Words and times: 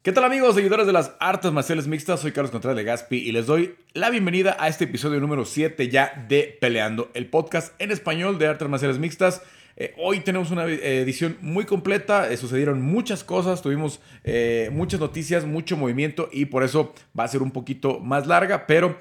¿Qué 0.00 0.12
tal 0.12 0.22
amigos, 0.22 0.54
seguidores 0.54 0.86
de 0.86 0.92
las 0.92 1.12
artes 1.18 1.50
marciales 1.50 1.88
mixtas? 1.88 2.20
Soy 2.20 2.30
Carlos 2.30 2.52
Contreras 2.52 2.76
de 2.76 2.84
Gaspi 2.84 3.16
y 3.16 3.32
les 3.32 3.46
doy 3.46 3.74
la 3.94 4.10
bienvenida 4.10 4.56
a 4.60 4.68
este 4.68 4.84
episodio 4.84 5.18
número 5.18 5.44
7 5.44 5.88
ya 5.88 6.24
de 6.28 6.56
Peleando, 6.60 7.10
el 7.14 7.26
podcast 7.26 7.74
en 7.80 7.90
español 7.90 8.38
de 8.38 8.46
artes 8.46 8.68
marciales 8.68 9.00
mixtas. 9.00 9.42
Eh, 9.76 9.94
hoy 9.98 10.20
tenemos 10.20 10.52
una 10.52 10.66
edición 10.66 11.36
muy 11.40 11.64
completa, 11.64 12.30
eh, 12.30 12.36
sucedieron 12.36 12.80
muchas 12.80 13.24
cosas, 13.24 13.60
tuvimos 13.60 13.98
eh, 14.22 14.70
muchas 14.72 15.00
noticias, 15.00 15.44
mucho 15.44 15.76
movimiento 15.76 16.28
y 16.32 16.44
por 16.44 16.62
eso 16.62 16.94
va 17.18 17.24
a 17.24 17.28
ser 17.28 17.42
un 17.42 17.50
poquito 17.50 17.98
más 17.98 18.28
larga, 18.28 18.68
pero 18.68 19.00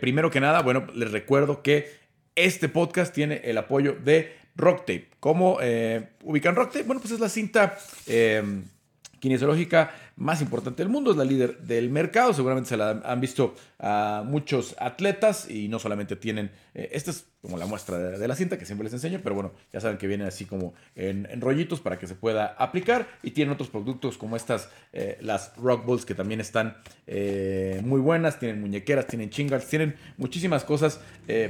primero 0.00 0.30
que 0.30 0.40
nada, 0.40 0.62
bueno, 0.62 0.86
les 0.94 1.12
recuerdo 1.12 1.62
que 1.62 1.90
este 2.36 2.70
podcast 2.70 3.14
tiene 3.14 3.42
el 3.44 3.58
apoyo 3.58 3.96
de 4.02 4.34
Rocktape. 4.56 5.08
¿Cómo 5.20 5.58
ubican 6.24 6.56
Rocktape? 6.56 6.84
Bueno, 6.84 7.02
pues 7.02 7.12
es 7.12 7.20
la 7.20 7.28
cinta 7.28 7.78
kinesiológica 9.22 9.94
más 10.16 10.40
importante 10.40 10.82
del 10.82 10.90
mundo, 10.90 11.10
es 11.10 11.16
la 11.16 11.24
líder 11.24 11.58
del 11.58 11.90
mercado, 11.90 12.32
seguramente 12.32 12.68
se 12.68 12.76
la 12.76 13.02
han 13.04 13.20
visto 13.20 13.54
a 13.78 14.22
muchos 14.24 14.76
atletas 14.78 15.50
y 15.50 15.68
no 15.68 15.78
solamente 15.78 16.14
tienen, 16.16 16.52
eh, 16.74 16.90
esta 16.92 17.10
es 17.10 17.26
como 17.40 17.56
la 17.56 17.66
muestra 17.66 17.98
de, 17.98 18.28
la 18.28 18.36
cinta 18.36 18.56
que 18.56 18.64
siempre 18.64 18.84
les 18.84 18.92
enseño, 18.92 19.18
pero 19.20 19.34
bueno, 19.34 19.52
ya 19.72 19.80
saben 19.80 19.98
que 19.98 20.06
viene 20.06 20.24
así 20.24 20.44
como 20.44 20.74
en, 20.94 21.26
rollitos 21.40 21.80
para 21.80 21.98
que 21.98 22.06
se 22.06 22.14
pueda 22.14 22.54
aplicar 22.56 23.08
y 23.24 23.32
tienen 23.32 23.52
otros 23.52 23.68
productos 23.68 24.16
como 24.16 24.36
estas, 24.36 24.70
eh, 24.92 25.18
las 25.20 25.56
Rock 25.56 25.84
Balls 25.84 26.04
que 26.04 26.14
también 26.14 26.40
están 26.40 26.76
eh, 27.08 27.80
muy 27.84 28.00
buenas, 28.00 28.38
tienen 28.38 28.60
muñequeras, 28.60 29.08
tienen 29.08 29.30
chingals, 29.30 29.66
tienen 29.66 29.96
muchísimas 30.16 30.62
cosas 30.62 31.00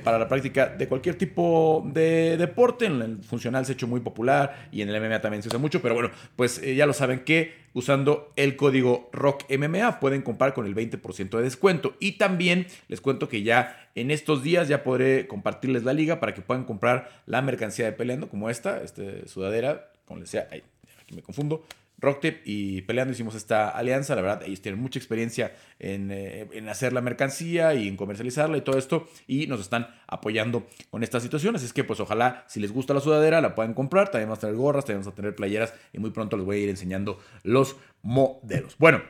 para 0.04 0.18
la 0.18 0.28
práctica 0.28 0.68
de 0.68 0.86
cualquier 0.86 1.16
tipo 1.16 1.82
de 1.92 2.36
deporte, 2.36 2.86
en 2.86 3.02
el 3.02 3.22
funcional 3.24 3.66
se 3.66 3.72
ha 3.72 3.74
hecho 3.74 3.88
muy 3.88 4.00
popular 4.00 4.68
y 4.70 4.82
en 4.82 4.88
el 4.88 5.00
MMA 5.00 5.20
también 5.20 5.42
se 5.42 5.48
usa 5.48 5.58
mucho, 5.58 5.82
pero 5.82 5.94
bueno, 5.94 6.10
pues 6.36 6.60
ya 6.62 6.86
lo 6.86 6.92
saben 6.92 7.24
que 7.24 7.61
usando 7.74 8.32
el 8.36 8.56
código 8.56 9.08
ROCKMMA 9.12 10.00
pueden 10.00 10.22
comprar 10.22 10.54
con 10.54 10.66
el 10.66 10.74
20% 10.74 11.36
de 11.36 11.42
descuento. 11.42 11.94
Y 12.00 12.12
también 12.12 12.66
les 12.88 13.00
cuento 13.00 13.28
que 13.28 13.42
ya 13.42 13.88
en 13.94 14.10
estos 14.10 14.42
días 14.42 14.68
ya 14.68 14.82
podré 14.82 15.26
compartirles 15.26 15.84
la 15.84 15.92
liga 15.92 16.20
para 16.20 16.34
que 16.34 16.42
puedan 16.42 16.64
comprar 16.64 17.22
la 17.26 17.42
mercancía 17.42 17.86
de 17.86 17.92
peleando 17.92 18.28
como 18.28 18.50
esta, 18.50 18.82
este 18.82 19.28
sudadera, 19.28 19.90
como 20.06 20.20
les 20.20 20.30
decía, 20.30 20.48
aquí 20.50 21.14
me 21.14 21.22
confundo, 21.22 21.64
Rocktip 22.02 22.42
y 22.44 22.82
Peleando 22.82 23.12
hicimos 23.12 23.34
esta 23.34 23.70
alianza. 23.70 24.14
La 24.16 24.22
verdad, 24.22 24.42
ellos 24.44 24.60
tienen 24.60 24.80
mucha 24.80 24.98
experiencia 24.98 25.54
eh, 25.78 26.48
en, 26.52 26.68
hacer 26.68 26.92
la 26.92 27.00
mercancía 27.00 27.74
y 27.74 27.88
en 27.88 27.96
comercializarla 27.96 28.58
y 28.58 28.62
todo 28.62 28.76
esto. 28.76 29.08
Y 29.26 29.46
nos 29.46 29.60
están 29.60 29.88
apoyando 30.08 30.66
con 30.90 31.02
estas 31.02 31.22
situaciones. 31.22 31.62
Es 31.62 31.72
que, 31.72 31.84
pues, 31.84 32.00
ojalá, 32.00 32.44
si 32.48 32.60
les 32.60 32.72
gusta 32.72 32.92
la 32.92 33.00
sudadera, 33.00 33.40
la 33.40 33.54
puedan 33.54 33.72
comprar. 33.72 34.10
También 34.10 34.28
vamos 34.28 34.38
a 34.38 34.42
tener 34.42 34.56
gorras, 34.56 34.84
también 34.84 35.02
vamos 35.02 35.12
a 35.12 35.16
tener 35.16 35.34
playeras. 35.34 35.72
Y 35.92 36.00
muy 36.00 36.10
pronto 36.10 36.36
les 36.36 36.44
voy 36.44 36.56
a 36.56 36.60
ir 36.60 36.68
enseñando 36.68 37.18
los 37.44 37.76
modelos. 38.02 38.76
Bueno. 38.78 39.00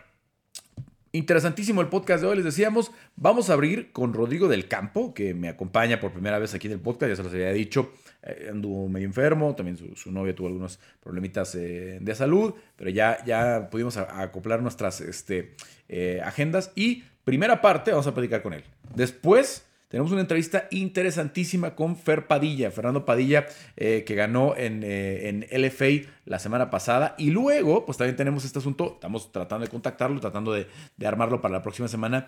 Interesantísimo 1.15 1.83
el 1.83 1.89
podcast 1.89 2.23
de 2.23 2.29
hoy, 2.29 2.37
les 2.37 2.45
decíamos, 2.47 2.91
vamos 3.17 3.51
a 3.51 3.53
abrir 3.53 3.93
con 3.93 4.15
Rodrigo 4.15 4.48
del 4.48 4.67
Campo, 4.67 5.13
que 5.13 5.35
me 5.35 5.51
acompaña 5.51 6.01
por 6.01 6.11
primera 6.11 6.39
vez 6.39 6.55
aquí 6.55 6.69
en 6.69 6.73
el 6.73 6.81
podcast, 6.81 7.11
ya 7.11 7.17
se 7.17 7.23
los 7.23 7.35
había 7.35 7.53
dicho, 7.53 7.93
eh, 8.25 8.48
anduvo 8.51 8.89
medio 8.89 9.06
enfermo, 9.06 9.55
también 9.56 9.77
su, 9.97 10.12
novia 10.12 10.33
tuvo 10.33 10.47
algunos 10.47 10.78
problemitas 11.01 11.56
eh, 11.56 11.98
de 12.01 12.15
salud, 12.15 12.55
pero 12.77 12.89
ya, 12.89 13.25
ya 13.25 13.69
pudimos 13.69 13.97
acoplar 13.97 14.62
nuestras 14.62 15.01
este, 15.01 15.55
eh, 15.89 16.20
agendas 16.25 16.70
y 16.77 17.03
primera 17.25 17.61
parte, 17.61 17.91
vamos 17.91 18.06
a 18.06 18.14
platicar 18.14 18.42
con 18.42 18.53
él. 18.53 18.62
Después 18.95 19.67
tenemos 19.89 20.12
una 20.12 20.20
entrevista 20.20 20.69
interesantísima 20.70 21.75
con 21.75 21.97
Fer 21.97 22.29
Padilla, 22.29 22.70
Fernando 22.70 23.05
Padilla, 23.05 23.45
que 23.77 24.14
ganó 24.14 24.57
en, 24.57 24.83
en, 24.83 25.47
LFA 25.53 26.09
la 26.25 26.39
semana 26.39 26.70
pasada. 26.70 27.14
Y 27.19 27.29
luego, 27.29 27.84
pues 27.84 27.98
también 27.98 28.17
tenemos 28.17 28.47
este 28.47 28.59
asunto, 28.59 28.92
estamos 28.95 29.31
tratando 29.33 29.67
de 29.67 29.70
contactarlo, 29.70 30.19
tratando 30.19 30.55
de, 30.55 30.67
armarlo 31.05 31.42
para 31.42 31.53
la 31.53 31.62
próxima 31.62 31.89
semana, 31.89 32.27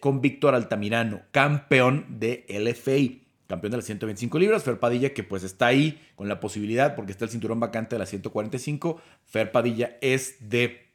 con 0.00 0.20
Víctor 0.20 0.54
Altamirano, 0.54 1.22
campeón 1.30 2.04
de 2.18 2.44
LFA 2.46 3.27
campeón 3.48 3.72
de 3.72 3.78
las 3.78 3.86
125 3.86 4.38
libras. 4.38 4.62
Fer 4.62 4.78
Padilla, 4.78 5.12
que 5.12 5.24
pues 5.24 5.42
está 5.42 5.66
ahí 5.66 6.00
con 6.14 6.28
la 6.28 6.38
posibilidad, 6.38 6.94
porque 6.94 7.10
está 7.10 7.24
el 7.24 7.30
cinturón 7.30 7.58
vacante 7.58 7.96
de 7.96 7.98
las 7.98 8.10
145. 8.10 9.00
Fer 9.24 9.50
Padilla 9.50 9.96
es 10.00 10.36
de 10.48 10.86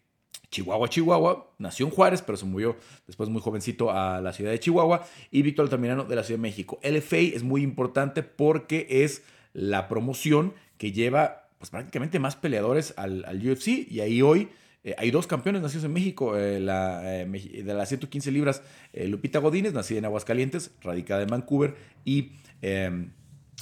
Chihuahua, 0.54 0.88
Chihuahua. 0.88 1.52
Nació 1.58 1.88
en 1.88 1.92
Juárez, 1.92 2.22
pero 2.22 2.38
se 2.38 2.46
murió 2.46 2.78
después 3.08 3.28
muy 3.28 3.42
jovencito 3.42 3.92
a 3.92 4.22
la 4.22 4.32
ciudad 4.34 4.52
de 4.52 4.60
Chihuahua. 4.60 5.06
Y 5.32 5.42
Víctor 5.42 5.66
Altamirano 5.66 6.06
de 6.06 6.16
la 6.16 6.24
Ciudad 6.24 6.38
de 6.38 6.44
México. 6.44 6.80
LFA 6.84 7.18
es 7.18 7.44
muy 7.44 7.64
importante 7.64 8.24
porque 8.24 8.88
es 8.90 9.24
la 9.54 9.88
promoción 9.88 10.54
que 10.78 10.92
lleva 10.92 11.50
pues, 11.58 11.72
prácticamente 11.72 12.20
más 12.20 12.36
peleadores 12.36 12.94
al, 12.98 13.26
UFC. 13.44 13.88
Y 13.90 14.00
ahí 14.02 14.22
hoy 14.22 14.50
eh, 14.84 14.96
hay 14.98 15.12
dos 15.12 15.28
campeones 15.28 15.62
nacidos 15.62 15.86
en 15.86 15.94
México. 15.94 16.38
Eh, 16.38 16.58
eh, 16.58 17.64
de 17.64 17.74
las 17.74 17.90
115 17.90 18.32
libras, 18.32 18.62
Lupita 18.94 19.40
Godínez, 19.40 19.74
nacida 19.74 20.00
en 20.00 20.06
Aguascalientes, 20.06 20.72
radicada 20.82 21.24
en 21.24 21.30
Vancouver. 21.30 21.76
Y 22.04 22.34
em, 22.62 23.12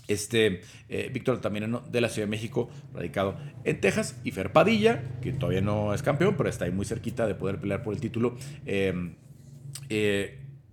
este 0.08 0.62
Víctor 1.14 1.36
Altamirano 1.36 1.82
de 1.82 2.02
la 2.02 2.10
Ciudad 2.10 2.28
de 2.28 2.32
México, 2.32 2.70
radicado 2.94 3.38
en 3.64 3.80
Texas, 3.80 4.20
y 4.24 4.32
Fer 4.32 4.52
Padilla, 4.52 5.04
que 5.22 5.32
todavía 5.32 5.62
no 5.62 5.94
es 5.94 6.02
campeón, 6.02 6.36
pero 6.36 6.50
está 6.50 6.66
ahí 6.66 6.72
muy 6.72 6.86
cerquita 6.86 7.28
de 7.28 7.36
poder 7.36 7.60
pelear 7.60 7.84
por 7.84 7.94
el 7.94 8.02
título. 8.02 8.36
Em, 8.66 9.16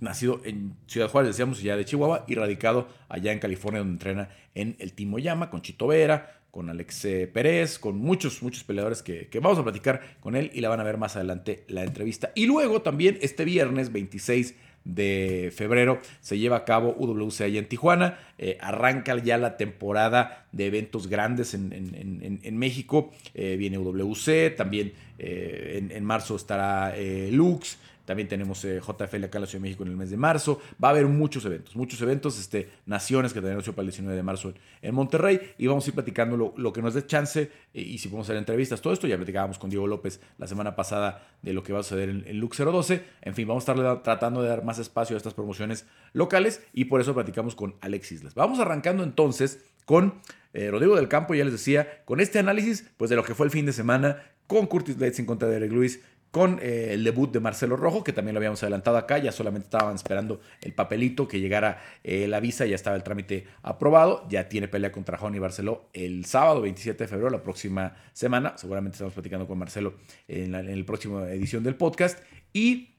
nacido 0.01 0.41
en 0.45 0.77
Ciudad 0.87 1.09
Juárez, 1.09 1.31
decíamos, 1.31 1.63
ya 1.63 1.77
de 1.77 1.85
Chihuahua, 1.85 2.25
y 2.27 2.35
radicado 2.35 2.89
allá 3.09 3.33
en 3.33 3.39
California, 3.39 3.81
donde 3.81 3.95
entrena 3.95 4.31
en 4.55 4.77
el 4.79 4.93
Timo 4.93 5.19
Llama, 5.19 5.51
con 5.51 5.63
Chito 5.63 5.87
Vera, 5.87 6.38
con 6.59 6.71
Alex 6.71 7.07
Pérez, 7.33 7.79
con 7.79 7.99
muchos, 7.99 8.43
muchos 8.43 8.65
peleadores 8.65 9.01
que, 9.01 9.29
vamos 9.41 9.61
a 9.61 9.63
platicar 9.63 10.17
con 10.19 10.35
él 10.35 10.51
y 10.53 10.61
la 10.61 10.69
van 10.69 10.81
a 10.81 10.83
ver 10.83 10.99
más 10.99 11.15
adelante 11.15 11.63
la 11.69 11.85
entrevista. 11.85 12.33
Y 12.35 12.47
luego 12.47 12.83
también 12.83 13.17
este 13.23 13.45
viernes 13.45 13.93
26 13.93 14.57
de 14.85 15.53
febrero 15.55 16.01
se 16.21 16.37
lleva 16.37 16.57
a 16.57 16.65
cabo 16.65 16.97
UWC 16.99 17.43
allá 17.43 17.61
en 17.61 17.69
Tijuana. 17.69 18.19
Eh, 18.39 18.59
arranca 18.61 19.17
ya 19.19 19.39
la 19.39 19.57
temporada 19.57 20.49
de 20.51 20.67
eventos 20.67 21.07
grandes 21.07 21.55
en, 21.55 22.59
México. 22.59 23.13
Eh, 23.35 23.55
viene 23.57 23.79
UWC, 23.79 24.57
también 24.57 24.95
eh, 25.21 25.87
en, 25.93 26.05
marzo 26.05 26.35
estará 26.35 26.93
Lux. 27.31 27.79
También 28.09 28.27
tenemos 28.27 28.63
JFL 28.63 29.25
acá 29.25 29.37
en 29.37 29.43
la 29.43 29.47
Ciudad 29.47 29.61
de 29.61 29.69
México 29.69 29.83
en 29.83 29.91
el 29.91 29.97
mes 29.99 30.09
de 30.09 30.17
marzo. 30.17 30.63
Va 30.83 30.89
a 30.89 30.93
haber 30.93 31.05
muchos 31.05 31.45
eventos, 31.45 31.77
muchos 31.77 32.01
eventos, 32.01 32.41
este, 32.41 32.71
naciones 32.87 33.35
que 33.35 33.43
tenemos 33.43 33.69
para 33.69 33.83
el 33.83 33.89
19 33.89 34.17
de 34.17 34.23
marzo 34.23 34.55
en 34.81 34.95
Monterrey. 34.95 35.53
Y 35.59 35.67
vamos 35.67 35.85
a 35.85 35.91
ir 35.91 35.95
platicando 35.95 36.55
lo, 36.57 36.73
que 36.73 36.81
nos 36.81 36.95
dé 36.95 37.05
chance 37.05 37.51
y 37.75 37.99
si 37.99 38.09
podemos 38.09 38.25
hacer 38.25 38.39
entrevistas, 38.39 38.81
todo 38.81 38.95
esto. 38.95 39.07
Ya 39.07 39.19
platicábamos 39.19 39.59
con 39.59 39.69
Diego 39.69 39.87
López 39.87 40.23
la 40.39 40.47
semana 40.47 40.75
pasada 40.75 41.29
de 41.43 41.53
lo 41.53 41.63
que 41.63 41.75
va 41.75 41.81
a 41.81 41.83
suceder 41.83 42.09
en, 42.09 42.25
en 42.27 42.41
Lux 42.41 42.57
012. 42.57 43.05
En 43.21 43.35
fin, 43.35 43.47
vamos 43.47 43.69
a 43.69 43.73
estar 43.73 44.03
tratando 44.03 44.41
de 44.41 44.49
dar 44.49 44.65
más 44.65 44.79
espacio 44.79 45.15
a 45.15 45.19
estas 45.19 45.35
promociones 45.35 45.85
locales 46.15 46.63
y 46.73 46.87
por 46.87 47.03
eso 47.03 47.13
platicamos 47.13 47.55
con 47.55 47.75
Alex 47.83 48.13
Islas. 48.13 48.35
Vamos 48.35 48.59
arrancando 48.59 49.03
entonces 49.05 49.67
con 49.85 50.15
eh, 50.55 50.71
Rodrigo 50.71 50.97
del 50.97 51.09
Campo, 51.09 51.35
ya 51.35 51.45
les 51.45 51.53
decía, 51.53 52.03
con 52.07 52.21
este 52.21 52.39
análisis 52.39 52.89
pues 52.97 53.11
de 53.11 53.17
lo 53.17 53.23
que 53.23 53.35
fue 53.35 53.45
el 53.45 53.53
fin 53.53 53.67
de 53.67 53.75
semana 53.75 54.23
con 54.47 54.67
Curtis 54.67 54.97
Blades 54.97 55.19
en 55.19 55.27
contra 55.27 55.47
de 55.47 55.57
Eric 55.57 55.73
Lewis, 55.73 56.01
con 56.31 56.59
eh, 56.61 56.91
el 56.93 57.05
debut 57.05 57.33
de 57.33 57.41
Marcelo 57.41 57.77
Rojo, 57.77 58.05
que 58.05 58.13
también 58.13 58.35
lo 58.35 58.39
habíamos 58.39 58.63
adelantado 58.63 58.99
acá, 58.99 59.19
ya 59.19 59.33
solamente 59.33 59.67
estaban 59.67 59.95
esperando 59.95 60.41
el 60.61 60.73
papelito 60.75 61.27
que 61.27 61.41
llegara 61.41 61.83
eh, 62.05 62.29
la 62.29 62.41
visa, 62.41 62.67
ya 62.67 62.75
estaba 62.75 62.97
el 62.97 63.03
trámite 63.03 63.47
aprobado, 63.63 64.27
ya 64.29 64.49
tiene 64.49 64.69
pelea 64.69 64.93
contra 64.93 65.17
Johnny 65.17 65.39
Barceló 65.39 65.89
el 65.95 66.27
sábado 66.27 66.61
27 66.61 67.05
de 67.05 67.09
febrero, 67.09 67.31
la 67.31 67.43
próxima 67.43 67.97
semana, 68.13 68.55
seguramente 68.59 68.97
estamos 68.97 69.15
platicando 69.15 69.47
con 69.47 69.59
Marcelo 69.59 69.95
en 70.27 70.53
la, 70.53 70.61
en 70.61 70.85
próxima 70.85 71.31
edición 71.31 71.63
del 71.63 71.77
podcast, 71.77 72.19
y 72.53 72.91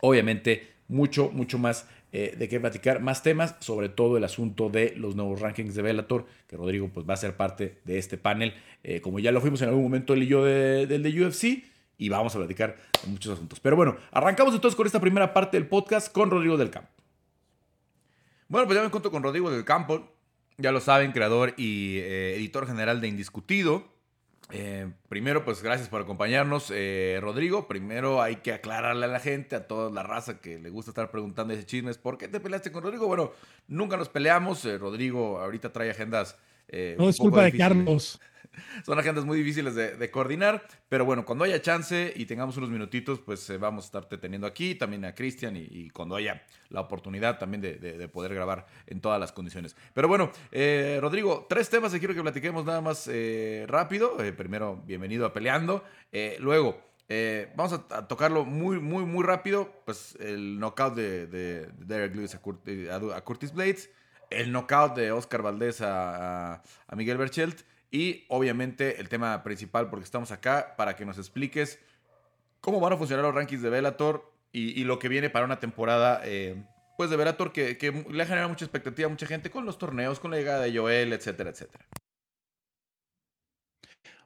obviamente 0.00 0.68
mucho, 0.88 1.30
mucho 1.30 1.58
más 1.58 1.86
eh, 2.10 2.34
de 2.38 2.48
qué 2.48 2.58
platicar, 2.58 3.00
más 3.00 3.22
temas, 3.22 3.56
sobre 3.60 3.90
todo 3.90 4.16
el 4.16 4.24
asunto 4.24 4.70
de 4.70 4.94
los 4.96 5.14
nuevos 5.14 5.40
rankings 5.40 5.74
de 5.74 5.82
Bellator, 5.82 6.26
que 6.46 6.56
Rodrigo 6.56 6.90
pues, 6.92 7.08
va 7.08 7.14
a 7.14 7.18
ser 7.18 7.36
parte 7.36 7.80
de 7.84 7.98
este 7.98 8.16
panel, 8.16 8.54
como 9.00 9.20
ya 9.20 9.30
lo 9.30 9.40
fuimos 9.40 9.62
en 9.62 9.68
algún 9.68 9.84
momento 9.84 10.12
él 10.12 10.24
y 10.24 10.26
yo 10.26 10.44
del 10.44 11.02
de 11.04 11.24
UFC 11.24 11.71
y 12.02 12.08
vamos 12.08 12.34
a 12.34 12.38
platicar 12.38 12.76
de 13.04 13.10
muchos 13.10 13.34
asuntos. 13.34 13.60
Pero 13.60 13.76
bueno, 13.76 13.96
arrancamos 14.10 14.52
entonces 14.54 14.76
con 14.76 14.86
esta 14.86 15.00
primera 15.00 15.32
parte 15.32 15.56
del 15.56 15.68
podcast 15.68 16.10
con 16.10 16.30
Rodrigo 16.30 16.56
del 16.56 16.70
Campo. 16.70 16.90
Bueno, 18.48 18.66
pues 18.66 18.74
ya 18.74 18.82
me 18.82 18.86
encuentro 18.86 19.12
con 19.12 19.22
Rodrigo 19.22 19.52
del 19.52 19.64
Campo, 19.64 20.10
ya 20.58 20.72
lo 20.72 20.80
saben, 20.80 21.12
creador 21.12 21.54
y 21.56 21.98
eh, 21.98 22.34
editor 22.34 22.66
general 22.66 23.00
de 23.00 23.06
Indiscutido. 23.06 23.84
Eh, 24.50 24.90
primero, 25.08 25.44
pues 25.44 25.62
gracias 25.62 25.88
por 25.88 26.02
acompañarnos, 26.02 26.72
eh, 26.74 27.18
Rodrigo. 27.22 27.68
Primero 27.68 28.20
hay 28.20 28.36
que 28.36 28.52
aclararle 28.52 29.04
a 29.04 29.08
la 29.08 29.20
gente, 29.20 29.54
a 29.54 29.68
toda 29.68 29.90
la 29.92 30.02
raza 30.02 30.40
que 30.40 30.58
le 30.58 30.70
gusta 30.70 30.90
estar 30.90 31.10
preguntando 31.12 31.54
ese 31.54 31.64
chismes, 31.64 31.98
¿por 31.98 32.18
qué 32.18 32.26
te 32.26 32.40
peleaste 32.40 32.72
con 32.72 32.82
Rodrigo? 32.82 33.06
Bueno, 33.06 33.30
nunca 33.68 33.96
nos 33.96 34.08
peleamos. 34.08 34.64
Rodrigo 34.80 35.38
ahorita 35.38 35.72
trae 35.72 35.90
agendas. 35.90 36.36
no 36.98 37.08
es 37.08 37.16
culpa 37.16 37.44
de 37.44 37.56
Carlos. 37.56 38.20
son 38.84 38.98
agendas 38.98 39.24
muy 39.24 39.38
difíciles 39.38 39.74
de, 39.74 40.10
coordinar, 40.10 40.66
pero 40.88 41.04
bueno, 41.04 41.24
cuando 41.24 41.44
haya 41.44 41.60
chance 41.62 42.12
y 42.14 42.26
tengamos 42.26 42.56
unos 42.56 42.70
minutitos, 42.70 43.20
pues 43.20 43.48
eh, 43.50 43.56
vamos 43.56 43.84
a 43.84 43.86
estarte 43.86 44.18
teniendo 44.18 44.46
aquí, 44.46 44.74
también 44.74 45.04
a 45.04 45.14
Cristian 45.14 45.56
y, 45.56 45.90
cuando 45.90 46.16
haya 46.16 46.42
la 46.68 46.80
oportunidad 46.80 47.38
también 47.38 47.60
de, 47.60 48.08
poder 48.08 48.34
grabar 48.34 48.66
en 48.86 49.00
todas 49.00 49.18
las 49.20 49.32
condiciones. 49.32 49.76
Pero 49.94 50.08
bueno, 50.08 50.30
eh, 50.50 50.98
Rodrigo, 51.00 51.46
tres 51.48 51.70
temas 51.70 51.92
que 51.92 51.98
quiero 51.98 52.14
que 52.14 52.22
platiquemos 52.22 52.64
nada 52.64 52.80
más 52.80 53.08
eh, 53.10 53.64
rápido. 53.68 54.16
primero, 54.36 54.82
bienvenido 54.86 55.26
a 55.26 55.32
Peleando. 55.32 55.84
luego, 56.40 56.80
vamos 57.54 57.72
a, 57.72 58.06
tocarlo 58.06 58.44
muy, 58.44 58.78
muy, 58.80 59.04
muy 59.04 59.24
rápido. 59.24 59.72
Pues 59.84 60.16
el 60.20 60.58
knockout 60.58 60.94
de, 60.94 61.68
Derek 61.78 62.14
Lewis 62.14 62.34
a, 62.34 63.20
Curtis 63.20 63.52
Blades. 63.52 63.90
El 64.30 64.50
knockout 64.52 64.96
de 64.96 65.12
Oscar 65.12 65.42
Valdés 65.42 65.80
a, 65.82 66.62
Miguel 66.96 67.18
Berchelt. 67.18 67.62
Y 67.92 68.24
obviamente 68.28 69.00
el 69.00 69.10
tema 69.10 69.44
principal, 69.44 69.90
porque 69.90 70.04
estamos 70.04 70.32
acá, 70.32 70.74
para 70.76 70.96
que 70.96 71.04
nos 71.04 71.18
expliques 71.18 71.78
cómo 72.60 72.80
van 72.80 72.94
a 72.94 72.96
funcionar 72.96 73.24
los 73.24 73.34
rankings 73.34 73.60
de 73.60 73.68
Bellator 73.68 74.32
y, 74.50 74.82
lo 74.84 74.98
que 74.98 75.08
viene 75.08 75.30
para 75.30 75.44
una 75.44 75.60
temporada 75.60 76.20
eh, 76.24 76.62
pues 76.96 77.10
de 77.10 77.16
Bellator 77.16 77.52
que, 77.52 77.78
que 77.78 77.92
le 78.10 78.22
ha 78.22 78.26
generado 78.26 78.48
mucha 78.48 78.64
expectativa 78.64 79.06
a 79.06 79.10
mucha 79.10 79.26
gente 79.26 79.50
con 79.50 79.66
los 79.66 79.78
torneos, 79.78 80.20
con 80.20 80.30
la 80.30 80.38
llegada 80.38 80.62
de 80.62 80.76
Joel, 80.76 81.12
etcétera, 81.12 81.50
etcétera. 81.50 81.86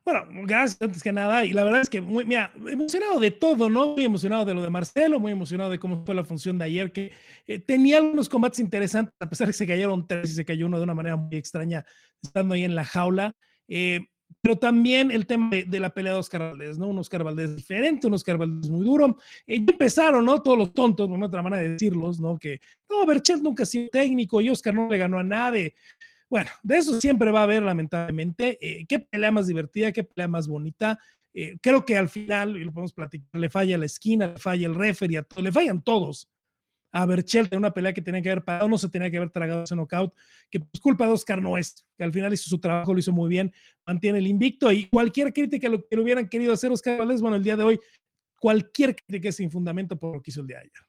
Bueno, 0.06 0.24
gracias 0.46 0.80
antes 0.80 1.02
que 1.02 1.10
nada. 1.10 1.44
Y 1.44 1.52
la 1.52 1.64
verdad 1.64 1.80
es 1.80 1.90
que 1.90 2.00
muy, 2.00 2.24
mira, 2.24 2.52
emocionado 2.68 3.18
de 3.18 3.32
todo, 3.32 3.68
¿no? 3.68 3.94
Muy 3.94 4.04
emocionado 4.04 4.44
de 4.44 4.54
lo 4.54 4.62
de 4.62 4.70
Marcelo, 4.70 5.18
muy 5.18 5.32
emocionado 5.32 5.70
de 5.70 5.80
cómo 5.80 6.04
fue 6.04 6.14
la 6.14 6.24
función 6.24 6.58
de 6.58 6.64
ayer, 6.66 6.92
que 6.92 7.10
eh, 7.48 7.58
tenía 7.58 7.98
algunos 7.98 8.28
combates 8.28 8.60
interesantes, 8.60 9.12
a 9.18 9.28
pesar 9.28 9.48
de 9.48 9.52
que 9.52 9.58
se 9.58 9.66
cayeron 9.66 10.06
tres 10.06 10.30
y 10.30 10.34
se 10.34 10.44
cayó 10.44 10.66
uno 10.66 10.76
de 10.76 10.84
una 10.84 10.94
manera 10.94 11.16
muy 11.16 11.34
extraña, 11.36 11.84
estando 12.22 12.54
ahí 12.54 12.62
en 12.62 12.76
la 12.76 12.84
jaula. 12.84 13.34
Eh, 13.68 14.00
pero 14.40 14.56
también 14.58 15.10
el 15.10 15.26
tema 15.26 15.50
de, 15.50 15.80
la 15.80 15.90
pelea 15.90 16.12
de 16.12 16.18
Oscar 16.18 16.40
Valdés, 16.40 16.78
¿no? 16.78 16.88
Un 16.88 16.98
Oscar 16.98 17.24
Valdés 17.24 17.56
diferente, 17.56 18.06
un 18.06 18.14
Oscar 18.14 18.38
Valdés 18.38 18.70
muy 18.70 18.84
duro. 18.84 19.18
Y 19.46 19.56
empezaron, 19.56 20.24
¿no? 20.24 20.40
Todos 20.40 20.58
los 20.58 20.72
tontos, 20.72 21.08
no 21.08 21.26
otra 21.26 21.42
manera 21.42 21.62
de 21.62 21.70
decirlos, 21.70 22.20
¿no? 22.20 22.38
Que, 22.38 22.60
no, 22.88 23.04
Berchel 23.06 23.42
nunca 23.42 23.64
ha 23.64 23.66
sido 23.66 23.88
técnico 23.88 24.40
y 24.40 24.50
Oscar 24.50 24.74
no 24.74 24.88
le 24.88 24.98
ganó 24.98 25.18
a 25.18 25.24
nadie. 25.24 25.74
Bueno, 26.28 26.50
de 26.62 26.78
eso 26.78 27.00
siempre 27.00 27.30
va 27.30 27.40
a 27.40 27.44
haber, 27.44 27.62
lamentablemente. 27.62 28.58
Eh, 28.60 28.86
¿Qué 28.86 29.00
pelea 29.00 29.30
más 29.30 29.46
divertida? 29.46 29.90
¿Qué 29.92 30.04
pelea 30.04 30.28
más 30.28 30.46
bonita? 30.46 30.98
Eh, 31.34 31.58
creo 31.60 31.84
que 31.84 31.96
al 31.96 32.08
final, 32.08 32.56
y 32.56 32.64
lo 32.64 32.72
podemos 32.72 32.92
platicar, 32.92 33.40
le 33.40 33.50
falla 33.50 33.78
la 33.78 33.86
esquina, 33.86 34.28
le 34.28 34.38
falla 34.38 34.66
el 34.66 34.74
referee, 34.74 35.22
le 35.36 35.52
fallan 35.52 35.82
todos. 35.82 36.28
A 36.96 37.04
Berchel 37.04 37.46
en 37.50 37.58
una 37.58 37.74
pelea 37.74 37.92
que 37.92 38.00
tenía 38.00 38.22
que 38.22 38.30
haber 38.30 38.42
parado, 38.42 38.68
no 38.68 38.78
se 38.78 38.88
tenía 38.88 39.10
que 39.10 39.18
haber 39.18 39.28
tragado 39.28 39.64
ese 39.64 39.76
knockout, 39.76 40.14
que 40.50 40.60
pues 40.60 40.80
culpa 40.80 41.06
de 41.06 41.12
Oscar 41.12 41.42
no 41.42 41.58
es, 41.58 41.86
que 41.94 42.04
al 42.04 42.12
final 42.12 42.32
hizo 42.32 42.48
su 42.48 42.58
trabajo, 42.58 42.94
lo 42.94 43.00
hizo 43.00 43.12
muy 43.12 43.28
bien, 43.28 43.52
mantiene 43.86 44.18
el 44.18 44.26
invicto 44.26 44.72
y 44.72 44.86
cualquier 44.88 45.32
crítica 45.34 45.68
lo, 45.68 45.86
que 45.86 45.94
lo 45.94 46.02
hubieran 46.02 46.26
querido 46.26 46.54
hacer 46.54 46.72
Oscar 46.72 46.98
Valdés, 46.98 47.20
bueno, 47.20 47.36
el 47.36 47.44
día 47.44 47.54
de 47.54 47.64
hoy, 47.64 47.80
cualquier 48.40 48.96
crítica 48.96 49.28
es 49.28 49.36
sin 49.36 49.50
fundamento 49.50 49.96
por 49.98 50.16
lo 50.16 50.22
que 50.22 50.30
hizo 50.30 50.40
el 50.40 50.46
día 50.46 50.56
de 50.56 50.62
ayer. 50.62 50.86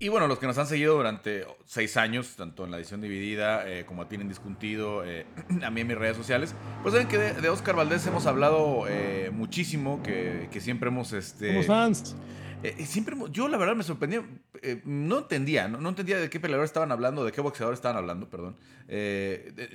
Y 0.00 0.08
bueno, 0.08 0.26
los 0.26 0.38
que 0.38 0.46
nos 0.46 0.58
han 0.58 0.66
seguido 0.66 0.96
durante 0.96 1.44
seis 1.64 1.96
años, 1.96 2.36
tanto 2.36 2.64
en 2.64 2.70
la 2.70 2.76
edición 2.76 3.00
dividida 3.00 3.68
eh, 3.68 3.84
como 3.84 4.06
tienen 4.06 4.28
discutido 4.28 5.04
eh, 5.04 5.26
a 5.64 5.70
mí 5.70 5.80
en 5.80 5.86
mis 5.86 5.98
redes 5.98 6.16
sociales, 6.16 6.54
pues 6.82 6.92
saben 6.92 7.08
que 7.08 7.18
de, 7.18 7.48
Oscar 7.48 7.74
Valdés 7.74 8.06
hemos 8.06 8.26
hablado 8.26 8.86
eh, 8.88 9.30
muchísimo, 9.32 10.02
que, 10.02 10.48
siempre 10.60 10.88
hemos... 10.88 11.12
Este, 11.12 11.48
Somos 11.48 11.66
fans. 11.66 12.16
Siempre, 12.84 13.16
yo 13.30 13.48
la 13.48 13.56
verdad 13.56 13.76
me 13.76 13.82
sorprendía, 13.82 14.24
no 14.84 15.18
entendía, 15.18 15.68
¿no? 15.68 15.88
entendía 15.88 16.18
de 16.18 16.30
qué 16.30 16.40
peleador 16.40 16.64
estaban 16.64 16.92
hablando, 16.92 17.24
de 17.24 17.32
qué 17.32 17.40
boxeador 17.40 17.74
estaban 17.74 17.96
hablando, 17.96 18.28
perdón. 18.28 18.56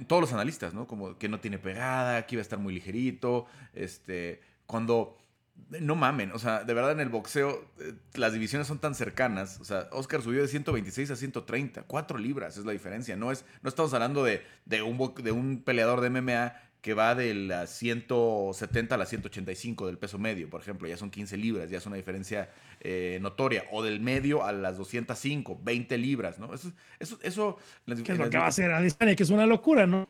todos 0.08 0.22
los 0.22 0.34
analistas, 0.34 0.74
¿no? 0.74 0.88
Como 0.88 1.18
que 1.18 1.30
no 1.30 1.40
tiene 1.40 1.60
pegada, 1.60 2.26
que 2.26 2.36
iba 2.36 2.42
a 2.42 2.44
estar 2.44 2.60
muy 2.60 2.74
ligerito, 2.74 3.46
este, 3.74 4.42
cuando 4.66 5.18
no 5.82 5.96
mamen, 5.96 6.32
o 6.32 6.40
sea, 6.40 6.64
de 6.64 6.74
verdad 6.74 6.92
en 6.92 7.00
el 7.00 7.10
boxeo 7.10 7.66
eh, 7.80 7.94
las 8.14 8.34
divisiones 8.34 8.68
son 8.68 8.80
tan 8.80 8.96
cercanas. 8.96 9.60
O 9.60 9.66
sea, 9.66 9.88
Oscar 9.92 10.22
subió 10.22 10.42
de 10.42 10.48
126 10.48 11.12
a 11.12 11.16
130, 11.16 11.84
4 11.84 12.18
libras 12.18 12.58
es 12.58 12.66
la 12.66 12.72
diferencia. 12.72 13.16
No, 13.16 13.32
es, 13.32 13.46
no 13.62 13.70
estamos 13.70 13.94
hablando 13.94 14.24
de, 14.24 14.42
un, 14.84 15.14
de 15.24 15.32
un 15.32 15.64
peleador 15.64 16.02
de 16.02 16.10
MMA 16.10 16.54
que 16.84 16.94
va 16.94 17.16
de 17.16 17.34
las 17.34 17.70
170 17.78 18.96
a 18.96 18.98
las 18.98 19.08
185 19.08 19.88
del 19.88 19.98
peso 19.98 20.20
medio, 20.20 20.50
por 20.50 20.60
ejemplo, 20.60 20.86
ya 20.86 20.98
son 20.98 21.10
15 21.10 21.38
libras, 21.38 21.70
ya 21.70 21.78
es 21.78 21.86
una 21.86 21.96
diferencia 21.96 22.50
eh, 22.82 23.20
notoria. 23.22 23.64
O 23.72 23.82
del 23.82 24.02
medio 24.02 24.44
a 24.44 24.52
las 24.52 24.78
205, 24.78 25.62
20 25.64 25.98
libras, 25.98 26.40
¿no? 26.40 26.54
Eso, 26.54 26.74
eso, 27.00 27.18
eso 27.24 27.58
¿Qué 27.86 28.12
es 28.12 28.18
lo 28.18 28.30
que 28.30 28.38
va 28.38 28.44
a 28.44 28.50
hacer 28.50 28.70
Adesanya? 28.70 29.16
Que 29.16 29.24
es 29.24 29.30
una 29.30 29.46
locura, 29.46 29.88
¿no? 29.88 30.10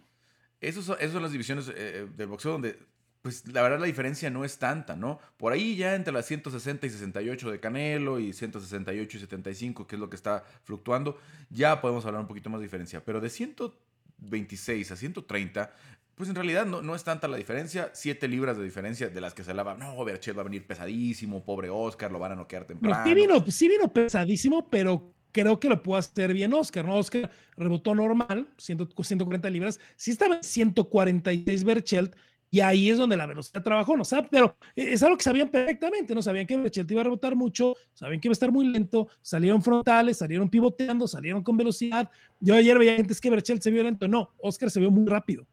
Esas 0.59 0.83
son, 0.85 0.97
son 0.99 1.21
las 1.21 1.31
divisiones 1.31 1.71
eh, 1.75 2.07
del 2.17 2.27
boxeo 2.27 2.53
donde 2.53 2.79
pues 3.21 3.47
la 3.53 3.61
verdad 3.61 3.79
la 3.79 3.85
diferencia 3.85 4.31
no 4.31 4.43
es 4.43 4.57
tanta, 4.57 4.95
¿no? 4.95 5.19
Por 5.37 5.53
ahí 5.53 5.75
ya 5.75 5.93
entre 5.93 6.11
las 6.11 6.25
160 6.25 6.87
y 6.87 6.89
68 6.89 7.51
de 7.51 7.59
Canelo 7.59 8.19
y 8.19 8.33
168 8.33 9.17
y 9.17 9.19
75, 9.19 9.85
que 9.85 9.95
es 9.95 9.99
lo 9.99 10.09
que 10.09 10.15
está 10.15 10.43
fluctuando, 10.63 11.19
ya 11.51 11.79
podemos 11.81 12.03
hablar 12.07 12.21
un 12.21 12.27
poquito 12.27 12.49
más 12.49 12.59
de 12.59 12.65
diferencia. 12.65 13.05
Pero 13.05 13.21
de 13.21 13.29
126 13.29 14.91
a 14.91 14.95
130, 14.95 15.71
pues 16.15 16.29
en 16.29 16.35
realidad 16.35 16.65
no, 16.65 16.81
no 16.81 16.95
es 16.95 17.03
tanta 17.03 17.27
la 17.27 17.37
diferencia. 17.37 17.91
7 17.93 18.27
libras 18.27 18.57
de 18.57 18.63
diferencia 18.63 19.09
de 19.09 19.21
las 19.21 19.33
que 19.33 19.43
se 19.43 19.51
hablaba. 19.51 19.75
No, 19.75 20.03
Berchet 20.05 20.37
va 20.37 20.41
a 20.41 20.45
venir 20.45 20.65
pesadísimo, 20.65 21.43
pobre 21.43 21.69
Oscar, 21.69 22.11
lo 22.11 22.19
van 22.19 22.33
a 22.33 22.35
noquear 22.35 22.65
temprano. 22.65 23.03
sí, 23.03 23.13
vino, 23.13 23.45
sí 23.47 23.67
vino 23.67 23.91
pesadísimo, 23.91 24.69
pero 24.69 25.13
creo 25.31 25.59
que 25.59 25.67
lo 25.67 25.81
puede 25.81 25.99
hacer 25.99 26.33
bien 26.33 26.53
Oscar, 26.53 26.85
¿no? 26.85 26.95
Oscar 26.95 27.29
rebotó 27.57 27.93
normal, 27.95 28.47
140 28.57 29.49
libras. 29.49 29.79
Sí 29.95 30.11
estaba 30.11 30.35
en 30.35 30.43
146 30.43 31.63
Berchelt 31.63 32.15
y 32.53 32.59
ahí 32.61 32.91
es 32.91 32.99
donde 32.99 33.17
la 33.17 33.25
velocidad 33.25 33.63
trabajó, 33.63 33.97
¿no? 33.97 34.05
sabe 34.05 34.27
pero 34.29 34.55
es 34.75 35.01
algo 35.01 35.17
que 35.17 35.23
sabían 35.23 35.49
perfectamente, 35.49 36.13
¿no? 36.13 36.21
Sabían 36.21 36.45
que 36.45 36.55
Berchelt 36.55 36.91
iba 36.91 37.01
a 37.01 37.05
rebotar 37.05 37.35
mucho, 37.35 37.75
sabían 37.95 38.21
que 38.21 38.27
iba 38.27 38.33
a 38.33 38.37
estar 38.37 38.51
muy 38.51 38.67
lento, 38.67 39.07
salieron 39.23 39.63
frontales, 39.63 40.19
salieron 40.19 40.47
pivoteando, 40.47 41.07
salieron 41.07 41.41
con 41.41 41.57
velocidad. 41.57 42.11
Yo 42.39 42.53
ayer 42.53 42.77
veía 42.77 42.95
gente, 42.95 43.11
es 43.11 43.19
que 43.19 43.31
Berchelt 43.31 43.63
se 43.63 43.71
vio 43.71 43.81
lento. 43.81 44.07
No, 44.07 44.29
Oscar 44.37 44.69
se 44.69 44.79
vio 44.79 44.91
muy 44.91 45.07
rápido. 45.07 45.47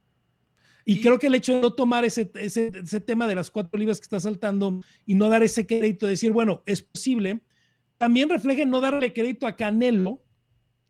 Y, 0.85 1.01
creo 1.01 1.19
que 1.19 1.27
el 1.27 1.35
hecho 1.35 1.55
de 1.55 1.61
no 1.61 1.73
tomar 1.73 2.05
ese, 2.05 2.31
ese, 2.35 2.73
ese 2.75 3.01
tema 3.01 3.27
de 3.27 3.35
las 3.35 3.51
cuatro 3.51 3.79
libras 3.79 3.99
que 3.99 4.05
está 4.05 4.21
saltando 4.21 4.81
y 5.07 5.15
no 5.15 5.29
dar 5.29 5.43
ese 5.43 5.67
crédito, 5.67 6.07
decir, 6.07 6.33
bueno, 6.33 6.63
es 6.67 6.83
posible, 6.83 7.41
también 7.99 8.29
refleja 8.29 8.65
no 8.65 8.81
darle 8.81 9.13
crédito 9.13 9.47
a 9.47 9.57
Canelo, 9.57 10.23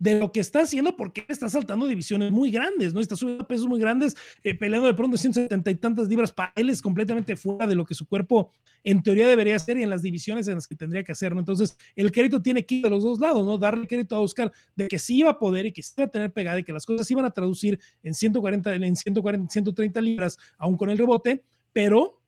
de 0.00 0.19
lo 0.19 0.32
que 0.32 0.41
está 0.41 0.62
haciendo 0.62 0.97
porque 0.97 1.25
está 1.29 1.49
saltando 1.49 1.87
divisiones 1.87 2.32
muy 2.32 2.50
grandes, 2.50 2.94
¿no? 2.94 3.00
Está 3.00 3.17
subiendo 3.17 3.47
pesos 3.47 3.69
muy 3.69 3.79
grandes, 3.79 4.17
eh, 4.43 4.55
peleando 4.55 4.88
de 4.88 4.94
pronto 4.94 5.17
170 5.17 5.70
y 5.70 5.75
tantas 5.76 6.08
libras. 6.08 6.32
Para 6.32 6.52
él 6.56 6.70
es 6.70 6.81
completamente 6.81 7.37
fuera 7.37 7.67
de 7.67 7.75
lo 7.75 7.85
que 7.85 7.94
su 7.94 8.06
cuerpo 8.06 8.50
en 8.82 9.02
teoría 9.02 9.29
debería 9.29 9.58
ser 9.58 9.76
y 9.76 9.82
en 9.82 9.91
las 9.91 10.00
divisiones 10.00 10.49
en 10.49 10.55
las 10.55 10.67
que 10.67 10.75
tendría 10.75 11.05
que 11.05 11.12
hacer, 11.12 11.35
¿no? 11.35 11.41
Entonces, 11.41 11.76
el 11.94 12.11
crédito 12.11 12.41
tiene 12.41 12.64
que 12.64 12.76
ir 12.76 12.85
de 12.85 12.91
los 12.91 13.05
dos 13.05 13.20
lados, 13.20 13.44
¿no? 13.44 13.58
Darle 13.58 13.87
crédito 13.87 14.17
a 14.17 14.20
Oscar 14.20 14.50
de 14.75 14.88
que 14.88 14.99
sí 14.99 15.19
iba 15.19 15.31
a 15.31 15.38
poder 15.38 15.67
y 15.67 15.73
que 15.73 15.82
sí 15.82 15.93
iba 15.99 16.06
a 16.06 16.11
tener 16.11 16.32
pegada 16.32 16.58
y 16.58 16.64
que 16.64 16.73
las 16.73 16.87
cosas 16.87 17.08
iban 17.11 17.26
a 17.26 17.31
traducir 17.31 17.79
en 18.02 18.14
140, 18.14 18.75
en 18.75 18.97
140, 18.97 19.52
130 19.52 20.00
libras, 20.00 20.38
aún 20.56 20.79
con 20.79 20.88
el 20.88 20.97
rebote, 20.97 21.44
pero 21.75 22.20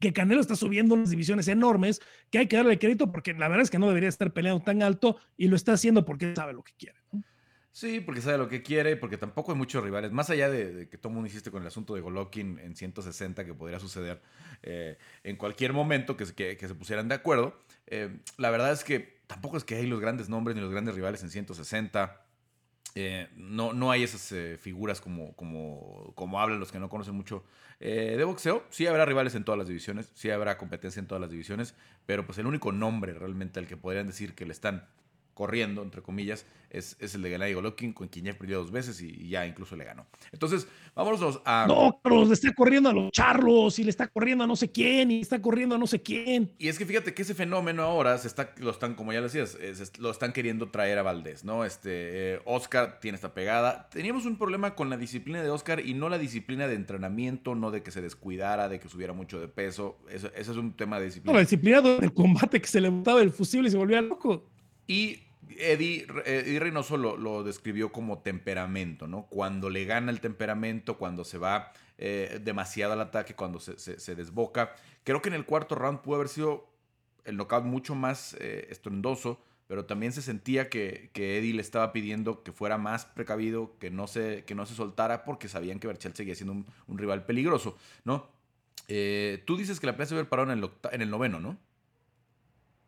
que 0.00 0.12
Canelo 0.12 0.40
está 0.40 0.56
subiendo 0.56 0.94
unas 0.94 1.10
divisiones 1.10 1.46
enormes, 1.46 2.00
que 2.30 2.38
hay 2.38 2.48
que 2.48 2.56
darle 2.56 2.78
crédito 2.78 3.12
porque 3.12 3.34
la 3.34 3.48
verdad 3.48 3.62
es 3.62 3.70
que 3.70 3.78
no 3.78 3.86
debería 3.86 4.08
estar 4.08 4.32
peleando 4.32 4.62
tan 4.62 4.82
alto 4.82 5.18
y 5.36 5.48
lo 5.48 5.56
está 5.56 5.74
haciendo 5.74 6.04
porque 6.04 6.34
sabe 6.34 6.54
lo 6.54 6.64
que 6.64 6.72
quiere. 6.72 6.98
Sí, 7.72 8.00
porque 8.00 8.20
sabe 8.20 8.38
lo 8.38 8.48
que 8.48 8.62
quiere, 8.62 8.96
porque 8.96 9.16
tampoco 9.16 9.52
hay 9.52 9.58
muchos 9.58 9.84
rivales. 9.84 10.10
Más 10.10 10.28
allá 10.28 10.50
de, 10.50 10.88
que 10.88 10.98
todo 10.98 11.12
mundo 11.12 11.28
insiste 11.28 11.52
con 11.52 11.62
el 11.62 11.68
asunto 11.68 11.94
de 11.94 12.00
Golovkin 12.00 12.58
en 12.58 12.74
160, 12.74 13.44
que 13.44 13.54
podría 13.54 13.78
suceder 13.78 14.20
eh, 14.62 14.98
en 15.22 15.36
cualquier 15.36 15.72
momento 15.72 16.16
que, 16.16 16.26
se 16.26 16.74
pusieran 16.74 17.08
de 17.08 17.14
acuerdo, 17.14 17.56
eh, 17.86 18.18
la 18.38 18.50
verdad 18.50 18.72
es 18.72 18.82
que 18.82 19.20
tampoco 19.28 19.56
es 19.56 19.62
que 19.62 19.76
hay 19.76 19.86
los 19.86 20.00
grandes 20.00 20.28
nombres 20.28 20.56
ni 20.56 20.62
los 20.62 20.72
grandes 20.72 20.96
rivales 20.96 21.22
en 21.22 21.30
160. 21.30 22.26
Eh, 22.96 23.28
no, 23.36 23.72
no 23.72 23.92
hay 23.92 24.02
esas 24.02 24.34
figuras 24.58 25.00
como, 25.00 25.36
como, 25.36 26.12
como 26.16 26.40
hablan 26.40 26.58
los 26.58 26.72
que 26.72 26.80
no 26.80 26.88
conocen 26.88 27.14
mucho 27.14 27.44
eh, 27.80 28.14
de 28.16 28.24
boxeo. 28.24 28.64
Sí 28.70 28.86
habrá 28.86 29.04
rivales 29.04 29.34
en 29.34 29.44
todas 29.44 29.58
las 29.58 29.68
divisiones, 29.68 30.10
sí 30.14 30.30
habrá 30.30 30.58
competencia 30.58 31.00
en 31.00 31.06
todas 31.06 31.20
las 31.20 31.30
divisiones, 31.30 31.74
pero 32.06 32.26
pues 32.26 32.38
el 32.38 32.46
único 32.46 32.72
nombre 32.72 33.14
realmente 33.14 33.58
al 33.58 33.66
que 33.66 33.76
podrían 33.76 34.06
decir 34.06 34.34
que 34.34 34.46
le 34.46 34.52
están 34.52 34.86
corriendo, 35.34 35.82
entre 35.82 36.02
comillas, 36.02 36.46
es, 36.70 36.96
el 37.14 37.22
de 37.22 37.30
Gennady 37.30 37.52
Golovkin, 37.52 37.92
con 37.92 38.08
quien 38.08 38.26
ya 38.26 38.32
perdió 38.32 38.58
dos 38.58 38.70
veces 38.70 39.00
y, 39.02 39.28
ya 39.28 39.46
incluso 39.46 39.76
le 39.76 39.84
ganó. 39.84 40.06
Entonces, 40.32 40.66
vámonos 40.94 41.40
a... 41.44 41.66
No, 41.66 42.00
Carlos, 42.02 42.28
le 42.28 42.34
está 42.34 42.52
corriendo 42.54 42.88
a 42.88 42.92
los 42.92 43.10
charlos 43.10 43.78
y 43.78 43.84
le 43.84 43.90
está 43.90 44.06
corriendo 44.06 44.44
a 44.44 44.46
no 44.46 44.56
sé 44.56 44.70
quién 44.70 45.10
y 45.10 45.20
está 45.20 45.42
corriendo 45.42 45.74
a 45.74 45.78
no 45.78 45.86
sé 45.86 46.00
quién. 46.00 46.52
Y 46.58 46.68
es 46.68 46.78
que 46.78 46.86
fíjate 46.86 47.12
que 47.12 47.22
ese 47.22 47.34
fenómeno 47.34 47.82
ahora 47.82 48.16
se 48.18 48.28
está, 48.28 48.54
lo 48.58 48.70
están, 48.70 48.94
como 48.94 49.12
ya 49.12 49.20
lo 49.20 49.28
decías, 49.28 49.58
lo 49.98 50.10
están 50.10 50.32
queriendo 50.32 50.70
traer 50.70 50.98
a 50.98 51.02
Valdés, 51.02 51.44
¿no? 51.44 51.64
Este, 51.64 52.34
eh, 52.34 52.40
Oscar 52.44 53.00
tiene 53.00 53.16
esta 53.16 53.34
pegada. 53.34 53.88
Teníamos 53.90 54.24
un 54.26 54.38
problema 54.38 54.74
con 54.74 54.90
la 54.90 54.96
disciplina 54.96 55.42
de 55.42 55.50
Oscar 55.50 55.80
y 55.84 55.94
no 55.94 56.08
la 56.08 56.18
disciplina 56.18 56.68
de 56.68 56.74
entrenamiento, 56.74 57.54
no 57.54 57.70
de 57.70 57.82
que 57.82 57.90
se 57.90 58.00
descuidara, 58.00 58.68
de 58.68 58.78
que 58.78 58.88
subiera 58.88 59.12
mucho 59.12 59.40
de 59.40 59.48
peso. 59.48 59.98
Eso, 60.08 60.28
ese 60.36 60.52
es 60.52 60.56
un 60.56 60.76
tema 60.76 61.00
de 61.00 61.06
disciplina. 61.06 61.32
No, 61.32 61.38
la 61.38 61.42
disciplina 61.42 61.80
del 61.80 62.12
combate 62.12 62.60
que 62.60 62.68
se 62.68 62.80
le 62.80 62.88
botaba 62.88 63.20
el 63.22 63.32
fusible 63.32 63.68
y 63.68 63.72
se 63.72 63.76
volvía 63.76 64.00
loco. 64.00 64.44
Y 64.90 65.22
Eddie, 65.56 66.04
Reynoso 66.58 66.96
lo, 66.96 67.44
describió 67.44 67.92
como 67.92 68.22
temperamento, 68.22 69.06
¿no? 69.06 69.26
Cuando 69.26 69.70
le 69.70 69.84
gana 69.84 70.10
el 70.10 70.20
temperamento, 70.20 70.98
cuando 70.98 71.24
se 71.24 71.38
va 71.38 71.72
eh, 71.96 72.40
demasiado 72.42 72.94
al 72.94 73.00
ataque, 73.00 73.36
cuando 73.36 73.60
se, 73.60 74.14
desboca. 74.16 74.74
Creo 75.04 75.22
que 75.22 75.28
en 75.28 75.36
el 75.36 75.44
cuarto 75.44 75.76
round 75.76 76.00
pudo 76.00 76.16
haber 76.16 76.28
sido 76.28 76.68
el 77.24 77.36
knockout 77.36 77.66
mucho 77.66 77.94
más 77.94 78.36
eh, 78.40 78.66
estrondoso, 78.68 79.40
pero 79.68 79.84
también 79.84 80.10
se 80.10 80.22
sentía 80.22 80.68
que, 80.68 81.12
Eddie 81.14 81.54
le 81.54 81.62
estaba 81.62 81.92
pidiendo 81.92 82.42
que 82.42 82.50
fuera 82.50 82.76
más 82.76 83.04
precavido, 83.04 83.78
que 83.78 83.92
no 83.92 84.08
se, 84.08 84.42
que 84.44 84.56
no 84.56 84.66
se 84.66 84.74
soltara, 84.74 85.24
porque 85.24 85.46
sabían 85.46 85.78
que 85.78 85.86
Berchel 85.86 86.16
seguía 86.16 86.34
siendo 86.34 86.64
un, 86.88 86.98
rival 86.98 87.26
peligroso, 87.26 87.78
¿no? 88.02 88.26
Eh, 88.88 89.40
tú 89.46 89.56
dices 89.56 89.78
que 89.78 89.86
la 89.86 89.92
pelea 89.92 90.06
se 90.06 90.14
hubiera 90.14 90.28
parado 90.28 90.50
en 90.50 91.00
el 91.00 91.10
noveno, 91.10 91.38
¿no? 91.38 91.56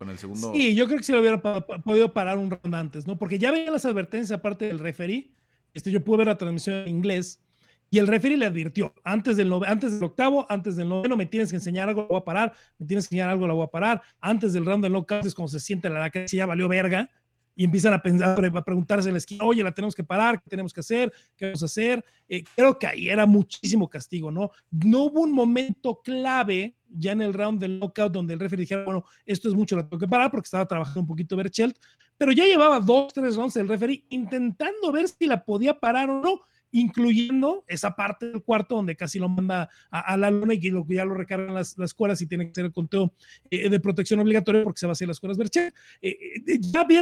Con 0.03 0.11
el 0.11 0.19
segundo. 0.19 0.53
Sí, 0.53 0.75
yo 0.75 0.87
creo 0.87 0.99
que 0.99 1.05
se 1.05 1.13
lo 1.13 1.21
hubiera 1.21 1.41
podido 1.41 2.13
parar 2.13 2.37
un 2.37 2.51
round 2.51 2.75
antes, 2.75 3.07
¿no? 3.07 3.17
Porque 3.17 3.39
ya 3.39 3.53
veía 3.53 3.71
las 3.71 3.85
advertencias 3.85 4.37
aparte 4.37 4.67
del 4.67 4.81
referee. 4.81 5.31
Este, 5.75 5.93
yo 5.93 6.03
pude 6.03 6.19
ver 6.19 6.27
la 6.27 6.37
transmisión 6.37 6.75
en 6.79 6.89
inglés 6.89 7.41
y 7.89 7.99
el 7.99 8.09
referee 8.09 8.37
le 8.37 8.47
advirtió, 8.47 8.93
antes 9.05 9.37
del, 9.37 9.53
antes 9.65 9.93
del 9.93 10.03
octavo, 10.03 10.45
antes 10.49 10.75
del 10.75 10.89
noveno, 10.89 11.17
me 11.17 11.27
tienes 11.27 11.51
que 11.51 11.57
enseñar 11.57 11.89
algo, 11.89 12.01
la 12.01 12.09
voy 12.09 12.19
a 12.19 12.25
parar, 12.25 12.55
me 12.79 12.87
tienes 12.87 13.07
que 13.07 13.15
enseñar 13.15 13.31
algo, 13.31 13.47
la 13.47 13.55
voy 13.55 13.65
a 13.65 13.69
parar. 13.69 14.03
Antes 14.19 14.53
del 14.55 14.67
round 14.67 14.83
del 14.83 14.93
knockout 14.93 15.25
es 15.25 15.35
como 15.35 15.47
se 15.47 15.61
siente 15.61 15.89
la 15.89 16.11
que 16.11 16.27
ya 16.27 16.47
valió 16.47 16.67
verga 16.69 17.09
y 17.55 17.65
empiezan 17.65 17.93
a, 17.93 18.03
pensar, 18.03 18.45
a 18.45 18.65
preguntarse 18.65 19.09
en 19.09 19.15
la 19.15 19.19
esquina, 19.19 19.45
oye, 19.45 19.63
la 19.63 19.73
tenemos 19.73 19.95
que 19.95 20.03
parar, 20.03 20.43
¿qué 20.43 20.51
tenemos 20.51 20.73
que 20.73 20.81
hacer? 20.81 21.13
¿Qué 21.37 21.45
vamos 21.45 21.63
a 21.63 21.67
hacer? 21.67 22.05
Eh, 22.29 22.43
creo 22.57 22.79
que 22.79 22.89
ahí 22.89 23.09
era 23.09 23.27
muchísimo 23.27 23.89
castigo, 23.89 24.31
¿no? 24.31 24.51
No 24.71 25.05
hubo 25.05 25.21
un 25.21 25.33
momento 25.33 26.01
clave 26.03 26.75
ya 26.95 27.13
en 27.13 27.23
el 27.23 27.35
round 27.35 27.61
del 27.61 27.79
knockout 27.79 28.13
donde 28.13 28.35
el 28.35 28.41
referee 28.41 28.63
dijera, 28.63 28.85
bueno, 28.85 29.05
esto 29.27 29.49
es 29.49 29.55
mucho, 29.55 29.77
la 29.77 29.83
tengo 29.83 29.99
que 29.99 30.09
parar 30.09 30.31
porque 30.31 30.47
estaba 30.47 30.67
trabajando 30.67 31.01
un 31.01 31.07
poquito 31.07 31.37
Berchelt, 31.37 31.77
pero 32.17 32.33
ya 32.33 32.45
llevaba 32.45 32.81
dos, 32.81 33.13
tres 33.13 33.37
rounds 33.37 33.57
el 33.57 33.69
referee 33.69 34.05
intentando 34.11 34.93
ver 34.93 35.09
si 35.09 35.27
la 35.27 35.45
podía 35.45 35.79
parar 35.79 36.11
o 36.11 36.21
no 36.21 36.41
incluyendo 36.73 37.65
esa 37.69 37.95
parte 37.95 38.31
del 38.31 38.43
cuarto 38.43 38.77
donde 38.77 38.97
casi 38.97 39.19
lo 39.19 39.29
manda 39.29 39.69
a, 39.91 40.17
la 40.17 40.31
luna 40.31 40.55
y 40.55 40.61
que 40.61 40.73
ya 40.89 41.05
lo 41.05 41.15
recargan 41.15 41.55
las, 41.55 41.77
las 41.79 41.95
cuerdas 41.95 42.21
y 42.23 42.27
tiene 42.27 42.47
que 42.47 42.51
hacer 42.51 42.65
el 42.65 42.73
conteo 42.73 43.13
eh, 43.51 43.69
de 43.69 43.81
protección 43.81 44.21
obligatoria 44.21 44.65
porque 44.65 44.81
se 44.81 44.87
va 44.87 44.91
a 44.91 44.93
hacer 44.93 45.09
las 45.09 45.21
cuerdas 45.21 45.39
Berche. 45.39 45.73
Eh, 46.01 46.17
eh, 46.47 46.59
ya 46.61 46.81
había 46.81 47.01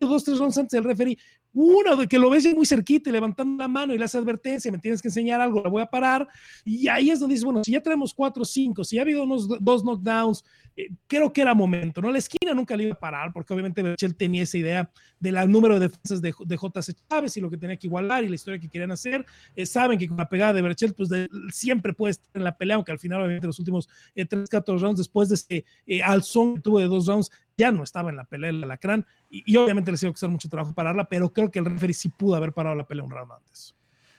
dos, 0.00 0.24
tres 0.24 0.38
rounds 0.38 0.56
antes 0.58 0.72
del 0.72 0.84
referee, 0.84 1.18
uno 1.52 1.96
de 1.96 2.06
que 2.06 2.18
lo 2.18 2.30
ves 2.30 2.46
muy 2.54 2.66
cerquita 2.66 3.10
y 3.10 3.12
levantando 3.12 3.62
la 3.62 3.68
mano 3.68 3.94
y 3.94 3.98
le 3.98 4.04
hace 4.04 4.18
advertencia, 4.18 4.70
me 4.70 4.78
tienes 4.78 5.02
que 5.02 5.08
enseñar 5.08 5.40
algo, 5.40 5.62
la 5.62 5.68
voy 5.68 5.82
a 5.82 5.86
parar. 5.86 6.28
Y 6.64 6.88
ahí 6.88 7.10
es 7.10 7.18
donde 7.18 7.34
dices, 7.34 7.44
bueno, 7.44 7.64
si 7.64 7.72
ya 7.72 7.80
tenemos 7.80 8.14
cuatro 8.14 8.42
o 8.42 8.46
cinco, 8.46 8.84
si 8.84 8.96
ya 8.96 9.02
ha 9.02 9.04
habido 9.04 9.24
unos 9.24 9.48
dos 9.60 9.82
knockdowns, 9.82 10.44
eh, 10.76 10.90
creo 11.06 11.32
que 11.32 11.40
era 11.40 11.54
momento, 11.54 12.00
¿no? 12.00 12.12
La 12.12 12.18
esquina 12.18 12.54
nunca 12.54 12.76
le 12.76 12.84
iba 12.84 12.94
a 12.94 12.98
parar, 12.98 13.32
porque 13.32 13.52
obviamente 13.52 13.82
Berchel 13.82 14.14
tenía 14.14 14.44
esa 14.44 14.58
idea 14.58 14.90
del 15.20 15.50
número 15.50 15.74
de 15.74 15.88
defensas 15.88 16.20
de, 16.20 16.34
de 16.44 16.56
JC 16.56 16.96
Chávez 17.08 17.36
y 17.36 17.40
lo 17.40 17.50
que 17.50 17.56
tenía 17.56 17.76
que 17.76 17.86
igualar 17.86 18.24
y 18.24 18.28
la 18.28 18.34
historia 18.34 18.58
que 18.58 18.68
querían 18.68 18.90
hacer. 18.90 19.24
Eh, 19.54 19.66
saben 19.66 19.98
que 19.98 20.08
con 20.08 20.16
la 20.16 20.28
pegada 20.28 20.52
de 20.52 20.62
Berchel, 20.62 20.94
pues 20.94 21.10
siempre 21.50 21.92
puede 21.92 22.12
estar 22.12 22.26
en 22.34 22.44
la 22.44 22.56
pelea, 22.56 22.76
aunque 22.76 22.92
al 22.92 22.98
final, 22.98 23.20
obviamente, 23.20 23.46
los 23.46 23.58
últimos 23.58 23.88
eh, 24.14 24.24
tres, 24.24 24.48
cuatro 24.50 24.78
rounds, 24.78 24.98
después 24.98 25.28
de 25.28 25.34
ese 25.34 26.02
alzón 26.02 26.56
que 26.56 26.60
tuvo 26.60 26.78
de 26.78 26.86
dos 26.86 27.06
rounds, 27.06 27.30
ya 27.56 27.72
no 27.72 27.82
estaba 27.82 28.10
en 28.10 28.16
la 28.16 28.24
pelea 28.24 28.50
el 28.50 28.62
alacrán 28.62 29.04
y, 29.28 29.42
y 29.52 29.56
obviamente 29.56 29.90
les 29.90 30.02
iba 30.02 30.10
a 30.10 30.12
costar 30.12 30.30
mucho 30.30 30.48
trabajo 30.48 30.72
pararla, 30.72 31.08
pero 31.08 31.32
creo 31.32 31.50
que 31.50 31.58
el 31.58 31.64
referee 31.64 31.94
sí 31.94 32.08
pudo 32.08 32.36
haber 32.36 32.52
parado 32.52 32.76
la 32.76 32.86
pelea 32.86 33.04
un 33.04 33.10
round 33.10 33.32
antes. 33.32 33.77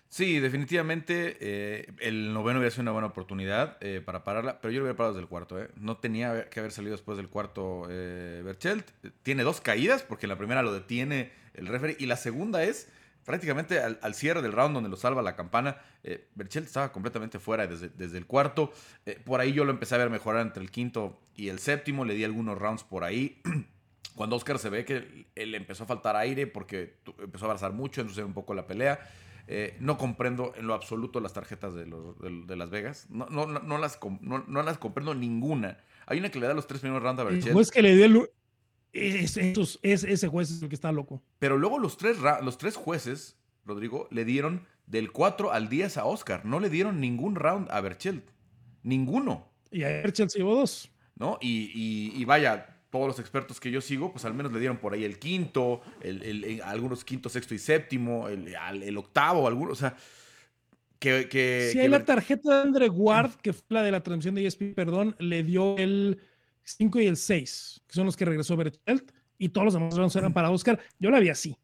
Sí, 0.10 0.40
definitivamente 0.40 1.38
eh, 1.40 1.94
el 2.00 2.34
noveno 2.34 2.58
hubiera 2.58 2.72
sido 2.72 2.82
una 2.82 2.92
buena 2.94 3.08
oportunidad 3.08 3.78
eh, 3.80 4.02
para 4.04 4.24
pararla, 4.24 4.60
pero 4.60 4.72
yo 4.72 4.80
lo 4.80 4.86
hubiera 4.86 4.98
parado 4.98 5.14
desde 5.14 5.22
el 5.22 5.30
cuarto. 5.30 5.62
Eh. 5.62 5.70
No 5.76 5.98
tenía 5.98 6.50
que 6.50 6.60
haber 6.60 6.72
salido 6.72 6.94
después 6.94 7.16
del 7.16 7.30
cuarto 7.30 7.86
eh, 7.92 8.42
Berchelt. 8.44 8.90
Tiene 9.22 9.44
dos 9.44 9.62
caídas, 9.62 10.02
porque 10.02 10.26
la 10.26 10.36
primera 10.36 10.64
lo 10.64 10.74
detiene 10.74 11.32
el 11.54 11.68
referee 11.68 11.96
y 12.00 12.08
la 12.08 12.18
segunda 12.18 12.64
es 12.64 12.90
prácticamente 13.24 13.80
al, 13.80 14.16
cierre 14.16 14.42
del 14.42 14.52
round 14.52 14.74
donde 14.74 14.90
lo 14.90 14.98
salva 14.98 15.22
la 15.22 15.36
campana. 15.36 15.78
Berchelt 16.34 16.66
estaba 16.66 16.92
completamente 16.92 17.38
fuera 17.38 17.68
desde, 17.68 17.90
desde 17.90 18.18
el 18.18 18.26
cuarto. 18.26 18.74
por 19.26 19.40
ahí 19.40 19.54
yo 19.54 19.64
lo 19.64 19.72
empecé 19.72 19.94
a 19.94 20.00
ver 20.00 20.10
mejorar 20.10 20.42
entre 20.42 20.64
el 20.64 20.72
quinto 20.72 21.22
y 21.36 21.50
el 21.50 21.60
séptimo. 21.60 22.04
Le 22.04 22.16
di 22.16 22.24
algunos 22.24 22.58
rounds 22.58 22.84
por 22.84 23.04
ahí. 23.04 23.40
Cuando 24.16 24.36
Oscar 24.36 24.58
se 24.58 24.70
ve 24.70 24.86
que 24.86 25.28
él 25.36 25.54
empezó 25.54 25.84
a 25.84 25.88
faltar 25.88 26.16
aire 26.16 26.48
porque 26.48 26.96
empezó 27.20 27.46
a 27.46 27.50
abrazar 27.50 27.74
mucho, 27.74 28.02
entonces 28.02 28.26
un 28.26 28.34
poco 28.34 28.56
la 28.56 28.66
pelea. 28.66 29.00
Eh, 29.52 29.76
no 29.80 29.98
comprendo 29.98 30.54
en 30.56 30.68
lo 30.68 30.76
absoluto 30.76 31.20
las 31.20 31.34
tarjetas 31.34 31.74
de, 31.74 31.88
Las 32.56 32.70
Vegas. 32.70 33.08
No, 33.10 33.26
no, 33.32 33.48
no, 33.48 33.80
las, 33.80 33.98
no, 34.22 34.62
las 34.62 34.78
comprendo 34.78 35.16
ninguna. 35.16 35.80
Hay 36.06 36.20
una 36.20 36.30
que 36.30 36.40
le 36.40 36.46
da 36.46 36.54
los 36.54 36.68
tres 36.68 36.82
primeros 36.82 37.02
rounds 37.02 37.20
a 37.20 37.24
Berchel. 37.24 37.54
Pues 37.54 37.72
que 37.72 37.82
le 37.82 37.96
dio 37.96 38.06
el... 38.06 38.30
Es, 38.94 39.38
ese 39.82 40.28
juez 40.28 40.52
es 40.52 40.62
el 40.62 40.70
que 40.70 40.76
está 40.76 40.92
loco. 40.92 41.24
Pero 41.40 41.58
luego 41.58 41.80
los 41.80 41.98
tres, 41.98 42.18
los 42.44 42.60
tres 42.60 42.76
jueces, 42.76 43.38
Rodrigo, 43.66 44.08
le 44.12 44.24
dieron 44.24 44.68
del 44.86 45.12
4 45.12 45.52
al 45.52 45.68
10 45.68 45.98
a 45.98 46.06
Oscar. 46.06 46.46
No 46.46 46.60
le 46.60 46.70
dieron 46.70 47.00
ningún 47.00 47.34
round 47.34 47.72
a 47.72 47.82
Berchel. 47.82 48.22
Ninguno. 48.84 49.48
Y 49.72 49.82
a 49.82 49.88
Berchel 49.88 50.30
se 50.30 50.38
llevó 50.38 50.54
dos. 50.58 50.92
¿No? 51.16 51.40
Y, 51.42 52.14
y 52.16 52.24
vaya, 52.26 52.79
todos 52.90 53.08
los 53.08 53.20
expertos 53.20 53.60
que 53.60 53.72
yo 53.72 53.82
sigo, 53.82 54.12
pues 54.12 54.26
al 54.26 54.34
menos 54.34 54.52
le 54.52 54.60
dieron 54.60 54.78
por 54.78 54.94
ahí 54.94 55.04
el 55.04 55.20
quinto, 55.20 55.82
el, 56.02 56.62
algunos 56.64 57.04
quinto, 57.04 57.30
sexto 57.30 57.54
y 57.54 57.60
séptimo, 57.60 58.28
el, 58.28 58.98
octavo, 58.98 59.48
algunos, 59.48 59.74
o 59.74 59.76
sea, 59.80 59.96
que... 60.98 61.30
que 61.30 61.70
sí, 61.72 61.80
hay 61.80 61.88
la 61.88 62.04
tarjeta 62.04 62.56
de 62.56 62.62
Andre 62.62 62.90
Ward, 62.90 63.36
que 63.42 63.54
fue 63.54 63.66
la 63.70 63.84
de 63.84 63.92
la 63.92 64.02
transmisión 64.02 64.36
de 64.36 64.46
ESP, 64.46 64.74
perdón, 64.76 65.16
le 65.20 65.44
dio 65.44 65.78
el 65.78 66.20
5 66.64 67.00
y 67.00 67.08
el 67.08 67.18
6, 67.18 67.82
que 67.88 67.94
son 67.94 68.06
los 68.06 68.18
que 68.18 68.26
regresó 68.26 68.58
Bertelt, 68.58 69.12
y 69.38 69.50
todos 69.50 69.66
los 69.66 69.74
demás 69.74 70.16
eran 70.16 70.34
para 70.34 70.52
Oscar. 70.52 70.80
Yo 71.00 71.10
la 71.10 71.20
vi 71.20 71.30
así. 71.30 71.56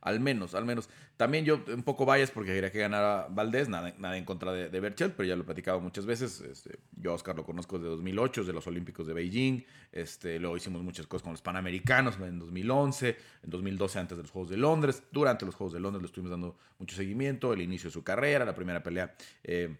Al 0.00 0.20
menos, 0.20 0.54
al 0.54 0.64
menos. 0.64 0.88
También 1.16 1.44
yo 1.44 1.62
un 1.68 1.82
poco 1.82 2.06
vayas 2.06 2.30
porque 2.30 2.54
quería 2.54 2.72
que 2.72 2.78
ganara 2.78 3.26
Valdés, 3.28 3.68
nada, 3.68 3.94
nada 3.98 4.16
en 4.16 4.24
contra 4.24 4.52
de, 4.52 4.80
Berchel, 4.80 5.12
pero 5.12 5.28
ya 5.28 5.36
lo 5.36 5.42
he 5.42 5.44
platicado 5.44 5.80
muchas 5.80 6.06
veces. 6.06 6.40
Este, 6.40 6.78
yo 6.96 7.12
a 7.12 7.14
Oscar 7.14 7.36
lo 7.36 7.44
conozco 7.44 7.78
desde 7.78 7.90
2008, 7.90 8.44
de 8.44 8.52
los 8.52 8.66
Olímpicos 8.66 9.06
de 9.06 9.12
Beijing. 9.12 9.62
Este, 9.92 10.38
luego 10.38 10.56
hicimos 10.56 10.82
muchas 10.82 11.06
cosas 11.06 11.22
con 11.22 11.32
los 11.32 11.42
Panamericanos 11.42 12.16
en 12.20 12.38
2011, 12.38 13.16
en 13.42 13.50
2012 13.50 13.98
antes 13.98 14.16
de 14.16 14.22
los 14.22 14.30
Juegos 14.30 14.50
de 14.50 14.56
Londres. 14.56 15.02
Durante 15.12 15.44
los 15.44 15.54
Juegos 15.54 15.74
de 15.74 15.80
Londres 15.80 16.02
le 16.02 16.06
estuvimos 16.06 16.30
dando 16.30 16.56
mucho 16.78 16.96
seguimiento, 16.96 17.52
el 17.52 17.60
inicio 17.60 17.88
de 17.88 17.92
su 17.92 18.02
carrera, 18.02 18.44
la 18.44 18.54
primera 18.54 18.82
pelea. 18.82 19.14
Eh, 19.44 19.76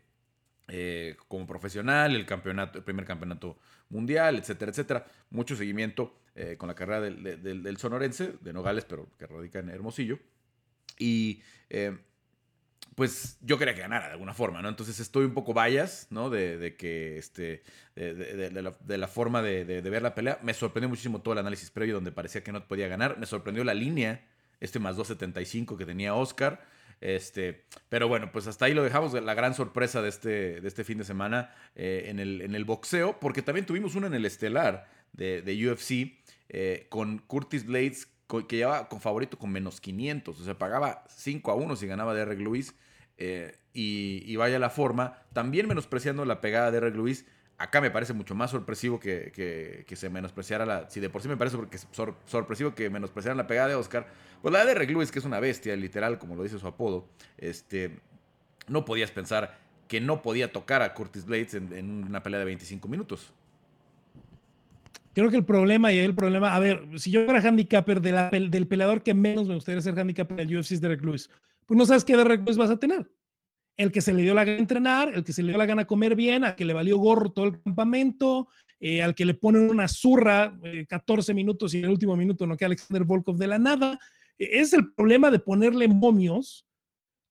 eh, 0.73 1.17
como 1.27 1.47
profesional, 1.47 2.15
el 2.15 2.25
campeonato, 2.25 2.79
el 2.79 2.85
primer 2.85 3.05
campeonato 3.05 3.57
mundial, 3.89 4.37
etcétera, 4.39 4.71
etcétera. 4.71 5.07
Mucho 5.31 5.57
seguimiento 5.57 6.20
eh, 6.35 6.57
con 6.57 6.69
la 6.69 6.75
carrera 6.75 7.01
del, 7.01 7.77
sonorense, 7.79 8.35
de 8.41 8.53
Nogales, 8.53 8.85
pero 8.85 9.09
que 9.19 9.27
radica 9.27 9.59
en 9.59 9.69
Hermosillo. 9.69 10.19
Y 10.99 11.43
eh, 11.69 11.97
pues 12.95 13.39
yo 13.41 13.59
quería 13.59 13.75
que 13.75 13.81
ganara 13.81 14.07
de 14.07 14.13
alguna 14.13 14.35
forma, 14.35 14.61
¿no? 14.63 14.69
Entonces 14.69 15.01
estoy 15.01 15.25
un 15.25 15.35
poco 15.35 15.55
vallas, 15.55 16.07
¿no? 16.11 16.31
De, 16.31 16.77
que, 16.77 17.19
este, 17.19 17.63
de, 17.95 18.99
la, 18.99 19.09
forma 19.09 19.43
de, 19.43 19.65
ver 19.81 20.03
la 20.03 20.15
pelea. 20.15 20.39
Me 20.43 20.55
sorprendió 20.55 20.89
muchísimo 20.89 21.23
todo 21.23 21.33
el 21.33 21.39
análisis 21.39 21.71
previo 21.71 21.95
donde 21.95 22.13
parecía 22.13 22.43
que 22.43 22.53
no 22.53 22.67
podía 22.67 22.89
ganar. 22.89 23.19
Me 23.19 23.27
sorprendió 23.27 23.65
la 23.65 23.75
línea, 23.75 24.27
este 24.61 24.79
más 24.79 24.97
2.75 24.97 25.77
que 25.77 25.87
tenía 25.87 26.15
Oscar. 26.15 26.63
Este, 27.01 27.65
pero 27.89 28.09
bueno, 28.09 28.31
pues 28.31 28.47
hasta 28.47 28.67
ahí 28.67 28.75
lo 28.75 28.83
dejamos, 28.83 29.15
la 29.15 29.35
gran 29.35 29.55
sorpresa 29.55 30.03
de 30.03 30.11
este, 30.11 30.61
de 30.61 30.69
este 30.69 30.85
fin 30.85 30.99
de 30.99 31.05
semana 31.05 31.55
eh, 31.75 32.05
en, 32.09 32.19
el, 32.21 32.43
en 32.43 32.55
el 32.55 32.65
boxeo, 32.65 33.19
porque 33.19 33.41
también 33.41 33.65
tuvimos 33.65 33.95
una 33.95 34.07
en 34.09 34.15
el 34.15 34.27
estelar 34.27 34.87
de, 35.13 35.41
de 35.41 35.71
UFC 35.71 36.20
eh, 36.53 36.87
con 36.89 37.19
Curtis 37.19 37.65
Blades, 37.65 38.09
que 38.49 38.57
llevaba 38.57 38.89
con 38.89 39.01
favorito 39.01 39.39
con 39.39 39.51
menos 39.51 39.81
500, 39.81 40.39
o 40.39 40.45
sea, 40.45 40.59
pagaba 40.59 41.05
5 41.09 41.51
a 41.51 41.55
1 41.55 41.77
si 41.77 41.87
ganaba 41.87 42.13
Derek 42.13 42.41
Lewis, 42.41 42.75
eh, 43.19 43.57
y, 43.73 44.35
vaya 44.37 44.59
la 44.59 44.69
forma, 44.69 45.23
también 45.33 45.69
menospreciando 45.69 46.25
la 46.25 46.41
pegada 46.41 46.73
de 46.73 46.81
Derek 46.81 46.97
Lewis, 46.97 47.25
acá 47.57 47.81
me 47.81 47.91
parece 47.91 48.15
mucho 48.15 48.35
más 48.35 48.51
sorpresivo 48.51 48.99
que, 48.99 49.31
que, 49.87 49.97
se 49.97 50.11
menospreciara 50.11 50.67
la. 50.67 50.91
Si 50.91 50.99
de 50.99 51.09
por 51.09 51.23
sí 51.23 51.29
me 51.29 51.37
parece 51.37 51.57
porque 51.57 51.79
sorpresivo 52.27 52.75
que 52.75 52.91
menospreciaran 52.91 53.37
la 53.37 53.47
pegada 53.47 53.69
de 53.69 53.75
Oscar, 53.77 54.09
pues 54.43 54.53
la 54.53 54.61
de 54.61 54.67
Derek 54.67 54.91
Lewis, 54.91 55.13
que 55.13 55.21
es 55.21 55.25
una 55.25 55.39
bestia, 55.39 55.77
literal, 55.77 56.19
como 56.19 56.35
lo 56.35 56.43
dice 56.43 56.59
su 56.59 56.67
apodo, 56.67 57.09
este, 57.39 58.01
no 58.67 58.85
podías 58.85 59.13
pensar 59.13 59.59
que 59.87 60.01
no 60.01 60.23
podía 60.23 60.53
tocar 60.53 60.83
a 60.83 60.95
Curtis 60.95 61.27
Blades 61.27 61.55
en, 61.55 62.05
una 62.09 62.23
pelea 62.23 62.39
de 62.39 62.47
25 62.47 62.89
minutos. 62.89 63.33
Creo 65.21 65.31
que 65.31 65.37
el 65.37 65.45
problema, 65.45 65.93
y 65.93 65.99
el 65.99 66.15
problema, 66.15 66.55
a 66.55 66.59
ver, 66.61 66.83
si 66.99 67.11
yo 67.11 67.27
fuera 67.27 67.47
handicapper 67.47 68.01
del 68.01 68.67
peleador 68.67 69.03
que 69.03 69.13
menos 69.13 69.47
me 69.47 69.55
gustaría 69.55 69.83
ser 69.83 69.99
handicapper 69.99 70.35
del 70.35 70.57
UFC 70.57 70.73
es 70.73 70.81
Derek 70.81 71.05
Lewis, 71.05 71.29
pues 71.67 71.77
no 71.77 71.85
sabes 71.85 72.07
qué 72.07 72.17
Derek 72.17 72.41
Lewis 72.41 72.57
vas 72.57 72.71
a 72.71 72.79
tener 72.79 73.07
el 73.77 73.93
que 73.93 74.01
se 74.01 74.15
le 74.15 74.23
dio 74.23 74.33
la 74.33 74.47
gana 74.47 74.59
entrenar, 74.59 75.13
el 75.15 75.23
que 75.23 75.35
se 75.35 75.43
le 75.43 75.49
dio 75.51 75.59
la 75.59 75.67
gana 75.67 75.85
comer 75.85 76.17
bien, 76.17 76.43
al 76.43 76.57
que 76.57 76.65
le 76.65 76.73
valió 76.73 76.97
gorro 76.97 77.33
todo 77.33 77.49
el 77.49 77.61
campamento, 77.61 78.49
eh, 78.79 79.03
al 79.03 79.15
que 79.15 79.27
le 79.27 79.35
ponen 79.35 79.69
una 79.69 79.89
zurra 79.89 80.59
14 80.89 81.33
eh, 81.33 81.35
minutos 81.35 81.75
y 81.75 81.81
en 81.81 81.85
el 81.85 81.91
último 81.91 82.17
minuto 82.17 82.47
no 82.47 82.57
queda 82.57 82.69
Alexander 82.69 83.05
Volkov 83.05 83.37
de 83.37 83.47
la 83.47 83.59
nada. 83.59 83.99
E, 84.39 84.59
es 84.59 84.73
el 84.73 84.91
problema 84.95 85.31
de 85.31 85.39
ponerle 85.39 85.87
momios 85.87 86.67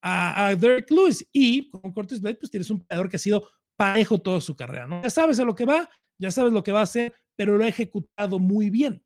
a, 0.03 0.55
Derek 0.55 0.91
Lewis. 0.91 1.27
Y 1.31 1.71
con 1.71 1.91
Curtis 1.91 2.21
Blade, 2.21 2.37
pues 2.37 2.51
tienes 2.51 2.69
un 2.69 2.81
peleador 2.81 3.09
que 3.09 3.15
ha 3.15 3.19
sido 3.19 3.49
parejo 3.75 4.19
toda 4.19 4.41
su 4.41 4.55
carrera. 4.55 4.85
¿no? 4.85 5.01
Ya 5.01 5.09
sabes 5.09 5.39
a 5.39 5.43
lo 5.43 5.55
que 5.55 5.65
va, 5.65 5.89
ya 6.19 6.29
sabes 6.29 6.53
lo 6.53 6.63
que 6.63 6.71
va 6.71 6.81
a 6.81 6.83
hacer, 6.83 7.15
pero 7.39 7.57
lo 7.57 7.63
ha 7.63 7.69
ejecutado 7.69 8.37
muy 8.37 8.69
bien. 8.69 9.01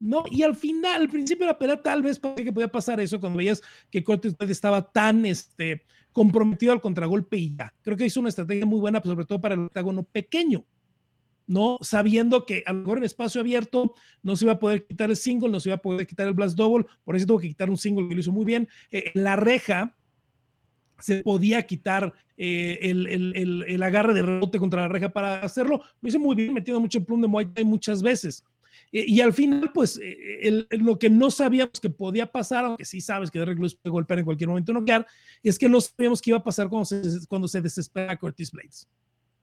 ¿no? 0.00 0.24
Y 0.28 0.42
al 0.42 0.56
final, 0.56 1.02
al 1.02 1.08
principio 1.08 1.46
de 1.46 1.52
la 1.52 1.58
pelea, 1.58 1.80
tal 1.80 2.02
vez 2.02 2.18
parecía 2.18 2.46
que 2.46 2.52
podía 2.52 2.66
pasar 2.66 2.98
eso 2.98 3.20
cuando 3.20 3.36
veías 3.36 3.62
que 3.92 4.00
Blade 4.00 4.50
estaba 4.50 4.90
tan, 4.90 5.24
este, 5.24 5.84
comprometido 6.10 6.72
al 6.72 6.80
contragolpe 6.80 7.36
y 7.36 7.54
ya. 7.54 7.72
Creo 7.82 7.96
que 7.96 8.06
hizo 8.06 8.18
una 8.18 8.30
estrategia 8.30 8.66
muy 8.66 8.80
buena, 8.80 9.00
sobre 9.04 9.24
todo 9.24 9.40
para 9.40 9.54
el 9.54 9.60
octágono 9.60 10.02
pequeño, 10.02 10.66
¿no? 11.46 11.78
Sabiendo 11.80 12.44
que 12.44 12.64
a 12.66 12.72
lo 12.72 12.80
mejor 12.80 12.98
en 12.98 13.04
espacio 13.04 13.40
abierto 13.40 13.94
no 14.20 14.34
se 14.34 14.44
iba 14.44 14.54
a 14.54 14.58
poder 14.58 14.84
quitar 14.84 15.08
el 15.08 15.16
single, 15.16 15.50
no 15.50 15.60
se 15.60 15.68
iba 15.68 15.76
a 15.76 15.82
poder 15.82 16.08
quitar 16.08 16.26
el 16.26 16.34
blast 16.34 16.56
double, 16.56 16.86
por 17.04 17.14
eso 17.14 17.24
tuvo 17.24 17.38
que 17.38 17.46
quitar 17.50 17.70
un 17.70 17.78
single 17.78 18.08
que 18.08 18.14
lo 18.16 18.20
hizo 18.20 18.32
muy 18.32 18.44
bien. 18.44 18.68
Eh, 18.90 19.12
la 19.14 19.36
reja, 19.36 19.96
se 20.98 21.22
podía 21.22 21.62
quitar 21.66 22.12
eh, 22.36 22.78
el, 22.82 23.82
agarre 23.82 24.14
de 24.14 24.22
rebote 24.22 24.58
contra 24.58 24.82
la 24.82 24.88
reja 24.88 25.08
para 25.08 25.40
hacerlo. 25.40 25.82
Lo 26.00 26.08
hice 26.08 26.18
muy 26.18 26.34
bien, 26.36 26.54
metido 26.54 26.80
mucho 26.80 27.04
plum 27.04 27.20
de 27.20 27.28
Muay 27.28 27.46
Thai 27.46 27.64
muchas 27.64 28.02
veces. 28.02 28.44
Eh, 28.92 29.04
y 29.06 29.20
al 29.20 29.32
final, 29.32 29.70
pues, 29.72 30.00
eh, 30.02 30.66
lo 30.70 30.98
que 30.98 31.10
no 31.10 31.30
sabíamos 31.30 31.80
que 31.80 31.90
podía 31.90 32.30
pasar, 32.30 32.64
aunque 32.64 32.84
sí 32.84 33.00
sabes 33.00 33.30
que 33.30 33.38
Derek 33.38 33.58
Lewis 33.58 33.74
puede 33.74 33.92
golpear 33.92 34.18
en 34.20 34.24
cualquier 34.24 34.48
momento 34.48 34.72
noquear, 34.72 35.06
es 35.42 35.58
que 35.58 35.68
no 35.68 35.80
sabíamos 35.80 36.22
qué 36.22 36.30
iba 36.30 36.38
a 36.38 36.44
pasar 36.44 36.68
cuando 36.68 36.84
se, 36.84 37.02
cuando 37.28 37.48
se 37.48 37.60
desespera 37.60 38.16
Curtis 38.16 38.50
Blades. 38.50 38.88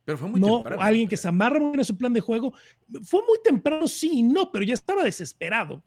Pero 0.04 0.18
fue 0.18 0.30
muy 0.30 0.40
no, 0.40 0.64
alguien 0.80 1.08
que 1.08 1.18
se 1.18 1.28
amarra 1.28 1.60
muy 1.60 1.70
bien 1.70 1.80
en 1.80 1.86
su 1.86 1.98
plan 1.98 2.14
de 2.14 2.22
juego. 2.22 2.54
Fue 3.04 3.22
muy 3.28 3.40
temprano, 3.44 3.88
sí 3.88 4.12
y 4.14 4.24
no, 4.24 4.52
pero 4.52 4.64
ya 4.64 4.76
estaba 4.76 5.04
desesperado. 5.04 5.84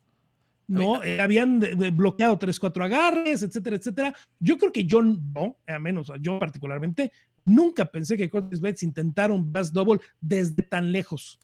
¿No? 0.69 1.03
Eh, 1.03 1.21
habían 1.21 1.61
bloqueado 1.95 2.39
tres, 2.39 2.61
cuatro 2.61 2.85
agarres, 2.85 3.43
etcétera, 3.43 3.77
etcétera. 3.77 4.15
Yo 4.39 4.57
creo 4.59 4.71
que 4.71 4.85
yo 4.85 5.03
no, 5.03 5.57
a 5.67 5.79
menos 5.79 6.13
yo 6.21 6.39
particularmente, 6.39 7.11
nunca 7.45 7.87
pensé 7.87 8.17
que 8.17 8.31
Curtis 8.31 8.61
Blades 8.61 8.83
intentara 8.83 9.33
un 9.33 9.51
bass 9.53 9.73
double 9.73 10.01
desde 10.21 10.63
tan 10.63 10.93
lejos. 10.93 11.41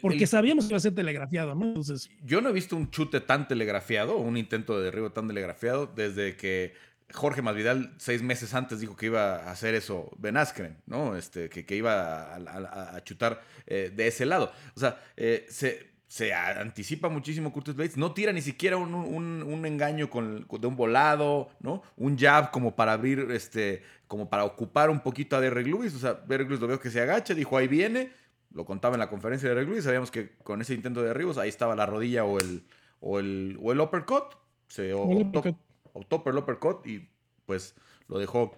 porque 0.00 0.26
sabíamos 0.26 0.66
que 0.66 0.72
iba 0.72 0.76
a 0.76 0.80
ser 0.80 0.94
telegrafiado, 0.94 1.54
¿no? 1.54 1.66
Entonces, 1.66 2.10
yo 2.22 2.40
no 2.40 2.50
he 2.50 2.52
visto 2.52 2.76
un 2.76 2.90
chute 2.90 3.20
tan 3.20 3.48
telegrafiado, 3.48 4.16
un 4.18 4.36
intento 4.36 4.78
de 4.78 4.84
derribo 4.84 5.10
tan 5.10 5.26
telegrafiado, 5.26 5.86
desde 5.86 6.36
que 6.36 6.74
Jorge 7.12 7.40
Masvidal 7.40 7.94
seis 7.96 8.22
meses 8.22 8.52
antes 8.54 8.80
dijo 8.80 8.96
que 8.96 9.06
iba 9.06 9.36
a 9.36 9.50
hacer 9.50 9.74
eso 9.74 10.10
Ben 10.18 10.36
Askren, 10.36 10.76
¿no? 10.86 11.16
Este, 11.16 11.48
que, 11.48 11.64
que 11.64 11.76
iba 11.76 12.34
a, 12.34 13.02
chutar 13.04 13.40
eh, 13.66 13.90
de 13.94 14.08
ese 14.08 14.26
lado. 14.26 14.52
O 14.76 14.80
sea, 14.80 15.00
eh, 15.16 15.46
se, 15.48 15.97
se, 16.08 16.32
anticipa 16.32 17.10
muchísimo 17.10 17.52
Curtis 17.52 17.76
Blades, 17.76 17.96
no 17.98 18.12
tira 18.12 18.32
ni 18.32 18.40
siquiera 18.40 18.78
un, 18.78 18.94
un, 18.94 19.66
engaño 19.66 20.08
con, 20.08 20.46
de 20.48 20.66
un 20.66 20.74
volado, 20.74 21.50
¿no? 21.60 21.82
Un 21.96 22.18
jab 22.18 22.50
como 22.50 22.74
para 22.74 22.94
abrir, 22.94 23.30
este, 23.30 23.82
como 24.06 24.30
para 24.30 24.44
ocupar 24.44 24.88
un 24.88 25.00
poquito 25.00 25.36
a 25.36 25.40
Derek 25.40 25.66
Lewis. 25.66 25.94
O 25.94 25.98
sea, 25.98 26.14
Derek 26.14 26.48
Lewis 26.48 26.60
lo 26.60 26.66
veo 26.66 26.80
que 26.80 26.90
se 26.90 27.02
agacha, 27.02 27.34
dijo 27.34 27.58
ahí 27.58 27.68
viene, 27.68 28.10
lo 28.52 28.64
contaba 28.64 28.94
en 28.94 29.00
la 29.00 29.10
conferencia 29.10 29.50
de 29.50 29.54
Derek 29.54 29.68
Lewis, 29.68 29.84
sabíamos 29.84 30.10
que 30.10 30.30
con 30.38 30.62
ese 30.62 30.72
intento 30.72 31.02
de 31.02 31.08
derribos 31.08 31.36
ahí 31.36 31.50
estaba 31.50 31.76
la 31.76 31.84
rodilla 31.84 32.24
o 32.24 32.38
el, 32.38 32.64
o 33.00 33.18
el, 33.18 33.58
o 33.62 33.72
el 33.72 33.80
uppercut. 33.80 34.34
Se 34.68 34.94
optó 34.94 36.22
por 36.22 36.32
el 36.32 36.38
uppercut 36.38 36.86
y 36.86 37.06
pues 37.44 37.74
lo 38.08 38.18
dejó 38.18 38.56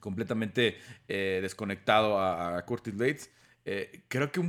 completamente 0.00 0.78
eh, 1.06 1.38
desconectado 1.40 2.18
a, 2.18 2.60
Curtis 2.66 2.96
Blades. 2.96 3.30
Eh, 3.64 4.02
creo 4.08 4.32
que 4.32 4.40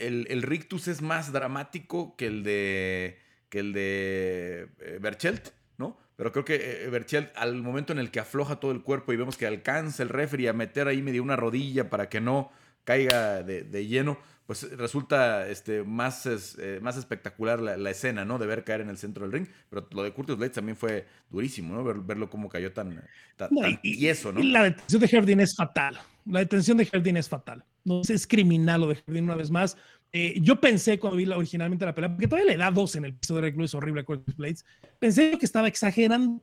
el, 0.00 0.42
rictus 0.42 0.88
es 0.88 1.02
más 1.02 1.32
dramático 1.32 2.16
que 2.16 2.26
el 2.26 2.42
de, 2.42 3.18
que 3.48 3.60
el 3.60 3.72
de 3.72 4.68
eh, 4.80 4.98
Berchelt, 5.00 5.50
¿no? 5.78 5.96
Pero 6.16 6.32
creo 6.32 6.44
que 6.44 6.88
Berchelt, 6.90 7.36
al 7.36 7.56
momento 7.62 7.92
en 7.92 7.98
el 7.98 8.10
que 8.10 8.20
afloja 8.20 8.60
todo 8.60 8.72
el 8.72 8.82
cuerpo 8.82 9.12
y 9.12 9.16
vemos 9.16 9.36
que 9.36 9.46
alcanza 9.46 10.02
el 10.02 10.08
referee 10.08 10.48
a 10.48 10.52
meter 10.52 10.88
ahí 10.88 11.02
medio 11.02 11.22
una 11.22 11.36
rodilla 11.36 11.88
para 11.88 12.08
que 12.08 12.20
no 12.20 12.50
caiga 12.84 13.42
de 13.42 13.86
lleno, 13.86 14.18
pues 14.50 14.68
resulta 14.76 15.48
este, 15.48 15.84
más, 15.84 16.26
eh, 16.26 16.80
más 16.82 16.96
espectacular 16.96 17.60
la, 17.60 17.90
escena, 17.90 18.24
¿no? 18.24 18.36
De 18.36 18.48
ver 18.48 18.64
caer 18.64 18.80
en 18.80 18.88
el 18.88 18.98
centro 18.98 19.22
del 19.22 19.30
ring. 19.30 19.46
Pero 19.68 19.86
lo 19.92 20.02
de 20.02 20.12
Curtis 20.12 20.36
Blades 20.36 20.54
también 20.54 20.76
fue 20.76 21.06
durísimo, 21.30 21.72
¿no? 21.72 21.84
verlo 21.84 22.28
cómo 22.28 22.48
cayó 22.48 22.72
tan, 22.72 23.00
tan, 23.36 23.48
no, 23.52 23.60
y, 23.80 24.08
eso, 24.08 24.32
¿no? 24.32 24.42
la 24.42 24.64
detención 24.64 25.02
de 25.02 25.08
Herdin 25.12 25.38
es 25.38 25.54
fatal. 25.54 26.00
La 26.26 26.40
detención 26.40 26.78
de 26.78 26.88
Herdin 26.90 27.18
es 27.18 27.28
fatal. 27.28 27.64
No 27.84 28.00
es 28.00 28.26
criminal 28.26 28.80
lo 28.80 28.88
de 28.88 29.00
Herdin 29.06 29.22
una 29.22 29.36
vez 29.36 29.52
más. 29.52 29.76
Eh, 30.12 30.40
yo 30.40 30.60
pensé 30.60 30.98
cuando 30.98 31.18
vi 31.18 31.26
la, 31.26 31.36
originalmente 31.38 31.84
la 31.84 31.94
pelea, 31.94 32.10
porque 32.10 32.26
todavía 32.26 32.50
le 32.50 32.58
da 32.58 32.72
dos 32.72 32.96
en 32.96 33.04
el 33.04 33.14
piso 33.14 33.36
de 33.36 33.42
Recluse 33.42 33.76
horrible 33.76 34.00
a 34.00 34.04
Curtis 34.04 34.36
Blades, 34.36 34.64
pensé 34.98 35.38
que 35.38 35.46
estaba 35.46 35.68
exagerando, 35.68 36.42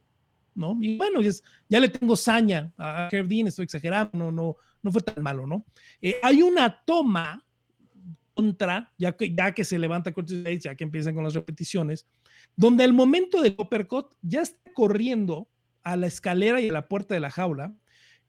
¿no? 0.56 0.78
Y 0.80 0.96
bueno, 0.96 1.20
ya 1.68 1.80
le 1.82 1.90
tengo 1.90 2.16
saña 2.16 2.72
a 2.78 3.10
Herdin, 3.12 3.48
estoy 3.48 3.66
exagerando, 3.66 4.18
no, 4.18 4.32
no, 4.32 4.56
no 4.82 4.92
fue 4.94 5.02
tan 5.02 5.22
malo, 5.22 5.46
¿no? 5.46 5.66
Eh, 6.02 6.16
hay 6.24 6.42
una 6.42 6.74
toma 6.86 7.44
contra, 8.38 8.94
ya 8.98 9.14
que, 9.14 9.34
ya 9.34 9.52
que 9.52 9.64
se 9.64 9.80
levanta 9.80 10.14
Curtis 10.14 10.64
ya 10.64 10.76
que 10.76 10.84
empiezan 10.84 11.16
con 11.16 11.24
las 11.24 11.34
repeticiones, 11.34 12.06
donde 12.56 12.84
al 12.84 12.94
momento 12.94 13.42
del 13.42 13.56
uppercut 13.58 14.14
ya 14.22 14.42
está 14.42 14.72
corriendo 14.74 15.48
a 15.84 15.96
la 15.96 16.08
escalera 16.08 16.62
y 16.62 16.70
a 16.70 16.74
la 16.74 16.88
puerta 16.88 17.16
de 17.16 17.20
la 17.20 17.32
jaula. 17.32 17.74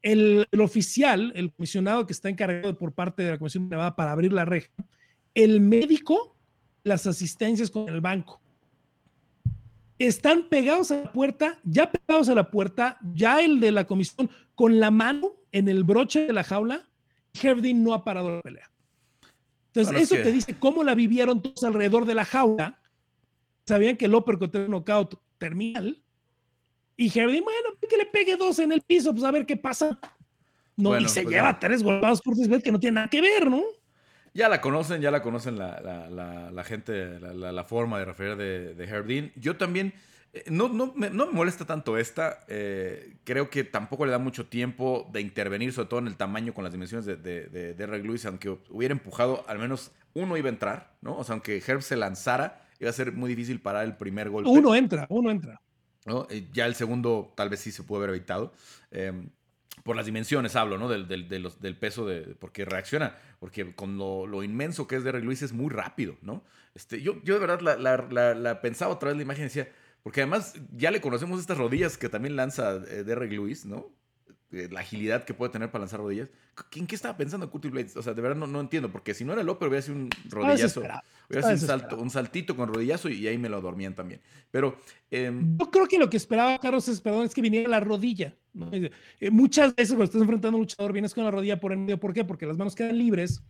El, 0.00 0.46
oficial, 0.60 1.32
el 1.34 1.52
comisionado 1.52 2.06
que 2.06 2.12
está 2.12 2.28
encargado 2.28 2.78
por 2.78 2.92
parte 2.92 3.22
de 3.22 3.32
la 3.32 3.38
Comisión 3.38 3.68
de 3.68 3.74
Nevada 3.74 3.96
para 3.96 4.12
abrir 4.12 4.32
la 4.32 4.44
reja, 4.44 4.70
el 5.34 5.60
médico, 5.60 6.36
las 6.84 7.06
asistencias 7.06 7.70
con 7.70 7.88
el 7.88 8.00
banco. 8.00 8.40
Están 9.98 10.48
pegados 10.48 10.92
a 10.92 11.02
la 11.02 11.12
puerta, 11.12 11.58
ya 11.64 11.90
pegados 11.90 12.28
a 12.28 12.34
la 12.34 12.50
puerta, 12.50 12.98
ya 13.12 13.40
el 13.42 13.58
de 13.58 13.72
la 13.72 13.84
comisión 13.84 14.30
con 14.54 14.78
la 14.78 14.92
mano 14.92 15.32
en 15.50 15.68
el 15.68 15.82
broche 15.82 16.28
de 16.28 16.32
la 16.32 16.44
jaula. 16.44 16.88
Herdin 17.42 17.82
no 17.82 17.92
ha 17.92 18.04
parado 18.04 18.36
la 18.36 18.40
pelea. 18.40 18.70
Entonces, 19.80 20.10
eso 20.10 20.22
te 20.22 20.32
dice 20.32 20.56
cómo 20.58 20.82
la 20.82 20.94
vivieron 20.94 21.40
todos 21.42 21.62
alrededor 21.64 22.04
de 22.04 22.14
la 22.14 22.24
jaula. 22.24 22.78
Sabían 23.66 23.96
que 23.96 24.06
el 24.06 24.14
uppercut 24.14 24.54
era 24.54 24.64
un 24.64 24.72
knockout 24.72 25.20
terminal. 25.38 26.02
Y 26.96 27.06
Herdin, 27.06 27.44
bueno, 27.44 27.70
que 27.88 27.96
le 27.96 28.06
pegue 28.06 28.36
dos 28.36 28.58
en 28.58 28.72
el 28.72 28.82
piso, 28.82 29.12
pues 29.12 29.24
a 29.24 29.30
ver 29.30 29.46
qué 29.46 29.56
pasa. 29.56 29.98
No, 30.76 30.98
y 30.98 31.08
se 31.08 31.22
pues 31.22 31.34
lleva 31.34 31.58
tres 31.58 31.82
golpeados 31.82 32.20
por 32.22 32.34
Smith 32.34 32.62
que 32.62 32.72
no 32.72 32.80
tiene 32.80 32.96
nada 32.96 33.08
que 33.08 33.20
ver, 33.20 33.48
¿no? 33.48 33.62
Ya 34.34 34.48
la 34.48 34.60
conocen, 34.60 35.00
ya 35.00 35.10
la 35.10 35.22
conocen 35.22 35.58
la, 35.58 35.80
la, 35.80 36.50
la, 36.50 36.64
gente, 36.64 37.18
la, 37.20 37.64
forma 37.64 37.98
de 37.98 38.04
referir 38.04 38.36
de, 38.36 38.74
de. 38.74 39.32
Yo 39.36 39.56
también 39.56 39.92
no, 40.50 40.68
no, 40.68 40.92
me, 40.94 41.10
no 41.10 41.26
me 41.26 41.32
molesta 41.32 41.64
tanto 41.64 41.96
esta. 41.96 42.40
Eh, 42.48 43.16
creo 43.24 43.48
que 43.48 43.64
tampoco 43.64 44.04
le 44.04 44.12
da 44.12 44.18
mucho 44.18 44.46
tiempo 44.46 45.08
de 45.12 45.20
intervenir, 45.20 45.72
sobre 45.72 45.88
todo 45.88 46.00
en 46.00 46.06
el 46.06 46.16
tamaño 46.16 46.52
con 46.52 46.64
las 46.64 46.72
dimensiones 46.72 47.06
de, 47.06 47.16
de, 47.16 47.74
de, 47.74 47.98
Lewis. 47.98 48.26
Aunque 48.26 48.50
hubiera 48.70 48.92
empujado, 48.92 49.44
al 49.48 49.58
menos 49.58 49.92
uno 50.14 50.36
iba 50.36 50.48
a 50.48 50.52
entrar, 50.52 50.96
¿no? 51.00 51.16
O 51.16 51.24
sea, 51.24 51.32
aunque 51.34 51.62
Herb 51.66 51.82
se 51.82 51.96
lanzara, 51.96 52.62
iba 52.78 52.90
a 52.90 52.92
ser 52.92 53.12
muy 53.12 53.30
difícil 53.30 53.60
parar 53.60 53.84
el 53.84 53.96
primer 53.96 54.28
golpe. 54.30 54.50
Uno 54.50 54.74
entra, 54.74 55.06
uno 55.08 55.30
entra. 55.30 55.60
¿no? 56.04 56.26
Eh, 56.30 56.48
ya 56.52 56.66
el 56.66 56.74
segundo 56.74 57.32
tal 57.34 57.48
vez 57.48 57.60
sí 57.60 57.72
se 57.72 57.82
pudo 57.82 57.98
haber 57.98 58.10
evitado. 58.10 58.52
Em, 58.90 59.30
por 59.82 59.96
las 59.96 60.06
dimensiones 60.06 60.56
hablo, 60.56 60.76
¿no? 60.76 60.88
Del, 60.88 61.08
del, 61.08 61.28
del, 61.28 61.76
peso 61.76 62.06
de. 62.06 62.34
Porque 62.38 62.64
reacciona. 62.64 63.16
Porque 63.40 63.74
con 63.74 63.96
lo, 63.96 64.26
lo, 64.26 64.42
inmenso 64.42 64.86
que 64.86 64.96
es 64.96 65.04
Derek 65.04 65.22
Lewis 65.22 65.42
es 65.42 65.52
muy 65.52 65.70
rápido, 65.70 66.16
¿no? 66.20 66.44
Este, 66.74 67.00
yo, 67.00 67.22
yo 67.22 67.34
de 67.34 67.40
verdad 67.40 67.60
la, 67.60 67.76
la, 67.76 68.34
la 68.34 68.60
pensaba 68.60 68.92
otra 68.92 69.08
vez 69.08 69.16
la 69.16 69.22
imagen 69.22 69.42
y 69.42 69.44
decía 69.44 69.68
porque 70.08 70.22
además 70.22 70.54
ya 70.74 70.90
le 70.90 71.02
conocemos 71.02 71.38
estas 71.38 71.58
rodillas 71.58 71.98
que 71.98 72.08
también 72.08 72.34
lanza 72.34 72.76
eh, 72.76 73.04
Derek 73.04 73.30
Lewis, 73.30 73.66
¿no? 73.66 73.92
Eh, 74.52 74.66
la 74.72 74.80
agilidad 74.80 75.24
que 75.24 75.34
puede 75.34 75.52
tener 75.52 75.70
para 75.70 75.82
lanzar 75.82 76.00
rodillas. 76.00 76.30
¿En 76.76 76.86
qué 76.86 76.94
estaba 76.94 77.14
pensando 77.18 77.50
Curtis 77.50 77.70
Blades? 77.70 77.94
O 77.94 78.02
sea, 78.02 78.14
de 78.14 78.22
verdad 78.22 78.38
no, 78.38 78.46
no 78.46 78.58
entiendo, 78.58 78.90
porque 78.90 79.12
si 79.12 79.26
no 79.26 79.34
era 79.34 79.42
Loper 79.42 79.68
hubiera 79.68 79.82
sido 79.82 79.98
un 79.98 80.08
rodillazo. 80.30 80.80
Hubiera 80.80 81.42
sido 81.42 81.52
un, 81.52 81.58
salto, 81.58 81.98
un 81.98 82.08
saltito 82.08 82.56
con 82.56 82.72
rodillazo 82.72 83.10
y 83.10 83.28
ahí 83.28 83.36
me 83.36 83.50
lo 83.50 83.60
dormían 83.60 83.94
también. 83.94 84.22
Pero. 84.50 84.78
Em, 85.10 85.58
Yo 85.58 85.70
creo 85.70 85.86
que 85.86 85.98
lo 85.98 86.08
que 86.08 86.16
esperaba 86.16 86.58
Carlos 86.58 86.88
es, 86.88 87.02
perdón, 87.02 87.26
es 87.26 87.34
que 87.34 87.42
viniera 87.42 87.68
la 87.68 87.80
rodilla. 87.80 88.34
Eh, 88.72 89.30
muchas 89.30 89.74
veces 89.74 89.90
cuando 89.90 90.04
estás 90.04 90.22
enfrentando 90.22 90.56
a 90.56 90.58
un 90.58 90.62
luchador, 90.62 90.94
vienes 90.94 91.12
con 91.12 91.24
la 91.24 91.30
rodilla 91.30 91.60
por 91.60 91.72
el 91.72 91.80
medio. 91.80 92.00
¿Por 92.00 92.14
qué? 92.14 92.24
Porque 92.24 92.46
las 92.46 92.56
manos 92.56 92.74
quedan 92.74 92.96
libres 92.96 93.42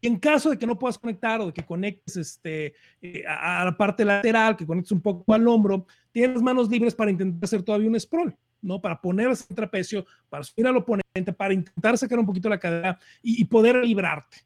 y 0.00 0.06
en 0.06 0.18
caso 0.18 0.50
de 0.50 0.58
que 0.58 0.66
no 0.66 0.78
puedas 0.78 0.98
conectar 0.98 1.40
o 1.40 1.46
de 1.46 1.52
que 1.52 1.64
conectes 1.64 2.16
este, 2.16 2.74
eh, 3.02 3.24
a, 3.26 3.64
la 3.64 3.76
parte 3.76 4.04
lateral, 4.04 4.56
que 4.56 4.66
conectes 4.66 4.92
un 4.92 5.00
poco 5.00 5.34
al 5.34 5.46
hombro, 5.46 5.86
tienes 6.10 6.40
manos 6.40 6.68
libres 6.70 6.94
para 6.94 7.10
intentar 7.10 7.44
hacer 7.44 7.62
todavía 7.62 7.88
un 7.88 8.00
sprawl, 8.00 8.34
¿no? 8.62 8.80
Para 8.80 9.00
poner 9.00 9.30
ese 9.30 9.54
trapecio, 9.54 10.06
para 10.28 10.42
subir 10.42 10.66
al 10.66 10.76
oponente, 10.76 11.32
para 11.36 11.52
intentar 11.52 11.98
sacar 11.98 12.18
un 12.18 12.26
poquito 12.26 12.48
la 12.48 12.58
cadera 12.58 12.98
y, 13.22 13.44
poder 13.44 13.76
librarte, 13.84 14.38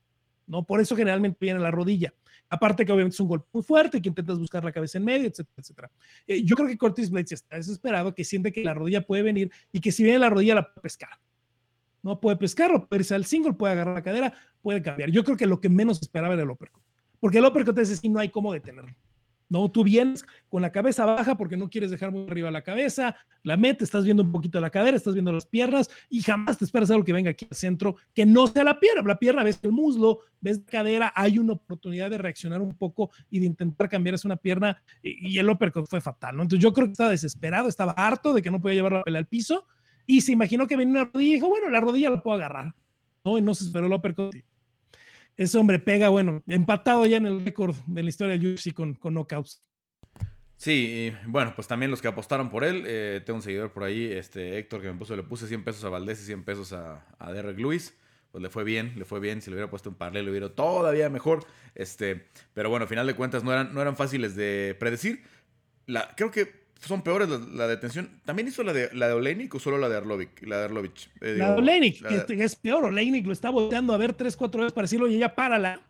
¿no? 0.47 0.64
Por 0.64 0.81
eso 0.81 0.97
generalmente 0.97 1.38
viene 1.40 1.61
la 1.61 1.71
rodilla. 1.71 2.12
Aparte 2.51 2.85
que 2.85 2.93
obviamente 2.93 3.14
es 3.14 3.21
un 3.21 3.29
golpe 3.29 3.47
muy 3.53 3.62
fuerte, 3.62 4.03
que 4.03 4.09
intentas 4.09 4.38
buscar 4.38 4.64
la 4.64 4.73
cabeza 4.73 4.99
en 4.99 5.05
medio, 5.05 5.29
etcétera, 5.29 5.55
etcétera. 5.57 5.90
Eh, 6.27 6.43
yo 6.45 6.57
creo 6.57 6.69
que 6.69 6.77
Curtis 6.77 7.11
Blades 7.11 7.33
está 7.33 7.57
desesperado, 7.57 8.14
que 8.14 8.25
siente 8.25 8.53
que 8.53 8.62
la 8.62 8.75
rodilla 8.75 9.01
puede 9.01 9.23
venir 9.23 9.51
y 9.73 9.81
que 9.81 9.93
si 9.93 10.03
viene 10.03 10.19
la 10.19 10.31
rodilla 10.31 10.57
la 10.57 10.62
puede 10.64 10.83
pescar 10.83 11.11
no 12.05 12.21
puede 12.21 12.37
pescar 12.37 12.71
o 12.71 12.87
puede 12.87 13.01
irse 13.01 13.14
al 13.14 13.25
single, 13.25 13.55
puede 13.55 13.73
agarrar 13.73 13.95
la 13.95 14.03
cadera, 14.03 14.35
puede 14.64 14.83
cambiar. 14.83 15.11
Yo 15.11 15.22
creo 15.22 15.37
que 15.37 15.46
lo 15.46 15.61
que 15.61 15.68
menos 15.68 16.00
esperaba 16.00 16.35
era 16.35 16.42
el 16.42 16.50
uppercut, 16.50 16.83
porque 17.20 17.38
el 17.38 17.44
uppercut 17.44 17.79
es 17.79 17.92
así, 17.92 18.09
no 18.09 18.18
hay 18.18 18.31
cómo 18.31 18.53
detenerlo. 18.53 18.96
No, 19.50 19.70
tú 19.70 19.85
vienes 19.85 20.24
con 20.48 20.62
la 20.62 20.72
cabeza 20.72 21.05
baja 21.05 21.37
porque 21.37 21.59
no 21.59 21.68
quieres 21.68 21.90
dejar 21.90 22.11
muy 22.11 22.27
arriba 22.27 22.50
la 22.50 22.62
cabeza, 22.62 23.14
la 23.42 23.59
metes, 23.59 23.88
estás 23.88 24.05
viendo 24.05 24.22
un 24.22 24.33
poquito 24.33 24.59
la 24.59 24.70
cadera, 24.70 24.96
estás 24.96 25.12
viendo 25.12 25.33
las 25.33 25.44
piernas 25.44 25.90
y 26.09 26.22
jamás 26.22 26.57
te 26.57 26.64
esperas 26.64 26.90
algo 26.90 27.05
que 27.05 27.12
venga 27.12 27.31
aquí 27.31 27.46
al 27.48 27.55
centro 27.55 27.96
que 28.14 28.24
no 28.24 28.46
sea 28.46 28.64
la 28.64 28.81
pierna. 28.81 29.03
La 29.03 29.18
pierna, 29.18 29.44
ves 29.44 29.61
el 29.62 29.70
muslo, 29.70 30.20
ves 30.40 30.61
la 30.61 30.64
cadera, 30.64 31.12
hay 31.14 31.38
una 31.38 31.53
oportunidad 31.53 32.09
de 32.09 32.16
reaccionar 32.16 32.62
un 32.62 32.74
poco 32.74 33.11
y 33.31 33.38
de 33.38 33.46
intentar 33.46 33.90
cambiar 33.90 34.14
esa 34.14 34.29
una 34.29 34.37
pierna 34.37 34.83
y, 35.03 35.38
el 35.38 35.48
uppercut 35.50 35.87
fue 35.87 36.00
fatal, 36.00 36.37
¿no? 36.37 36.42
Entonces 36.42 36.62
yo 36.62 36.72
creo 36.72 36.87
que 36.87 36.92
estaba 36.92 37.11
desesperado, 37.11 37.68
estaba 37.68 37.92
harto 37.92 38.33
de 38.33 38.40
que 38.40 38.50
no 38.50 38.62
podía 38.62 38.77
llevar 38.77 38.92
la 38.94 39.03
pelea 39.05 39.20
al 39.20 39.27
piso 39.27 39.66
y 40.07 40.22
se 40.22 40.33
imaginó 40.33 40.66
que 40.66 40.77
venía 40.77 41.03
una 41.03 41.11
rodilla 41.12 41.31
y 41.31 41.35
dijo, 41.35 41.48
bueno, 41.48 41.68
la 41.68 41.81
rodilla 41.81 42.09
la 42.11 42.22
puedo 42.22 42.37
agarrar. 42.37 42.74
¿no? 43.24 43.38
Y 43.38 43.42
no 43.42 43.55
se 43.55 43.64
esperó 43.64 43.87
el 43.87 43.92
uppercut. 43.92 44.35
Ese 45.37 45.59
hombre 45.59 45.79
pega, 45.79 46.09
bueno, 46.09 46.42
empatado 46.47 47.07
ya 47.07 47.16
en 47.16 47.27
el 47.27 47.44
récord 47.44 47.75
de 47.87 48.03
la 48.03 48.09
historia 48.09 48.38
del 48.38 48.55
UFC 48.55 48.73
con, 48.73 48.94
con 48.94 49.14
knockouts. 49.14 49.62
Sí, 50.57 51.12
bueno, 51.27 51.53
pues 51.55 51.66
también 51.66 51.90
los 51.90 52.01
que 52.01 52.09
apostaron 52.09 52.49
por 52.49 52.64
él, 52.64 52.85
eh, 52.87 53.20
tengo 53.27 53.38
un 53.38 53.42
seguidor 53.42 53.73
por 53.73 53.83
ahí, 53.83 54.11
este 54.11 54.59
Héctor, 54.59 54.81
que 54.81 54.90
me 54.90 54.99
puso, 54.99 55.16
le 55.16 55.23
puse 55.23 55.47
100 55.47 55.64
pesos 55.64 55.85
a 55.85 55.88
Valdés 55.88 56.23
y 56.23 56.27
100 56.27 56.44
pesos 56.44 56.73
a, 56.73 57.05
Derek 57.33 57.59
Lewis. 57.59 57.94
Pues 58.31 58.42
le 58.42 58.51
fue 58.51 58.64
bien, 58.64 58.94
le 58.97 59.05
fue 59.05 59.20
bien. 59.20 59.42
Si 59.42 59.51
le 59.51 59.55
hubiera 59.55 59.70
puesto 59.70 59.90
un 59.90 59.94
parley, 59.94 60.25
le 60.25 60.31
hubiera 60.31 60.49
todavía 60.49 61.09
mejor. 61.09 61.47
Este, 61.75 62.27
pero 62.53 62.68
bueno, 62.68 62.85
al 62.85 62.88
final 62.88 63.07
de 63.07 63.14
cuentas 63.14 63.44
no 63.44 63.53
eran, 63.53 63.73
no 63.73 63.81
eran 63.81 63.94
fáciles 63.97 64.35
de 64.35 64.77
predecir. 64.81 65.23
Creo 66.16 66.33
que 66.33 66.63
son 66.80 67.02
peores 67.02 67.28
la, 67.28 67.66
detención. 67.66 68.10
¿También 68.24 68.48
hizo 68.48 68.62
la 68.62 68.72
de, 68.72 68.90
la 68.92 69.08
de 69.08 69.14
Oleinik 69.14 69.54
o 69.54 69.58
solo 69.58 69.78
la 69.78 69.88
de 69.88 69.96
Arlovic? 69.96 70.46
La 70.46 70.58
de 70.58 70.64
Arlovich. 70.64 71.10
Eh, 71.20 71.37
la 71.38 71.52
de 71.52 71.58
Oleinik, 71.58 72.26
que 72.26 72.44
es 72.44 72.56
peor. 72.56 72.84
Oleinik 72.84 73.26
lo 73.26 73.32
está 73.32 73.50
volteando 73.50 73.94
a 73.94 73.96
ver 73.96 74.12
tres, 74.14 74.37
cuatro 74.37 74.60
veces 74.60 74.72
para 74.72 74.84
decirlo 74.84 75.08
y 75.08 75.16
ella 75.16 75.34
párala 75.34 75.80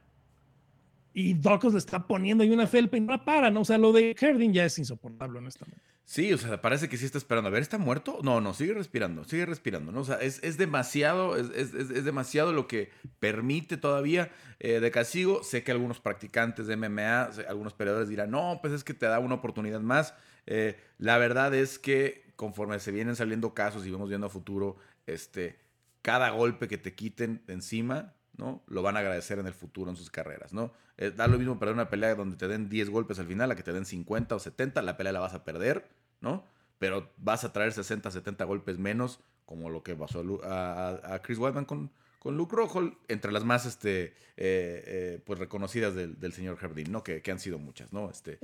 y 1.14 1.34
Dawkins 1.34 1.72
le 1.72 1.78
está 1.78 2.06
poniendo 2.06 2.42
ahí 2.42 2.50
una 2.50 2.66
felpa 2.66 2.96
y 2.96 3.00
no 3.00 3.12
la 3.12 3.24
para, 3.24 3.48
¿no? 3.48 3.60
O 3.60 3.64
sea, 3.64 3.78
lo 3.78 3.92
de 3.92 4.16
Herding 4.18 4.52
ya 4.52 4.64
es 4.64 4.78
insoportable, 4.78 5.38
honestamente. 5.38 5.80
Sí, 6.04 6.32
o 6.32 6.38
sea, 6.38 6.60
parece 6.60 6.88
que 6.88 6.98
sí 6.98 7.06
está 7.06 7.16
esperando. 7.16 7.48
A 7.48 7.52
ver, 7.52 7.62
¿está 7.62 7.78
muerto? 7.78 8.18
No, 8.22 8.40
no, 8.40 8.52
sigue 8.52 8.74
respirando, 8.74 9.24
sigue 9.24 9.46
respirando, 9.46 9.90
¿no? 9.90 10.00
O 10.00 10.04
sea, 10.04 10.16
es, 10.16 10.42
es 10.42 10.58
demasiado, 10.58 11.36
es, 11.36 11.50
es, 11.50 11.72
es, 11.72 12.04
demasiado 12.04 12.52
lo 12.52 12.66
que 12.66 12.90
permite 13.20 13.76
todavía 13.76 14.30
eh, 14.58 14.80
de 14.80 14.90
castigo. 14.90 15.42
Sé 15.44 15.62
que 15.62 15.70
algunos 15.70 16.00
practicantes 16.00 16.66
de 16.66 16.76
MMA, 16.76 17.30
algunos 17.48 17.72
peleadores 17.72 18.08
dirán, 18.08 18.32
no, 18.32 18.58
pues 18.60 18.74
es 18.74 18.84
que 18.84 18.92
te 18.92 19.06
da 19.06 19.18
una 19.20 19.36
oportunidad 19.36 19.80
más. 19.80 20.14
Eh, 20.46 20.78
la 20.98 21.18
verdad 21.18 21.54
es 21.54 21.78
que 21.78 22.24
conforme 22.36 22.78
se 22.80 22.92
vienen 22.92 23.16
saliendo 23.16 23.54
casos 23.54 23.86
y 23.86 23.90
vamos 23.90 24.08
viendo 24.08 24.26
a 24.26 24.30
futuro, 24.30 24.76
este, 25.06 25.58
cada 26.02 26.30
golpe 26.30 26.68
que 26.68 26.78
te 26.78 26.94
quiten 26.94 27.42
de 27.46 27.54
encima 27.54 28.14
¿no? 28.36 28.62
Lo 28.66 28.82
van 28.82 28.96
a 28.96 29.00
agradecer 29.00 29.38
en 29.38 29.46
el 29.46 29.54
futuro 29.54 29.90
en 29.90 29.96
sus 29.96 30.10
carreras, 30.10 30.52
¿no? 30.52 30.72
Eh, 30.96 31.12
da 31.14 31.26
lo 31.26 31.38
mismo 31.38 31.58
perder 31.58 31.74
una 31.74 31.88
pelea 31.90 32.14
donde 32.14 32.36
te 32.36 32.48
den 32.48 32.68
10 32.68 32.90
golpes 32.90 33.18
al 33.18 33.26
final, 33.26 33.50
a 33.50 33.56
que 33.56 33.62
te 33.62 33.72
den 33.72 33.84
50 33.84 34.34
o 34.34 34.38
70, 34.38 34.82
la 34.82 34.96
pelea 34.96 35.12
la 35.12 35.20
vas 35.20 35.34
a 35.34 35.44
perder, 35.44 35.88
¿no? 36.20 36.44
Pero 36.78 37.12
vas 37.16 37.44
a 37.44 37.52
traer 37.52 37.72
60, 37.72 38.10
70 38.10 38.44
golpes 38.44 38.78
menos, 38.78 39.20
como 39.46 39.70
lo 39.70 39.82
que 39.82 39.94
pasó 39.94 40.24
a, 40.44 41.20
Chris 41.22 41.38
Weidman 41.38 41.64
con, 41.64 41.90
con 42.18 42.36
Luke 42.36 42.54
Rojo, 42.54 42.98
entre 43.08 43.32
las 43.32 43.44
más 43.44 43.66
este, 43.66 44.14
eh, 44.36 44.82
eh, 44.86 45.22
pues 45.24 45.38
reconocidas 45.38 45.94
del, 45.94 46.32
señor 46.32 46.56
Jardín, 46.56 46.90
¿no? 46.90 47.02
Que, 47.02 47.22
han 47.30 47.38
sido 47.38 47.58
muchas, 47.58 47.92
¿no? 47.92 48.10
Este, 48.10 48.38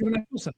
una 0.00 0.24
cosa. 0.26 0.52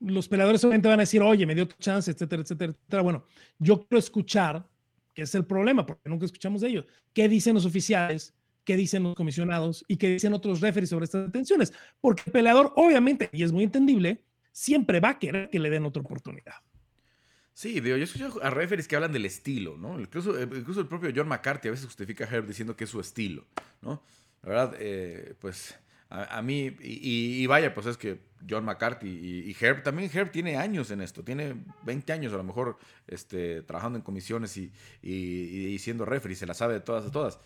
Los 0.00 0.28
peleadores 0.28 0.62
obviamente 0.64 0.88
van 0.88 1.00
a 1.00 1.02
decir, 1.02 1.22
oye, 1.22 1.44
me 1.46 1.54
dio 1.54 1.66
tu 1.66 1.76
chance, 1.78 2.10
etcétera, 2.10 2.42
etcétera, 2.42 2.72
etcétera. 2.72 3.02
Bueno, 3.02 3.24
yo 3.58 3.80
quiero 3.80 3.98
escuchar 3.98 4.66
que 5.14 5.22
es 5.22 5.34
el 5.34 5.44
problema, 5.44 5.84
porque 5.84 6.08
nunca 6.08 6.26
escuchamos 6.26 6.60
de 6.60 6.68
ellos. 6.68 6.86
¿Qué 7.12 7.28
dicen 7.28 7.54
los 7.54 7.66
oficiales? 7.66 8.34
¿Qué 8.64 8.76
dicen 8.76 9.02
los 9.02 9.16
comisionados? 9.16 9.84
¿Y 9.88 9.96
qué 9.96 10.10
dicen 10.10 10.32
otros 10.32 10.60
referees 10.60 10.90
sobre 10.90 11.06
estas 11.06 11.26
detenciones? 11.26 11.72
Porque 12.00 12.22
el 12.26 12.32
peleador, 12.32 12.72
obviamente, 12.76 13.28
y 13.32 13.42
es 13.42 13.50
muy 13.50 13.64
entendible, 13.64 14.22
siempre 14.52 15.00
va 15.00 15.08
a 15.08 15.18
querer 15.18 15.50
que 15.50 15.58
le 15.58 15.70
den 15.70 15.84
otra 15.84 16.02
oportunidad. 16.02 16.54
Sí, 17.52 17.80
digo, 17.80 17.96
yo 17.96 18.04
escucho 18.04 18.38
a 18.40 18.50
referees 18.50 18.86
que 18.86 18.94
hablan 18.94 19.10
del 19.10 19.24
estilo, 19.24 19.76
¿no? 19.76 19.98
Incluso, 19.98 20.40
incluso 20.40 20.80
el 20.80 20.86
propio 20.86 21.10
John 21.12 21.26
McCarthy 21.26 21.66
a 21.66 21.70
veces 21.72 21.86
justifica 21.86 22.24
a 22.24 22.28
Herb 22.28 22.46
diciendo 22.46 22.76
que 22.76 22.84
es 22.84 22.90
su 22.90 23.00
estilo, 23.00 23.44
¿no? 23.82 24.04
La 24.42 24.48
verdad, 24.48 24.76
eh, 24.78 25.34
pues 25.40 25.74
a, 26.10 26.40
mí, 26.40 26.74
y, 26.80 27.46
vaya, 27.46 27.74
pues 27.74 27.86
es 27.86 27.98
que 27.98 28.20
John 28.48 28.64
McCarthy 28.64 29.08
y, 29.08 29.56
Herb, 29.60 29.82
también 29.82 30.10
Herb 30.12 30.30
tiene 30.30 30.56
años 30.56 30.90
en 30.90 31.02
esto, 31.02 31.22
tiene 31.22 31.54
20 31.82 32.12
años 32.14 32.32
a 32.32 32.38
lo 32.38 32.44
mejor 32.44 32.78
este, 33.06 33.62
trabajando 33.62 33.98
en 33.98 34.02
comisiones 34.02 34.56
y, 34.56 34.72
y, 35.02 35.78
siendo 35.78 36.06
referee, 36.06 36.34
se 36.34 36.46
la 36.46 36.54
sabe 36.54 36.74
de 36.74 36.80
todas 36.80 37.04
a 37.04 37.10
todas. 37.10 37.38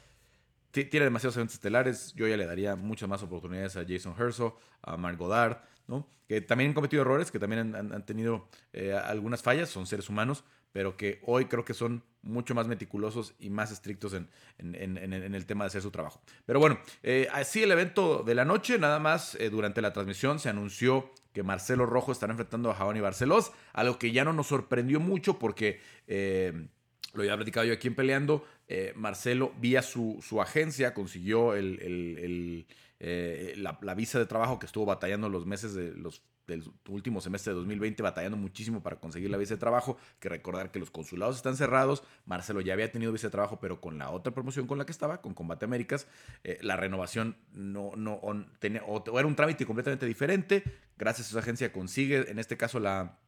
Tiene 0.70 1.04
demasiados 1.04 1.36
eventos 1.36 1.54
estelares, 1.54 2.14
yo 2.14 2.28
ya 2.28 2.36
le 2.36 2.46
daría 2.46 2.76
muchas 2.76 3.08
más 3.08 3.22
oportunidades 3.22 3.76
a 3.76 3.84
Jason 3.86 4.14
Herzog, 4.16 4.56
a 4.80 4.96
Mark 4.96 5.18
Goddard, 5.18 5.58
¿no? 5.88 6.08
que 6.28 6.40
también 6.40 6.70
han 6.70 6.74
cometido 6.74 7.02
errores, 7.02 7.30
que 7.30 7.38
también 7.38 7.74
han, 7.74 8.06
tenido 8.06 8.48
eh, 8.72 8.94
algunas 8.94 9.42
fallas, 9.42 9.68
son 9.68 9.86
seres 9.86 10.08
humanos, 10.08 10.44
pero 10.72 10.96
que 10.96 11.20
hoy 11.24 11.44
creo 11.46 11.64
que 11.64 11.74
son 11.74 12.02
mucho 12.22 12.54
más 12.54 12.66
meticulosos 12.66 13.34
y 13.38 13.50
más 13.50 13.70
estrictos 13.72 14.14
en, 14.14 14.28
el 14.58 15.46
tema 15.46 15.64
de 15.64 15.68
hacer 15.68 15.82
su 15.82 15.90
trabajo. 15.90 16.20
Pero 16.46 16.60
bueno, 16.60 16.78
eh, 17.02 17.28
así 17.32 17.62
el 17.62 17.72
evento 17.72 18.22
de 18.22 18.34
la 18.34 18.44
noche, 18.44 18.78
nada 18.78 18.98
más 18.98 19.34
eh, 19.36 19.50
durante 19.50 19.82
la 19.82 19.92
transmisión 19.92 20.38
se 20.38 20.48
anunció 20.48 21.10
que 21.32 21.42
Marcelo 21.42 21.86
Rojo 21.86 22.12
estará 22.12 22.32
enfrentando 22.32 22.70
a 22.70 22.74
Javani 22.74 23.00
Barcelos, 23.00 23.52
algo 23.72 23.98
que 23.98 24.12
ya 24.12 24.24
no 24.24 24.32
nos 24.32 24.48
sorprendió 24.48 25.00
mucho 25.00 25.38
porque 25.38 25.80
eh, 26.06 26.68
lo 27.14 27.22
había 27.22 27.36
platicado 27.36 27.66
yo 27.66 27.74
aquí 27.74 27.88
en 27.88 27.94
Peleando, 27.94 28.46
Marcelo 28.94 29.52
vía 29.60 29.82
su, 29.82 30.18
su, 30.26 30.40
agencia 30.40 30.94
consiguió 30.94 31.54
el, 31.54 32.66
la, 32.98 33.78
la, 33.82 33.94
visa 33.94 34.18
de 34.18 34.24
trabajo 34.24 34.58
que 34.58 34.64
estuvo 34.64 34.86
batallando 34.86 35.28
los 35.28 35.44
meses 35.44 35.74
de 35.74 35.92
los 35.92 36.22
del 36.46 36.64
último 36.88 37.20
semestre 37.20 37.52
de 37.52 37.58
2020 37.58 38.02
batallando 38.02 38.36
muchísimo 38.36 38.82
para 38.82 38.96
conseguir 38.96 39.30
la 39.30 39.36
visa 39.36 39.54
de 39.54 39.58
trabajo, 39.58 39.96
que 40.20 40.28
recordar 40.28 40.70
que 40.70 40.78
los 40.78 40.90
consulados 40.90 41.36
están 41.36 41.56
cerrados, 41.56 42.02
Marcelo 42.26 42.60
ya 42.60 42.72
había 42.72 42.90
tenido 42.90 43.12
visa 43.12 43.28
de 43.28 43.32
trabajo, 43.32 43.58
pero 43.60 43.80
con 43.80 43.98
la 43.98 44.10
otra 44.10 44.32
promoción 44.32 44.66
con 44.66 44.78
la 44.78 44.86
que 44.86 44.92
estaba, 44.92 45.20
con 45.20 45.34
Combate 45.34 45.64
Américas, 45.64 46.06
eh, 46.44 46.58
la 46.62 46.76
renovación 46.76 47.36
no, 47.52 47.92
no 47.96 48.20
tenía, 48.58 48.82
o, 48.84 49.02
era 49.18 49.26
un 49.26 49.36
trámite 49.36 49.66
completamente 49.66 50.06
diferente, 50.06 50.64
gracias 50.98 51.28
a 51.28 51.30
su 51.30 51.38
agencia 51.38 51.72
consigue, 51.72 52.30
en 52.30 52.38
este 52.38 52.56
caso, 52.56 52.80
la, 52.80 53.18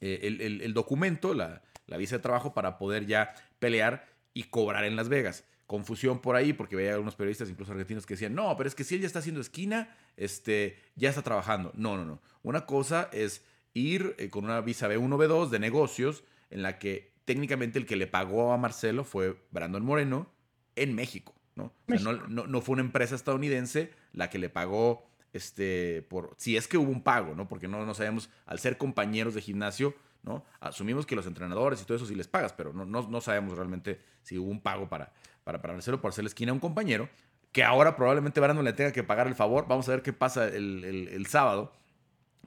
eh, 0.00 0.20
el, 0.22 0.60
el, 0.60 0.74
documento, 0.74 1.34
la, 1.34 1.62
la 1.86 1.96
visa 1.96 2.16
de 2.16 2.22
trabajo 2.22 2.54
para 2.54 2.78
poder 2.78 3.06
ya 3.06 3.34
pelear 3.58 4.06
y 4.34 4.44
cobrar 4.44 4.84
en 4.84 4.96
Las 4.96 5.08
Vegas 5.08 5.44
confusión 5.68 6.20
por 6.20 6.34
ahí, 6.34 6.54
porque 6.54 6.74
veía 6.74 6.94
algunos 6.94 7.14
periodistas, 7.14 7.50
incluso 7.50 7.72
argentinos, 7.72 8.06
que 8.06 8.14
decían, 8.14 8.34
no, 8.34 8.56
pero 8.56 8.68
es 8.68 8.74
que 8.74 8.84
si 8.84 8.94
él 8.94 9.02
ya 9.02 9.06
está 9.06 9.18
haciendo 9.18 9.42
esquina, 9.42 9.94
este, 10.16 10.78
ya 10.96 11.10
está 11.10 11.20
trabajando. 11.22 11.70
No, 11.74 11.98
no, 11.98 12.06
no. 12.06 12.22
Una 12.42 12.64
cosa 12.64 13.10
es 13.12 13.44
ir 13.74 14.16
eh, 14.18 14.30
con 14.30 14.44
una 14.44 14.62
visa 14.62 14.88
B1, 14.88 15.08
B2 15.08 15.50
de 15.50 15.58
negocios, 15.58 16.24
en 16.48 16.62
la 16.62 16.78
que 16.78 17.12
técnicamente 17.26 17.78
el 17.78 17.84
que 17.84 17.96
le 17.96 18.06
pagó 18.06 18.52
a 18.52 18.56
Marcelo 18.56 19.04
fue 19.04 19.36
Brandon 19.50 19.84
Moreno 19.84 20.30
en 20.74 20.94
México, 20.94 21.34
¿no? 21.54 21.74
no, 21.86 22.46
no, 22.46 22.60
fue 22.62 22.72
una 22.72 22.82
empresa 22.82 23.14
estadounidense 23.14 23.92
la 24.14 24.30
que 24.30 24.38
le 24.38 24.48
pagó, 24.48 25.06
este, 25.34 26.00
por, 26.08 26.34
si 26.38 26.56
es 26.56 26.66
que 26.66 26.78
hubo 26.78 26.90
un 26.90 27.02
pago, 27.02 27.34
¿no? 27.34 27.46
Porque 27.46 27.68
no, 27.68 27.84
no 27.84 27.92
sabemos, 27.92 28.30
al 28.46 28.58
ser 28.58 28.78
compañeros 28.78 29.34
de 29.34 29.42
gimnasio, 29.42 29.94
¿no? 30.22 30.46
Asumimos 30.60 31.04
que 31.04 31.14
los 31.14 31.26
entrenadores 31.26 31.82
y 31.82 31.84
todo 31.84 31.98
eso 31.98 32.06
sí 32.06 32.14
les 32.14 32.28
pagas, 32.28 32.54
pero 32.54 32.72
no, 32.72 32.86
no, 32.86 33.06
no 33.06 33.20
sabemos 33.20 33.56
realmente 33.56 34.00
si 34.22 34.38
hubo 34.38 34.50
un 34.50 34.62
pago 34.62 34.88
para, 34.88 35.12
para, 35.56 35.72
Marcelo 35.72 36.00
por 36.00 36.10
hacerle 36.10 36.28
esquina 36.28 36.50
a 36.50 36.54
un 36.54 36.60
compañero, 36.60 37.08
que 37.52 37.64
ahora 37.64 37.96
probablemente 37.96 38.40
Brandon 38.40 38.64
le 38.64 38.74
tenga 38.74 38.92
que 38.92 39.02
pagar 39.02 39.26
el 39.26 39.34
favor. 39.34 39.66
Vamos 39.66 39.88
a 39.88 39.92
ver 39.92 40.02
qué 40.02 40.12
pasa 40.12 40.46
el, 40.46 41.26
sábado, 41.26 41.72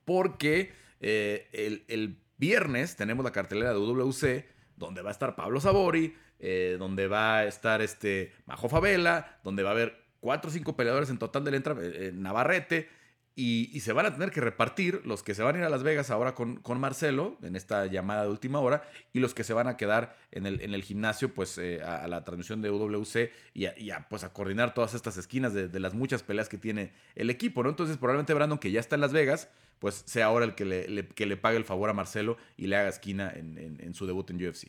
porque 0.06 0.72
eh, 1.00 1.50
el, 1.88 2.18
viernes 2.38 2.96
tenemos 2.96 3.24
la 3.24 3.32
cartelera 3.32 3.72
de 3.72 3.78
UWC, 3.78 4.46
donde 4.76 5.04
va 5.04 5.10
a 5.10 5.12
estar 5.12 5.36
Pablo 5.36 5.60
Sabori, 5.60 6.16
eh, 6.40 6.76
donde 6.80 7.08
va 7.08 7.38
a 7.38 7.46
estar 7.46 7.82
este 7.82 8.34
Majo 8.48 8.68
Favela, 8.68 9.40
donde 9.44 9.62
va 9.62 9.70
a 9.70 9.74
haber 9.74 9.96
cuatro 10.20 10.50
o 10.50 10.54
cinco 10.54 10.76
peleadores 10.76 11.12
en 11.12 11.20
total 11.20 11.44
del 11.44 11.54
entra, 11.54 11.76
eh, 11.80 12.12
Navarrete, 12.14 12.90
y, 13.36 13.80
se 13.80 13.94
van 13.94 14.06
a 14.06 14.14
tener 14.14 14.32
que 14.32 14.42
repartir 14.42 15.02
los 15.06 15.24
que 15.24 15.34
se 15.34 15.42
van 15.42 15.56
a 15.56 15.60
ir 15.60 15.66
a 15.66 15.70
Las 15.70 15.84
Vegas 15.84 16.12
ahora 16.12 16.36
con, 16.36 16.58
con 16.58 16.80
Marcelo, 16.80 17.38
en 17.42 17.56
esta 17.56 17.86
llamada 17.86 18.24
de 18.24 18.30
última 18.30 18.60
hora, 18.60 18.84
y 19.14 19.20
los 19.20 19.34
que 19.34 19.44
se 19.44 19.54
van 19.54 19.68
a 19.68 19.78
quedar 19.78 20.18
en 20.32 20.46
el, 20.46 20.62
en 20.62 20.74
el 20.74 20.84
gimnasio, 20.84 21.34
pues 21.34 21.58
eh, 21.58 21.82
a, 21.82 22.08
la 22.08 22.24
transmisión 22.24 22.62
de 22.62 22.70
UWC 22.70 23.32
y 23.54 23.66
a, 23.66 24.08
pues, 24.10 24.24
a 24.24 24.34
coordinar 24.34 24.74
todas 24.74 24.94
estas 24.94 25.18
esquinas 25.18 25.54
de, 25.54 25.80
las 25.80 25.94
muchas 25.94 26.24
peleas 26.24 26.50
que 26.50 26.58
tiene 26.58 26.92
el 27.16 27.30
equipo, 27.30 27.64
¿no? 27.64 27.70
Entonces, 27.70 27.98
probablemente 27.98 28.34
Brandon, 28.34 28.60
que 28.60 28.72
ya 28.72 28.80
está 28.80 28.96
en 28.96 29.02
Las 29.02 29.14
Vegas, 29.14 29.50
pues 29.80 30.04
sea 30.06 30.26
ahora 30.26 30.46
el 30.46 30.54
que 30.54 30.66
le, 30.66 31.08
que 31.08 31.26
le 31.26 31.38
pague 31.38 31.58
el 31.58 31.66
favor 31.66 31.90
a 31.90 31.94
Marcelo 31.94 32.38
y 32.58 32.68
le 32.68 32.76
haga 32.76 32.90
esquina 32.90 33.32
en, 33.34 33.78
en 33.80 33.94
su 33.94 34.06
debut 34.06 34.30
en 34.30 34.46
UFC. 34.46 34.68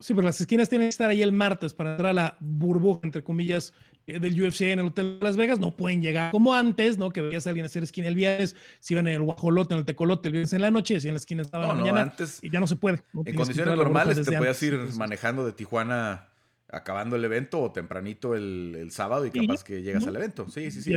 Sí, 0.00 0.14
pero 0.14 0.26
las 0.26 0.40
esquinas 0.40 0.68
tienen 0.68 0.86
que 0.86 0.90
estar 0.90 1.10
ahí 1.10 1.22
el 1.22 1.32
martes 1.32 1.74
para 1.74 1.92
entrar 1.92 2.10
a 2.10 2.12
la 2.12 2.36
burbuja, 2.38 3.00
entre 3.02 3.24
comillas, 3.24 3.72
del 4.08 4.42
UFC 4.42 4.62
en 4.62 4.78
el 4.78 4.86
Hotel 4.86 5.18
de 5.18 5.24
Las 5.24 5.36
Vegas. 5.36 5.58
No 5.58 5.76
pueden 5.76 6.02
llegar 6.02 6.30
como 6.30 6.54
antes, 6.54 6.98
¿no? 6.98 7.10
Que 7.10 7.20
veías 7.20 7.46
a 7.46 7.50
alguien 7.50 7.66
hacer 7.66 7.82
esquina 7.82 8.08
el 8.08 8.14
viernes, 8.14 8.56
si 8.80 8.94
iban 8.94 9.06
en 9.06 9.14
el 9.14 9.22
guajolote, 9.22 9.74
en 9.74 9.80
el 9.80 9.86
tecolote 9.86 10.28
el 10.28 10.32
viernes 10.32 10.52
en 10.52 10.62
la 10.62 10.70
noche, 10.70 11.00
si 11.00 11.08
en 11.08 11.14
la 11.14 11.18
esquina 11.18 11.42
estaba 11.42 11.66
la 11.66 11.74
mañana. 11.74 12.02
Antes, 12.02 12.38
y 12.42 12.50
ya 12.50 12.60
no 12.60 12.66
se 12.66 12.76
puede. 12.76 13.02
En 13.24 13.34
condiciones 13.34 13.76
normales 13.76 14.24
te 14.24 14.36
podías 14.36 14.62
ir 14.62 14.78
manejando 14.96 15.44
de 15.44 15.52
Tijuana 15.52 16.28
acabando 16.70 17.16
el 17.16 17.24
evento 17.24 17.60
o 17.60 17.72
tempranito 17.72 18.34
el, 18.34 18.88
sábado 18.90 19.26
y 19.26 19.30
capaz 19.30 19.64
que 19.64 19.82
llegas 19.82 20.06
al 20.06 20.16
evento. 20.16 20.48
Sí, 20.48 20.70
sí, 20.70 20.82
sí. 20.82 20.94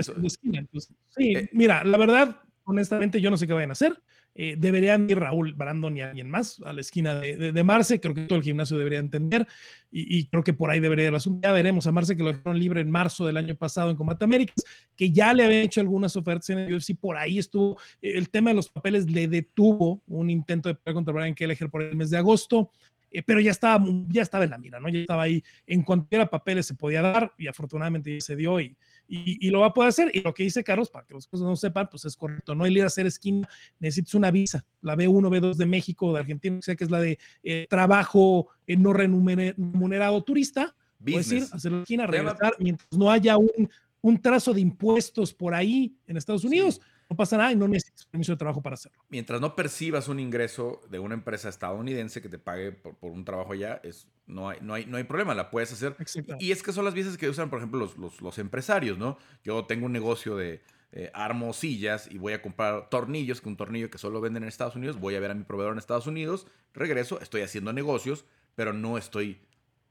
sí, 1.10 1.36
eh, 1.36 1.50
mira, 1.54 1.84
la 1.84 1.97
verdad, 1.97 2.41
honestamente, 2.63 3.21
yo 3.21 3.30
no 3.30 3.38
sé 3.38 3.47
qué 3.47 3.54
vayan 3.54 3.69
a 3.69 3.74
hacer. 3.74 4.02
Eh, 4.34 4.56
deberían 4.58 5.10
ir 5.10 5.20
Raúl, 5.20 5.54
Brandon 5.54 5.96
y 5.98 6.02
alguien 6.02 6.30
más 6.30 6.62
a 6.65 6.72
la 6.72 6.82
esquina 6.82 7.15
de, 7.15 7.63
Marce. 7.63 8.00
Creo 8.00 8.13
que 8.13 8.22
todo 8.22 8.39
el 8.39 8.44
gimnasio 8.44 8.78
debería 8.78 9.00
entender 9.00 9.46
y, 9.91 10.26
creo 10.28 10.44
que 10.44 10.54
por 10.54 10.70
ahí 10.70 10.80
debería 10.80 11.08
ir 11.08 11.15
asunto. 11.15 11.41
Ya 11.48 11.52
veremos 11.52 11.86
a 11.88 11.91
Marce 11.91 12.15
que 12.15 12.24
lo 12.24 12.32
dejaron 12.32 12.58
libre 12.58 12.82
en 12.82 12.89
marzo 12.89 13.26
del 13.26 13.38
año 13.38 13.56
pasado 13.56 13.89
en 13.89 13.98
Combate 13.98 14.24
Américas, 14.24 14.63
que 14.96 15.12
ya 15.12 15.34
le 15.34 15.44
había 15.44 15.62
hecho 15.62 15.82
algunas 15.82 16.15
ofertas 16.15 16.50
en 16.52 16.60
el 16.60 16.74
UFC. 16.74 16.96
Por 16.96 17.17
ahí 17.17 17.39
estuvo 17.39 17.78
el 18.02 18.30
tema 18.30 18.52
de 18.52 18.56
los 18.56 18.70
papeles, 18.70 19.10
le 19.10 19.28
detuvo 19.28 20.02
un 20.08 20.30
intento 20.30 20.70
de 20.70 20.76
pelear 20.76 20.96
contra 20.96 21.13
Brian 21.13 21.36
Kelleher 21.36 21.70
por 21.70 21.82
el 21.82 21.96
mes 21.96 22.10
de 22.10 22.17
agosto. 22.17 22.72
eh, 23.12 23.24
pero 23.24 23.41
ya 23.41 23.52
estaba, 23.52 23.86
ya 24.08 24.22
estaba 24.22 24.46
en 24.46 24.52
la 24.52 24.58
mira, 24.58 24.80
¿no? 24.80 24.88
Ya 24.88 25.00
estaba 25.00 25.24
ahí, 25.24 25.44
en 25.67 25.84
cuanto 25.84 26.08
era 26.12 26.30
papeles 26.30 26.65
se 26.65 26.76
podía 26.76 27.02
dar 27.02 27.34
y 27.38 27.48
afortunadamente 27.48 28.22
se 28.22 28.38
dio 28.38 28.62
y, 28.62 28.78
y, 29.13 29.50
lo 29.50 29.60
va 29.60 29.67
a 29.67 29.74
poder 29.74 29.89
hacer. 29.89 30.12
Y 30.13 30.21
lo 30.21 30.34
que 30.34 30.43
dice 30.43 30.63
Carlos, 30.63 30.89
para 30.89 31.06
que 31.06 31.13
los 31.13 31.28
cosas 31.28 31.45
no 31.45 31.56
sepan, 31.58 31.89
pues 31.89 32.06
es 32.06 32.15
correcto. 32.15 32.56
No 32.56 32.63
hay 32.63 32.74
ir 32.74 32.84
a 32.84 32.88
hacer 32.88 33.06
esquina, 33.06 33.47
necesitas 33.80 34.13
una 34.13 34.32
visa, 34.32 34.65
la 34.82 34.95
B1, 34.95 35.30
B2 35.30 35.56
de 35.56 35.65
México, 35.65 36.13
de 36.13 36.19
Argentina, 36.21 36.58
o 36.58 36.62
sea 36.62 36.76
que 36.76 36.86
es 36.86 36.89
la 36.89 37.02
de 37.02 37.19
eh, 37.43 37.67
trabajo 37.69 38.47
no 38.67 38.93
remunerado 38.93 40.24
turista. 40.24 40.74
Puedes 41.04 41.32
ir, 41.32 41.43
hacer 41.52 41.71
la 41.74 41.82
esquina, 41.82 42.08
regresar, 42.08 42.56
mientras 42.60 42.88
no 42.93 43.12
haya 43.12 43.38
un, 43.38 43.69
un 44.02 44.21
trazo 44.21 44.54
de 44.54 44.62
impuestos 44.62 45.34
por 45.34 45.54
ahí 45.54 45.93
en 46.08 46.15
Estados 46.15 46.45
Unidos 46.45 46.80
no 47.12 47.17
pasa 47.17 47.36
nada 47.36 47.52
y 47.52 47.58
no 47.58 47.67
necesitas 47.67 48.06
permiso 48.06 48.32
de 48.32 48.38
trabajo 48.38 48.62
para 48.62 48.76
hacerlo. 48.76 48.97
Mientras 49.10 49.41
no 49.41 49.54
percibas 49.54 50.08
un 50.08 50.17
ingreso 50.17 50.82
de 50.89 50.97
una 50.97 51.13
empresa 51.13 51.50
estadounidense 51.50 52.21
que 52.21 52.30
te 52.30 52.39
pague 52.39 52.71
por, 52.71 52.95
un 53.02 53.26
trabajo 53.26 53.52
allá, 53.52 53.82
es, 53.84 54.08
no, 54.28 54.47
hay, 54.47 54.60
no, 54.62 54.76
hay, 54.76 54.86
no 54.86 54.95
hay 54.95 55.04
problema, 55.04 55.36
la 55.36 55.50
puedes 55.50 55.74
hacer. 55.74 55.97
Y 56.39 56.52
es 56.52 56.63
que 56.63 56.71
son 56.71 56.86
las 56.86 56.93
visas 56.93 57.17
que 57.17 57.28
usan, 57.28 57.50
por 57.50 57.60
ejemplo, 57.60 57.82
los, 57.82 57.97
los, 57.97 58.21
los 58.21 58.39
empresarios, 58.39 58.97
¿no? 58.97 59.17
Yo 59.43 59.65
tengo 59.65 59.88
un 59.88 59.91
negocio 59.91 60.38
de 60.38 60.62
eh, 60.93 61.12
armo 61.13 61.52
sillas 61.52 62.08
y 62.10 62.17
voy 62.17 62.32
a 62.32 62.41
comprar 62.41 62.89
tornillos, 62.89 63.41
que 63.41 63.50
un 63.50 63.58
tornillo 63.58 63.89
que 63.89 63.97
solo 63.97 64.21
venden 64.21 64.43
en 64.43 64.50
Estados 64.50 64.78
Unidos, 64.78 64.97
voy 64.97 65.15
a 65.15 65.19
ver 65.19 65.32
a 65.32 65.34
mi 65.34 65.43
proveedor 65.43 65.74
en 65.74 65.80
Estados 65.80 66.08
Unidos, 66.08 66.47
regreso, 66.74 67.19
estoy 67.19 67.41
haciendo 67.41 67.74
negocios, 67.74 68.24
pero 68.56 68.71
no 68.71 68.97
estoy 68.97 69.41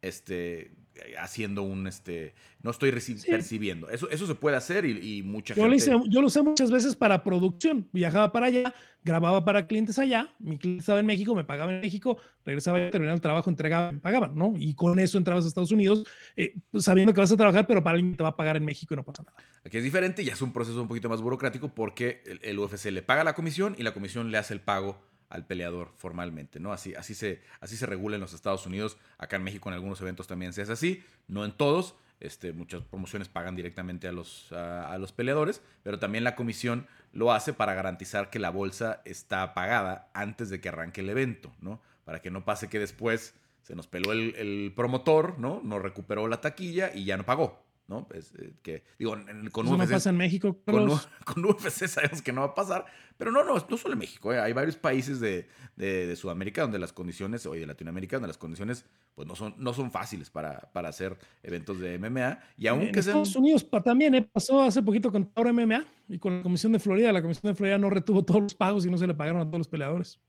este, 0.00 0.74
haciendo 1.18 1.62
un, 1.62 1.86
este, 1.86 2.34
no 2.62 2.70
estoy 2.70 2.90
percibiendo. 2.90 3.88
Eso, 3.88 4.10
eso 4.10 4.26
se 4.26 4.34
puede 4.34 4.56
hacer 4.56 4.84
y, 4.84 5.18
y 5.18 5.22
mucha 5.22 5.54
yo 5.54 5.68
gente... 5.68 5.90
Lo 5.90 6.04
yo 6.06 6.22
lo 6.22 6.30
sé 6.30 6.42
muchas 6.42 6.70
veces 6.70 6.96
para 6.96 7.22
producción. 7.22 7.88
Viajaba 7.92 8.32
para 8.32 8.46
allá, 8.46 8.74
grababa 9.04 9.44
para 9.44 9.66
clientes 9.66 9.98
allá, 9.98 10.34
mi 10.38 10.58
cliente 10.58 10.80
estaba 10.80 11.00
en 11.00 11.06
México, 11.06 11.34
me 11.34 11.44
pagaba 11.44 11.72
en 11.72 11.80
México, 11.80 12.18
regresaba 12.44 12.78
a 12.78 12.90
terminar 12.90 13.14
el 13.14 13.20
trabajo, 13.20 13.50
entregaba, 13.50 13.92
me 13.92 14.00
pagaban, 14.00 14.34
¿no? 14.34 14.54
Y 14.56 14.74
con 14.74 14.98
eso 14.98 15.18
entrabas 15.18 15.44
a 15.44 15.48
Estados 15.48 15.72
Unidos, 15.72 16.04
eh, 16.36 16.54
sabiendo 16.78 17.14
que 17.14 17.20
vas 17.20 17.32
a 17.32 17.36
trabajar, 17.36 17.66
pero 17.66 17.82
para 17.82 17.96
alguien 17.96 18.16
te 18.16 18.22
va 18.22 18.30
a 18.30 18.36
pagar 18.36 18.56
en 18.56 18.64
México 18.64 18.94
y 18.94 18.96
no 18.96 19.04
pasa 19.04 19.22
nada. 19.22 19.36
Aquí 19.64 19.78
es 19.78 19.84
diferente 19.84 20.22
y 20.22 20.28
es 20.28 20.42
un 20.42 20.52
proceso 20.52 20.80
un 20.80 20.88
poquito 20.88 21.08
más 21.08 21.20
burocrático 21.22 21.74
porque 21.74 22.22
el, 22.26 22.40
el 22.42 22.58
UFC 22.58 22.86
le 22.86 23.02
paga 23.02 23.24
la 23.24 23.34
comisión 23.34 23.74
y 23.78 23.82
la 23.82 23.92
comisión 23.92 24.30
le 24.30 24.38
hace 24.38 24.54
el 24.54 24.60
pago 24.60 25.09
al 25.30 25.46
peleador 25.46 25.92
formalmente, 25.96 26.60
¿no? 26.60 26.72
Así, 26.72 26.94
así, 26.94 27.14
se, 27.14 27.40
así 27.60 27.76
se 27.76 27.86
regula 27.86 28.16
en 28.16 28.20
los 28.20 28.34
Estados 28.34 28.66
Unidos. 28.66 28.98
Acá 29.16 29.36
en 29.36 29.44
México 29.44 29.68
en 29.68 29.74
algunos 29.74 30.00
eventos 30.00 30.26
también 30.26 30.52
se 30.52 30.62
hace 30.62 30.72
así, 30.72 31.02
no 31.28 31.44
en 31.44 31.52
todos. 31.52 31.94
Este, 32.18 32.52
muchas 32.52 32.82
promociones 32.82 33.28
pagan 33.28 33.56
directamente 33.56 34.06
a 34.06 34.12
los, 34.12 34.52
a, 34.52 34.98
los 34.98 35.12
peleadores, 35.12 35.62
pero 35.82 35.98
también 35.98 36.22
la 36.22 36.36
comisión 36.36 36.86
lo 37.12 37.32
hace 37.32 37.54
para 37.54 37.72
garantizar 37.72 38.28
que 38.28 38.38
la 38.38 38.50
bolsa 38.50 39.00
está 39.06 39.54
pagada 39.54 40.10
antes 40.12 40.50
de 40.50 40.60
que 40.60 40.68
arranque 40.68 41.00
el 41.00 41.08
evento, 41.08 41.50
¿no? 41.62 41.80
Para 42.04 42.20
que 42.20 42.30
no 42.30 42.44
pase 42.44 42.68
que 42.68 42.78
después 42.78 43.34
se 43.62 43.74
nos 43.74 43.86
peló 43.86 44.12
el, 44.12 44.34
el 44.36 44.72
promotor, 44.76 45.38
¿no? 45.38 45.62
No 45.64 45.78
recuperó 45.78 46.28
la 46.28 46.42
taquilla 46.42 46.90
y 46.94 47.06
ya 47.06 47.16
no 47.16 47.24
pagó, 47.24 47.62
¿no? 47.90 48.06
Pues, 48.06 48.32
eh, 48.38 48.54
que, 48.62 48.84
digo, 48.98 49.16
con 49.50 49.66
UFC, 49.66 49.78
no 49.78 49.88
pasa 49.88 50.10
en 50.10 50.16
México. 50.16 50.56
Con, 50.64 50.88
con, 51.24 51.44
UFC 51.44 51.88
sabemos 51.88 52.22
que 52.22 52.32
no 52.32 52.42
va 52.42 52.46
a 52.46 52.54
pasar, 52.54 52.86
pero 53.18 53.32
no, 53.32 53.42
no, 53.44 53.54
no 53.68 53.76
solo 53.76 53.94
en 53.94 53.98
México, 53.98 54.32
eh, 54.32 54.38
hay 54.38 54.52
varios 54.52 54.76
países 54.76 55.18
de, 55.18 55.48
de, 55.76 56.14
Sudamérica 56.14 56.62
donde 56.62 56.78
las 56.78 56.92
condiciones, 56.92 57.44
o 57.46 57.52
de 57.52 57.66
Latinoamérica, 57.66 58.16
donde 58.16 58.28
las 58.28 58.38
condiciones 58.38 58.86
pues 59.14 59.26
no 59.26 59.34
son, 59.34 59.54
no 59.58 59.74
son 59.74 59.90
fáciles 59.90 60.30
para, 60.30 60.70
para 60.72 60.88
hacer 60.88 61.18
eventos 61.42 61.80
de 61.80 61.98
MMA. 61.98 62.38
Y 62.56 62.68
aunque 62.68 62.90
en 62.90 62.98
Estados 62.98 63.34
Unidos 63.34 63.66
también 63.84 64.14
eh, 64.14 64.22
pasó 64.22 64.62
hace 64.62 64.82
poquito 64.82 65.10
con 65.10 65.26
Tauro 65.26 65.52
MMA 65.52 65.84
y 66.08 66.18
con 66.18 66.38
la 66.38 66.42
Comisión 66.44 66.72
de 66.72 66.78
Florida. 66.78 67.12
La 67.12 67.22
Comisión 67.22 67.52
de 67.52 67.56
Florida 67.56 67.76
no 67.76 67.90
retuvo 67.90 68.24
todos 68.24 68.40
los 68.40 68.54
pagos 68.54 68.86
y 68.86 68.90
no 68.90 68.96
se 68.96 69.06
le 69.06 69.14
pagaron 69.14 69.40
a 69.40 69.44
todos 69.44 69.58
los 69.58 69.68
peleadores. 69.68 70.20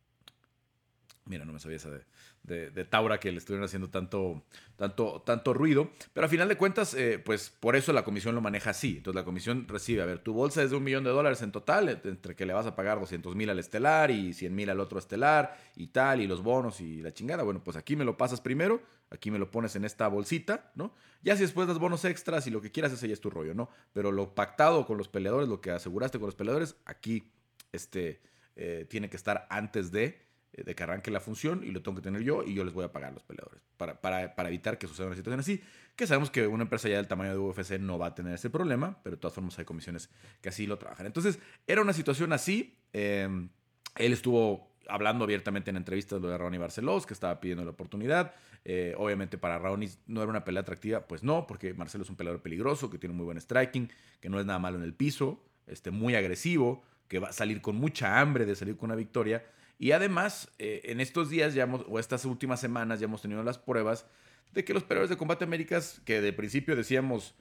Mira, 1.25 1.45
no 1.45 1.53
me 1.53 1.59
sabía 1.59 1.77
esa 1.77 1.91
de, 1.91 2.01
de, 2.43 2.85
Taura 2.85 3.19
que 3.19 3.31
le 3.31 3.37
estuvieron 3.37 3.65
haciendo 3.65 3.89
tanto, 3.89 4.43
tanto, 4.75 5.21
tanto 5.25 5.53
ruido. 5.53 5.91
Pero 6.13 6.25
a 6.25 6.29
final 6.29 6.47
de 6.47 6.57
cuentas, 6.57 6.93
eh, 6.93 7.19
pues 7.19 7.49
por 7.49 7.75
eso 7.75 7.93
la 7.93 8.03
comisión 8.03 8.35
lo 8.35 8.41
maneja 8.41 8.71
así. 8.71 8.97
Entonces 8.97 9.15
la 9.15 9.25
comisión 9.25 9.67
recibe, 9.67 10.01
a 10.01 10.05
ver, 10.05 10.19
tu 10.19 10.33
bolsa 10.33 10.63
es 10.63 10.71
de 10.71 10.77
un 10.77 10.83
millón 10.83 11.03
de 11.03 11.11
dólares 11.11 11.41
en 11.41 11.51
total, 11.51 11.89
entre 11.89 12.35
que 12.35 12.45
le 12.45 12.53
vas 12.53 12.65
a 12.65 12.75
pagar 12.75 12.99
200 12.99 13.35
mil 13.35 13.49
al 13.49 13.59
estelar 13.59 14.11
y 14.11 14.33
100 14.33 14.55
mil 14.55 14.69
al 14.69 14.79
otro 14.79 14.99
estelar 14.99 15.57
y 15.75 15.87
tal, 15.87 16.21
y 16.21 16.27
los 16.27 16.41
bonos 16.41 16.81
y 16.81 17.01
la 17.01 17.13
chingada. 17.13 17.43
Bueno, 17.43 17.63
pues 17.63 17.77
aquí 17.77 17.95
me 17.95 18.05
lo 18.05 18.17
pasas 18.17 18.41
primero, 18.41 18.81
aquí 19.09 19.31
me 19.31 19.39
lo 19.39 19.51
pones 19.51 19.75
en 19.75 19.85
esta 19.85 20.07
bolsita, 20.07 20.71
¿no? 20.75 20.93
Ya 21.23 21.35
si 21.35 21.43
después 21.43 21.67
das 21.67 21.77
bonos 21.77 22.03
extras 22.05 22.47
y 22.47 22.49
lo 22.49 22.61
que 22.61 22.71
quieras, 22.71 22.91
ese 22.91 23.07
ya 23.07 23.13
es 23.13 23.21
tu 23.21 23.29
rollo, 23.29 23.53
¿no? 23.53 23.69
Pero 23.93 24.11
lo 24.11 24.33
pactado 24.33 24.85
con 24.85 24.97
los 24.97 25.07
peleadores, 25.07 25.47
lo 25.47 25.61
que 25.61 25.71
aseguraste 25.71 26.17
con 26.17 26.27
los 26.27 26.35
peleadores, 26.35 26.75
aquí 26.85 27.31
este, 27.71 28.21
eh, 28.55 28.85
tiene 28.89 29.09
que 29.09 29.17
estar 29.17 29.47
antes 29.49 29.91
de 29.91 30.05
eh, 30.05 30.30
de 30.53 30.75
que 30.75 30.83
arranque 30.83 31.11
la 31.11 31.19
función 31.19 31.63
y 31.63 31.71
lo 31.71 31.81
tengo 31.81 31.95
que 31.95 32.01
tener 32.01 32.21
yo 32.23 32.43
y 32.43 32.53
yo 32.53 32.63
les 32.63 32.73
voy 32.73 32.83
a 32.83 32.91
pagar 32.91 33.11
a 33.11 33.13
los 33.13 33.23
peleadores 33.23 33.61
para, 33.77 34.01
para, 34.01 34.35
para, 34.35 34.49
evitar 34.49 34.77
que 34.77 34.87
suceda 34.87 35.07
una 35.07 35.15
situación 35.15 35.39
así. 35.39 35.61
Que 35.95 36.07
sabemos 36.07 36.29
que 36.29 36.47
una 36.47 36.63
empresa 36.63 36.89
ya 36.89 36.97
del 36.97 37.07
tamaño 37.07 37.31
de 37.31 37.37
UFC 37.37 37.79
no 37.79 37.97
va 37.97 38.07
a 38.07 38.15
tener 38.15 38.33
ese 38.33 38.49
problema, 38.49 38.99
pero 39.03 39.15
de 39.15 39.19
todas 39.19 39.33
formas 39.33 39.57
hay 39.59 39.65
comisiones 39.65 40.09
que 40.41 40.49
así 40.49 40.67
lo 40.67 40.77
trabajan. 40.77 41.05
Entonces, 41.05 41.39
era 41.67 41.81
una 41.81 41.93
situación 41.93 42.33
así. 42.33 42.77
Em, 42.93 43.49
él 43.95 44.13
estuvo 44.13 44.71
hablando 44.87 45.23
abiertamente 45.23 45.69
en 45.69 45.77
entrevistas 45.77 46.21
de 46.21 46.37
Ronnie 46.37 46.59
Barcelos, 46.59 47.05
que 47.05 47.13
estaba 47.13 47.39
pidiendo 47.39 47.63
la 47.63 47.71
oportunidad. 47.71 48.33
Eh, 48.63 48.93
obviamente 48.97 49.37
para 49.37 49.57
Ronnie 49.57 49.89
no 50.05 50.21
era 50.21 50.29
una 50.29 50.43
pelea 50.43 50.61
atractiva, 50.61 51.07
pues 51.07 51.23
no, 51.23 51.47
porque 51.47 51.73
Marcelo 51.73 52.03
es 52.03 52.09
un 52.09 52.15
peleador 52.15 52.41
peligroso, 52.41 52.89
que 52.89 52.97
tiene 52.97 53.15
muy 53.15 53.25
buen 53.25 53.39
striking, 53.39 53.89
que 54.19 54.29
no 54.29 54.39
es 54.39 54.45
nada 54.45 54.59
malo 54.59 54.77
en 54.77 54.83
el 54.83 54.93
piso, 54.93 55.43
este, 55.67 55.91
muy 55.91 56.15
agresivo, 56.15 56.83
que 57.07 57.19
va 57.19 57.29
a 57.29 57.33
salir 57.33 57.61
con 57.61 57.75
mucha 57.75 58.19
hambre 58.19 58.45
de 58.45 58.55
salir 58.55 58.77
con 58.77 58.89
una 58.89 58.95
victoria. 58.95 59.43
Y 59.81 59.93
además, 59.93 60.47
eh, 60.59 60.81
en 60.83 61.01
estos 61.01 61.31
días 61.31 61.55
ya 61.55 61.65
o 61.65 61.97
estas 61.97 62.23
últimas 62.25 62.59
semanas 62.59 62.99
ya 62.99 63.05
hemos 63.05 63.23
tenido 63.23 63.41
las 63.41 63.57
pruebas 63.57 64.05
de 64.53 64.63
que 64.63 64.75
los 64.75 64.83
peleadores 64.83 65.09
de 65.09 65.17
Combate 65.17 65.43
Américas, 65.43 66.03
que 66.05 66.21
de 66.21 66.31
principio 66.33 66.75
decíamos, 66.75 67.33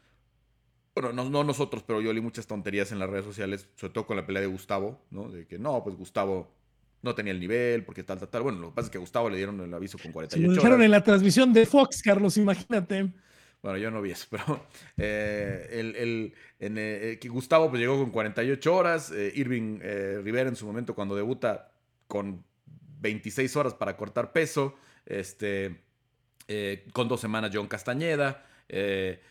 bueno, 0.95 1.13
no, 1.13 1.45
nosotros, 1.45 1.83
pero 1.87 2.01
yo 2.01 2.15
leí 2.15 2.23
muchas 2.23 2.47
tonterías 2.47 2.93
en 2.93 2.99
las 2.99 3.11
redes 3.11 3.27
sociales, 3.27 3.69
sobre 3.77 3.93
todo 3.93 4.07
con 4.07 4.17
la 4.17 4.25
pelea 4.25 4.41
de 4.41 4.49
Gustavo, 4.49 5.05
¿no? 5.11 5.29
De 5.29 5.47
que 5.47 5.59
no, 5.59 5.85
pues 5.85 5.97
Gustavo 5.97 6.51
no 7.03 7.15
tenía 7.15 7.35
el 7.35 7.41
nivel, 7.41 7.85
porque 7.85 8.05
tal, 8.05 8.19
tal, 8.19 8.31
tal. 8.31 8.43
Bueno, 8.43 8.59
lo 8.59 8.71
que 8.71 8.75
pasa 8.75 8.87
es 8.87 8.91
que 8.91 8.97
a 8.97 9.03
Gustavo 9.03 9.29
le 9.29 9.37
dieron 9.37 9.61
el 9.61 9.75
aviso 9.75 9.99
con 9.99 10.11
48 10.11 10.43
horas. 10.43 10.57
Lo 10.57 10.63
dejaron 10.63 10.83
en 10.83 10.93
la 10.93 11.05
transmisión 11.05 11.53
de 11.53 11.67
Fox, 11.67 12.01
Carlos, 12.01 12.39
imagínate. 12.39 13.13
Bueno, 13.61 13.77
yo 13.77 13.91
no 13.91 14.01
vi 14.01 14.13
eso, 14.13 14.27
pero 14.31 14.67
eh, 14.97 15.69
el, 15.73 16.33
en, 16.59 16.79
eh, 16.79 17.19
Gustavo 17.29 17.69
pues, 17.69 17.81
llegó 17.81 17.99
con 17.99 18.11
48 18.11 18.75
horas. 18.75 19.13
Irving 19.35 19.79
Rivera 20.25 20.49
en 20.49 20.57
su 20.57 20.65
momento 20.65 20.95
cuando 20.95 21.15
debuta 21.15 21.70
con 22.11 22.45
26 23.01 23.57
horas 23.57 23.73
para 23.73 23.97
cortar 23.97 24.33
peso, 24.33 24.75
este, 25.07 25.81
eh, 26.49 26.87
con 26.93 27.09
dos 27.09 27.21
semanas 27.21 27.53
John 27.55 27.69
Castañeda. 27.69 28.45
Eh, 28.69 29.23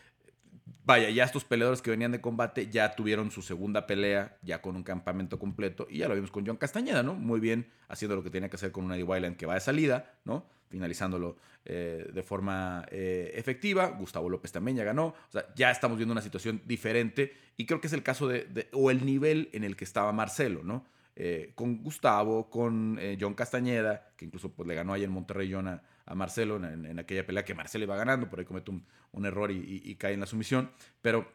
vaya, 0.84 1.10
ya 1.10 1.24
estos 1.24 1.44
peleadores 1.44 1.82
que 1.82 1.90
venían 1.90 2.10
de 2.10 2.20
combate 2.20 2.68
ya 2.68 2.96
tuvieron 2.96 3.30
su 3.30 3.42
segunda 3.42 3.86
pelea, 3.86 4.38
ya 4.42 4.62
con 4.62 4.74
un 4.74 4.82
campamento 4.82 5.38
completo, 5.38 5.86
y 5.88 5.98
ya 5.98 6.08
lo 6.08 6.14
vimos 6.14 6.32
con 6.32 6.44
John 6.44 6.56
Castañeda, 6.56 7.02
¿no? 7.02 7.14
Muy 7.14 7.38
bien, 7.38 7.68
haciendo 7.88 8.16
lo 8.16 8.24
que 8.24 8.30
tenía 8.30 8.48
que 8.48 8.56
hacer 8.56 8.72
con 8.72 8.84
una 8.84 8.94
Eddie 8.96 9.04
Wyland 9.04 9.36
que 9.36 9.46
va 9.46 9.54
de 9.54 9.60
salida, 9.60 10.18
¿no? 10.24 10.46
Finalizándolo 10.70 11.36
eh, 11.66 12.08
de 12.12 12.22
forma 12.22 12.86
efectiva. 12.90 13.88
Gustavo 13.88 14.30
López 14.30 14.50
también 14.52 14.78
ya 14.78 14.84
ganó. 14.84 15.08
O 15.08 15.32
sea, 15.32 15.46
ya 15.54 15.70
estamos 15.70 15.98
viendo 15.98 16.12
una 16.12 16.22
situación 16.22 16.62
diferente, 16.64 17.36
y 17.58 17.66
creo 17.66 17.80
que 17.80 17.88
es 17.88 17.92
el 17.92 18.02
caso 18.02 18.26
de 18.26 18.68
o 18.72 18.90
el 18.90 19.04
nivel 19.04 19.50
en 19.52 19.64
el 19.64 19.76
que 19.76 19.84
estaba 19.84 20.10
Marcelo, 20.12 20.62
¿no? 20.64 20.86
Eh, 21.16 21.52
con 21.54 21.82
Gustavo, 21.82 22.48
con 22.48 22.98
eh, 23.00 23.18
John 23.20 23.34
Castañeda, 23.34 24.12
que 24.16 24.24
incluso 24.24 24.52
pues, 24.52 24.66
le 24.66 24.74
ganó 24.74 24.92
ahí 24.92 25.04
en 25.04 25.10
Monterrey 25.10 25.52
John 25.52 25.68
a, 25.68 25.82
Marcelo 26.14 26.56
en, 26.56 26.98
aquella 26.98 27.24
pelea 27.24 27.44
que 27.44 27.54
Marcelo 27.54 27.84
iba 27.84 27.94
ganando, 27.94 28.28
por 28.28 28.40
ahí 28.40 28.44
comete 28.44 28.72
un, 28.72 29.26
error 29.26 29.52
y, 29.52 29.94
cae 29.94 30.14
en 30.14 30.20
la 30.20 30.26
sumisión. 30.26 30.72
Pero 31.02 31.30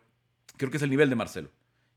creo 0.58 0.70
que 0.70 0.78
es 0.78 0.84
el 0.84 0.90
nivel 0.90 1.10
de 1.10 1.16
Marcelo. 1.16 1.50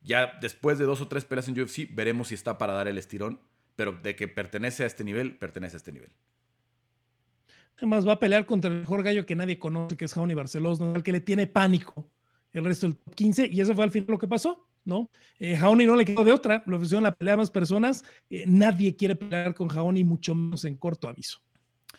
Ya 0.02 0.38
después 0.40 0.78
de 0.78 0.84
dos 0.84 1.00
o 1.00 1.08
tres 1.08 1.24
peleas 1.24 1.48
en 1.48 1.60
UFC, 1.60 1.88
veremos 1.90 2.28
si 2.28 2.34
está 2.34 2.56
para 2.56 2.74
dar 2.74 2.86
el 2.86 2.96
estirón, 2.96 3.40
pero 3.74 3.92
de 3.92 4.14
que 4.14 4.28
pertenece 4.28 4.84
a 4.84 4.86
este 4.86 5.02
nivel, 5.02 5.36
pertenece 5.38 5.74
a 5.74 5.78
este 5.78 5.90
nivel. 5.90 6.10
Además, 7.78 8.06
va 8.06 8.12
a 8.12 8.20
pelear 8.20 8.46
contra 8.46 8.70
el 8.70 8.80
mejor 8.80 9.02
gallo 9.02 9.26
que 9.26 9.34
nadie 9.34 9.58
conoce, 9.58 9.96
que 9.96 10.04
es 10.04 10.14
Jauni 10.14 10.34
Barcelos, 10.34 10.78
¿no? 10.78 10.94
el 10.94 11.02
que 11.02 11.12
le 11.12 11.20
tiene 11.20 11.48
pánico 11.48 12.08
el 12.52 12.64
resto 12.64 12.86
del 12.86 12.96
15, 13.14 13.48
y 13.52 13.60
eso 13.60 13.74
fue 13.74 13.84
al 13.84 13.90
final 13.90 14.08
lo 14.08 14.18
que 14.18 14.28
pasó. 14.28 14.67
¿No? 14.88 15.10
Eh, 15.38 15.54
Jaoni 15.54 15.86
no 15.86 15.94
le 15.94 16.04
quedó 16.04 16.24
de 16.24 16.32
otra, 16.32 16.62
lo 16.66 16.76
ofrecieron 16.76 17.04
la 17.04 17.12
pelea 17.12 17.34
a 17.34 17.36
más 17.36 17.50
personas. 17.50 18.02
Eh, 18.30 18.44
nadie 18.46 18.96
quiere 18.96 19.14
pelear 19.14 19.54
con 19.54 19.68
Jaoni, 19.68 20.02
mucho 20.02 20.34
menos 20.34 20.64
en 20.64 20.76
corto 20.76 21.08
aviso. 21.08 21.38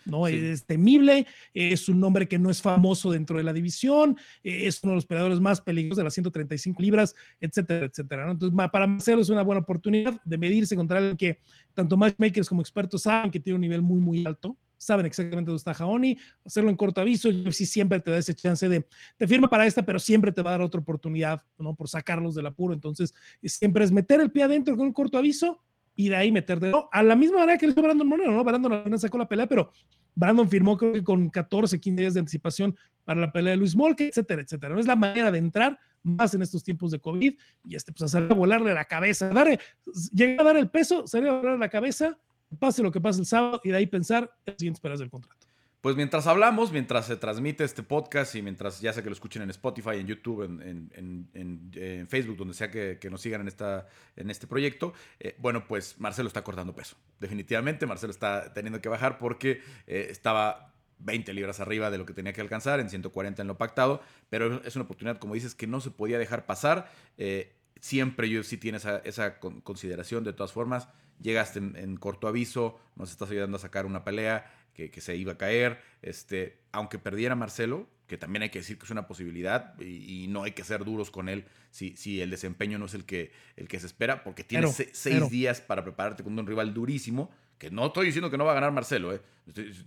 ¿no? 0.05 0.27
Es 0.27 0.65
temible, 0.65 1.27
es 1.53 1.87
un 1.87 1.99
nombre 1.99 2.27
que 2.27 2.39
no 2.39 2.49
es 2.49 2.61
famoso 2.61 3.11
dentro 3.11 3.37
de 3.37 3.43
la 3.43 3.53
división, 3.53 4.17
eh, 4.43 4.65
es 4.65 4.83
uno 4.83 4.93
de 4.93 4.95
los 4.95 5.05
peleadores 5.05 5.39
más 5.39 5.61
peligrosos 5.61 5.97
de 5.97 6.03
las 6.03 6.13
135 6.15 6.81
libras, 6.81 7.15
etcétera, 7.39 7.85
etcétera. 7.85 8.31
Entonces, 8.31 8.57
para 8.71 8.87
Marcelo 8.87 9.21
es 9.21 9.29
una 9.29 9.43
buena 9.43 9.61
oportunidad 9.61 10.19
de 10.23 10.37
medirse 10.37 10.75
contra 10.75 10.97
alguien 10.97 11.17
que 11.17 11.39
tanto 11.75 11.95
matchmakers 11.95 12.49
como 12.49 12.61
expertos 12.61 13.03
saben 13.03 13.29
que 13.29 13.39
tiene 13.39 13.55
un 13.55 13.61
nivel 13.61 13.83
muy, 13.83 13.99
muy 13.99 14.25
alto 14.25 14.57
saben 14.79 15.05
exactamente 15.05 15.49
dónde 15.49 15.59
está 15.59 15.73
Jaoni, 15.75 16.17
hacerlo 16.43 16.69
en 16.71 16.75
corto 16.75 17.01
aviso, 17.01 17.29
y 17.29 17.51
si 17.51 17.65
siempre 17.65 17.99
te 17.99 18.09
da 18.09 18.17
ese 18.17 18.33
chance 18.33 18.67
de, 18.67 18.87
te 19.17 19.27
firma 19.27 19.47
para 19.47 19.67
esta, 19.67 19.83
pero 19.83 19.99
siempre 19.99 20.31
te 20.31 20.41
va 20.41 20.51
a 20.51 20.53
dar 20.53 20.61
otra 20.61 20.81
oportunidad, 20.81 21.43
¿no? 21.59 21.75
Por 21.75 21.89
sacarlos 21.89 22.33
del 22.33 22.47
apuro, 22.47 22.73
entonces 22.73 23.13
siempre 23.43 23.83
es 23.83 23.91
meter 23.91 24.21
el 24.21 24.31
pie 24.31 24.43
adentro 24.43 24.75
con 24.75 24.87
un 24.87 24.93
corto 24.93 25.17
aviso 25.17 25.61
y 25.95 26.07
de 26.07 26.15
ahí 26.15 26.31
meter 26.31 26.61
de 26.61 26.73
a 26.91 27.03
la 27.03 27.15
misma 27.15 27.39
manera 27.39 27.57
que 27.57 27.67
le 27.67 27.73
hizo 27.73 27.81
Brandon 27.81 28.07
Moreno, 28.07 28.31
¿no? 28.31 28.43
Brandon 28.43 28.71
apenas 28.71 29.01
sacó 29.01 29.17
la 29.17 29.27
pelea, 29.27 29.47
pero 29.47 29.69
Brandon 30.15 30.49
firmó 30.49 30.77
creo 30.77 30.93
que 30.93 31.03
con 31.03 31.29
14, 31.29 31.79
15 31.79 32.01
días 32.01 32.13
de 32.13 32.21
anticipación 32.21 32.75
para 33.03 33.19
la 33.19 33.31
pelea 33.31 33.51
de 33.51 33.57
Luis 33.57 33.75
Molke, 33.75 34.07
etcétera, 34.07 34.41
etcétera. 34.41 34.73
No 34.73 34.79
es 34.79 34.87
la 34.87 34.95
manera 34.95 35.29
de 35.29 35.39
entrar 35.39 35.77
más 36.03 36.33
en 36.33 36.41
estos 36.41 36.63
tiempos 36.63 36.91
de 36.91 36.99
COVID 36.99 37.33
y 37.65 37.75
este, 37.75 37.91
pues 37.91 38.15
a 38.15 38.21
volarle 38.21 38.73
la 38.73 38.85
cabeza, 38.85 39.29
darle, 39.29 39.59
llegar 40.13 40.41
a 40.41 40.43
dar 40.45 40.57
el 40.57 40.69
peso, 40.69 41.05
salir 41.05 41.27
a 41.27 41.33
volarle 41.33 41.59
la 41.59 41.69
cabeza, 41.69 42.17
pase 42.57 42.83
lo 42.83 42.91
que 42.91 43.01
pase 43.01 43.19
el 43.19 43.25
sábado 43.25 43.61
y 43.63 43.69
de 43.69 43.77
ahí 43.77 43.87
pensar 43.87 44.31
en 44.45 44.53
las 44.53 44.57
siguientes 44.57 44.99
del 44.99 45.09
contrato. 45.09 45.49
Pues 45.81 45.95
mientras 45.95 46.27
hablamos, 46.27 46.73
mientras 46.73 47.05
se 47.05 47.15
transmite 47.15 47.63
este 47.63 47.83
podcast 47.83 48.35
y 48.35 48.41
mientras 48.41 48.81
ya 48.81 48.91
sea 48.91 49.01
que 49.01 49.09
lo 49.09 49.13
escuchen 49.13 49.41
en 49.43 49.49
Spotify, 49.49 49.95
en 49.95 50.07
YouTube, 50.07 50.43
en, 50.43 52.07
Facebook, 52.09 52.35
donde 52.35 52.53
sea 52.53 52.69
que, 52.69 52.99
nos 53.09 53.21
sigan 53.21 53.41
en, 53.41 53.47
esta, 53.47 53.87
en 54.17 54.29
este 54.29 54.45
proyecto, 54.45 54.93
eh, 55.21 55.35
bueno, 55.37 55.65
pues 55.67 55.97
Marcelo 55.97 56.27
está 56.27 56.43
cortando 56.43 56.75
peso. 56.75 56.97
Definitivamente 57.21 57.85
Marcelo 57.85 58.11
está 58.11 58.53
teniendo 58.53 58.81
que 58.81 58.89
bajar 58.89 59.17
porque 59.17 59.61
eh, 59.87 60.07
estaba 60.09 60.73
20 60.99 61.33
libras 61.33 61.59
arriba 61.59 61.89
de 61.89 61.97
lo 61.97 62.05
que 62.05 62.13
tenía 62.13 62.33
que 62.33 62.41
alcanzar, 62.41 62.79
en 62.79 62.89
140 62.89 63.41
en 63.41 63.47
lo 63.47 63.57
pactado, 63.57 64.01
pero 64.29 64.61
es 64.63 64.75
una 64.75 64.83
oportunidad, 64.83 65.17
como 65.17 65.33
dices, 65.33 65.55
que 65.55 65.65
no 65.65 65.79
se 65.79 65.91
podía 65.91 66.19
dejar 66.19 66.45
pasar. 66.45 66.91
Eh, 67.17 67.55
siempre 67.79 68.29
yo 68.29 68.43
sí 68.43 68.57
tiene 68.57 68.77
esa, 68.77 69.39
consideración, 69.39 70.23
de 70.23 70.33
todas 70.33 70.51
formas, 70.51 70.89
llegaste 71.21 71.59
en 71.59 71.97
corto 71.97 72.27
aviso, 72.27 72.79
nos 72.95 73.11
estás 73.11 73.29
ayudando 73.29 73.57
a 73.57 73.59
sacar 73.59 73.85
una 73.85 74.03
pelea 74.03 74.51
que, 74.87 75.01
se 75.01 75.15
iba 75.15 75.33
a 75.33 75.37
caer. 75.37 75.81
Este, 76.01 76.61
aunque 76.71 76.99
perdiera 76.99 77.35
Marcelo, 77.35 77.87
que 78.07 78.17
también 78.17 78.43
hay 78.43 78.49
que 78.49 78.59
decir 78.59 78.77
que 78.77 78.85
es 78.85 78.91
una 78.91 79.07
posibilidad 79.07 79.79
y, 79.79 80.27
no 80.29 80.43
hay 80.43 80.51
que 80.51 80.63
ser 80.63 80.85
duros 80.85 81.11
con 81.11 81.29
él 81.29 81.45
si, 81.69 81.95
si, 81.97 82.21
el 82.21 82.29
desempeño 82.29 82.79
no 82.79 82.85
es 82.85 82.93
el 82.93 83.05
que, 83.05 83.31
el 83.55 83.67
que 83.67 83.79
se 83.79 83.87
espera, 83.87 84.23
porque 84.23 84.43
tienes 84.43 84.87
seis 84.93 85.29
días 85.29 85.61
para 85.61 85.83
prepararte 85.83 86.23
con 86.23 86.37
un 86.37 86.47
rival 86.47 86.73
durísimo, 86.73 87.29
que 87.57 87.69
no 87.69 87.87
estoy 87.87 88.05
diciendo 88.05 88.31
que 88.31 88.37
no 88.37 88.45
va 88.45 88.51
a 88.51 88.55
ganar 88.55 88.71
Marcelo, 88.71 89.13
¿eh? 89.13 89.21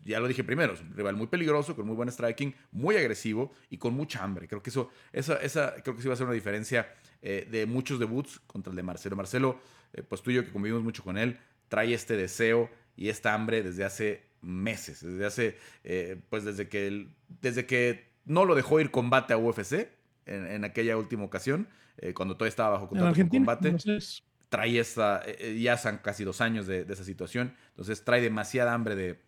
ya 0.04 0.20
lo 0.20 0.28
dije 0.28 0.44
primero, 0.44 0.74
es 0.74 0.80
un 0.80 0.92
rival 0.94 1.16
muy 1.16 1.26
peligroso, 1.28 1.74
con 1.74 1.86
muy 1.86 1.96
buen 1.96 2.10
striking, 2.10 2.54
muy 2.72 2.96
agresivo 2.96 3.52
y 3.70 3.78
con 3.78 3.94
mucha 3.94 4.22
hambre. 4.22 4.46
Creo 4.46 4.62
que 4.62 4.70
eso, 4.70 4.90
esa, 5.12 5.36
esa 5.36 5.74
creo 5.82 5.96
que 5.96 6.02
sí 6.02 6.08
va 6.08 6.14
a 6.14 6.16
ser 6.16 6.26
una 6.26 6.34
diferencia 6.34 6.92
eh, 7.22 7.46
de 7.50 7.66
muchos 7.66 7.98
debuts 7.98 8.40
contra 8.46 8.70
el 8.70 8.76
de 8.76 8.82
Marcelo. 8.82 9.16
Marcelo, 9.16 9.60
eh, 9.94 10.02
pues 10.02 10.22
tú 10.22 10.30
y 10.30 10.34
yo 10.34 10.44
que 10.44 10.52
convivimos 10.52 10.82
mucho 10.82 11.02
con 11.02 11.18
él, 11.18 11.38
trae 11.68 11.94
este 11.94 12.16
deseo 12.16 12.70
y 12.96 13.08
esta 13.08 13.34
hambre 13.34 13.62
desde 13.62 13.84
hace 13.84 14.22
meses, 14.42 15.00
desde 15.02 15.24
hace, 15.24 15.58
eh, 15.84 16.20
pues 16.28 16.44
desde 16.44 16.68
que, 16.68 17.06
desde 17.40 17.64
que 17.64 18.12
no 18.24 18.44
lo 18.44 18.54
dejó 18.54 18.80
ir 18.80 18.90
combate 18.90 19.32
a 19.32 19.38
UFC 19.38 19.88
en, 20.26 20.64
aquella 20.64 20.96
última 20.96 21.24
ocasión, 21.24 21.68
eh, 21.98 22.14
cuando 22.14 22.34
todavía 22.34 22.50
estaba 22.50 22.70
bajo 22.70 22.88
contrato 22.88 23.14
con 23.14 23.28
combate. 23.28 23.76
Trae 24.48 24.78
esta, 24.78 25.22
eh, 25.24 25.58
ya 25.60 25.78
son 25.78 25.98
casi 25.98 26.24
dos 26.24 26.42
años 26.42 26.66
de, 26.66 26.86
esa 26.88 27.04
situación, 27.04 27.54
entonces 27.70 28.04
trae 28.04 28.20
demasiada 28.20 28.74
hambre 28.74 28.94
de, 28.94 29.18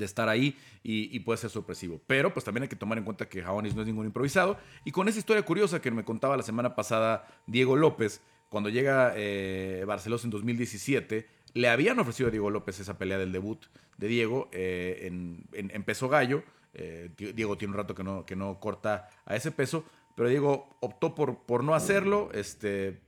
estar 0.00 0.28
ahí 0.28 0.58
y, 0.82 1.18
puede 1.20 1.38
ser 1.38 1.48
sorpresivo. 1.48 2.02
Pero 2.06 2.34
pues 2.34 2.44
también 2.44 2.64
hay 2.64 2.68
que 2.68 2.76
tomar 2.76 2.98
en 2.98 3.04
cuenta 3.04 3.28
que 3.30 3.42
Jaonis 3.42 3.74
no 3.74 3.80
es 3.80 3.86
ningún 3.86 4.04
improvisado. 4.04 4.58
Y 4.84 4.90
con 4.90 5.08
esa 5.08 5.18
historia 5.18 5.42
curiosa 5.42 5.80
que 5.80 5.90
me 5.90 6.04
contaba 6.04 6.36
la 6.36 6.42
semana 6.42 6.74
pasada 6.74 7.26
Diego 7.46 7.76
López, 7.76 8.20
cuando 8.56 8.70
llega 8.70 9.12
eh, 9.14 9.84
Barcelos 9.86 10.24
en 10.24 10.30
2017, 10.30 11.26
le 11.52 11.68
habían 11.68 11.98
ofrecido 11.98 12.28
a 12.28 12.30
Diego 12.30 12.48
López 12.48 12.80
esa 12.80 12.96
pelea 12.96 13.18
del 13.18 13.30
debut 13.30 13.62
de 13.98 14.08
Diego 14.08 14.48
eh, 14.50 15.10
en, 15.52 15.82
peso 15.84 16.08
gallo. 16.08 16.42
Eh, 16.72 17.10
Diego 17.18 17.58
tiene 17.58 17.72
un 17.72 17.76
rato 17.76 17.94
que 17.94 18.02
no, 18.02 18.24
que 18.24 18.34
no 18.34 18.58
corta 18.58 19.10
a 19.26 19.36
ese 19.36 19.50
peso, 19.50 19.84
pero 20.16 20.30
Diego 20.30 20.74
optó 20.80 21.14
por, 21.14 21.40
por 21.44 21.62
no 21.64 21.74
hacerlo. 21.74 22.30
Este, 22.32 22.98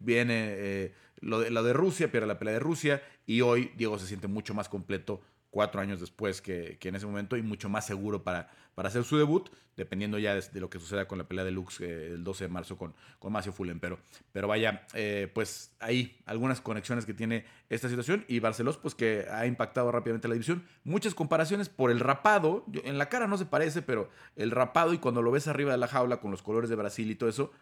viene 0.00 0.34
eh, 0.48 0.94
lo, 1.20 1.38
de, 1.38 1.50
lo 1.50 1.62
de 1.62 1.74
Rusia, 1.74 2.10
pierde 2.10 2.26
la 2.26 2.40
pelea 2.40 2.54
de 2.54 2.60
Rusia 2.60 3.00
y 3.24 3.42
hoy 3.42 3.70
Diego 3.76 4.00
se 4.00 4.08
siente 4.08 4.26
mucho 4.26 4.52
más 4.52 4.68
completo 4.68 5.20
cuatro 5.50 5.80
años 5.80 6.00
después 6.00 6.40
que, 6.42 6.78
en 6.80 6.94
ese 6.94 7.06
momento 7.06 7.36
y 7.36 7.42
mucho 7.42 7.68
más 7.68 7.86
seguro 7.86 8.22
para, 8.22 8.50
para 8.74 8.88
hacer 8.88 9.04
su 9.04 9.16
debut, 9.16 9.48
dependiendo 9.76 10.18
ya 10.18 10.34
de, 10.34 10.60
lo 10.60 10.68
que 10.68 10.78
suceda 10.78 11.06
con 11.06 11.18
la 11.18 11.24
pelea 11.28 11.44
de 11.44 11.50
Lux 11.50 11.80
eh, 11.80 12.08
el 12.08 12.24
12 12.24 12.44
de 12.44 12.48
marzo 12.48 12.76
con, 12.76 12.94
con 13.18 13.32
Macio 13.32 13.52
Fullen. 13.52 13.80
Pero, 13.80 13.98
pero 14.32 14.48
vaya, 14.48 14.86
eh, 14.94 15.30
pues 15.32 15.74
ahí 15.78 16.20
algunas 16.26 16.60
conexiones 16.60 17.06
que 17.06 17.14
tiene 17.14 17.44
esta 17.70 17.88
situación 17.88 18.24
y 18.28 18.40
Barcelos, 18.40 18.76
pues 18.76 18.94
que 18.94 19.26
ha 19.30 19.46
impactado 19.46 19.90
rápidamente 19.92 20.28
la 20.28 20.34
división. 20.34 20.64
Muchas 20.84 21.14
comparaciones 21.14 21.68
por 21.68 21.90
el 21.90 22.00
rapado, 22.00 22.64
en 22.84 22.98
la 22.98 23.08
cara 23.08 23.26
no 23.26 23.38
se 23.38 23.46
parece, 23.46 23.82
pero 23.82 24.10
el 24.36 24.50
rapado 24.50 24.92
y 24.92 24.98
cuando 24.98 25.22
lo 25.22 25.30
ves 25.30 25.48
arriba 25.48 25.72
de 25.72 25.78
la 25.78 25.88
jaula 25.88 26.20
con 26.20 26.30
los 26.30 26.42
colores 26.42 26.68
de 26.68 26.76
Brasil 26.76 27.10
y 27.10 27.14
todo 27.14 27.28
eso, 27.28 27.52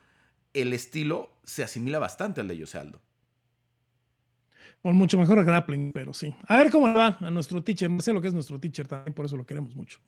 el 0.55 0.73
estilo 0.73 1.31
se 1.45 1.63
asimila 1.63 1.99
bastante 1.99 2.41
al 2.41 2.49
de 2.49 2.59
Jose 2.59 2.79
Con 4.87 4.95
mucho 4.95 5.19
mejor 5.19 5.45
grappling, 5.45 5.91
pero 5.91 6.15
sí. 6.15 6.33
A 6.47 6.59
ver 6.59 6.71
cómo 6.71 6.87
le 6.87 6.95
va 6.95 7.19
a 7.21 7.29
nuestro 7.29 7.61
teacher. 7.61 7.91
Sé 7.99 8.13
lo 8.13 8.23
que 8.23 8.29
es 8.29 8.35
nuestro 8.35 8.61
teacher 8.61 8.87
también, 8.87 9.15
por 9.15 9.27
eso 9.27 9.37
lo 9.37 9.45
queremos 9.45 9.75
mucho. 9.75 9.99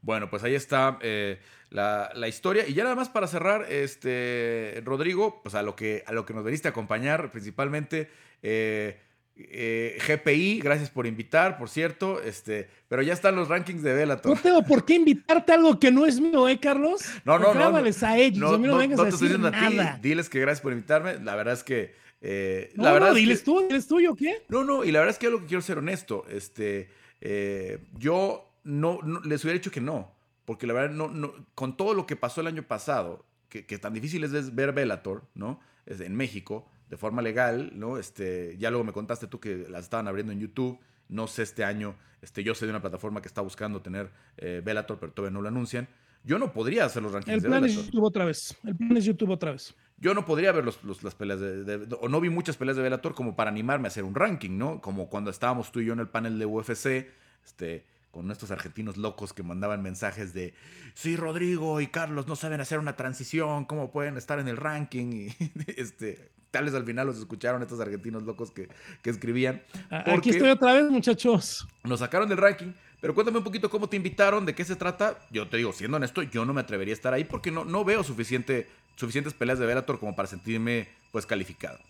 Bueno, 0.00 0.30
pues 0.30 0.42
ahí 0.42 0.54
está 0.54 0.98
eh, 1.02 1.38
la, 1.68 2.10
historia. 2.26 2.66
Y 2.66 2.72
ya 2.72 2.82
nada 2.82 2.96
más 2.96 3.10
para 3.10 3.26
cerrar, 3.26 3.70
este, 3.70 4.80
Rodrigo, 4.86 5.42
pues 5.42 5.54
a 5.54 5.60
lo 5.60 5.76
que, 5.76 6.02
a 6.06 6.12
lo 6.12 6.24
que 6.24 6.32
nos 6.32 6.44
veniste 6.44 6.66
a 6.66 6.70
acompañar, 6.70 7.30
principalmente. 7.30 8.08
Eh, 8.42 8.98
eh, 9.36 9.98
GPI, 10.06 10.60
gracias 10.60 10.88
por 10.88 11.06
invitar, 11.06 11.58
por 11.58 11.68
cierto, 11.68 12.22
este, 12.22 12.70
pero 12.88 13.02
ya 13.02 13.12
están 13.12 13.36
los 13.36 13.48
rankings 13.48 13.82
de 13.82 13.92
Bellator. 13.92 14.34
No 14.34 14.40
tengo 14.40 14.62
por 14.62 14.86
qué 14.86 14.94
invitarte 14.94 15.52
a 15.52 15.56
algo 15.56 15.78
que 15.78 15.90
no 15.90 16.06
es 16.06 16.18
mío, 16.18 16.48
¿eh, 16.48 16.58
Carlos? 16.58 17.02
No, 17.26 17.38
no, 17.38 17.52
no. 17.52 17.76
a 17.76 18.18
ellos, 18.18 18.38
no, 18.38 18.48
a 18.48 18.58
mí 18.58 18.66
no, 18.66 18.78
vengas 18.78 18.98
a 18.98 19.04
decir 19.04 19.38
nada. 19.38 19.98
Diles 20.00 20.30
que 20.30 20.40
gracias 20.40 20.62
por 20.62 20.72
invitarme. 20.72 21.18
La 21.18 21.34
verdad 21.34 21.52
es 21.52 21.64
que 21.64 22.00
eh, 22.24 22.72
la 22.76 22.92
verdad 22.92 23.14
diles 23.14 23.42
tú, 23.42 23.60
diles 23.66 23.88
tuyo, 23.88 24.14
¿qué? 24.14 24.44
No, 24.48 24.62
no, 24.62 24.84
y 24.84 24.92
la 24.92 25.00
verdad 25.00 25.12
es 25.12 25.18
que 25.18 25.26
yo 25.26 25.32
lo 25.32 25.40
que 25.40 25.46
quiero 25.46 25.60
ser 25.60 25.78
honesto. 25.78 26.24
Este, 26.28 26.88
eh, 27.20 27.84
yo 27.98 28.48
no, 28.62 29.00
les 29.24 29.42
hubiera 29.44 29.58
dicho 29.58 29.72
que 29.72 29.80
no, 29.80 30.14
porque 30.44 30.68
la 30.68 30.72
verdad, 30.72 30.94
no, 30.94 31.08
no, 31.08 31.34
con 31.56 31.76
todo 31.76 31.94
lo 31.94 32.06
que 32.06 32.14
pasó 32.14 32.40
el 32.40 32.46
año 32.46 32.62
pasado, 32.62 33.26
que, 33.48 33.62
tan 33.78 33.92
difícil 33.92 34.24
es 34.24 34.54
ver 34.54 34.72
Bellator, 34.72 35.24
¿no? 35.34 35.60
en 35.84 36.14
México, 36.14 36.70
de 36.88 36.96
forma 36.96 37.22
legal, 37.22 37.72
¿no? 37.74 37.98
Este, 37.98 38.56
ya 38.56 38.70
luego 38.70 38.84
me 38.84 38.92
contaste 38.92 39.26
tú 39.26 39.40
que 39.40 39.66
las 39.68 39.84
estaban 39.84 40.06
abriendo 40.08 40.32
en 40.32 40.40
YouTube. 40.40 40.78
No 41.08 41.26
sé 41.26 41.42
este 41.42 41.64
año, 41.64 41.96
este, 42.22 42.44
yo 42.44 42.54
sé 42.54 42.66
de 42.66 42.70
una 42.70 42.80
plataforma 42.80 43.20
que 43.20 43.28
está 43.28 43.42
buscando 43.42 43.82
tener 43.82 44.10
eh, 44.38 44.62
Bellator, 44.64 44.98
pero 44.98 45.12
todavía 45.12 45.34
no 45.34 45.42
lo 45.42 45.48
anuncian. 45.48 45.88
Yo 46.24 46.38
no 46.38 46.52
podría 46.52 46.84
hacer 46.84 47.02
los 47.02 47.12
rankings. 47.12 47.42
El 47.42 47.50
plan 47.50 47.64
es 47.64 47.74
YouTube 47.74 48.04
otra 48.04 48.24
vez. 48.24 48.56
El 48.64 48.76
plan 48.76 48.96
es 48.96 49.04
YouTube 49.04 49.30
otra 49.30 49.52
vez 49.52 49.74
yo 50.02 50.14
no 50.14 50.24
podría 50.24 50.50
ver 50.50 50.64
los, 50.64 50.80
las 51.04 51.14
peleas 51.14 51.38
de, 51.38 51.88
o 52.00 52.08
no 52.08 52.20
vi 52.20 52.28
muchas 52.28 52.56
peleas 52.56 52.76
de 52.76 52.82
Bellator 52.82 53.14
como 53.14 53.36
para 53.36 53.52
animarme 53.52 53.86
a 53.86 53.88
hacer 53.88 54.02
un 54.02 54.16
ranking, 54.16 54.58
¿no? 54.58 54.80
Como 54.80 55.08
cuando 55.08 55.30
estábamos 55.30 55.70
tú 55.70 55.78
y 55.78 55.86
yo 55.86 55.92
en 55.92 56.00
el 56.00 56.08
panel 56.08 56.40
de 56.40 56.44
UFC, 56.44 57.06
este, 57.44 57.86
con 58.10 58.26
nuestros 58.26 58.50
argentinos 58.50 58.96
locos 58.96 59.32
que 59.32 59.44
mandaban 59.44 59.80
mensajes 59.80 60.34
de, 60.34 60.54
sí, 60.94 61.14
Rodrigo 61.14 61.80
y 61.80 61.86
Carlos 61.86 62.26
no 62.26 62.34
saben 62.34 62.60
hacer 62.60 62.80
una 62.80 62.96
transición, 62.96 63.64
¿cómo 63.64 63.92
pueden 63.92 64.16
estar 64.16 64.40
en 64.40 64.48
el 64.48 64.56
ranking? 64.56 65.12
Y 65.12 65.28
este, 65.76 66.32
tales 66.50 66.74
al 66.74 66.84
final 66.84 67.06
los 67.06 67.18
escucharon 67.18 67.62
estos 67.62 67.78
argentinos 67.78 68.24
locos 68.24 68.50
que, 68.50 68.68
que 69.02 69.10
escribían. 69.10 69.62
Aquí 69.88 70.30
estoy 70.30 70.50
otra 70.50 70.72
vez, 70.74 70.90
muchachos. 70.90 71.68
Nos 71.84 72.00
sacaron 72.00 72.28
del 72.28 72.38
ranking, 72.38 72.72
pero 73.02 73.16
cuéntame 73.16 73.38
un 73.38 73.44
poquito 73.44 73.68
cómo 73.68 73.88
te 73.88 73.96
invitaron, 73.96 74.46
de 74.46 74.54
qué 74.54 74.64
se 74.64 74.76
trata. 74.76 75.18
Yo 75.32 75.48
te 75.48 75.56
digo, 75.56 75.72
siendo 75.72 75.96
honesto, 75.96 76.22
yo 76.22 76.44
no 76.44 76.54
me 76.54 76.60
atrevería 76.60 76.92
a 76.92 76.94
estar 76.94 77.12
ahí 77.12 77.24
porque 77.24 77.50
no, 77.50 77.64
no 77.64 77.84
veo 77.84 78.04
suficiente 78.04 78.68
suficientes 78.94 79.34
peleas 79.34 79.58
de 79.58 79.66
Bellator 79.66 79.98
como 79.98 80.14
para 80.14 80.28
sentirme 80.28 80.86
pues 81.10 81.26
calificado. 81.26 81.80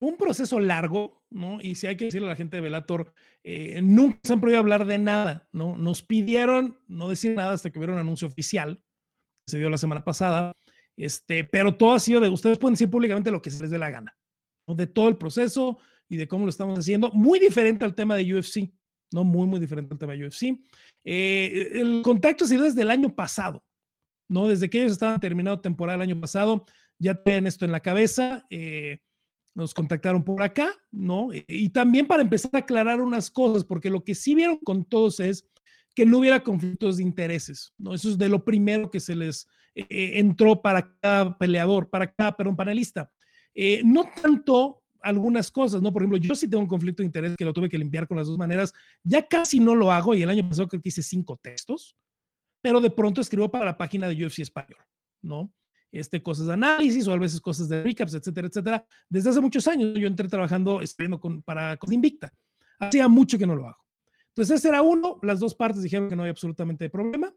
Un 0.00 0.16
proceso 0.16 0.58
largo, 0.58 1.22
¿no? 1.28 1.60
Y 1.60 1.74
si 1.74 1.86
hay 1.86 1.98
que 1.98 2.06
decirle 2.06 2.28
a 2.28 2.30
la 2.30 2.36
gente 2.36 2.56
de 2.56 2.62
Bellator, 2.62 3.12
eh, 3.44 3.82
nunca 3.82 4.18
se 4.22 4.32
han 4.32 4.40
prohibido 4.40 4.60
hablar 4.60 4.86
de 4.86 4.96
nada, 4.96 5.46
¿no? 5.52 5.76
Nos 5.76 6.02
pidieron 6.02 6.78
no 6.88 7.10
decir 7.10 7.36
nada 7.36 7.52
hasta 7.52 7.68
que 7.68 7.78
hubiera 7.78 7.92
un 7.92 8.00
anuncio 8.00 8.26
oficial, 8.26 8.82
que 9.44 9.50
se 9.50 9.58
dio 9.58 9.68
la 9.68 9.76
semana 9.76 10.02
pasada, 10.02 10.56
este, 10.96 11.44
pero 11.44 11.76
todo 11.76 11.92
ha 11.92 12.00
sido 12.00 12.22
de, 12.22 12.30
ustedes 12.30 12.56
pueden 12.56 12.72
decir 12.72 12.88
públicamente 12.88 13.30
lo 13.30 13.42
que 13.42 13.50
se 13.50 13.60
les 13.60 13.70
dé 13.70 13.78
la 13.78 13.90
gana, 13.90 14.16
de 14.66 14.86
todo 14.86 15.10
el 15.10 15.18
proceso 15.18 15.76
y 16.08 16.16
de 16.16 16.26
cómo 16.26 16.46
lo 16.46 16.50
estamos 16.50 16.78
haciendo, 16.78 17.10
muy 17.10 17.38
diferente 17.38 17.84
al 17.84 17.94
tema 17.94 18.16
de 18.16 18.34
UFC, 18.34 18.72
¿no? 19.12 19.24
Muy, 19.24 19.46
muy 19.46 19.60
diferente 19.60 19.94
al 19.94 19.98
tema 19.98 20.12
de 20.14 20.26
UFC. 20.26 20.58
El 21.04 22.02
contacto 22.02 22.44
ha 22.44 22.48
sido 22.48 22.64
desde 22.64 22.82
el 22.82 22.90
año 22.90 23.14
pasado, 23.14 23.64
¿no? 24.28 24.48
Desde 24.48 24.70
que 24.70 24.78
ellos 24.78 24.92
estaban 24.92 25.20
terminando 25.20 25.60
temporada 25.60 25.96
el 25.96 26.10
año 26.10 26.20
pasado, 26.20 26.64
ya 26.98 27.14
tienen 27.14 27.46
esto 27.46 27.64
en 27.64 27.72
la 27.72 27.80
cabeza, 27.80 28.46
eh, 28.48 29.00
nos 29.54 29.74
contactaron 29.74 30.24
por 30.24 30.42
acá, 30.42 30.72
¿no? 30.90 31.28
Y 31.32 31.68
también 31.70 32.06
para 32.06 32.22
empezar 32.22 32.50
a 32.54 32.58
aclarar 32.58 33.00
unas 33.00 33.30
cosas, 33.30 33.64
porque 33.64 33.90
lo 33.90 34.02
que 34.02 34.14
sí 34.14 34.34
vieron 34.34 34.56
con 34.58 34.84
todos 34.84 35.20
es 35.20 35.46
que 35.94 36.06
no 36.06 36.18
hubiera 36.18 36.42
conflictos 36.42 36.96
de 36.96 37.02
intereses, 37.02 37.74
¿no? 37.76 37.92
Eso 37.94 38.08
es 38.08 38.16
de 38.16 38.28
lo 38.28 38.44
primero 38.44 38.90
que 38.90 39.00
se 39.00 39.14
les 39.14 39.46
eh, 39.74 39.86
eh, 39.90 40.12
entró 40.14 40.62
para 40.62 40.96
cada 41.00 41.36
peleador, 41.36 41.90
para 41.90 42.10
cada, 42.10 42.34
perdón, 42.34 42.56
panelista. 42.56 43.12
no 43.84 44.08
tanto 44.22 44.81
algunas 45.02 45.50
cosas, 45.50 45.82
¿no? 45.82 45.92
Por 45.92 46.02
ejemplo, 46.02 46.18
yo 46.18 46.34
sí 46.34 46.48
tengo 46.48 46.62
un 46.62 46.68
conflicto 46.68 47.02
de 47.02 47.06
interés 47.06 47.36
que 47.36 47.44
lo 47.44 47.52
tuve 47.52 47.68
que 47.68 47.78
limpiar 47.78 48.06
con 48.06 48.16
las 48.16 48.26
dos 48.26 48.38
maneras. 48.38 48.72
Ya 49.02 49.26
casi 49.26 49.60
no 49.60 49.74
lo 49.74 49.92
hago 49.92 50.14
y 50.14 50.22
el 50.22 50.30
año 50.30 50.48
pasado 50.48 50.68
creo 50.68 50.80
que 50.80 50.88
hice 50.88 51.02
cinco 51.02 51.38
textos, 51.42 51.96
pero 52.60 52.80
de 52.80 52.90
pronto 52.90 53.20
escribo 53.20 53.50
para 53.50 53.64
la 53.64 53.76
página 53.76 54.08
de 54.08 54.24
UFC 54.24 54.40
Español, 54.40 54.80
¿no? 55.20 55.52
Este, 55.90 56.22
cosas 56.22 56.46
de 56.46 56.54
análisis 56.54 57.06
o 57.06 57.12
a 57.12 57.18
veces 57.18 57.40
cosas 57.40 57.68
de 57.68 57.82
recaps, 57.82 58.14
etcétera, 58.14 58.48
etcétera. 58.48 58.86
Desde 59.08 59.30
hace 59.30 59.40
muchos 59.40 59.66
años 59.68 59.98
yo 59.98 60.06
entré 60.06 60.28
trabajando, 60.28 60.80
escribiendo 60.80 61.20
con, 61.20 61.42
para 61.42 61.78
Invicta. 61.90 62.32
Hacía 62.78 63.08
mucho 63.08 63.38
que 63.38 63.46
no 63.46 63.54
lo 63.54 63.68
hago. 63.68 63.82
Entonces 64.28 64.58
ese 64.58 64.68
era 64.68 64.80
uno, 64.80 65.18
las 65.22 65.40
dos 65.40 65.54
partes 65.54 65.82
dijeron 65.82 66.08
que 66.08 66.16
no 66.16 66.22
hay 66.22 66.30
absolutamente 66.30 66.88
problema. 66.88 67.32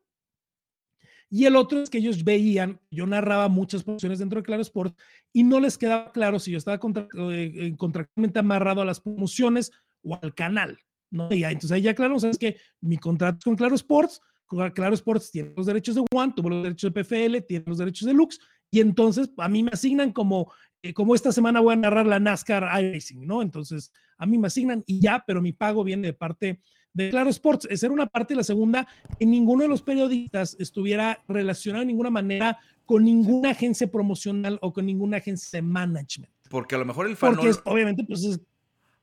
Y 1.36 1.44
el 1.44 1.58
otro 1.58 1.82
es 1.82 1.90
que 1.90 1.98
ellos 1.98 2.24
veían, 2.24 2.80
yo 2.90 3.06
narraba 3.06 3.50
muchas 3.50 3.84
promociones 3.84 4.20
dentro 4.20 4.40
de 4.40 4.46
Claro 4.46 4.62
Sport 4.62 4.98
y 5.34 5.44
no 5.44 5.60
les 5.60 5.78
quedaba 5.78 6.14
claro 6.14 6.40
si 6.40 6.52
yo 6.52 6.58
estaba 6.58 6.78
contra, 6.78 7.10
eh, 7.30 7.76
contractualmente 7.78 8.40
amarrado 8.40 8.82
a 8.82 8.86
las 8.86 9.02
promociones 9.02 9.70
o 10.02 10.18
al 10.22 10.34
canal. 10.34 10.80
¿no? 11.12 11.28
Y 11.34 11.44
entonces 11.44 11.74
ahí 11.74 11.82
ya 11.82 11.94
claro, 11.94 12.18
sabes 12.22 12.38
que 12.38 12.56
mi 12.80 12.98
contrato 12.98 13.40
con 13.44 13.58
Claro 13.58 13.76
Sports, 13.76 14.22
Claro 14.48 14.96
Sports 14.96 15.30
tiene 15.30 15.52
los 15.58 15.66
derechos 15.66 15.96
de 15.96 16.06
One, 16.10 16.32
tuvo 16.34 16.52
los 16.52 16.64
derechos 16.64 16.94
de 16.94 17.04
PFL, 17.04 17.42
tiene 17.42 17.66
los 17.68 17.80
derechos 17.80 18.08
de 18.08 18.14
Lux, 18.14 18.40
y 18.72 18.80
entonces 18.80 19.30
a 19.36 19.50
mí 19.50 19.62
me 19.62 19.72
asignan 19.74 20.14
como, 20.14 20.54
eh, 20.82 20.94
como 20.94 21.16
esta 21.16 21.34
semana 21.34 21.60
voy 21.60 21.74
a 21.74 21.76
narrar 21.76 22.06
la 22.06 22.18
NASCAR 22.18 22.64
iRacing, 22.82 23.28
¿no? 23.28 23.42
Entonces 23.42 23.92
a 24.18 24.26
mí 24.26 24.38
me 24.38 24.48
asignan 24.48 24.86
y 24.88 25.02
ya, 25.02 25.22
pero 25.28 25.42
mi 25.42 25.52
pago 25.52 25.84
viene 25.84 26.08
de 26.08 26.14
parte 26.14 26.62
de 26.96 27.10
Claro 27.12 27.30
Sports. 27.30 27.68
Esa 27.70 27.86
era 27.86 27.94
una 27.94 28.08
parte 28.08 28.34
y 28.34 28.38
la 28.38 28.44
segunda, 28.44 28.88
que 29.20 29.26
ninguno 29.26 29.64
de 29.64 29.70
los 29.70 29.84
periodistas 29.84 30.56
estuviera 30.60 31.24
relacionado 31.28 31.82
de 31.82 31.88
ninguna 31.88 32.10
manera 32.10 32.58
con 32.86 33.04
ninguna 33.04 33.52
agencia 33.52 33.88
promocional 33.88 34.58
o 34.62 34.74
con 34.74 34.86
ninguna 34.86 35.18
agencia 35.18 35.58
de 35.58 35.62
management. 35.62 36.32
Porque 36.50 36.76
a 36.76 36.78
lo 36.78 36.86
mejor 36.86 37.08
el 37.08 37.18
fan 37.18 37.36
Porque 37.36 37.52
obviamente 37.66 38.04
pues 38.04 38.40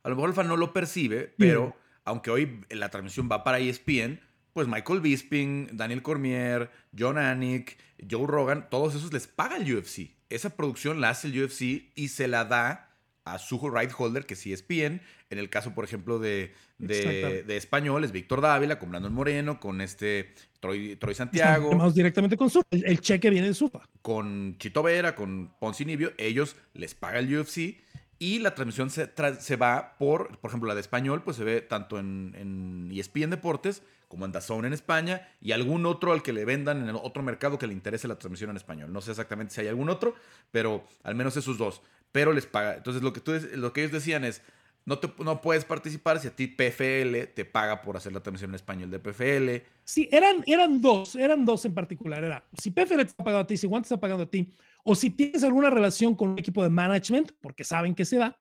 a 0.03 0.09
lo 0.09 0.17
mejor 0.17 0.31
el 0.31 0.35
fan 0.35 0.49
no 0.49 0.57
lo 0.57 0.73
percibe, 0.73 1.33
pero 1.37 1.77
aunque 2.05 2.31
hoy 2.31 2.61
la 2.71 2.89
transmisión 2.89 3.29
va 3.31 3.45
para 3.45 3.61
ESPN, 3.61 4.19
pues 4.53 4.67
Michael 4.67 5.01
Bisping, 5.01 5.77
Daniel 5.77 6.03
Cormier, 6.03 6.71
John 6.97 7.19
Anik, 7.19 7.79
Joe 8.11 8.27
Rogan, 8.27 8.69
todos 8.69 8.95
esos 8.95 9.13
les 9.13 9.27
paga 9.27 9.57
el 9.57 9.77
UFC. 9.77 10.17
Esa 10.29 10.57
producción 10.57 11.01
la 11.01 11.11
hace 11.11 11.29
el 11.29 11.45
UFC 11.45 11.93
y 11.95 12.09
se 12.09 12.27
la 12.27 12.45
da 12.45 12.92
a 13.25 13.39
su 13.39 13.59
right 13.71 13.91
holder, 13.97 14.27
que 14.27 14.37
sí 14.37 14.53
es 14.53 14.61
ESPN. 14.61 15.01
En 15.31 15.39
el 15.39 15.49
caso, 15.49 15.75
por 15.75 15.85
ejemplo, 15.85 16.19
de, 16.19 16.55
de, 16.79 17.57
español, 17.57 18.05
es 18.05 18.13
Víctor 18.13 18.41
Dávila, 18.41 18.79
con 18.79 18.91
Brandon 18.91 19.13
Moreno, 19.13 19.61
con 19.61 19.81
este 19.81 20.35
Troy, 20.61 20.97
Troy 20.97 21.15
Santiago. 21.15 21.71
Vamos 21.71 21.95
directamente 21.95 22.37
con 22.37 22.51
su 22.51 22.63
el, 22.71 23.01
cheque 23.01 23.31
viene 23.31 23.49
de 23.49 23.55
Supa. 23.55 23.89
Con 24.03 24.57
Chito 24.59 24.83
Vera, 24.83 25.15
con 25.15 25.55
Poncinibio, 25.59 26.13
ellos 26.19 26.57
les 26.75 26.95
paga 26.95 27.21
el 27.21 27.39
UFC 27.39 27.81
y 28.19 28.39
la 28.39 28.55
transmisión 28.55 28.91
se, 28.91 29.11
se, 29.41 29.57
va 29.57 29.97
por, 29.99 30.39
por 30.39 30.51
ejemplo, 30.51 30.69
la 30.69 30.75
de 30.75 30.81
español, 30.81 31.23
pues 31.25 31.37
se 31.37 31.45
ve 31.45 31.61
tanto 31.61 31.99
en, 31.99 32.35
en 32.39 32.91
ESPN 32.93 33.31
Deportes 33.31 33.83
como 34.13 34.27
en 34.27 34.33
DAZN 34.33 34.67
en 34.67 34.75
España 34.75 35.27
y 35.41 35.53
algún 35.53 35.87
otro 35.87 36.13
al 36.13 36.23
que 36.23 36.35
le 36.35 36.45
vendan 36.45 36.83
en 36.83 36.91
el 36.91 36.97
otro 36.97 37.23
mercado 37.23 37.59
que 37.59 37.67
le 37.67 37.73
interese 37.73 38.07
la 38.07 38.19
transmisión 38.19 38.51
en 38.51 38.57
español. 38.57 38.93
No 38.93 39.01
sé 39.01 39.13
exactamente 39.13 39.55
si 39.55 39.63
hay 39.63 39.69
algún 39.69 39.89
otro, 39.89 40.15
pero 40.51 40.87
al 41.03 41.15
menos 41.15 41.35
esos 41.39 41.57
dos. 41.57 41.81
Pero 42.13 42.33
les 42.33 42.47
paga. 42.47 42.77
Entonces 42.77 43.03
lo 43.03 43.13
que, 43.13 43.21
tú, 43.21 43.33
lo 43.55 43.73
que 43.73 43.81
ellos 43.81 43.93
decían 43.93 44.25
es, 44.25 44.43
no, 44.85 44.99
te, 44.99 45.13
no 45.23 45.41
puedes 45.41 45.65
participar 45.65 46.19
si 46.19 46.29
a 46.29 46.35
ti 46.35 46.47
PFL 46.47 47.33
te 47.35 47.45
paga 47.45 47.83
por 47.83 47.97
hacer 47.97 48.13
la 48.13 48.21
transmisión 48.21 48.51
en 48.51 48.57
español 48.57 48.91
de 48.91 48.99
PFL. 48.99 49.67
Sí, 49.85 50.09
eran, 50.11 50.43
eran 50.47 50.81
dos, 50.81 51.15
eran 51.15 51.45
dos 51.45 51.65
en 51.65 51.75
particular. 51.75 52.23
Era, 52.25 52.45
si 52.59 52.71
PFL 52.71 52.97
te 52.97 53.03
está 53.03 53.25
pagando 53.25 53.45
a 53.45 53.47
ti, 53.47 53.57
si 53.57 53.67
One 53.67 53.81
te 53.81 53.87
está 53.87 54.01
pagando 54.01 54.25
a 54.25 54.31
ti, 54.31 54.53
o 54.85 54.95
si 54.95 55.11
tienes 55.11 55.45
alguna 55.45 55.71
relación 55.71 56.15
con 56.15 56.31
un 56.31 56.39
equipo 56.39 56.63
de 56.63 56.71
management, 56.71 57.33
porque 57.41 57.63
saben 57.63 57.95
que 57.95 58.05
se 58.05 58.17
da, 58.17 58.37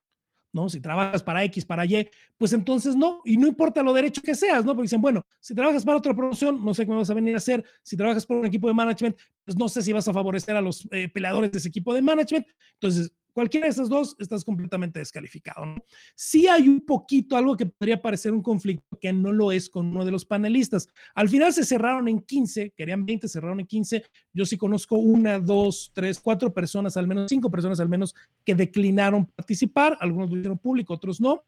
¿no? 0.51 0.67
Si 0.67 0.79
trabajas 0.79 1.21
para 1.21 1.43
X, 1.43 1.63
para 1.63 1.85
Y, 1.85 2.09
pues 2.37 2.53
entonces 2.53 2.95
no, 2.95 3.21
y 3.23 3.37
no 3.37 3.47
importa 3.47 3.83
lo 3.83 3.93
derecho 3.93 4.21
que 4.21 4.33
seas, 4.33 4.65
¿no? 4.65 4.73
Porque 4.73 4.85
dicen, 4.85 5.01
bueno, 5.01 5.23
si 5.39 5.53
trabajas 5.53 5.85
para 5.85 5.99
otra 5.99 6.15
promoción, 6.15 6.63
no 6.65 6.73
sé 6.73 6.87
cómo 6.87 6.97
vas 6.97 7.09
a 7.11 7.13
venir 7.13 7.35
a 7.35 7.37
hacer, 7.37 7.63
si 7.83 7.95
trabajas 7.95 8.25
por 8.25 8.37
un 8.37 8.47
equipo 8.47 8.67
de 8.67 8.73
management, 8.73 9.15
pues 9.45 9.55
no 9.55 9.69
sé 9.69 9.83
si 9.83 9.93
vas 9.93 10.07
a 10.07 10.13
favorecer 10.13 10.55
a 10.55 10.61
los 10.61 10.87
eh, 10.91 11.07
peleadores 11.07 11.51
de 11.51 11.59
ese 11.59 11.69
equipo 11.69 11.93
de 11.93 12.01
management, 12.01 12.47
entonces 12.73 13.11
Cualquiera 13.33 13.67
de 13.67 13.71
esas 13.71 13.89
dos 13.89 14.15
estás 14.19 14.43
completamente 14.43 14.99
descalificado. 14.99 15.65
¿no? 15.65 15.75
Sí 16.15 16.47
hay 16.47 16.67
un 16.67 16.81
poquito 16.81 17.37
algo 17.37 17.55
que 17.55 17.65
podría 17.65 18.01
parecer 18.01 18.33
un 18.33 18.41
conflicto 18.41 18.97
que 18.99 19.13
no 19.13 19.31
lo 19.31 19.51
es 19.51 19.69
con 19.69 19.87
uno 19.87 20.03
de 20.03 20.11
los 20.11 20.25
panelistas. 20.25 20.89
Al 21.15 21.29
final 21.29 21.53
se 21.53 21.65
cerraron 21.65 22.07
en 22.07 22.19
15, 22.19 22.71
querían 22.75 23.05
20, 23.05 23.27
cerraron 23.27 23.59
en 23.59 23.67
15. 23.67 24.03
Yo 24.33 24.45
sí 24.45 24.57
conozco 24.57 24.97
una, 24.97 25.39
dos, 25.39 25.91
tres, 25.93 26.19
cuatro 26.19 26.53
personas, 26.53 26.97
al 26.97 27.07
menos 27.07 27.27
cinco 27.29 27.49
personas 27.49 27.79
al 27.79 27.89
menos, 27.89 28.13
que 28.43 28.55
declinaron 28.55 29.25
participar. 29.25 29.97
Algunos 30.01 30.29
lo 30.29 30.37
hicieron 30.37 30.57
público, 30.57 30.93
otros 30.93 31.21
no. 31.21 31.43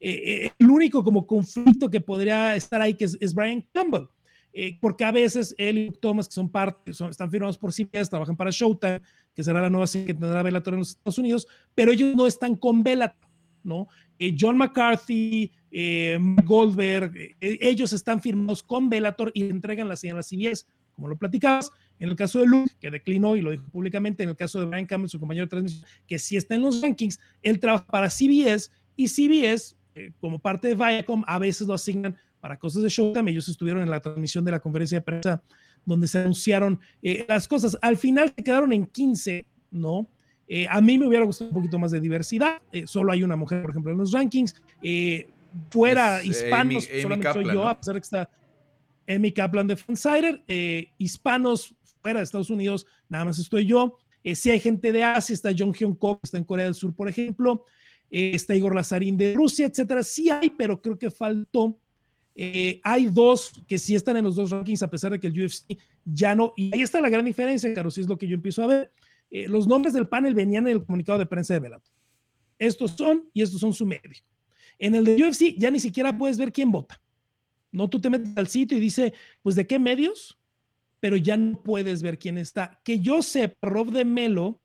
Eh, 0.00 0.44
eh, 0.46 0.52
el 0.58 0.70
único 0.70 1.02
como 1.02 1.26
conflicto 1.26 1.90
que 1.90 2.00
podría 2.00 2.54
estar 2.54 2.80
ahí 2.80 2.96
es, 2.98 3.34
Brian 3.34 3.66
Campbell. 3.72 4.06
Eh, 4.52 4.78
porque 4.80 5.04
a 5.04 5.12
veces 5.12 5.54
él 5.58 5.78
y 5.78 5.90
Thomas, 5.90 6.26
que 6.26 6.34
son 6.34 6.50
parte, 6.50 6.92
son, 6.92 7.10
están 7.10 7.30
firmados 7.30 7.58
por 7.58 7.72
CBS, 7.72 8.08
trabajan 8.08 8.36
para 8.36 8.50
Showtime, 8.50 9.00
que 9.38 9.44
será 9.44 9.62
la 9.62 9.70
nueva 9.70 9.86
serie 9.86 10.08
que 10.08 10.14
tendrá 10.14 10.42
Bellator 10.42 10.74
en 10.74 10.80
los 10.80 10.88
Estados 10.88 11.16
Unidos, 11.16 11.46
pero 11.72 11.92
ellos 11.92 12.16
no 12.16 12.26
están 12.26 12.56
con 12.56 12.82
Bellator, 12.82 13.30
¿no? 13.62 13.86
Eh, 14.18 14.34
John 14.36 14.58
McCarthy, 14.58 15.52
eh, 15.70 16.18
Goldberg, 16.44 17.12
eh, 17.16 17.36
ellos 17.40 17.92
están 17.92 18.20
firmados 18.20 18.64
con 18.64 18.90
Bellator 18.90 19.30
y 19.32 19.44
entregan 19.44 19.86
la 19.86 19.94
señal 19.94 20.18
a 20.18 20.24
CBS, 20.24 20.66
como 20.92 21.06
lo 21.06 21.16
platicabas. 21.16 21.70
En 22.00 22.08
el 22.08 22.16
caso 22.16 22.40
de 22.40 22.46
Luke, 22.46 22.72
que 22.80 22.90
declinó 22.90 23.36
y 23.36 23.40
lo 23.40 23.52
dijo 23.52 23.62
públicamente, 23.70 24.24
en 24.24 24.30
el 24.30 24.34
caso 24.34 24.58
de 24.58 24.66
Brian 24.66 24.86
Campbell, 24.86 25.08
su 25.08 25.20
compañero 25.20 25.46
de 25.46 25.50
transmisión, 25.50 25.84
que 26.08 26.18
sí 26.18 26.36
está 26.36 26.56
en 26.56 26.62
los 26.62 26.82
rankings, 26.82 27.20
él 27.40 27.60
trabaja 27.60 27.86
para 27.86 28.10
CBS 28.10 28.72
y 28.96 29.06
CBS, 29.06 29.76
como 30.18 30.40
parte 30.40 30.66
de 30.66 30.74
Viacom, 30.74 31.22
a 31.28 31.38
veces 31.38 31.68
lo 31.68 31.74
asignan 31.74 32.16
para 32.40 32.58
cosas 32.58 32.82
de 32.82 32.88
Showtime. 32.88 33.30
Ellos 33.30 33.48
estuvieron 33.48 33.84
en 33.84 33.90
la 33.90 34.00
transmisión 34.00 34.44
de 34.44 34.50
la 34.50 34.58
conferencia 34.58 34.98
de 34.98 35.02
prensa 35.02 35.42
donde 35.88 36.06
se 36.06 36.18
anunciaron 36.18 36.78
eh, 37.02 37.24
las 37.26 37.48
cosas. 37.48 37.76
Al 37.80 37.96
final 37.96 38.32
se 38.36 38.44
quedaron 38.44 38.72
en 38.72 38.86
15, 38.86 39.46
¿no? 39.70 40.06
Eh, 40.46 40.66
a 40.68 40.80
mí 40.80 40.98
me 40.98 41.06
hubiera 41.06 41.24
gustado 41.24 41.50
un 41.50 41.54
poquito 41.54 41.78
más 41.78 41.90
de 41.90 42.00
diversidad. 42.00 42.60
Eh, 42.72 42.86
solo 42.86 43.10
hay 43.10 43.22
una 43.22 43.36
mujer, 43.36 43.62
por 43.62 43.70
ejemplo, 43.70 43.92
en 43.92 43.98
los 43.98 44.12
rankings. 44.12 44.54
fuera 45.70 46.22
hispanos, 46.22 46.88
solamente 47.02 47.32
soy 47.32 47.44
yo, 47.46 47.66
a 47.66 47.78
pesar 47.78 47.94
de 47.94 48.00
que 48.00 48.04
está 48.04 48.30
Amy 49.08 49.32
Kaplan 49.32 49.66
de 49.66 49.76
Fansider. 49.76 50.44
hispanos 50.98 51.74
fuera 52.02 52.20
de 52.20 52.24
Estados 52.24 52.50
Unidos, 52.50 52.86
nada 53.08 53.24
más 53.24 53.38
estoy 53.38 53.66
yo. 53.66 53.96
si 54.34 54.50
hay 54.50 54.60
gente 54.60 54.92
de 54.92 55.02
Asia, 55.02 55.34
está 55.34 55.50
John 55.58 55.72
Hyun 55.72 55.94
Kok, 55.94 56.20
está 56.22 56.36
en 56.36 56.44
Corea 56.44 56.66
del 56.66 56.74
Sur, 56.74 56.94
por 56.94 57.08
ejemplo. 57.08 57.64
está 58.10 58.54
Igor 58.54 58.74
Lazarín 58.74 59.16
de 59.16 59.34
Rusia, 59.34 59.66
etcétera. 59.66 60.02
Sí 60.02 60.28
hay, 60.28 60.50
pero 60.50 60.80
creo 60.80 60.98
que 60.98 61.10
faltó 61.10 61.78
eh, 62.40 62.80
hay 62.84 63.06
dos 63.06 63.50
que 63.66 63.78
sí 63.78 63.96
están 63.96 64.16
en 64.16 64.22
los 64.22 64.36
dos 64.36 64.52
rankings, 64.52 64.84
a 64.84 64.88
pesar 64.88 65.10
de 65.10 65.18
que 65.18 65.26
el 65.26 65.44
UFC 65.44 65.76
ya 66.04 66.36
no. 66.36 66.52
Y 66.56 66.72
ahí 66.72 66.82
está 66.82 67.00
la 67.00 67.08
gran 67.08 67.24
diferencia, 67.24 67.74
Carlos, 67.74 67.98
es 67.98 68.06
lo 68.06 68.16
que 68.16 68.28
yo 68.28 68.36
empiezo 68.36 68.62
a 68.62 68.68
ver. 68.68 68.92
Eh, 69.28 69.48
los 69.48 69.66
nombres 69.66 69.92
del 69.92 70.06
panel 70.06 70.34
venían 70.34 70.68
en 70.68 70.74
el 70.74 70.84
comunicado 70.84 71.18
de 71.18 71.26
prensa 71.26 71.54
de 71.54 71.60
Bellator. 71.60 71.92
Estos 72.56 72.92
son 72.92 73.28
y 73.34 73.42
estos 73.42 73.60
son 73.60 73.74
su 73.74 73.84
medio. 73.84 74.22
En 74.78 74.94
el 74.94 75.04
de 75.04 75.16
UFC 75.16 75.56
ya 75.58 75.68
ni 75.72 75.80
siquiera 75.80 76.16
puedes 76.16 76.38
ver 76.38 76.52
quién 76.52 76.70
vota. 76.70 77.02
No, 77.72 77.90
tú 77.90 78.00
te 78.00 78.08
metes 78.08 78.36
al 78.36 78.46
sitio 78.46 78.78
y 78.78 78.80
dice, 78.80 79.14
pues 79.42 79.56
de 79.56 79.66
qué 79.66 79.80
medios, 79.80 80.38
pero 81.00 81.16
ya 81.16 81.36
no 81.36 81.60
puedes 81.60 82.02
ver 82.02 82.20
quién 82.20 82.38
está. 82.38 82.80
Que 82.84 83.00
yo 83.00 83.20
sé, 83.20 83.56
Rob 83.60 83.90
de 83.90 84.04
Melo, 84.04 84.60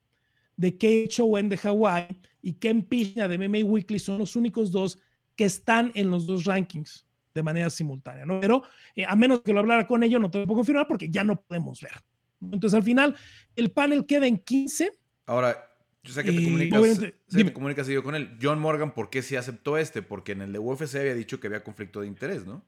de 0.58 0.78
KHON 0.78 1.50
de 1.50 1.60
Hawaii 1.64 2.22
y 2.40 2.54
Ken 2.54 2.84
Piña 2.84 3.28
de 3.28 3.40
MMA 3.40 3.68
Weekly 3.68 3.98
son 3.98 4.20
los 4.20 4.36
únicos 4.36 4.72
dos 4.72 5.00
que 5.36 5.46
están 5.46 5.92
en 5.96 6.12
los 6.12 6.28
dos 6.28 6.44
rankings 6.44 7.08
de 7.34 7.44
manera 7.44 7.70
simultánea, 7.70 8.26
¿no? 8.26 8.40
Pero 8.40 8.64
eh, 8.96 9.06
a 9.08 9.16
menos 9.16 9.42
que 9.42 9.54
lo 9.54 9.60
hablara 9.60 9.88
con 9.88 10.04
ellos, 10.04 10.22
no 10.22 10.30
te 10.30 10.40
lo 10.40 10.46
puedo 10.46 10.58
confirmar 10.58 10.88
porque 10.88 11.10
ya 11.10 11.24
no 11.24 11.42
podemos 11.42 11.82
ver. 11.82 11.94
Entonces, 12.42 12.76
al 12.76 12.84
final, 12.84 13.16
el 13.56 13.72
panel 13.72 14.06
queda 14.06 14.28
en 14.28 14.38
15. 14.38 14.92
Ahora, 15.26 15.70
yo 16.04 16.14
sé 16.14 16.24
que 16.24 16.32
te 16.32 16.44
comunicas, 16.44 16.98
sé 16.98 17.14
que 17.38 17.44
te 17.46 17.54
comunicas 17.54 17.88
yo 17.88 18.04
con 18.04 18.16
él. 18.16 18.38
John 18.42 18.60
Morgan, 18.60 18.94
¿por 18.94 19.10
qué 19.10 19.22
sí 19.22 19.36
aceptó 19.36 19.78
este? 19.78 20.02
Porque 20.02 20.34
en 20.34 20.42
el 20.42 20.54
de 20.54 20.60
UFC 20.60 20.96
había 20.96 21.16
dicho 21.16 21.40
que 21.40 21.48
había 21.48 21.64
conflicto 21.64 22.02
de 22.02 22.08
interés, 22.08 22.46
¿no? 22.46 22.64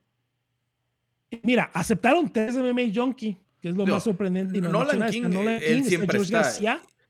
Mira, 1.43 1.69
aceptaron 1.73 2.31
tres 2.31 2.55
MMA 2.55 2.93
Junkie, 2.93 3.37
que 3.59 3.69
es 3.69 3.75
lo 3.75 3.85
más 3.85 4.03
sorprendente. 4.03 4.57
Y 4.57 4.61
no 4.61 4.69
Nolan 4.69 5.11
King, 5.11 5.23
Nolan 5.23 5.59
King, 5.59 5.67
él 5.67 5.83
siempre 5.83 6.19
está. 6.19 6.53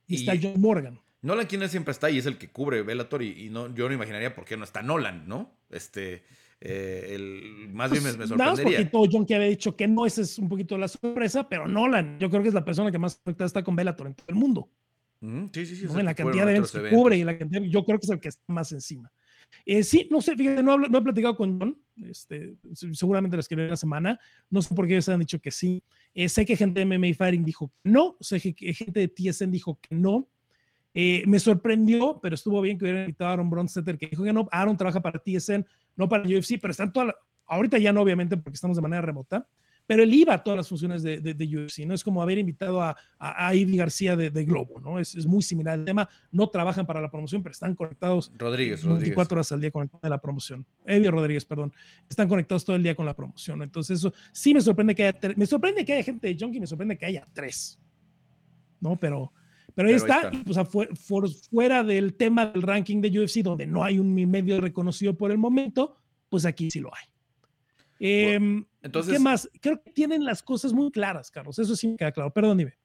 y, 0.07 0.15
está 0.15 0.33
John 0.41 0.59
Morgan. 0.59 0.99
Nolan 1.21 1.47
King 1.47 1.67
siempre 1.67 1.91
está 1.91 2.09
y 2.09 2.17
es 2.17 2.25
el 2.25 2.37
que 2.37 2.49
cubre 2.49 2.81
Bellator 2.81 3.21
y, 3.21 3.45
y 3.45 3.49
no, 3.49 3.73
yo 3.73 3.87
no 3.87 3.93
imaginaría 3.93 4.33
por 4.33 4.45
qué 4.45 4.57
no 4.57 4.63
está 4.63 4.81
Nolan, 4.81 5.27
¿no? 5.27 5.51
Este, 5.69 6.23
eh, 6.61 7.11
el, 7.11 7.69
más 7.73 7.91
bien 7.91 8.03
me, 8.03 8.13
me 8.13 8.27
sorprendería. 8.27 8.79
Nada 8.79 9.07
John 9.11 9.25
que 9.25 9.35
había 9.35 9.47
dicho 9.47 9.75
que 9.75 9.87
no, 9.87 10.05
esa 10.05 10.21
es 10.21 10.39
un 10.39 10.49
poquito 10.49 10.77
la 10.77 10.87
sorpresa, 10.87 11.47
pero 11.47 11.67
Nolan, 11.67 12.17
yo 12.19 12.29
creo 12.29 12.41
que 12.41 12.47
es 12.49 12.53
la 12.53 12.65
persona 12.65 12.91
que 12.91 12.97
más 12.97 13.19
afectada 13.21 13.47
está 13.47 13.63
con 13.63 13.75
Bellator 13.75 14.07
en 14.07 14.15
todo 14.15 14.27
el 14.29 14.35
mundo. 14.35 14.69
sí, 15.21 15.65
sí, 15.65 15.75
sí. 15.75 15.85
En 15.85 16.05
la 16.05 16.15
cantidad 16.15 16.45
de 16.45 16.51
eventos 16.51 16.71
que 16.71 16.89
cubre 16.89 17.17
y 17.17 17.23
la 17.23 17.37
cantidad, 17.37 17.61
yo 17.61 17.83
creo 17.83 17.99
que 17.99 18.05
es 18.05 18.11
el 18.11 18.19
que 18.19 18.29
está 18.29 18.43
más 18.47 18.71
encima. 18.71 19.11
Eh, 19.65 19.83
sí, 19.83 20.07
no 20.11 20.21
sé, 20.21 20.35
fíjate, 20.35 20.63
no, 20.63 20.77
no, 20.77 20.97
he 20.97 21.01
platicado 21.01 21.35
con 21.35 21.59
John, 21.59 21.77
este, 22.03 22.55
seguramente 22.93 23.37
les 23.37 23.45
escribí 23.45 23.67
la 23.67 23.77
semana, 23.77 24.19
no 24.49 24.61
sé 24.61 24.75
por 24.75 24.87
qué 24.87 24.93
ellos 24.93 25.09
han 25.09 25.19
dicho 25.19 25.39
que 25.39 25.51
sí. 25.51 25.83
Eh, 26.13 26.29
sé 26.29 26.45
que 26.45 26.55
gente 26.55 26.83
de 26.83 26.85
MMA 26.85 27.13
Fighting 27.15 27.43
dijo 27.43 27.67
que 27.67 27.89
no, 27.89 28.17
sé 28.19 28.39
que 28.53 28.73
gente 28.73 28.99
de 29.01 29.07
TSN 29.07 29.51
dijo 29.51 29.79
que 29.81 29.95
no. 29.95 30.27
Eh, 30.97 31.23
me 31.27 31.39
sorprendió, 31.39 32.19
pero 32.21 32.35
estuvo 32.35 32.61
bien 32.61 32.77
que 32.77 32.85
hubiera 32.85 33.01
invitado 33.01 33.29
a 33.29 33.33
Aaron 33.33 33.49
Bronstetter, 33.49 33.97
que 33.97 34.07
dijo 34.07 34.23
que 34.23 34.31
no, 34.31 34.47
Aaron 34.49 34.77
trabaja 34.77 35.01
para 35.01 35.19
TSN, 35.19 35.65
no 35.95 36.09
para 36.09 36.23
el 36.23 36.37
UFC, 36.37 36.59
pero 36.59 36.71
están 36.71 36.91
todas, 36.91 37.13
ahorita 37.47 37.77
ya 37.77 37.93
no, 37.93 38.01
obviamente, 38.01 38.37
porque 38.37 38.55
estamos 38.55 38.77
de 38.77 38.81
manera 38.81 39.01
remota, 39.01 39.47
pero 39.87 40.03
él 40.03 40.13
iba 40.13 40.33
a 40.33 40.43
todas 40.43 40.57
las 40.57 40.67
funciones 40.67 41.03
de, 41.03 41.19
de, 41.19 41.57
UFC, 41.57 41.85
¿no? 41.85 41.93
Es 41.93 42.03
como 42.03 42.21
haber 42.21 42.39
invitado 42.39 42.81
a, 42.81 42.97
a, 43.19 43.51
García 43.53 44.15
de, 44.15 44.45
Globo, 44.45 44.79
¿no? 44.79 44.99
Es, 44.99 45.13
es, 45.15 45.25
muy 45.25 45.43
similar 45.43 45.75
al 45.75 45.85
tema, 45.85 46.09
no 46.31 46.47
trabajan 46.49 46.85
para 46.85 47.01
la 47.01 47.11
promoción, 47.11 47.43
pero 47.43 47.53
están 47.53 47.75
conectados 47.75 48.31
Rodríguez, 48.35 48.83
24 48.83 49.35
horas 49.35 49.51
al 49.51 49.61
día 49.61 49.71
con 49.71 49.89
la 50.01 50.17
promoción. 50.19 50.65
Eddie 50.85 51.11
Rodríguez, 51.11 51.45
perdón, 51.45 51.71
están 52.09 52.27
conectados 52.27 52.65
todo 52.65 52.75
el 52.75 52.83
día 52.83 52.95
con 52.95 53.05
la 53.05 53.13
promoción, 53.13 53.61
Entonces 53.61 53.99
eso 53.99 54.13
sí 54.31 54.53
me 54.53 54.61
sorprende 54.61 54.95
que 54.95 55.07
haya, 55.07 55.19
me 55.35 55.45
sorprende 55.45 55.85
que 55.85 55.93
haya 55.93 56.03
gente 56.03 56.27
de 56.27 56.37
Junkie, 56.39 56.59
me 56.59 56.67
sorprende 56.67 56.97
que 56.97 57.05
haya 57.05 57.27
tres, 57.33 57.79
¿no? 58.79 58.97
Pero... 58.97 59.31
Pero 59.75 59.89
ahí 59.89 59.95
está, 59.95 60.31
pues 60.45 61.47
fuera 61.49 61.83
del 61.83 62.15
tema 62.15 62.45
del 62.45 62.61
ranking 62.61 63.01
de 63.01 63.19
UFC, 63.19 63.43
donde 63.43 63.67
no 63.67 63.83
hay 63.83 63.99
un 63.99 64.15
medio 64.15 64.59
reconocido 64.61 65.17
por 65.17 65.31
el 65.31 65.37
momento, 65.37 65.97
pues 66.29 66.45
aquí 66.45 66.71
sí 66.71 66.79
lo 66.79 66.91
hay. 66.95 67.05
Em, 67.99 68.65
entonces, 68.81 69.13
¿Qué 69.13 69.19
más? 69.19 69.49
Creo 69.61 69.81
que 69.83 69.91
tienen 69.91 70.23
las 70.23 70.41
cosas 70.41 70.71
muy 70.71 70.91
claras, 70.91 71.29
Carlos. 71.29 71.59
Eso 71.59 71.75
sí 71.75 71.89
me 71.89 71.97
queda 71.97 72.11
claro. 72.13 72.31
Perdón, 72.31 72.57
dime. 72.57 72.77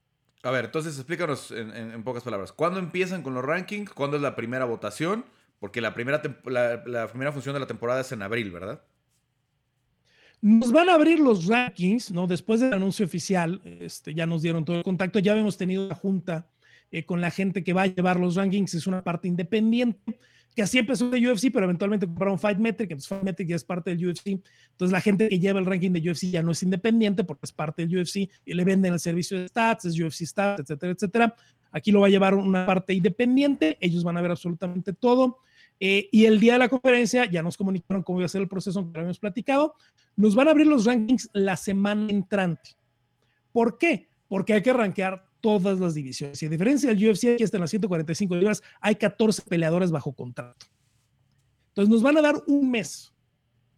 A 0.42 0.50
ver, 0.50 0.66
entonces 0.66 0.96
explícanos 0.96 1.52
en, 1.52 2.02
pocas 2.02 2.22
palabras. 2.22 2.52
¿Cuándo 2.52 2.80
empiezan 2.80 3.22
con 3.22 3.34
los 3.34 3.44
rankings? 3.44 3.90
¿Cuándo 3.90 4.16
es 4.16 4.22
la 4.22 4.34
primera 4.34 4.64
votación? 4.64 5.24
Porque 5.58 5.80
la 5.80 5.94
primera, 5.94 6.22
la, 6.46 7.08
primera 7.08 7.32
función 7.32 7.52
de 7.54 7.60
la 7.60 7.66
temporada 7.66 8.00
es 8.00 8.10
en 8.12 8.22
abril, 8.22 8.50
¿verdad? 8.50 8.82
Nos 10.40 10.72
van 10.72 10.88
a 10.88 10.94
abrir 10.94 11.20
los 11.20 11.46
rankings, 11.46 12.10
¿no? 12.10 12.26
Después 12.26 12.60
del 12.60 12.72
anuncio 12.72 13.04
oficial, 13.04 13.60
este, 13.64 14.14
ya 14.14 14.24
nos 14.24 14.40
dieron 14.40 14.64
todo 14.64 14.76
el 14.76 14.82
contacto, 14.82 15.18
ya 15.18 15.36
hemos 15.36 15.58
tenido 15.58 15.86
la 15.86 15.94
junta 15.94 16.48
eh, 16.90 17.04
con 17.04 17.20
la 17.20 17.30
gente 17.30 17.62
que 17.62 17.72
va 17.72 17.82
a 17.82 17.86
llevar 17.86 18.18
los 18.18 18.36
rankings, 18.36 18.74
es 18.74 18.86
una 18.86 19.02
parte 19.02 19.28
independiente 19.28 20.18
que 20.54 20.62
así 20.62 20.78
empezó 20.78 21.08
de 21.10 21.18
UFC, 21.30 21.52
pero 21.52 21.64
eventualmente 21.64 22.06
compraron 22.06 22.38
Fight 22.38 22.58
Metric, 22.58 22.90
entonces 22.90 23.08
Fight 23.08 23.22
Metric 23.22 23.48
ya 23.48 23.56
es 23.56 23.64
parte 23.64 23.94
del 23.94 24.08
UFC. 24.08 24.26
Entonces 24.72 24.92
la 24.92 25.00
gente 25.00 25.28
que 25.28 25.38
lleva 25.38 25.60
el 25.60 25.66
ranking 25.66 25.92
de 25.92 26.10
UFC 26.10 26.24
ya 26.24 26.42
no 26.42 26.52
es 26.52 26.62
independiente 26.62 27.24
porque 27.24 27.42
es 27.44 27.52
parte 27.52 27.86
del 27.86 28.00
UFC 28.00 28.28
y 28.44 28.54
le 28.54 28.64
venden 28.64 28.92
el 28.92 29.00
servicio 29.00 29.38
de 29.38 29.48
stats, 29.48 29.84
es 29.84 29.98
UFC 29.98 30.26
Stats, 30.26 30.60
etcétera, 30.60 30.92
etcétera. 30.92 31.34
Aquí 31.70 31.92
lo 31.92 32.00
va 32.00 32.08
a 32.08 32.10
llevar 32.10 32.34
una 32.34 32.66
parte 32.66 32.92
independiente, 32.94 33.78
ellos 33.80 34.02
van 34.02 34.16
a 34.16 34.22
ver 34.22 34.32
absolutamente 34.32 34.92
todo. 34.92 35.38
Eh, 35.78 36.08
y 36.12 36.26
el 36.26 36.40
día 36.40 36.54
de 36.54 36.58
la 36.58 36.68
conferencia 36.68 37.24
ya 37.24 37.42
nos 37.42 37.56
comunicaron 37.56 38.02
cómo 38.02 38.18
iba 38.18 38.26
a 38.26 38.28
ser 38.28 38.42
el 38.42 38.48
proceso 38.48 38.82
que 38.92 38.98
habíamos 38.98 39.20
platicado. 39.20 39.74
Nos 40.16 40.34
van 40.34 40.48
a 40.48 40.50
abrir 40.50 40.66
los 40.66 40.84
rankings 40.84 41.30
la 41.32 41.56
semana 41.56 42.10
entrante. 42.10 42.70
¿Por 43.52 43.78
qué? 43.78 44.08
Porque 44.28 44.52
hay 44.52 44.62
que 44.62 44.72
rankear 44.72 45.29
todas 45.40 45.80
las 45.80 45.94
divisiones. 45.94 46.42
Y 46.42 46.46
a 46.46 46.48
diferencia 46.48 46.88
del 46.88 47.10
UFC, 47.10 47.34
aquí 47.34 47.42
está 47.42 47.56
en 47.56 47.62
las 47.62 47.70
145 47.70 48.36
libras, 48.36 48.62
hay 48.80 48.94
14 48.94 49.42
peleadores 49.42 49.90
bajo 49.90 50.12
contrato. 50.12 50.66
Entonces 51.68 51.90
nos 51.90 52.02
van 52.02 52.18
a 52.18 52.22
dar 52.22 52.42
un 52.46 52.70
mes, 52.70 53.12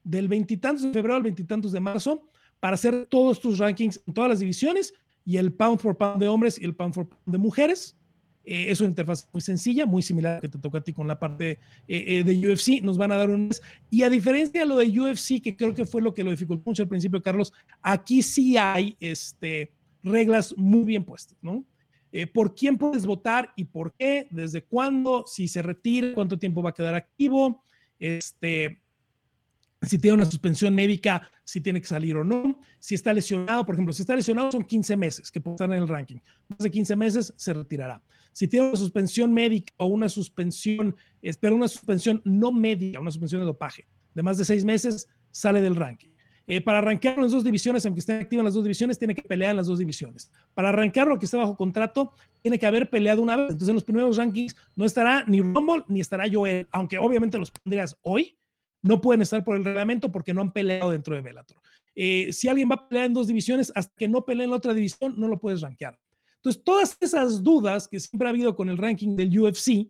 del 0.04 0.28
veintitantos 0.28 0.82
de 0.82 0.92
febrero 0.92 1.14
al 1.14 1.22
veintitantos 1.22 1.72
de 1.72 1.80
marzo, 1.80 2.28
para 2.58 2.74
hacer 2.74 3.06
todos 3.06 3.40
tus 3.40 3.58
rankings 3.58 4.00
en 4.06 4.14
todas 4.14 4.30
las 4.30 4.40
divisiones 4.40 4.94
y 5.24 5.36
el 5.36 5.52
pound 5.52 5.78
for 5.78 5.96
pound 5.96 6.20
de 6.20 6.28
hombres 6.28 6.60
y 6.60 6.64
el 6.64 6.74
pound 6.74 6.94
for 6.94 7.08
pound 7.08 7.22
de 7.26 7.38
mujeres. 7.38 7.96
Eh, 8.44 8.70
es 8.70 8.80
una 8.80 8.90
interfaz 8.90 9.28
muy 9.32 9.40
sencilla, 9.40 9.86
muy 9.86 10.02
similar 10.02 10.38
a 10.38 10.40
que 10.40 10.48
te 10.48 10.58
toca 10.58 10.78
a 10.78 10.80
ti 10.80 10.92
con 10.92 11.06
la 11.06 11.18
parte 11.18 11.58
eh, 11.86 12.04
eh, 12.06 12.24
de 12.24 12.52
UFC. 12.52 12.82
Nos 12.82 12.98
van 12.98 13.12
a 13.12 13.16
dar 13.16 13.30
un 13.30 13.48
mes. 13.48 13.62
Y 13.88 14.02
a 14.02 14.10
diferencia 14.10 14.60
de 14.60 14.66
lo 14.66 14.76
de 14.76 15.00
UFC, 15.00 15.40
que 15.40 15.56
creo 15.56 15.74
que 15.74 15.86
fue 15.86 16.02
lo 16.02 16.12
que 16.12 16.24
lo 16.24 16.30
dificultó 16.30 16.64
mucho 16.66 16.82
al 16.82 16.88
principio, 16.88 17.22
Carlos, 17.22 17.52
aquí 17.80 18.22
sí 18.22 18.56
hay 18.56 18.96
este, 18.98 19.72
reglas 20.02 20.54
muy 20.56 20.84
bien 20.84 21.04
puestas, 21.04 21.38
¿no? 21.42 21.64
Eh, 22.12 22.26
por 22.26 22.54
quién 22.54 22.76
puedes 22.76 23.06
votar 23.06 23.52
y 23.56 23.64
por 23.64 23.94
qué, 23.94 24.28
desde 24.30 24.64
cuándo, 24.64 25.24
si 25.26 25.48
se 25.48 25.62
retira, 25.62 26.12
cuánto 26.14 26.38
tiempo 26.38 26.62
va 26.62 26.70
a 26.70 26.74
quedar 26.74 26.94
activo, 26.94 27.64
este, 27.98 28.82
si 29.80 29.98
tiene 29.98 30.16
una 30.16 30.26
suspensión 30.26 30.74
médica, 30.74 31.30
si 31.44 31.60
tiene 31.60 31.80
que 31.80 31.86
salir 31.86 32.16
o 32.16 32.24
no, 32.24 32.60
si 32.78 32.94
está 32.94 33.14
lesionado, 33.14 33.64
por 33.64 33.74
ejemplo, 33.74 33.94
si 33.94 34.02
está 34.02 34.14
lesionado 34.14 34.52
son 34.52 34.64
15 34.64 34.96
meses 34.96 35.30
que 35.30 35.40
puede 35.40 35.54
estar 35.54 35.72
en 35.72 35.82
el 35.82 35.88
ranking, 35.88 36.18
más 36.48 36.58
de 36.58 36.70
15 36.70 36.96
meses 36.96 37.32
se 37.36 37.54
retirará. 37.54 38.02
Si 38.32 38.46
tiene 38.46 38.68
una 38.68 38.76
suspensión 38.76 39.32
médica 39.32 39.72
o 39.78 39.86
una 39.86 40.08
suspensión, 40.08 40.94
espera 41.22 41.54
una 41.54 41.68
suspensión 41.68 42.20
no 42.24 42.52
médica, 42.52 43.00
una 43.00 43.10
suspensión 43.10 43.40
de 43.40 43.46
dopaje 43.46 43.86
de 44.14 44.22
más 44.22 44.38
de 44.38 44.44
seis 44.44 44.64
meses, 44.64 45.08
sale 45.30 45.60
del 45.60 45.76
ranking. 45.76 46.11
Eh, 46.46 46.60
para 46.60 46.78
arrancar 46.78 47.18
las 47.18 47.32
dos 47.32 47.44
divisiones, 47.44 47.86
aunque 47.86 48.00
esté 48.00 48.14
activo 48.14 48.40
en 48.40 48.46
las 48.46 48.54
dos 48.54 48.64
divisiones, 48.64 48.98
tiene 48.98 49.14
que 49.14 49.22
pelear 49.22 49.52
en 49.52 49.58
las 49.58 49.66
dos 49.66 49.78
divisiones. 49.78 50.30
Para 50.54 50.70
arrancar 50.70 51.06
lo 51.06 51.18
que 51.18 51.26
está 51.26 51.38
bajo 51.38 51.56
contrato, 51.56 52.12
tiene 52.40 52.58
que 52.58 52.66
haber 52.66 52.90
peleado 52.90 53.22
una 53.22 53.36
vez. 53.36 53.50
Entonces, 53.50 53.68
en 53.68 53.74
los 53.74 53.84
primeros 53.84 54.16
rankings 54.16 54.56
no 54.74 54.84
estará 54.84 55.24
ni 55.26 55.40
Rumble 55.40 55.84
ni 55.88 56.00
estará 56.00 56.24
Joel, 56.30 56.66
aunque 56.72 56.98
obviamente 56.98 57.38
los 57.38 57.50
pondrías 57.50 57.96
hoy, 58.02 58.36
no 58.82 59.00
pueden 59.00 59.22
estar 59.22 59.44
por 59.44 59.56
el 59.56 59.64
reglamento 59.64 60.10
porque 60.10 60.34
no 60.34 60.40
han 60.40 60.52
peleado 60.52 60.90
dentro 60.90 61.14
de 61.14 61.20
Bellator. 61.20 61.56
Eh, 61.94 62.32
si 62.32 62.48
alguien 62.48 62.68
va 62.68 62.74
a 62.74 62.88
pelear 62.88 63.06
en 63.06 63.14
dos 63.14 63.28
divisiones, 63.28 63.72
hasta 63.74 63.94
que 63.96 64.08
no 64.08 64.24
pelee 64.24 64.44
en 64.44 64.50
la 64.50 64.56
otra 64.56 64.74
división, 64.74 65.14
no 65.16 65.28
lo 65.28 65.38
puedes 65.38 65.60
rankear. 65.60 65.98
Entonces, 66.36 66.64
todas 66.64 66.96
esas 67.00 67.42
dudas 67.42 67.86
que 67.86 68.00
siempre 68.00 68.26
ha 68.26 68.30
habido 68.30 68.56
con 68.56 68.68
el 68.68 68.76
ranking 68.76 69.14
del 69.14 69.38
UFC, 69.38 69.88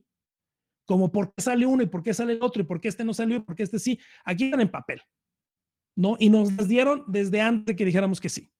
como 0.85 1.11
por 1.11 1.33
qué 1.33 1.41
sale 1.41 1.65
uno 1.65 1.83
y 1.83 1.87
por 1.87 2.03
qué 2.03 2.13
sale 2.13 2.39
otro 2.43 2.63
y 2.63 2.67
por 2.67 2.81
qué 2.81 2.89
este 2.89 3.05
no 3.05 3.15
salió 3.15 3.37
y 3.37 3.41
por 3.41 3.57
qué 3.57 3.63
este 3.63 3.79
sí, 3.79 3.99
aquí 4.25 4.45
están 4.45 4.61
en 4.61 4.71
papel. 4.71 5.01
¿No? 5.97 6.17
Y 6.19 6.31
nos 6.31 6.53
las 6.53 6.69
dieron 6.69 7.05
desde 7.07 7.41
antes 7.41 7.67
de 7.67 7.77
que 7.77 7.85
dijéramos 7.85 8.21
que 8.21 8.29
sí. 8.29 8.53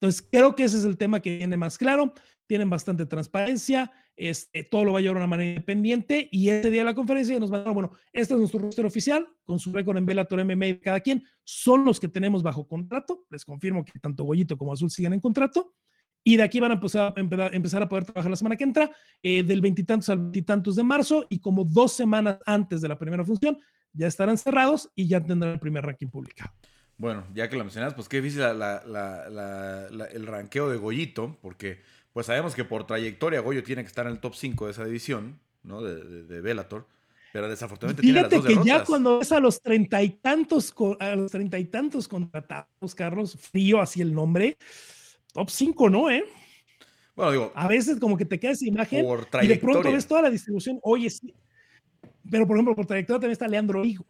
Entonces, 0.00 0.26
creo 0.30 0.54
que 0.54 0.64
ese 0.64 0.78
es 0.78 0.84
el 0.84 0.96
tema 0.96 1.20
que 1.20 1.36
viene 1.36 1.56
más 1.56 1.76
claro. 1.76 2.14
Tienen 2.46 2.70
bastante 2.70 3.06
transparencia, 3.06 3.92
este, 4.16 4.64
todo 4.64 4.84
lo 4.84 4.92
va 4.92 4.98
a 4.98 5.02
llevar 5.02 5.16
de 5.16 5.20
una 5.20 5.26
manera 5.26 5.50
independiente 5.50 6.28
y 6.30 6.50
ese 6.50 6.70
día 6.70 6.82
de 6.82 6.86
la 6.86 6.94
conferencia 6.94 7.38
nos 7.38 7.50
van 7.50 7.62
a 7.62 7.64
dar, 7.64 7.74
bueno, 7.74 7.92
este 8.12 8.34
es 8.34 8.40
nuestro 8.40 8.60
roster 8.60 8.84
oficial, 8.84 9.26
con 9.44 9.58
su 9.58 9.72
récord 9.72 9.96
en 9.96 10.04
Bellator 10.04 10.44
MMA 10.44 10.66
de 10.66 10.80
cada 10.80 11.00
quien, 11.00 11.24
son 11.44 11.84
los 11.84 11.98
que 11.98 12.08
tenemos 12.08 12.42
bajo 12.42 12.66
contrato, 12.66 13.24
les 13.30 13.44
confirmo 13.44 13.84
que 13.84 13.98
tanto 13.98 14.24
Goyito 14.24 14.58
como 14.58 14.72
Azul 14.72 14.90
siguen 14.90 15.14
en 15.14 15.20
contrato, 15.20 15.74
y 16.22 16.36
de 16.36 16.42
aquí 16.42 16.60
van 16.60 16.72
a 16.72 16.74
empezar, 16.74 17.14
empezar 17.16 17.82
a 17.82 17.88
poder 17.88 18.04
trabajar 18.04 18.30
la 18.30 18.36
semana 18.36 18.56
que 18.56 18.64
entra, 18.64 18.90
eh, 19.22 19.42
del 19.42 19.62
veintitantos 19.62 20.10
al 20.10 20.18
veintitantos 20.18 20.76
de 20.76 20.82
marzo, 20.82 21.26
y 21.30 21.38
como 21.38 21.64
dos 21.64 21.92
semanas 21.92 22.38
antes 22.44 22.82
de 22.82 22.88
la 22.88 22.98
primera 22.98 23.24
función, 23.24 23.58
ya 23.92 24.06
estarán 24.06 24.38
cerrados 24.38 24.90
y 24.94 25.08
ya 25.08 25.20
tendrán 25.20 25.52
el 25.52 25.60
primer 25.60 25.84
ranking 25.84 26.08
publicado. 26.08 26.52
Bueno, 26.96 27.24
ya 27.34 27.48
que 27.48 27.56
lo 27.56 27.64
mencionas, 27.64 27.94
pues 27.94 28.08
qué 28.08 28.20
difícil 28.20 28.42
el 28.42 30.26
ranqueo 30.26 30.68
de 30.68 30.76
Goyito, 30.76 31.38
porque 31.40 31.80
pues 32.12 32.26
sabemos 32.26 32.54
que 32.54 32.64
por 32.64 32.86
trayectoria 32.86 33.40
Goyo 33.40 33.62
tiene 33.62 33.82
que 33.82 33.88
estar 33.88 34.06
en 34.06 34.12
el 34.12 34.20
top 34.20 34.34
5 34.34 34.66
de 34.66 34.72
esa 34.72 34.84
división, 34.84 35.40
¿no? 35.62 35.82
De, 35.82 36.04
de, 36.04 36.22
de 36.24 36.40
Bellator. 36.40 36.86
Pero 37.32 37.48
desafortunadamente 37.48 38.02
tiene 38.02 38.22
las 38.22 38.30
dos 38.30 38.44
que 38.44 38.58
ya 38.64 38.84
cuando 38.84 39.20
es 39.20 39.30
a 39.30 39.38
los 39.38 39.62
treinta 39.62 40.02
y 40.02 40.10
tantos, 40.10 40.74
a 40.98 41.14
los 41.14 41.30
treinta 41.30 41.58
y 41.58 41.66
tantos 41.66 42.08
contratados, 42.08 42.94
Carlos, 42.94 43.38
frío 43.38 43.80
así 43.80 44.00
el 44.00 44.12
nombre, 44.12 44.56
top 45.32 45.48
5, 45.48 45.90
¿no? 45.90 46.10
¿Eh? 46.10 46.24
Bueno, 47.14 47.32
digo. 47.32 47.52
A 47.54 47.68
veces 47.68 47.98
como 48.00 48.16
que 48.16 48.24
te 48.24 48.40
queda 48.40 48.52
esa 48.52 48.66
imagen 48.66 49.06
y 49.42 49.46
de 49.46 49.56
pronto 49.56 49.92
ves 49.92 50.06
toda 50.06 50.22
la 50.22 50.30
distribución. 50.30 50.80
Oye, 50.82 51.08
sí, 51.08 51.32
pero, 52.30 52.46
por 52.46 52.56
ejemplo, 52.56 52.76
por 52.76 52.86
trayectoria 52.86 53.20
también 53.20 53.32
está 53.32 53.48
Leandro 53.48 53.84
Higo. 53.84 54.06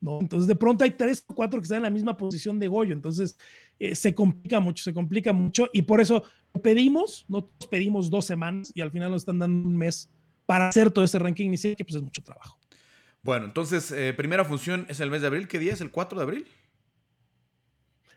¿no? 0.00 0.20
Entonces, 0.20 0.46
de 0.46 0.56
pronto 0.56 0.84
hay 0.84 0.92
tres 0.92 1.24
o 1.26 1.34
cuatro 1.34 1.58
que 1.58 1.64
están 1.64 1.78
en 1.78 1.82
la 1.84 1.90
misma 1.90 2.16
posición 2.16 2.58
de 2.58 2.68
Goyo. 2.68 2.92
Entonces, 2.92 3.36
eh, 3.78 3.94
se 3.94 4.14
complica 4.14 4.60
mucho, 4.60 4.84
se 4.84 4.94
complica 4.94 5.32
mucho. 5.32 5.68
Y 5.72 5.82
por 5.82 6.00
eso 6.00 6.22
pedimos, 6.62 7.24
no 7.28 7.48
pedimos 7.70 8.10
dos 8.10 8.24
semanas 8.24 8.72
y 8.74 8.80
al 8.80 8.90
final 8.90 9.10
nos 9.10 9.22
están 9.22 9.38
dando 9.38 9.68
un 9.68 9.76
mes 9.76 10.10
para 10.46 10.68
hacer 10.68 10.90
todo 10.90 11.04
ese 11.04 11.18
ranking 11.18 11.46
inicial, 11.46 11.76
que 11.76 11.84
pues 11.84 11.96
es 11.96 12.02
mucho 12.02 12.22
trabajo. 12.22 12.58
Bueno, 13.22 13.46
entonces, 13.46 13.90
eh, 13.92 14.14
primera 14.14 14.44
función 14.44 14.86
es 14.88 15.00
el 15.00 15.10
mes 15.10 15.20
de 15.20 15.26
abril. 15.26 15.48
¿Qué 15.48 15.58
día 15.58 15.72
es? 15.72 15.80
¿El 15.80 15.90
4 15.90 16.18
de 16.18 16.24
abril? 16.24 16.46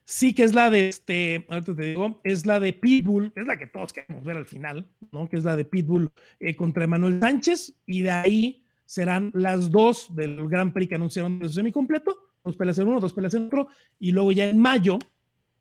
Sí, 0.05 0.33
que 0.33 0.43
es 0.43 0.53
la 0.53 0.69
de 0.69 0.89
este, 0.89 1.45
ahorita 1.49 1.75
te 1.75 1.83
digo, 1.83 2.19
es 2.23 2.45
la 2.45 2.59
de 2.59 2.73
Pitbull, 2.73 3.31
es 3.35 3.45
la 3.45 3.57
que 3.57 3.67
todos 3.67 3.93
queremos 3.93 4.23
ver 4.23 4.35
al 4.35 4.45
final, 4.45 4.85
¿no? 5.11 5.29
Que 5.29 5.37
es 5.37 5.43
la 5.43 5.55
de 5.55 5.63
Pitbull 5.63 6.11
eh, 6.39 6.55
contra 6.55 6.83
Emanuel 6.83 7.19
Sánchez, 7.19 7.73
y 7.85 8.01
de 8.01 8.11
ahí 8.11 8.60
serán 8.91 9.31
las 9.33 9.71
dos 9.71 10.13
del 10.13 10.49
Gran 10.49 10.73
Prix 10.73 10.89
que 10.89 10.95
anunciaron 10.95 11.39
de 11.39 11.47
semicompleto, 11.47 12.13
dos 12.43 12.57
peleas 12.57 12.77
en 12.77 12.89
uno, 12.89 12.99
dos 12.99 13.13
peleas 13.13 13.33
en 13.35 13.45
otro, 13.45 13.69
y 13.97 14.11
luego 14.11 14.33
ya 14.33 14.49
en 14.49 14.57
mayo 14.57 14.99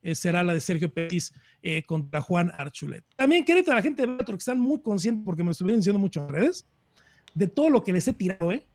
eh, 0.02 0.16
será 0.16 0.42
la 0.42 0.52
de 0.52 0.58
Sergio 0.58 0.92
Pérez 0.92 1.32
eh, 1.62 1.84
contra 1.84 2.20
Juan 2.20 2.50
Archulet. 2.58 3.04
También 3.14 3.44
a 3.68 3.74
la 3.76 3.82
gente 3.82 4.04
de 4.04 4.14
otro 4.14 4.34
que 4.34 4.40
están 4.40 4.58
muy 4.58 4.82
conscientes, 4.82 5.24
porque 5.24 5.44
me 5.44 5.52
estuvieron 5.52 5.78
diciendo 5.78 6.00
mucho 6.00 6.26
en 6.26 6.28
redes, 6.28 6.66
de 7.32 7.46
todo 7.46 7.70
lo 7.70 7.84
que 7.84 7.92
les 7.92 8.08
he 8.08 8.14
tirado, 8.14 8.50
¿eh? 8.50 8.66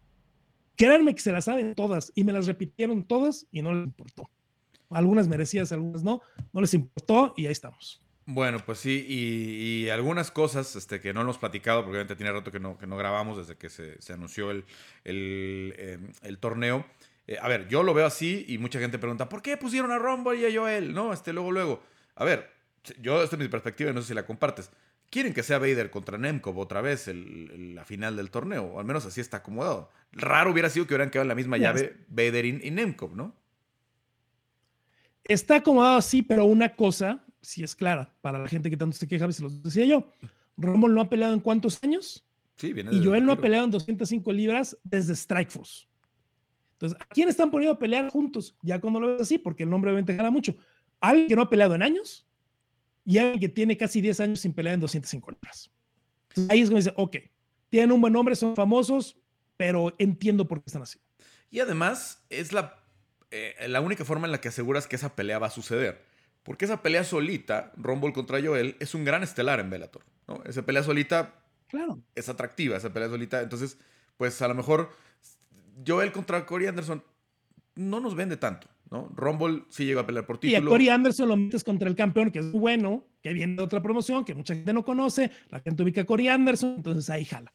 Créanme 0.78 1.14
que 1.14 1.22
se 1.22 1.34
las 1.34 1.44
saben 1.44 1.76
todas 1.76 2.14
y 2.16 2.24
me 2.24 2.32
las 2.32 2.48
repitieron 2.48 3.04
todas 3.04 3.48
y 3.52 3.62
no 3.62 3.74
les 3.74 3.84
importó. 3.84 4.30
Algunas 4.90 5.28
merecidas, 5.28 5.74
algunas 5.74 6.02
no, 6.02 6.22
no 6.54 6.62
les 6.62 6.74
importó 6.74 7.34
y 7.36 7.46
ahí 7.46 7.52
estamos. 7.52 8.05
Bueno, 8.28 8.58
pues 8.66 8.80
sí, 8.80 9.06
y, 9.08 9.90
algunas 9.90 10.32
cosas 10.32 10.76
este, 10.76 11.00
que 11.00 11.14
no 11.14 11.22
hemos 11.22 11.38
platicado, 11.38 11.82
porque 11.82 11.92
obviamente 11.92 12.16
tiene 12.16 12.32
rato 12.32 12.52
que 12.52 12.60
no, 12.60 12.76
que 12.78 12.88
no 12.88 12.98
grabamos 12.98 13.38
desde 13.38 13.56
que 13.56 13.70
se, 13.70 14.14
anunció 14.14 14.50
el, 14.50 14.66
el, 15.04 15.76
em, 15.78 16.36
torneo. 16.38 16.86
Eh, 17.28 17.38
a 17.40 17.48
ver, 17.48 17.68
yo 17.68 17.84
lo 17.84 17.94
veo 17.94 18.08
así 18.08 18.44
y 18.48 18.58
mucha 18.58 18.80
gente 18.80 18.98
pregunta, 18.98 19.30
¿por 19.30 19.44
qué 19.44 19.58
pusieron 19.58 19.92
a 19.92 20.00
Rumble 20.00 20.40
y 20.40 20.46
a 20.46 20.60
Joel? 20.60 20.94
No, 20.94 21.14
este, 21.14 21.34
luego, 21.34 21.52
luego. 21.52 21.84
A 22.16 22.26
ver, 22.26 22.52
yo, 23.00 23.22
esta 23.22 23.36
es 23.36 23.40
mi 23.40 23.48
perspectiva 23.48 23.92
y 23.92 23.94
no 23.94 24.02
sé 24.02 24.10
si 24.10 24.14
la 24.16 24.26
compartes. 24.26 24.72
Quieren 25.12 25.34
que 25.34 25.44
sea 25.44 25.60
Vader 25.60 25.92
contra 25.92 26.18
Nemkov 26.18 26.58
otra 26.58 26.82
vez 26.82 27.08
el, 27.08 27.76
la 27.76 27.86
final 27.86 28.16
del 28.16 28.32
torneo, 28.32 28.64
o 28.64 28.80
al 28.80 28.86
menos 28.86 29.06
así 29.06 29.22
está 29.22 29.38
acomodado. 29.38 29.92
Raro 30.12 30.52
hubiera 30.52 30.72
sido 30.72 30.88
que 30.88 30.96
hubieran 30.96 31.12
quedado 31.12 31.26
en 31.26 31.30
la 31.30 31.36
misma 31.36 31.58
llave 31.58 31.96
Vader 32.08 32.46
y, 32.46 32.60
y 32.64 32.72
Nemkov, 32.72 33.16
¿no? 33.16 33.36
está 35.26 35.58
acomodado 35.58 35.98
así, 35.98 36.22
pero 36.22 36.46
una 36.46 36.76
cosa 36.76 37.20
sí 37.46 37.64
es 37.64 37.76
clara 37.76 38.14
para 38.22 38.40
la 38.40 38.48
gente 38.48 38.70
que 38.70 38.78
tanto 38.78 38.98
se 38.98 39.08
queja, 39.08 39.32
se 39.32 39.44
los 39.44 39.62
decía 39.64 39.86
yo. 39.86 40.12
Rommel 40.58 40.94
no 40.94 41.02
ha 41.02 41.10
peleado 41.10 41.34
en 41.34 41.40
cuántos 41.40 41.84
años? 41.84 42.26
Sí, 42.58 42.74
viene 42.74 42.94
y 42.94 43.04
Joel 43.04 43.26
no 43.26 43.34
ha 43.34 43.38
peleado 43.38 43.66
en 43.66 43.72
205 43.72 44.32
libras 44.32 44.78
desde 44.84 45.16
Strikeforce. 45.16 45.88
Entonces, 46.74 47.00
¿a 47.02 47.06
quién 47.06 47.30
están 47.30 47.52
poniendo 47.52 47.76
a 47.76 47.80
pelear 47.80 48.10
juntos? 48.10 48.58
Ya 48.62 48.80
cuando 48.80 49.00
lo 49.00 49.08
ves 49.08 49.22
así, 49.22 49.38
porque 49.38 49.64
el 49.64 49.70
nombre 49.70 49.92
obviamente 49.92 50.16
gana 50.16 50.30
mucho. 50.30 50.56
Alguien 51.00 51.28
que 51.28 51.36
no 51.36 51.42
ha 51.42 51.50
peleado 51.50 51.76
en 51.76 51.84
años 51.84 52.28
y 53.06 53.18
alguien 53.18 53.40
que 53.40 53.50
tiene 53.50 53.78
casi 53.78 54.02
10 54.02 54.20
años 54.20 54.40
sin 54.40 54.54
pelear 54.54 54.74
en 54.76 54.82
205 54.82 55.32
libras. 55.32 55.72
ahí 56.50 56.62
es 56.62 56.70
donde 56.70 56.82
dice, 56.82 56.94
ok, 56.98 57.18
tienen 57.70 57.92
un 57.92 58.02
buen 58.02 58.14
nombre, 58.14 58.36
son 58.36 58.56
famosos, 58.56 59.18
pero 59.58 59.94
entiendo 59.98 60.48
por 60.48 60.60
qué 60.60 60.66
están 60.68 60.82
así. 60.82 61.00
Y 61.50 61.60
además, 61.60 62.26
es 62.30 62.52
la, 62.52 62.84
eh, 63.32 63.56
la 63.68 63.82
única 63.82 64.04
forma 64.04 64.28
en 64.28 64.32
la 64.32 64.42
que 64.42 64.50
aseguras 64.50 64.88
que 64.88 64.96
esa 64.96 65.16
pelea 65.16 65.40
va 65.40 65.48
a 65.48 65.52
suceder. 65.52 66.04
Porque 66.46 66.66
esa 66.66 66.84
pelea 66.84 67.04
solita, 67.04 67.72
Rumble 67.76 68.14
contra 68.14 68.40
Joel, 68.40 68.78
es 68.80 68.94
un 68.94 69.04
gran 69.04 69.24
estelar 69.24 69.60
en 69.60 69.72
Bellator. 69.72 70.04
¿no? 70.28 70.44
Esa 70.46 70.62
pelea 70.62 70.84
solita 70.84 71.34
claro. 71.68 72.00
es 72.14 72.30
atractiva, 72.30 72.78
esa 72.78 72.94
pelea 72.94 73.10
solita. 73.10 73.42
Entonces, 73.42 73.80
pues 74.16 74.40
a 74.44 74.48
lo 74.48 74.54
mejor 74.54 74.92
Joel 75.86 76.12
contra 76.12 76.46
Corey 76.46 76.68
Anderson 76.68 77.04
no 77.74 78.00
nos 78.00 78.14
vende 78.14 78.38
tanto. 78.38 78.68
¿no? 78.92 79.12
Rumble 79.16 79.64
sí 79.70 79.86
llegó 79.86 80.02
a 80.02 80.06
pelear 80.06 80.28
por 80.28 80.38
título. 80.38 80.62
Y 80.62 80.64
a 80.64 80.70
Corey 80.70 80.90
Anderson 80.90 81.30
lo 81.30 81.36
metes 81.36 81.64
contra 81.64 81.90
el 81.90 81.96
campeón, 81.96 82.30
que 82.30 82.38
es 82.38 82.52
bueno, 82.52 83.08
que 83.24 83.34
viene 83.34 83.56
de 83.56 83.64
otra 83.64 83.82
promoción, 83.82 84.24
que 84.24 84.36
mucha 84.36 84.54
gente 84.54 84.72
no 84.72 84.86
conoce, 84.86 85.32
la 85.50 85.62
gente 85.62 85.82
ubica 85.82 86.02
a 86.02 86.06
Corey 86.06 86.28
Anderson, 86.28 86.76
entonces 86.78 87.10
ahí 87.10 87.26
jala. 87.26 87.52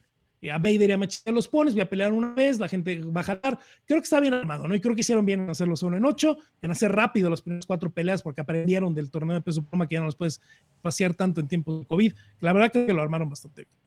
A 0.48 0.58
Vader 0.58 0.88
y 0.88 0.92
a 0.92 0.98
Machete 0.98 1.32
los 1.32 1.48
pones, 1.48 1.74
voy 1.74 1.82
a 1.82 1.88
pelear 1.88 2.12
una 2.12 2.32
vez, 2.32 2.58
la 2.58 2.68
gente 2.68 3.00
va 3.02 3.20
a 3.20 3.24
jalar. 3.24 3.58
Creo 3.84 4.00
que 4.00 4.04
está 4.04 4.20
bien 4.20 4.32
armado, 4.32 4.66
¿no? 4.66 4.74
Y 4.74 4.80
creo 4.80 4.94
que 4.94 5.02
hicieron 5.02 5.26
bien 5.26 5.40
en 5.40 5.50
hacerlo 5.50 5.76
solo 5.76 5.96
en 5.96 6.04
ocho, 6.04 6.38
en 6.62 6.70
hacer 6.70 6.92
rápido 6.92 7.28
las 7.28 7.42
primeras 7.42 7.66
cuatro 7.66 7.90
peleas, 7.90 8.22
porque 8.22 8.40
aprendieron 8.40 8.94
del 8.94 9.10
torneo 9.10 9.34
de 9.34 9.42
peso 9.42 9.62
pluma 9.62 9.86
que 9.86 9.94
ya 9.94 10.00
no 10.00 10.06
los 10.06 10.16
puedes 10.16 10.40
pasear 10.80 11.12
tanto 11.14 11.40
en 11.40 11.48
tiempo 11.48 11.80
de 11.80 11.86
COVID. 11.86 12.14
La 12.40 12.52
verdad 12.52 12.72
que 12.72 12.92
lo 12.92 13.02
armaron 13.02 13.28
bastante 13.28 13.62
bien. 13.62 13.80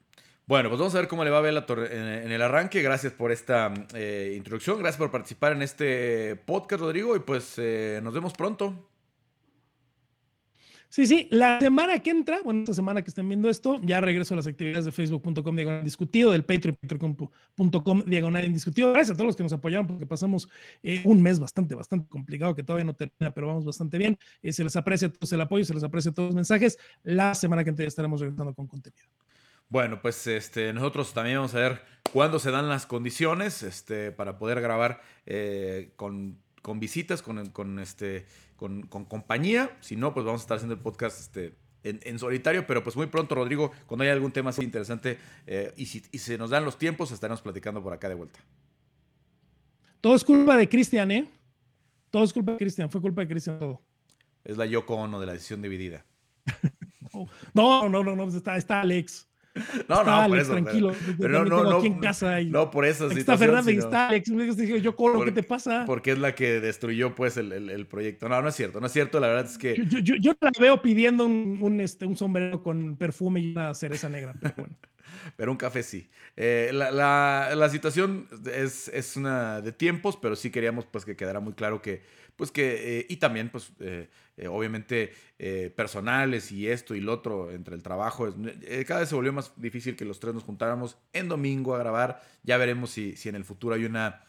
Bueno, 0.45 0.67
pues 0.69 0.77
vamos 0.77 0.93
a 0.93 0.99
ver 0.99 1.07
cómo 1.07 1.23
le 1.23 1.31
va 1.31 1.37
a 1.37 1.41
ver 1.41 1.53
en, 1.91 2.31
el 2.31 2.41
arranque. 2.41 2.81
Gracias 2.81 3.13
por 3.13 3.31
esta 3.31 3.73
eh, 3.95 4.33
introducción, 4.35 4.77
gracias 4.77 4.97
por 4.97 5.09
participar 5.09 5.53
en 5.53 5.61
este 5.61 6.35
podcast, 6.35 6.81
Rodrigo, 6.81 7.15
y 7.15 7.19
pues 7.19 7.55
eh, 7.57 8.01
nos 8.03 8.13
vemos 8.13 8.33
pronto. 8.33 8.92
Sí, 10.93 11.07
sí, 11.07 11.27
la 11.31 11.59
semana 11.59 11.97
que 11.97 12.11
entra, 12.11 12.39
bueno, 12.43 12.59
esta 12.59 12.75
semana 12.75 13.01
que 13.01 13.09
estén 13.09 13.27
viendo 13.27 13.49
esto, 13.49 13.81
ya 13.81 13.99
regreso 13.99 14.35
a 14.35 14.37
las 14.37 14.45
actividades 14.45 14.85
de 14.85 14.91
facebook.com 14.91 15.55
diagonal 15.55 15.83
discutido, 15.83 16.29
del 16.29 16.45
patreon.com 16.45 18.03
diagonal 18.05 18.45
indiscutido. 18.45 18.93
Gracias 18.93 19.15
a 19.15 19.17
todos 19.17 19.25
los 19.25 19.35
que 19.35 19.41
nos 19.41 19.53
apoyaron 19.53 19.87
porque 19.87 20.05
pasamos 20.05 20.47
eh, 20.83 21.01
un 21.03 21.19
mes 21.19 21.39
bastante, 21.39 21.73
bastante 21.73 22.07
complicado 22.07 22.53
que 22.53 22.61
todavía 22.61 22.85
no 22.85 22.93
termina, 22.93 23.33
pero 23.33 23.47
vamos 23.47 23.65
bastante 23.65 23.97
bien. 23.97 24.19
se 24.47 24.63
les 24.63 24.75
aprecia 24.75 25.11
todo 25.11 25.35
el 25.35 25.41
apoyo, 25.41 25.65
se 25.65 25.73
les 25.73 25.83
aprecia 25.83 26.11
todos 26.11 26.27
los 26.27 26.35
mensajes. 26.35 26.77
La 27.01 27.33
semana 27.33 27.63
que 27.63 27.71
entra 27.71 27.85
ya 27.85 27.87
estaremos 27.87 28.21
regresando 28.21 28.53
con 28.53 28.67
contenido. 28.67 29.07
Bueno, 29.69 29.99
pues 29.99 30.27
este, 30.27 30.73
nosotros 30.73 31.11
también 31.11 31.37
vamos 31.37 31.55
a 31.55 31.59
ver 31.59 31.81
cuándo 32.11 32.37
se 32.37 32.51
dan 32.51 32.69
las 32.69 32.85
condiciones 32.85 33.63
este, 33.63 34.11
para 34.11 34.37
poder 34.37 34.61
grabar 34.61 35.01
eh, 35.25 35.91
con, 35.95 36.37
visitas, 36.75 37.23
con, 37.23 37.79
este, 37.79 38.27
con, 38.89 39.05
compañía. 39.05 39.75
Si 39.81 39.95
no, 39.95 40.13
pues 40.13 40.25
vamos 40.25 40.41
a 40.41 40.43
estar 40.43 40.55
haciendo 40.55 40.75
el 40.75 40.79
podcast 40.79 41.19
este, 41.19 41.55
en, 41.83 42.17
solitario, 42.17 42.65
pero 42.65 42.81
pues 42.81 42.95
muy 42.95 43.07
pronto, 43.07 43.35
Rodrigo, 43.35 43.71
cuando 43.87 44.03
haya 44.03 44.13
algún 44.13 44.31
tema 44.31 44.51
así 44.51 44.63
interesante 44.63 45.17
eh, 45.45 45.73
y, 45.75 45.85
si, 45.85 46.01
y 46.11 46.19
se 46.19 46.37
nos 46.37 46.49
dan 46.49 46.63
los 46.63 46.77
tiempos, 46.77 47.11
estaremos 47.11 47.41
platicando 47.41 47.83
por 47.83 47.91
acá 47.91 48.07
de 48.07 48.15
vuelta. 48.15 48.39
Todo 49.99 50.15
es 50.15 50.23
culpa 50.23 50.55
de 50.55 50.69
Cristian, 50.69 51.11
¿eh? 51.11 51.27
Todo 52.09 52.23
es 52.23 52.31
culpa 52.31 52.53
de 52.53 52.57
Cristian, 52.57 52.89
fue 52.89 53.01
culpa 53.01 53.21
de 53.21 53.27
Cristian 53.27 53.59
todo. 53.59 53.81
Es 54.43 54.57
la 54.57 54.65
Yoko 54.65 54.95
Ono 54.95 55.19
de 55.19 55.25
la 55.25 55.33
decisión 55.33 55.61
dividida. 55.61 56.05
no, 57.53 57.89
no, 57.89 58.03
no, 58.03 58.15
no, 58.15 58.27
está, 58.29 58.55
está 58.55 58.81
Alex. 58.81 59.27
No, 59.87 60.03
no, 60.03 60.27
por 60.27 60.39
eso. 60.39 60.51
Tranquilo. 60.53 60.95
Pero, 61.19 61.45
no, 61.45 61.63
no, 61.63 61.77
aquí 61.77 61.87
en 61.87 61.99
casa 61.99 62.41
y 62.41 62.49
no, 62.49 62.71
por 62.71 62.85
eso. 62.85 63.09
Está 63.09 63.37
Fernando 63.37 63.71
y 63.71 63.77
está 63.77 64.09
Alex. 64.09 64.31
Yo 64.81 64.95
corro, 64.95 65.23
¿qué 65.23 65.31
te 65.31 65.43
pasa? 65.43 65.83
Porque 65.85 66.11
es 66.11 66.19
la 66.19 66.33
que 66.33 66.59
destruyó 66.59 67.15
pues 67.15 67.37
el, 67.37 67.51
el, 67.51 67.85
proyecto. 67.87 68.27
No, 68.29 68.41
no 68.41 68.49
es 68.49 68.55
cierto, 68.55 68.79
no 68.79 68.87
es 68.87 68.93
cierto. 68.93 69.19
La 69.19 69.27
verdad 69.27 69.45
es 69.45 69.57
que. 69.57 69.75
Yo, 69.87 69.99
yo, 69.99 70.15
yo 70.15 70.33
la 70.41 70.51
veo 70.59 70.81
pidiendo 70.81 71.25
un, 71.25 71.59
un, 71.61 71.79
este, 71.81 72.05
un 72.05 72.17
sombrero 72.17 72.63
con 72.63 72.95
perfume 72.97 73.41
y 73.41 73.51
una 73.51 73.73
cereza 73.73 74.09
negra. 74.09 74.33
Pero, 74.39 74.53
bueno. 74.57 74.75
pero 75.35 75.51
un 75.51 75.57
café 75.57 75.83
sí. 75.83 76.09
Eh, 76.35 76.71
la, 76.73 76.91
la, 76.91 77.51
la, 77.55 77.69
situación 77.69 78.27
es, 78.51 78.87
es 78.87 79.15
una 79.15 79.61
de 79.61 79.71
tiempos, 79.71 80.17
pero 80.17 80.35
sí 80.35 80.49
queríamos 80.49 80.85
pues 80.85 81.05
que 81.05 81.15
quedara 81.15 81.39
muy 81.39 81.53
claro 81.53 81.81
que 81.81 82.01
pues 82.35 82.51
que, 82.51 82.99
eh, 82.99 83.05
y 83.09 83.17
también, 83.17 83.49
pues, 83.49 83.71
eh, 83.79 84.09
eh, 84.37 84.47
obviamente, 84.47 85.13
personales 85.75 86.51
y 86.53 86.69
esto 86.69 86.95
y 86.95 87.01
lo 87.01 87.11
otro 87.11 87.51
entre 87.51 87.75
el 87.75 87.83
trabajo. 87.83 88.33
cada 88.87 89.01
vez 89.01 89.09
se 89.09 89.15
volvió 89.15 89.33
más 89.33 89.51
difícil 89.57 89.97
que 89.97 90.05
los 90.05 90.19
tres 90.19 90.33
nos 90.33 90.43
juntáramos 90.43 90.97
en 91.11 91.27
domingo 91.27 91.75
a 91.75 91.79
grabar. 91.79 92.21
Ya 92.43 92.57
veremos 92.57 92.91
si, 92.91 93.17
si 93.17 93.27
en 93.27 93.35
el 93.35 93.43
futuro 93.43 93.75
hay 93.75 93.83
una 93.83 94.21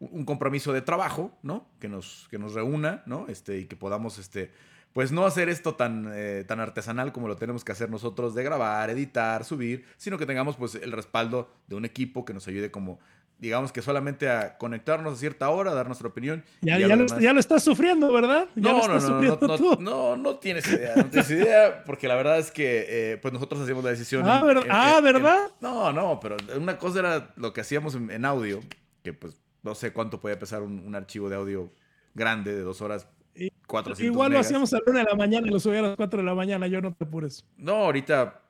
un 0.00 0.24
compromiso 0.24 0.72
de 0.72 0.80
trabajo, 0.80 1.38
¿no? 1.42 1.68
Que 1.78 1.88
nos, 1.88 2.26
que 2.30 2.38
nos 2.38 2.54
reúna, 2.54 3.02
¿no? 3.06 3.26
Este, 3.28 3.58
y 3.58 3.66
que 3.66 3.76
podamos, 3.76 4.18
este, 4.18 4.50
pues 4.94 5.12
no 5.12 5.26
hacer 5.26 5.48
esto 5.48 5.74
tan, 5.74 6.12
tan 6.48 6.58
artesanal 6.58 7.12
como 7.12 7.28
lo 7.28 7.36
tenemos 7.36 7.62
que 7.62 7.72
hacer 7.72 7.90
nosotros 7.90 8.34
de 8.34 8.42
grabar, 8.42 8.90
editar, 8.90 9.44
subir, 9.44 9.84
sino 9.96 10.18
que 10.18 10.26
tengamos 10.26 10.56
pues 10.56 10.74
el 10.74 10.90
respaldo 10.90 11.52
de 11.68 11.76
un 11.76 11.84
equipo 11.84 12.24
que 12.24 12.34
nos 12.34 12.48
ayude 12.48 12.70
como 12.70 12.98
digamos 13.40 13.72
que 13.72 13.80
solamente 13.80 14.28
a 14.28 14.58
conectarnos 14.58 15.14
a 15.14 15.16
cierta 15.16 15.48
hora, 15.48 15.70
a 15.70 15.74
dar 15.74 15.86
nuestra 15.86 16.06
opinión. 16.06 16.44
Ya, 16.60 16.78
ya, 16.78 16.94
lo, 16.94 17.40
estás 17.40 17.64
sufriendo, 17.64 18.12
¿verdad? 18.12 18.46
Ya 18.54 18.72
no, 18.72 18.86
no, 18.86 19.38
no, 19.40 19.76
no, 19.76 20.16
no, 20.16 20.36
tienes 20.36 20.70
idea, 20.70 20.94
no 20.96 21.06
tienes 21.06 21.30
idea, 21.30 21.82
porque 21.84 22.06
la 22.06 22.16
verdad 22.16 22.38
es 22.38 22.50
que 22.50 22.84
eh, 22.86 23.16
pues 23.16 23.32
nosotros 23.32 23.62
hacíamos 23.62 23.82
la 23.82 23.90
decisión. 23.90 24.24
Ah, 24.26 24.42
ah 24.68 25.00
¿verdad? 25.02 25.48
no, 25.60 25.90
no, 25.90 26.20
pero 26.20 26.36
una 26.54 26.76
cosa 26.76 26.98
era 26.98 27.32
lo 27.36 27.54
que 27.54 27.62
hacíamos 27.62 27.94
en, 27.94 28.24
audio, 28.26 28.60
que 29.02 29.14
pues 29.14 29.40
no 29.62 29.74
sé 29.74 29.92
cuánto 29.94 30.20
podía 30.20 30.38
pesar 30.38 30.60
un, 30.60 30.94
archivo 30.94 31.30
de 31.30 31.36
audio 31.36 31.72
grande 32.14 32.54
de 32.54 32.60
dos 32.60 32.82
horas. 32.82 33.08
Cuatro, 33.66 33.94
Igual 33.98 34.32
lo 34.32 34.40
hacíamos 34.40 34.74
a 34.74 34.78
la 34.78 34.82
una 34.86 34.98
de 34.98 35.04
la 35.06 35.14
mañana 35.14 35.46
y 35.46 35.50
lo 35.50 35.60
subía 35.60 35.78
a 35.78 35.82
las 35.82 35.96
cuatro 35.96 36.18
de 36.18 36.26
la 36.26 36.34
mañana, 36.34 36.66
yo 36.66 36.82
no 36.82 36.92
te 36.92 37.04
apures. 37.04 37.46
No, 37.56 37.76
ahorita, 37.76 38.42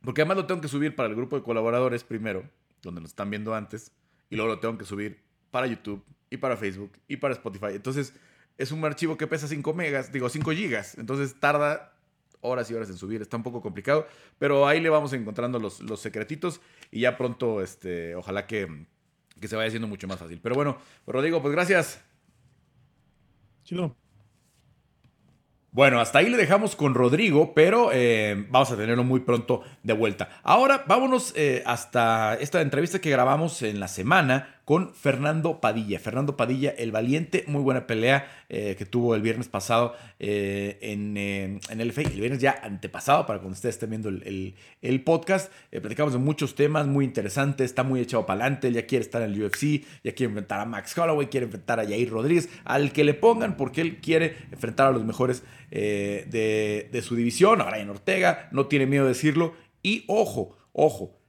porque 0.00 0.22
además 0.22 0.38
lo 0.38 0.46
tengo 0.46 0.60
que 0.60 0.68
subir 0.68 0.96
para 0.96 1.08
el 1.08 1.14
grupo 1.14 1.36
de 1.36 1.44
colaboradores 1.44 2.02
primero, 2.02 2.42
donde 2.82 3.02
nos 3.02 3.10
están 3.10 3.30
viendo 3.30 3.54
antes 3.54 3.92
y 4.30 4.36
luego 4.36 4.52
lo 4.52 4.58
tengo 4.60 4.76
que 4.78 4.84
subir 4.84 5.22
para 5.50 5.66
YouTube 5.66 6.04
y 6.30 6.36
para 6.36 6.56
Facebook 6.56 6.92
y 7.08 7.16
para 7.16 7.34
Spotify. 7.34 7.72
Entonces 7.74 8.14
es 8.58 8.72
un 8.72 8.84
archivo 8.84 9.16
que 9.16 9.26
pesa 9.26 9.48
5 9.48 9.74
megas, 9.74 10.12
digo 10.12 10.28
5 10.28 10.50
gigas, 10.52 10.96
entonces 10.98 11.38
tarda 11.38 11.92
horas 12.40 12.70
y 12.70 12.74
horas 12.74 12.88
en 12.90 12.96
subir, 12.96 13.22
está 13.22 13.36
un 13.36 13.42
poco 13.42 13.60
complicado, 13.60 14.06
pero 14.38 14.66
ahí 14.66 14.80
le 14.80 14.88
vamos 14.88 15.12
encontrando 15.12 15.58
los, 15.58 15.80
los 15.80 16.00
secretitos 16.00 16.60
y 16.90 17.00
ya 17.00 17.16
pronto, 17.16 17.62
este, 17.62 18.14
ojalá 18.14 18.46
que, 18.46 18.86
que 19.40 19.48
se 19.48 19.56
vaya 19.56 19.68
haciendo 19.68 19.88
mucho 19.88 20.06
más 20.06 20.18
fácil. 20.18 20.40
Pero 20.42 20.54
bueno, 20.54 20.78
Rodrigo, 21.06 21.42
pues 21.42 21.52
gracias. 21.52 22.02
Chido. 23.64 23.96
Bueno, 25.76 26.00
hasta 26.00 26.20
ahí 26.20 26.30
le 26.30 26.38
dejamos 26.38 26.74
con 26.74 26.94
Rodrigo, 26.94 27.52
pero 27.52 27.90
eh, 27.92 28.46
vamos 28.48 28.72
a 28.72 28.78
tenerlo 28.78 29.04
muy 29.04 29.20
pronto 29.20 29.62
de 29.82 29.92
vuelta. 29.92 30.30
Ahora 30.42 30.84
vámonos 30.86 31.34
eh, 31.36 31.62
hasta 31.66 32.34
esta 32.40 32.62
entrevista 32.62 32.98
que 32.98 33.10
grabamos 33.10 33.60
en 33.60 33.78
la 33.78 33.86
semana 33.86 34.55
con 34.66 34.92
Fernando 34.94 35.60
Padilla. 35.60 36.00
Fernando 36.00 36.36
Padilla, 36.36 36.70
el 36.76 36.90
valiente, 36.90 37.44
muy 37.46 37.62
buena 37.62 37.86
pelea 37.86 38.28
eh, 38.48 38.74
que 38.76 38.84
tuvo 38.84 39.14
el 39.14 39.22
viernes 39.22 39.46
pasado 39.46 39.94
eh, 40.18 40.76
en, 40.82 41.16
eh, 41.16 41.60
en, 41.70 41.80
el 41.80 41.92
viernes 41.92 42.40
ya 42.40 42.58
antepasado, 42.64 43.26
para 43.26 43.38
cuando 43.38 43.54
ustedes 43.54 43.76
estén 43.76 43.90
viendo 43.90 44.08
el, 44.08 44.56
el, 44.82 45.04
podcast. 45.04 45.52
platicamos 45.70 46.14
de 46.14 46.18
muchos 46.18 46.56
temas 46.56 46.88
muy 46.88 47.04
interesantes, 47.04 47.66
está 47.66 47.84
muy 47.84 48.00
echado 48.00 48.26
para 48.26 48.40
adelante, 48.40 48.72
ya 48.72 48.86
quiere 48.86 49.04
estar 49.04 49.22
en 49.22 49.34
el 49.34 49.44
UFC, 49.44 49.84
ya 50.02 50.12
quiere 50.12 50.30
enfrentar 50.30 50.58
a 50.58 50.64
Max 50.64 50.98
Holloway, 50.98 51.28
quiere 51.28 51.46
enfrentar 51.46 51.78
a 51.78 51.84
Jair 51.84 52.10
Rodríguez, 52.10 52.48
al 52.64 52.92
que 52.92 53.04
le 53.04 53.14
pongan, 53.14 53.56
porque 53.56 53.82
él 53.82 53.98
quiere 53.98 54.34
enfrentar 54.50 54.88
a 54.88 54.90
los 54.90 55.04
mejores 55.04 55.44
de, 55.70 56.88
de 56.90 57.02
su 57.02 57.14
división, 57.14 57.60
a 57.60 57.70
Brian 57.70 57.88
Ortega, 57.88 58.48
no 58.50 58.66
tiene 58.66 58.86
miedo 58.86 59.04
de 59.04 59.10
decirlo. 59.10 59.54
Y 59.84 60.02
ojo, 60.08 60.56
ojo, 60.72 61.20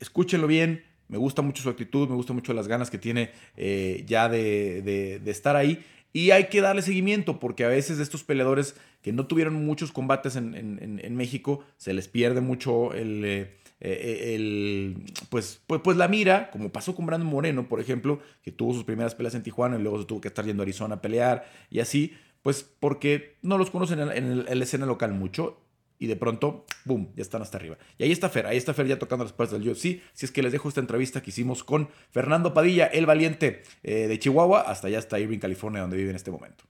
escúchenlo 0.00 0.48
bien, 0.48 0.89
me 1.10 1.18
gusta 1.18 1.42
mucho 1.42 1.62
su 1.62 1.68
actitud, 1.68 2.08
me 2.08 2.14
gusta 2.14 2.32
mucho 2.32 2.54
las 2.54 2.68
ganas 2.68 2.88
que 2.88 2.96
tiene 2.96 3.30
eh, 3.56 4.04
ya 4.06 4.28
de, 4.28 5.20
estar 5.26 5.56
ahí. 5.56 5.84
Y 6.12 6.30
hay 6.30 6.44
que 6.48 6.60
darle 6.60 6.82
seguimiento 6.82 7.38
porque 7.38 7.64
a 7.64 7.68
veces 7.68 7.98
de 7.98 8.02
estos 8.02 8.24
peleadores 8.24 8.74
que 9.02 9.12
no 9.12 9.26
tuvieron 9.26 9.64
muchos 9.64 9.92
combates 9.92 10.36
en, 10.36 11.16
México, 11.16 11.64
se 11.76 11.92
les 11.92 12.08
pierde 12.08 12.40
mucho 12.40 12.94
el, 12.94 13.24
eh, 13.24 13.56
eh, 13.80 14.94
pues, 15.30 15.60
pues, 15.66 15.80
pues, 15.82 15.96
la 15.96 16.08
mira, 16.08 16.50
como 16.50 16.70
pasó 16.70 16.94
con 16.94 17.06
Brandon 17.06 17.28
Moreno, 17.28 17.68
por 17.68 17.80
ejemplo, 17.80 18.20
que 18.42 18.52
tuvo 18.52 18.74
sus 18.74 18.84
primeras 18.84 19.14
peleas 19.14 19.34
en 19.34 19.42
Tijuana 19.42 19.76
y 19.78 19.82
luego 19.82 20.00
se 20.00 20.04
tuvo 20.04 20.20
que 20.20 20.28
estar 20.28 20.44
yendo 20.44 20.62
a 20.62 20.64
Arizona 20.64 20.96
a 20.96 21.00
pelear 21.00 21.48
y 21.70 21.80
así, 21.80 22.12
pues 22.42 22.62
porque 22.78 23.36
no 23.42 23.58
los 23.58 23.70
conocen 23.70 24.00
en, 24.00 24.44
la 24.46 24.64
escena 24.64 24.86
local 24.86 25.12
mucho 25.12 25.60
y 26.00 26.06
de 26.06 26.16
pronto, 26.16 26.64
boom, 26.86 27.12
ya 27.14 27.22
están 27.22 27.42
hasta 27.42 27.58
arriba. 27.58 27.76
Y 27.98 28.04
ahí 28.04 28.10
está 28.10 28.30
Fer, 28.30 28.46
ahí 28.46 28.56
está 28.56 28.72
Fer 28.72 28.86
ya 28.86 28.98
tocando 28.98 29.22
las 29.22 29.34
puertas 29.34 29.60
del 29.60 29.68
UFC. 29.68 30.00
Si 30.14 30.24
es 30.24 30.30
que 30.32 30.42
les 30.42 30.50
dejo 30.50 30.66
esta 30.66 30.80
entrevista 30.80 31.22
que 31.22 31.28
hicimos 31.28 31.62
con 31.62 31.90
Fernando 32.10 32.54
Padilla, 32.54 32.86
el 32.86 33.04
valiente 33.04 33.62
eh, 33.82 34.08
de 34.08 34.18
Chihuahua, 34.18 34.62
hasta 34.62 34.88
allá 34.88 34.98
está 34.98 35.20
Irving, 35.20 35.38
California, 35.38 35.82
donde 35.82 35.98
vive 35.98 36.08
en 36.08 36.16
este 36.16 36.30
momento. 36.30 36.64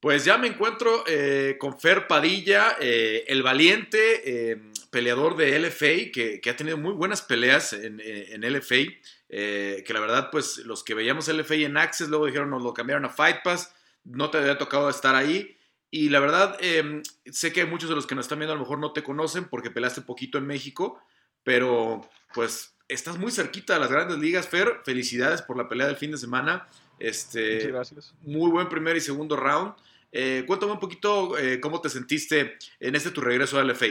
Pues 0.00 0.26
ya 0.26 0.36
me 0.36 0.48
encuentro 0.48 1.02
eh, 1.08 1.56
con 1.58 1.80
Fer 1.80 2.06
Padilla, 2.06 2.76
eh, 2.78 3.24
el 3.26 3.42
valiente 3.42 4.60
peleador 4.90 5.34
de 5.34 5.58
LFA, 5.58 6.12
que, 6.12 6.42
ha 6.48 6.56
tenido 6.56 6.76
muy 6.76 6.92
buenas 6.92 7.22
peleas 7.22 7.72
en, 7.72 8.00
en 8.04 8.52
LFA, 8.52 8.84
que 9.28 9.86
la 9.88 10.00
verdad, 10.00 10.28
pues 10.30 10.58
los 10.58 10.84
que 10.84 10.92
veíamos 10.92 11.26
LFA 11.26 11.54
en 11.54 11.78
Access, 11.78 12.10
luego 12.10 12.26
dijeron 12.26 12.50
nos 12.50 12.62
lo 12.62 12.74
cambiaron 12.74 13.06
a 13.06 13.08
Fight 13.08 13.38
Pass, 13.42 13.74
no 14.04 14.30
te 14.30 14.38
había 14.38 14.58
tocado 14.58 14.90
estar 14.90 15.16
ahí. 15.16 15.57
Y 15.90 16.10
la 16.10 16.20
verdad, 16.20 16.56
em, 16.60 17.02
sé 17.26 17.52
que 17.52 17.64
muchos 17.64 17.88
de 17.88 17.94
los 17.94 18.06
que 18.06 18.14
nos 18.14 18.26
están 18.26 18.38
viendo 18.38 18.52
a 18.52 18.56
lo 18.56 18.62
mejor 18.62 18.78
no 18.78 18.92
te 18.92 19.02
conocen 19.02 19.46
porque 19.48 19.70
peleaste 19.70 20.02
poquito 20.02 20.36
en 20.36 20.46
México, 20.46 21.00
pero 21.42 22.02
pues 22.34 22.76
estás 22.88 23.18
muy 23.18 23.30
cerquita 23.30 23.74
de 23.74 23.80
las 23.80 23.90
grandes 23.90 24.18
ligas, 24.18 24.48
Fer. 24.48 24.80
Felicidades 24.84 25.42
por 25.42 25.56
la 25.56 25.68
pelea 25.68 25.86
del 25.86 25.96
fin 25.96 26.10
de 26.10 26.18
semana. 26.18 26.66
Este, 26.98 27.68
gracias. 27.68 28.14
Muy 28.22 28.50
buen 28.50 28.68
primer 28.68 28.96
y 28.96 29.00
segundo 29.00 29.36
round. 29.36 29.74
Eh, 30.12 30.44
cuéntame 30.46 30.72
un 30.72 30.80
poquito 30.80 31.38
eh, 31.38 31.60
cómo 31.60 31.80
te 31.80 31.88
sentiste 31.88 32.56
en 32.80 32.94
este 32.94 33.10
tu 33.10 33.20
regreso 33.20 33.58
al 33.58 33.68
LFA. 33.68 33.86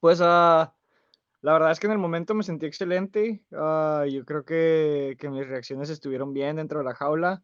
Pues 0.00 0.20
uh, 0.20 0.24
la 0.24 1.52
verdad 1.52 1.70
es 1.70 1.78
que 1.78 1.86
en 1.86 1.92
el 1.92 1.98
momento 1.98 2.34
me 2.34 2.42
sentí 2.42 2.66
excelente. 2.66 3.44
Uh, 3.50 4.04
yo 4.06 4.24
creo 4.24 4.44
que, 4.44 5.16
que, 5.18 5.28
mis 5.28 5.46
reacciones 5.46 5.90
estuvieron 5.90 6.32
bien 6.32 6.56
dentro 6.56 6.78
de 6.78 6.84
la 6.84 6.94
jaula. 6.94 7.42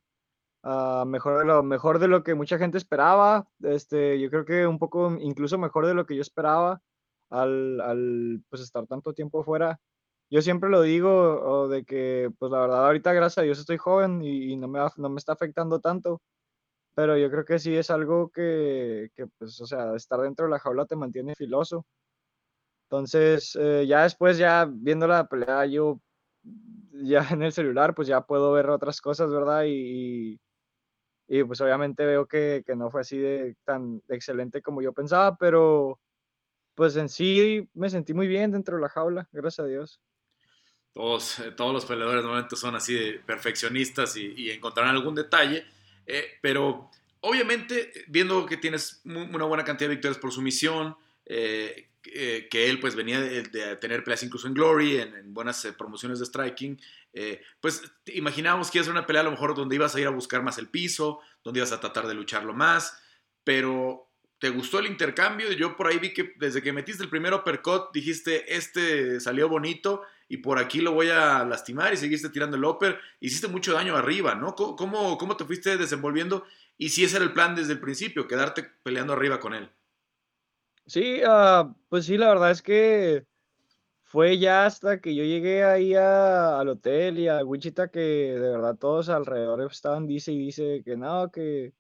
Uh, 0.63 1.07
mejor, 1.07 1.39
de 1.39 1.45
lo, 1.45 1.63
mejor 1.63 1.99
de 1.99 2.09
lo 2.09 2.23
que 2.23 2.35
mucha 2.35 2.59
gente 2.59 2.79
esperaba. 2.79 3.49
Este, 3.63 4.21
yo 4.21 4.31
creo 4.31 4.45
que 4.45 4.67
un 4.67 4.79
poco 4.79 5.17
incluso 5.21 5.59
mejor 5.59 5.87
de 5.87 5.95
lo 5.95 6.07
que 6.07 6.17
yo 6.17 6.23
esperaba 6.23 6.83
al, 7.31 7.81
al 7.81 8.43
pues, 8.49 8.63
estar 8.63 8.87
tanto 8.87 9.13
tiempo 9.13 9.45
fuera 9.45 9.81
yo 10.31 10.43
siempre 10.43 10.69
lo 10.71 10.83
digo, 10.83 11.69
de 11.69 11.85
que, 11.85 12.31
pues 12.39 12.53
la 12.53 12.61
verdad, 12.61 12.87
ahorita 12.87 13.13
gracias 13.15 13.39
a 13.39 13.43
Dios 13.43 13.59
estoy 13.59 13.79
joven 13.79 14.23
y, 14.23 14.57
no, 14.57 14.69
me, 14.69 14.81
no 14.97 15.09
me 15.09 15.19
está 15.19 15.33
afectando 15.33 15.81
tanto, 15.81 16.21
pero 16.95 17.17
yo 17.19 17.31
creo 17.31 17.45
que 17.45 17.59
sí 17.59 17.77
es 17.77 17.91
algo 17.91 18.31
que, 18.31 19.11
que, 19.17 19.27
pues, 19.39 19.61
o 19.61 19.67
sea, 19.67 19.95
estar 19.97 20.21
dentro 20.21 20.47
de 20.47 20.53
la 20.53 20.61
jaula 20.61 20.87
te 20.87 20.97
mantiene 20.97 21.35
filoso. 21.37 21.87
Entonces, 22.91 23.57
eh, 23.61 23.87
ya 23.87 24.03
después, 24.05 24.39
ya 24.39 24.67
viendo 24.71 25.07
la 25.07 25.27
pelea, 25.29 25.67
yo 25.67 26.01
ya 26.93 27.27
en 27.31 27.43
el 27.43 27.53
celular, 27.53 27.95
pues 27.95 28.09
ya 28.09 28.23
puedo 28.23 28.53
ver 28.53 28.71
otras 28.71 29.01
cosas, 29.01 29.31
¿verdad? 29.31 29.65
Y, 29.65 30.33
y 30.35 30.41
pues 31.47 31.61
obviamente 31.61 32.07
veo 32.07 32.27
que, 32.27 32.63
que, 32.67 32.75
no 32.75 32.91
fue 32.91 33.03
así 33.03 33.19
de 33.19 33.57
tan 33.65 34.03
excelente 34.09 34.63
como 34.63 34.81
yo 34.81 34.93
pensaba, 34.93 35.37
pero 35.37 36.01
pues 36.75 36.97
en 36.97 37.09
sí 37.09 37.69
me 37.75 37.91
sentí 37.91 38.15
muy 38.15 38.27
bien 38.27 38.51
dentro 38.51 38.77
de 38.77 38.83
la 38.83 38.89
jaula, 38.89 39.29
gracias 39.33 39.65
a 39.65 39.69
Dios. 39.69 40.01
Todos, 40.93 41.39
eh, 41.41 41.51
todos 41.53 41.73
los 41.73 41.85
peleadores 41.85 42.23
normalmente 42.23 42.57
son 42.57 42.75
así 42.75 42.95
de 42.95 43.21
perfeccionistas 43.21 44.17
y, 44.17 44.33
y 44.37 44.51
encontrarán 44.51 44.95
algún 44.95 45.15
detalle 45.15 45.65
eh, 46.09 46.39
pero 46.41 46.91
obviamente, 47.21 47.93
viendo 48.09 48.47
que 48.47 48.57
tienes 48.57 49.03
una 49.05 49.45
buena 49.45 49.63
cantidad 49.63 49.91
de 49.91 49.97
victorias 49.97 50.19
por 50.19 50.33
sumisión, 50.33 50.97
eh, 51.27 51.91
eh, 52.05 52.49
que 52.51 52.71
él 52.71 52.81
pues 52.81 52.95
venía 52.95 53.21
de, 53.21 53.43
tener 53.77 54.03
peleas 54.03 54.23
incluso 54.23 54.49
en 54.49 54.55
Glory, 54.55 54.97
en, 54.99 55.35
buenas 55.35 55.69
promociones 55.77 56.19
de 56.19 56.25
striking, 56.25 56.81
pues 57.61 57.83
imaginábamos 58.07 58.71
que 58.71 58.79
iba 58.79 58.83
a 58.83 58.85
ser 58.87 58.93
una 58.93 59.07
pelea 59.07 59.23
a 59.23 59.25
lo 59.25 59.31
mejor 59.31 59.55
donde 59.55 59.75
ibas 59.75 59.95
a 59.95 60.01
ir 60.01 60.07
a 60.07 60.11
buscar 60.11 60.43
más 60.43 60.59
el 60.59 60.69
piso, 60.69 61.21
donde 61.45 61.61
ibas 61.61 61.73
a 61.73 61.81
tratar 61.81 62.07
de 62.07 62.15
lucharlo 62.15 62.55
más, 62.55 63.01
pero 63.45 64.09
¿te 64.39 64.51
gustó 64.51 64.79
el 64.79 64.87
intercambio? 64.87 65.51
Yo 65.53 65.77
por 65.77 65.87
ahí 65.89 65.99
vi 65.99 66.13
que 66.13 66.33
desde 66.37 66.63
que 66.63 66.73
metiste 66.73 67.03
el 67.03 67.11
primer 67.11 67.35
uppercut 67.35 67.93
dijiste, 67.93 68.55
este 68.55 69.21
salió 69.21 69.49
bonito 69.49 70.03
y 70.29 70.39
por 70.39 70.59
aquí 70.59 70.81
lo 70.81 70.93
voy 70.93 71.09
a 71.09 71.45
lastimar 71.45 71.93
y 71.93 71.97
seguiste 71.97 72.29
tirando 72.29 72.57
el 72.57 72.65
upper, 72.65 72.99
hiciste 73.21 73.49
mucho 73.49 73.73
daño 73.73 73.97
arriba, 73.97 74.35
¿no? 74.35 74.55
¿Cómo, 74.55 75.17
cómo 75.17 75.37
te 75.37 75.45
fuiste 75.45 75.77
desenvolviendo? 75.77 76.45
Y 76.77 76.91
si 76.91 77.05
ese 77.05 77.17
era 77.17 77.25
el 77.25 77.33
plan 77.33 77.55
desde 77.55 77.73
el 77.73 77.81
principio, 77.81 78.29
quedarte 78.29 78.63
peleando 78.83 79.15
arriba 79.15 79.41
con 79.41 79.55
él. 79.55 79.71
Sí, 80.87 81.21
uh, 81.23 81.75
pues 81.89 82.07
sí, 82.07 82.17
la 82.17 82.29
verdad 82.29 82.51
es 82.51 82.63
que 82.63 83.27
fue 84.09 84.39
ya 84.39 84.65
hasta 84.67 85.01
que 85.01 85.15
yo 85.15 85.23
llegué 85.23 85.65
ahí 85.65 85.95
al 85.95 86.69
hotel 86.69 87.19
y 87.19 87.29
a 87.29 87.45
Wichita 87.45 87.89
que 87.89 88.01
de 88.01 88.41
verdad 88.41 88.77
todos 88.77 89.11
alrededor 89.11 89.61
estaban 89.71 90.07
dice 90.07 90.33
y 90.33 90.39
dice 90.39 90.83
que 90.85 90.97
no, 90.97 91.31
que 91.31 91.75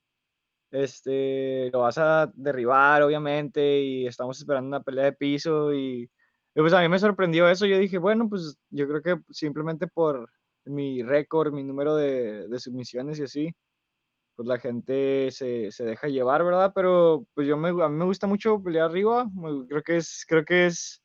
este, 0.70 1.70
lo 1.72 1.80
vas 1.80 1.98
a 1.98 2.30
derribar 2.34 3.02
obviamente 3.02 3.80
y 3.80 4.06
estamos 4.06 4.38
esperando 4.38 4.68
una 4.68 4.82
pelea 4.82 5.06
de 5.06 5.12
piso 5.14 5.72
y 5.74 6.10
pues 6.54 6.72
a 6.74 6.80
mí 6.82 6.88
me 6.88 6.98
sorprendió 6.98 7.48
eso. 7.48 7.66
Yo 7.66 7.78
dije, 7.78 7.98
bueno, 7.98 8.28
pues 8.28 8.58
yo 8.70 8.86
creo 8.88 9.02
que 9.02 9.22
simplemente 9.32 9.86
por 9.86 10.30
mi 10.64 11.02
récord, 11.02 11.52
mi 11.52 11.64
número 11.64 11.96
de, 11.96 12.48
de, 12.48 12.58
submisiones 12.60 13.18
y 13.20 13.22
así, 13.24 13.54
pues 14.36 14.48
la 14.48 14.58
gente 14.58 15.30
se, 15.30 15.70
se, 15.72 15.84
deja 15.84 16.08
llevar, 16.08 16.44
¿verdad? 16.44 16.72
Pero 16.74 17.26
pues 17.34 17.46
yo 17.48 17.56
me, 17.56 17.70
a 17.70 17.88
mí 17.88 17.96
me 17.96 18.04
gusta 18.06 18.26
mucho 18.26 18.62
pelear 18.62 18.90
arriba. 18.90 19.26
Creo 19.68 19.82
que 19.82 19.96
es, 19.98 20.24
creo 20.28 20.44
que 20.44 20.66
es 20.66 21.02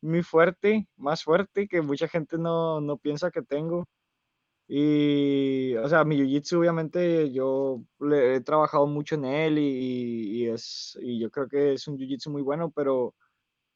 muy 0.00 0.22
fuerte, 0.22 0.88
más 0.96 1.24
fuerte 1.24 1.68
que 1.68 1.82
mucha 1.82 2.08
gente 2.08 2.38
no, 2.38 2.80
no 2.80 2.98
piensa 2.98 3.30
que 3.30 3.42
tengo. 3.42 3.88
Y, 4.68 5.74
o 5.76 5.88
sea, 5.88 6.04
mi 6.04 6.16
jiu-jitsu, 6.18 6.58
obviamente, 6.58 7.32
yo 7.32 7.82
le, 8.00 8.36
he 8.36 8.40
trabajado 8.42 8.86
mucho 8.86 9.14
en 9.16 9.24
él 9.24 9.58
y, 9.58 10.42
y, 10.44 10.48
es, 10.48 10.98
y 11.02 11.18
yo 11.20 11.30
creo 11.30 11.48
que 11.48 11.72
es 11.74 11.88
un 11.88 11.96
jiu-jitsu 11.98 12.30
muy 12.30 12.42
bueno, 12.42 12.70
pero 12.70 13.14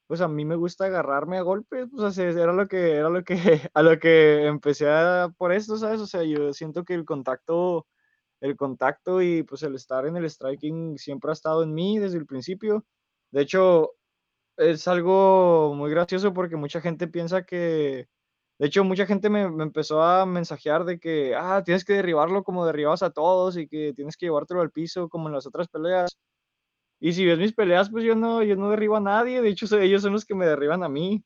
pues 0.06 0.20
a 0.20 0.28
mí 0.28 0.44
me 0.44 0.56
gusta 0.56 0.86
agarrarme 0.86 1.38
a 1.38 1.42
golpes, 1.42 1.88
pues 1.90 2.18
era 2.18 2.52
lo 2.52 2.68
que, 2.68 2.92
era 2.96 3.08
lo 3.08 3.24
que, 3.24 3.34
a 3.74 3.82
lo 3.82 3.98
que 3.98 4.46
empecé 4.46 4.88
a, 4.90 5.30
por 5.38 5.52
esto, 5.52 5.76
¿sabes? 5.78 6.00
O 6.02 6.06
sea, 6.06 6.22
yo 6.24 6.52
siento 6.52 6.84
que 6.84 6.94
el 6.94 7.04
contacto, 7.06 7.86
el 8.40 8.56
contacto 8.56 9.22
y 9.22 9.42
pues 9.42 9.62
el 9.62 9.74
estar 9.74 10.06
en 10.06 10.16
el 10.18 10.28
striking 10.28 10.98
siempre 10.98 11.30
ha 11.30 11.32
estado 11.34 11.62
en 11.62 11.74
mí 11.74 11.98
desde 11.98 12.18
el 12.18 12.26
principio. 12.26 12.84
De 13.30 13.42
hecho, 13.42 13.92
es 14.56 14.88
algo 14.88 15.74
muy 15.74 15.90
gracioso 15.90 16.32
porque 16.32 16.56
mucha 16.56 16.80
gente 16.80 17.08
piensa 17.08 17.44
que, 17.44 18.08
de 18.58 18.66
hecho, 18.66 18.84
mucha 18.84 19.06
gente 19.06 19.30
me, 19.30 19.42
empezó 19.42 20.02
a 20.02 20.26
mensajear 20.26 20.84
de 20.84 20.98
que, 20.98 21.34
ah, 21.36 21.62
tienes 21.64 21.84
que 21.84 21.94
derribarlo 21.94 22.44
como 22.44 22.66
derribas 22.66 23.02
a 23.02 23.10
todos 23.10 23.56
y 23.56 23.68
que 23.68 23.92
tienes 23.94 24.16
que 24.16 24.26
llevártelo 24.26 24.60
al 24.60 24.70
piso 24.70 25.08
como 25.08 25.28
en 25.28 25.34
las 25.34 25.46
otras 25.46 25.68
peleas. 25.68 26.18
Y 27.00 27.12
si 27.14 27.26
ves 27.26 27.38
mis 27.38 27.52
peleas, 27.54 27.90
pues 27.90 28.04
yo 28.04 28.14
no, 28.14 28.42
yo 28.42 28.56
no 28.56 28.70
derribo 28.70 28.96
a 28.96 29.00
nadie. 29.00 29.42
De 29.42 29.48
hecho, 29.48 29.66
ellos 29.80 30.02
son 30.02 30.12
los 30.12 30.24
que 30.24 30.34
me 30.34 30.46
derriban 30.46 30.84
a 30.84 30.88
mí 30.88 31.24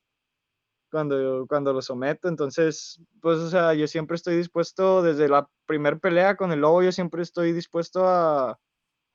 cuando, 0.91 1.45
cuando 1.47 1.73
los 1.73 1.85
someto. 1.85 2.27
Entonces, 2.29 3.01
pues, 3.21 3.37
o 3.39 3.49
sea, 3.49 3.73
yo 3.73 3.87
siempre 3.87 4.15
estoy 4.15 4.37
dispuesto, 4.37 5.01
desde 5.03 5.29
la 5.29 5.49
primer 5.65 5.99
pelea 5.99 6.35
con 6.37 6.51
el 6.51 6.61
lobo, 6.61 6.83
yo 6.83 6.91
siempre 6.91 7.21
estoy 7.21 7.53
dispuesto 7.53 8.07
a, 8.07 8.59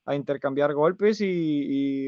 a 0.05 0.15
intercambiar 0.15 0.75
golpes 0.75 1.21
y, 1.21 1.27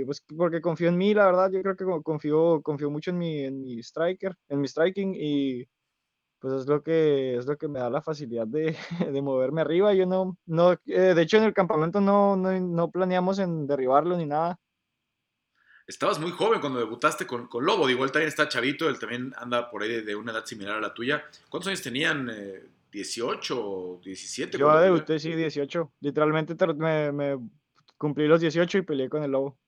y, 0.01 0.05
pues 0.05 0.23
porque 0.37 0.61
confío 0.61 0.89
en 0.89 0.99
mí, 0.99 1.15
la 1.15 1.27
verdad, 1.27 1.51
yo 1.51 1.63
creo 1.63 1.77
que 1.77 2.03
confío, 2.03 2.61
confío 2.63 2.91
mucho 2.91 3.11
en 3.11 3.19
mi, 3.19 3.41
en 3.41 3.61
mi 3.61 3.79
striker, 3.81 4.37
en 4.49 4.61
mi 4.61 4.69
striking 4.69 5.15
y 5.15 5.69
pues 6.41 6.55
es 6.55 6.67
lo 6.67 6.83
que 6.83 7.37
es 7.37 7.47
lo 7.47 7.57
que 7.57 7.69
me 7.69 7.79
da 7.79 7.89
la 7.89 8.03
facilidad 8.03 8.47
de, 8.47 8.77
de 9.13 9.23
moverme 9.23 9.61
arriba. 9.61 9.95
Yo 9.95 10.07
no, 10.07 10.37
no 10.47 10.73
eh, 10.73 11.15
de 11.15 11.23
hecho 11.23 11.37
en 11.39 11.45
el 11.45 11.55
campamento 11.55 12.01
no, 12.01 12.37
no, 12.37 12.59
no, 12.61 12.91
planeamos 12.91 13.39
en 13.39 13.67
derribarlo 13.67 14.17
ni 14.17 14.27
nada. 14.27 14.59
Estabas 15.87 16.19
muy 16.19 16.31
joven 16.31 16.61
cuando 16.61 16.79
debutaste 16.79 17.27
con, 17.27 17.47
con, 17.47 17.65
Lobo, 17.65 17.87
digo, 17.87 18.05
él 18.05 18.11
también 18.11 18.29
está 18.29 18.49
chavito, 18.49 18.89
él 18.89 18.99
también 18.99 19.35
anda 19.37 19.71
por 19.71 19.83
ahí 19.83 20.01
de 20.01 20.17
una 20.17 20.33
edad 20.33 20.47
similar 20.47 20.77
a 20.77 20.81
la 20.81 20.95
tuya. 20.95 21.25
¿Cuántos 21.51 21.69
años 21.69 21.83
tenían? 21.83 22.31
¿18 22.95 23.57
o 23.59 24.01
17? 24.03 24.57
Yo 24.57 24.79
debuté, 24.79 25.19
sí, 25.19 25.35
18. 25.35 25.93
Literalmente 26.01 26.55
me, 26.75 27.13
me, 27.13 27.39
cumplí 28.05 28.29
los 28.29 28.41
18 28.41 28.79
y 28.79 28.83
peleé 28.83 29.09
con 29.09 29.23
el 29.23 29.31
Lobo. 29.31 29.59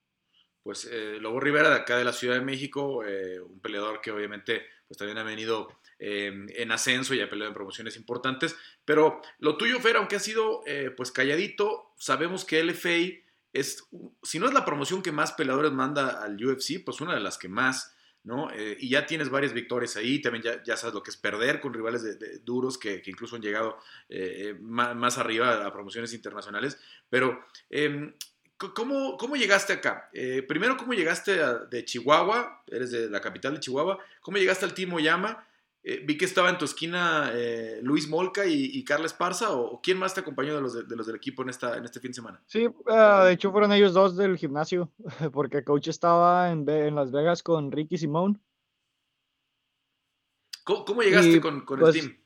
Pues 0.62 0.89
eh, 0.91 1.18
Lobo 1.20 1.41
Rivera 1.41 1.70
de 1.70 1.76
acá 1.76 1.97
de 1.97 2.05
la 2.05 2.12
Ciudad 2.12 2.34
de 2.34 2.41
México, 2.41 3.05
eh, 3.05 3.41
un 3.41 3.61
peleador 3.61 4.01
que 4.01 4.11
obviamente 4.11 4.66
pues 4.87 4.99
también 4.99 5.18
ha 5.18 5.22
venido 5.22 5.68
Em, 5.99 6.47
en 6.51 6.72
ascenso 6.72 7.14
y 7.14 7.22
ha 7.22 7.30
peleado 7.30 7.49
en 7.49 7.55
promociones 7.55 7.97
importantes. 7.97 8.55
Pero 8.84 9.22
lo 9.39 9.57
tuyo, 9.57 9.80
Fer, 9.80 9.97
aunque 9.97 10.16
ha 10.16 10.20
sido 10.20 10.62
eh, 10.66 10.93
pues 10.95 11.11
calladito, 11.11 11.95
sabemos 11.97 12.45
que 12.45 12.62
LFA 12.62 13.22
es, 13.55 13.89
si 14.22 14.39
no 14.39 14.47
es 14.47 14.53
la 14.53 14.66
promoción 14.66 15.03
que 15.03 15.11
más 15.11 15.32
peleadores 15.32 15.72
manda 15.72 16.22
al 16.22 16.37
UFC, 16.37 16.84
pues 16.84 17.01
una 17.01 17.14
de 17.14 17.20
las 17.20 17.39
que 17.39 17.49
más. 17.49 17.95
¿No? 18.27 18.51
Eh, 18.51 18.77
y 18.81 18.89
ya 18.89 19.07
tienes 19.07 19.31
varias 19.31 19.53
victorias 19.53 19.97
ahí, 19.97 20.20
también 20.20 20.45
ya, 20.64 20.77
sabes 20.77 20.93
lo 20.93 21.03
que 21.03 21.11
es 21.11 21.16
perder 21.16 21.61
con 21.61 21.72
rivales 21.72 22.03
de, 22.03 22.39
duros 22.41 22.77
que, 22.77 23.01
incluso 23.07 23.37
han 23.37 23.43
llegado 23.43 23.79
eh, 24.09 24.57
más, 24.61 24.97
más, 24.97 25.16
arriba 25.16 25.64
a 25.64 25.72
promociones 25.72 26.12
internacionales. 26.12 26.77
Pero, 27.09 27.41
em, 27.70 28.12
¿cómo, 28.57 29.16
¿cómo, 29.16 29.37
llegaste 29.37 29.74
acá? 29.74 30.11
primero, 30.49 30.77
¿cómo 30.77 30.93
llegaste 30.93 31.39
de 31.70 31.85
Chihuahua? 31.85 32.64
Eres 32.66 32.91
de 32.91 33.09
la 33.09 33.20
capital 33.20 33.55
de 33.55 33.61
Chihuahua. 33.61 34.01
¿Cómo 34.20 34.39
llegaste 34.39 34.64
al 34.64 34.74
Timo 34.74 34.99
Yama? 34.99 35.47
Eh, 35.89 36.03
vi 36.05 36.18
que 36.18 36.24
estaba 36.24 36.51
en 36.51 36.59
tu 36.59 36.64
esquina 36.64 37.30
eh, 37.32 37.78
Luis 37.80 38.09
Molca 38.09 38.45
y, 38.45 38.72
y 38.72 38.82
Carla 38.82 39.07
Esparza, 39.07 39.53
o, 39.53 39.80
quién 39.80 39.99
más 39.99 40.14
te 40.14 40.20
acompañó 40.20 40.57
de 40.57 40.61
los, 40.61 40.89
de, 40.89 40.97
los 40.97 41.07
del 41.07 41.14
equipo 41.14 41.45
en, 41.45 41.51
esta, 41.51 41.76
en 41.76 41.84
este 41.84 42.01
fin 42.01 42.11
de 42.11 42.14
semana? 42.16 42.43
Sí, 42.47 42.66
uh, 42.66 43.24
de 43.24 43.30
hecho 43.30 43.53
fueron 43.53 43.72
ellos 43.72 43.95
dos 43.95 44.16
del 44.16 44.37
gimnasio, 44.37 44.91
porque 45.32 45.62
coach 45.62 45.87
estaba 45.87 46.51
en, 46.51 46.68
en 46.68 46.97
Las 46.97 47.12
Vegas 47.12 47.45
con 47.45 47.70
Ricky 47.70 47.99
Simón. 47.99 48.43
¿Cómo, 50.64 50.84
cómo 50.84 51.03
llegaste 51.03 51.37
y, 51.37 51.41
con, 51.41 51.61
con 51.64 51.78
pues, 51.78 51.95
el 51.95 52.01
team? 52.01 52.18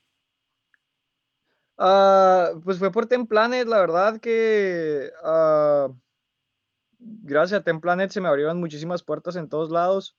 Ah, 1.77 2.53
pues 2.65 2.79
fue 2.79 2.91
por 2.91 3.05
Templanet, 3.05 3.69
la 3.69 3.81
verdad 3.81 4.21
que 4.21 5.11
ah, 5.23 5.89
gracias 6.99 7.61
a 7.61 7.65
Templanet 7.65 8.11
se 8.11 8.23
me 8.23 8.29
abrieron 8.29 8.59
muchísimas 8.59 9.03
puertas 9.03 9.37
en 9.37 9.51
todos 9.51 9.71
lados. 9.71 10.17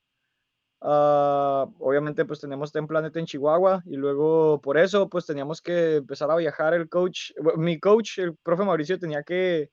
Ah, 0.84 1.68
obviamente 1.80 2.26
pues 2.26 2.40
tenemos 2.40 2.72
Templanet 2.72 3.16
en 3.16 3.26
Chihuahua 3.28 3.84
y 3.86 3.98
luego 3.98 4.60
por 4.62 4.80
eso 4.80 5.08
pues 5.10 5.28
teníamos 5.28 5.62
que 5.62 5.98
empezar 5.98 6.32
a 6.32 6.36
viajar 6.36 6.74
el 6.74 6.90
coach, 6.90 7.32
mi 7.56 7.80
coach, 7.80 8.18
el 8.18 8.36
profe 8.38 8.64
Mauricio 8.64 8.98
tenía 8.98 9.22
que, 9.22 9.70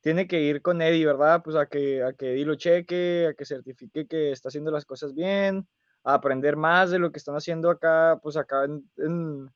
tiene 0.00 0.26
que 0.26 0.40
ir 0.42 0.62
con 0.62 0.82
Eddie, 0.82 1.06
¿verdad? 1.06 1.42
Pues 1.44 1.56
a 1.56 1.66
que, 1.66 2.02
a 2.02 2.12
que 2.14 2.32
Eddie 2.32 2.46
lo 2.46 2.56
cheque, 2.56 3.28
a 3.28 3.34
que 3.34 3.44
certifique 3.44 4.06
que 4.08 4.32
está 4.32 4.48
haciendo 4.48 4.72
las 4.72 4.84
cosas 4.84 5.14
bien, 5.14 5.68
a 6.04 6.14
aprender 6.14 6.56
más 6.56 6.90
de 6.90 6.98
lo 6.98 7.12
que 7.12 7.18
están 7.18 7.36
haciendo 7.36 7.70
acá, 7.70 8.18
pues 8.22 8.36
acá 8.36 8.64
en, 8.64 8.90
en, 8.98 9.50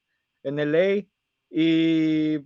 en 0.44 0.58
LA. 0.60 1.06
Y 1.50 2.38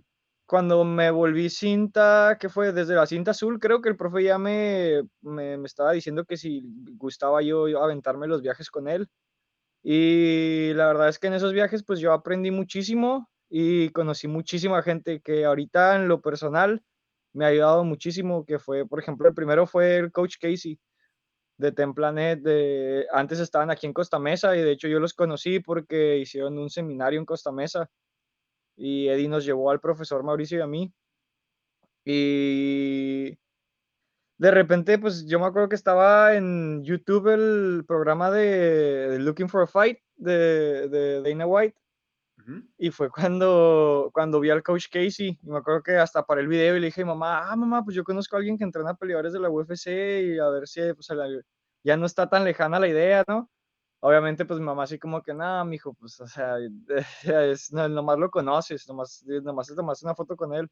cuando 0.49 0.83
me 0.83 1.11
volví 1.11 1.47
cinta, 1.47 2.35
que 2.39 2.49
fue 2.49 2.73
desde 2.73 2.95
la 2.95 3.05
cinta 3.05 3.31
azul, 3.31 3.59
creo 3.59 3.81
que 3.81 3.89
el 3.89 3.95
profe 3.95 4.23
ya 4.23 4.39
me, 4.39 5.03
me, 5.21 5.53
estaba 5.63 5.91
diciendo 5.91 6.25
que 6.25 6.37
si 6.37 6.63
gustaba 6.97 7.43
yo, 7.43 7.67
aventarme 7.83 8.25
los 8.25 8.41
viajes 8.41 8.71
con 8.71 8.87
él. 8.87 9.07
Y 9.83 10.73
la 10.73 10.87
verdad 10.87 11.09
es 11.09 11.19
que 11.19 11.27
en 11.27 11.33
esos 11.33 11.53
viajes 11.53 11.83
pues 11.83 11.99
yo 11.99 12.13
aprendí 12.13 12.49
muchísimo 12.49 13.29
y 13.47 13.89
conocí 13.89 14.27
muchísima 14.27 14.81
gente 14.81 15.21
que 15.21 15.45
ahorita 15.45 15.95
en 15.97 16.07
lo 16.07 16.19
personal 16.19 16.81
me 17.31 17.45
ha 17.45 17.49
ayudado 17.49 17.83
muchísimo, 17.83 18.43
que 18.43 18.57
fue, 18.57 18.87
por 18.87 18.99
ejemplo, 18.99 19.27
el 19.29 19.35
primero 19.35 19.67
fue 19.67 19.97
el 19.97 20.11
coach 20.11 20.37
Casey 20.41 20.79
de 21.57 21.71
Templanet, 21.71 22.41
de, 22.41 23.05
antes 23.11 23.39
estaban 23.39 23.69
aquí 23.69 23.85
en 23.85 23.93
Costa 23.93 24.17
Mesa 24.17 24.57
y 24.57 24.61
de 24.61 24.71
hecho 24.71 24.87
yo 24.87 24.99
los 24.99 25.13
conocí 25.13 25.59
porque 25.59 26.17
hicieron 26.17 26.57
un 26.57 26.71
seminario 26.71 27.19
en 27.19 27.25
Costa 27.27 27.51
Mesa 27.51 27.87
y 28.79 29.09
Eddie 29.09 29.27
nos 29.27 29.45
llevó 29.45 29.69
al 29.69 29.81
profesor 29.81 30.23
Mauricio 30.23 30.59
y 30.59 30.61
a 30.61 30.67
mí. 30.67 30.93
Y 32.05 33.37
de 34.37 34.51
repente, 34.51 34.97
pues 34.97 35.25
yo 35.25 35.37
me 35.39 35.45
acuerdo 35.45 35.67
que 35.67 35.75
estaba 35.75 36.33
en 36.35 36.81
YouTube 36.83 37.27
el 37.27 37.83
programa 37.85 38.31
de, 38.31 39.17
Looking 39.19 39.49
for 39.49 39.63
a 39.63 39.67
Fight 39.67 39.99
de, 40.15 40.87
de 40.87 41.21
Dana 41.21 41.45
White. 41.45 41.77
Y 42.77 42.89
fue 42.89 43.09
cuando, 43.11 44.09
cuando 44.13 44.39
vi 44.39 44.49
al 44.49 44.63
coach 44.63 44.87
Casey. 44.89 45.37
Y 45.43 45.49
me 45.49 45.57
acuerdo 45.57 45.83
que 45.83 45.97
hasta 45.97 46.25
para 46.25 46.41
el 46.41 46.47
video 46.47 46.77
y 46.77 46.79
le 46.79 46.87
dije 46.87 47.05
mamá, 47.05 47.51
ah, 47.51 47.55
mamá, 47.55 47.83
pues 47.83 47.95
yo 47.95 48.03
conozco 48.03 48.35
a 48.35 48.39
alguien 48.39 48.57
que 48.57 48.63
entrena 48.63 48.95
peleadores 48.95 49.33
de 49.33 49.39
la 49.39 49.49
UFC 49.49 49.87
y 49.87 50.39
a 50.39 50.49
ver 50.49 50.67
si 50.67 50.81
pues, 50.93 51.09
ya 51.83 51.97
no 51.97 52.05
está 52.05 52.29
tan 52.29 52.45
lejana 52.45 52.79
la 52.79 52.87
idea, 52.87 53.23
¿no? 53.27 53.49
Obviamente 54.01 54.45
pues 54.45 54.59
mi 54.59 54.65
mamá 54.65 54.83
así 54.83 54.99
como 54.99 55.21
que, 55.21 55.33
nada, 55.33 55.63
mijo, 55.65 55.93
pues, 55.93 56.19
o 56.21 56.27
sea, 56.27 56.55
es, 57.51 57.71
no, 57.73 57.87
nomás 57.89 58.17
lo 58.19 58.29
conoces, 58.31 58.87
nomás, 58.87 59.23
nomás 59.43 59.67
te 59.67 59.75
tomaste 59.75 60.05
una 60.05 60.15
foto 60.15 60.35
con 60.35 60.53
él. 60.53 60.69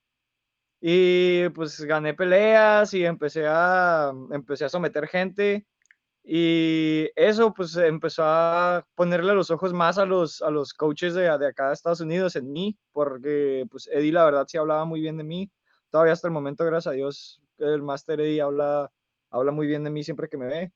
Y 0.82 1.50
pues 1.50 1.82
gané 1.82 2.14
peleas 2.14 2.94
y 2.94 3.06
empecé 3.06 3.46
a, 3.48 4.14
empecé 4.32 4.66
a 4.66 4.70
someter 4.70 5.08
gente. 5.08 5.66
Y 6.24 7.10
eso 7.16 7.54
pues 7.54 7.76
empezó 7.78 8.24
a 8.26 8.86
ponerle 8.96 9.34
los 9.34 9.50
ojos 9.52 9.74
más 9.74 9.98
a 9.98 10.06
los, 10.06 10.42
a 10.42 10.52
los 10.52 10.74
coaches 10.74 11.14
de, 11.16 11.24
de 11.24 11.48
acá 11.48 11.68
de 11.70 11.74
Estados 11.74 12.02
Unidos 12.02 12.36
en 12.36 12.52
mí, 12.52 12.78
porque 12.92 13.66
pues 13.72 13.88
Eddie 13.88 14.12
la 14.12 14.26
verdad 14.26 14.46
sí 14.48 14.58
hablaba 14.58 14.86
muy 14.86 15.02
bien 15.02 15.18
de 15.18 15.24
mí. 15.24 15.52
Todavía 15.90 16.14
hasta 16.14 16.28
el 16.28 16.34
momento, 16.34 16.66
gracias 16.66 16.92
a 16.94 16.96
Dios, 16.96 17.42
el 17.60 17.82
Master 17.82 18.20
Eddie 18.22 18.42
habla, 18.42 18.92
habla 19.32 19.52
muy 19.52 19.68
bien 19.68 19.84
de 19.86 19.90
mí 19.90 20.04
siempre 20.04 20.28
que 20.30 20.38
me 20.38 20.48
ve. 20.48 20.74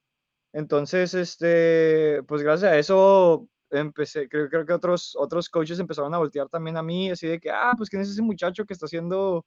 Entonces, 0.54 1.14
este, 1.14 2.24
pues 2.28 2.44
gracias 2.44 2.72
a 2.74 2.78
eso 2.78 3.48
empecé, 3.70 4.28
creo, 4.28 4.50
creo 4.50 4.66
que 4.66 4.74
otros, 4.74 5.16
otros 5.18 5.50
coaches 5.50 5.80
empezaron 5.80 6.14
a 6.14 6.18
voltear 6.18 6.50
también 6.50 6.76
a 6.78 6.84
mí, 6.84 7.10
así 7.12 7.28
de 7.28 7.40
que, 7.40 7.50
ah, 7.52 7.74
pues 7.78 7.90
quién 7.90 8.02
es 8.02 8.10
ese 8.10 8.22
muchacho 8.22 8.66
que 8.66 8.74
está 8.74 8.86
haciendo, 8.86 9.46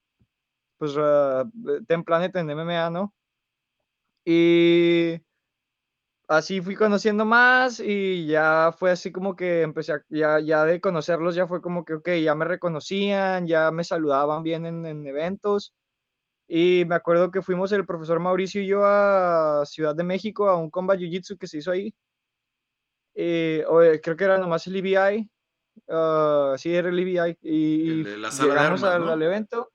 pues, 0.78 0.96
uh, 0.96 1.50
Ten 1.88 2.04
Planet 2.04 2.36
en 2.36 2.50
MMA, 2.50 2.90
¿no? 2.90 3.14
Y 4.26 5.20
así 6.28 6.60
fui 6.60 6.74
conociendo 6.76 7.24
más 7.24 7.80
y 7.80 8.26
ya 8.26 8.74
fue 8.78 8.90
así 8.90 9.12
como 9.12 9.36
que 9.36 9.62
empecé 9.62 9.92
a, 9.92 10.04
ya, 10.08 10.40
ya 10.40 10.64
de 10.64 10.80
conocerlos, 10.80 11.34
ya 11.34 11.46
fue 11.46 11.60
como 11.60 11.84
que, 11.84 11.94
ok, 11.94 12.08
ya 12.22 12.34
me 12.34 12.44
reconocían, 12.46 13.46
ya 13.46 13.70
me 13.70 13.84
saludaban 13.84 14.42
bien 14.42 14.66
en, 14.66 14.86
en 14.86 15.06
eventos 15.06 15.74
y 16.46 16.84
me 16.86 16.94
acuerdo 16.94 17.30
que 17.30 17.42
fuimos 17.42 17.72
el 17.72 17.86
profesor 17.86 18.20
Mauricio 18.20 18.60
y 18.60 18.66
yo 18.66 18.84
a 18.84 19.64
Ciudad 19.64 19.94
de 19.94 20.04
México 20.04 20.48
a 20.48 20.56
un 20.56 20.70
combat 20.70 20.98
jiu-jitsu 20.98 21.38
que 21.38 21.46
se 21.46 21.58
hizo 21.58 21.70
ahí. 21.70 21.94
Eh, 23.14 23.64
creo 24.02 24.16
que 24.16 24.24
era 24.24 24.38
nomás 24.38 24.66
el 24.66 24.76
EBI. 24.76 25.30
Uh, 25.86 26.56
sí, 26.56 26.74
era 26.74 26.88
el 26.88 26.98
EBI. 26.98 27.38
Y, 27.42 28.04
la 28.18 28.30
sala 28.30 28.54
llegamos 28.54 28.82
de 28.82 28.88
armas, 28.88 29.10
al, 29.10 29.22
evento. 29.22 29.72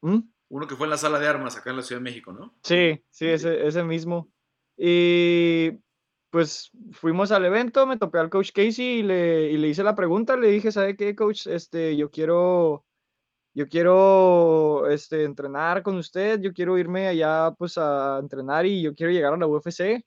¿Mm? 0.00 0.20
Uno 0.48 0.66
que 0.66 0.76
fue 0.76 0.86
en 0.86 0.90
la 0.90 0.96
sala 0.96 1.18
de 1.18 1.28
armas 1.28 1.56
acá 1.56 1.70
en 1.70 1.76
la 1.76 1.82
Ciudad 1.82 2.00
de 2.00 2.04
México, 2.04 2.32
¿no? 2.32 2.54
Sí, 2.62 3.04
sí, 3.10 3.26
ese, 3.26 3.66
ese 3.66 3.84
mismo. 3.84 4.30
Y 4.76 5.72
pues 6.30 6.70
fuimos 6.92 7.32
al 7.32 7.44
evento, 7.44 7.86
me 7.86 7.98
topé 7.98 8.18
al 8.18 8.30
coach 8.30 8.52
Casey 8.52 9.00
y 9.00 9.02
le, 9.02 9.50
y 9.50 9.56
le 9.56 9.68
hice 9.68 9.82
la 9.82 9.94
pregunta, 9.94 10.36
le 10.36 10.48
dije, 10.48 10.72
¿sabe 10.72 10.96
qué, 10.96 11.14
coach? 11.14 11.46
Este, 11.46 11.96
yo 11.96 12.10
quiero 12.10 12.84
yo 13.58 13.68
quiero 13.68 14.88
este, 14.88 15.24
entrenar 15.24 15.82
con 15.82 15.96
usted, 15.96 16.40
yo 16.40 16.52
quiero 16.52 16.78
irme 16.78 17.08
allá 17.08 17.50
pues 17.58 17.76
a 17.76 18.18
entrenar 18.20 18.64
y 18.66 18.82
yo 18.82 18.94
quiero 18.94 19.12
llegar 19.12 19.34
a 19.34 19.36
la 19.36 19.48
UFC. 19.48 20.04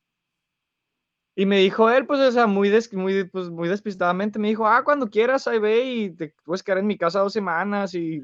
Y 1.36 1.46
me 1.46 1.58
dijo 1.58 1.90
él, 1.90 2.06
pues, 2.08 2.22
o 2.22 2.32
sea, 2.32 2.48
muy, 2.48 2.72
muy, 2.94 3.26
pues, 3.26 3.50
muy 3.50 3.68
despistadamente, 3.68 4.40
me 4.40 4.48
dijo, 4.48 4.66
ah, 4.68 4.84
cuando 4.86 5.10
quieras, 5.10 5.48
ahí 5.48 5.60
ve 5.60 5.84
y 5.84 6.16
te 6.16 6.34
puedes 6.46 6.64
quedar 6.64 6.78
en 6.78 6.88
mi 6.88 6.98
casa 6.98 7.20
dos 7.20 7.34
semanas 7.34 7.94
y, 7.94 8.22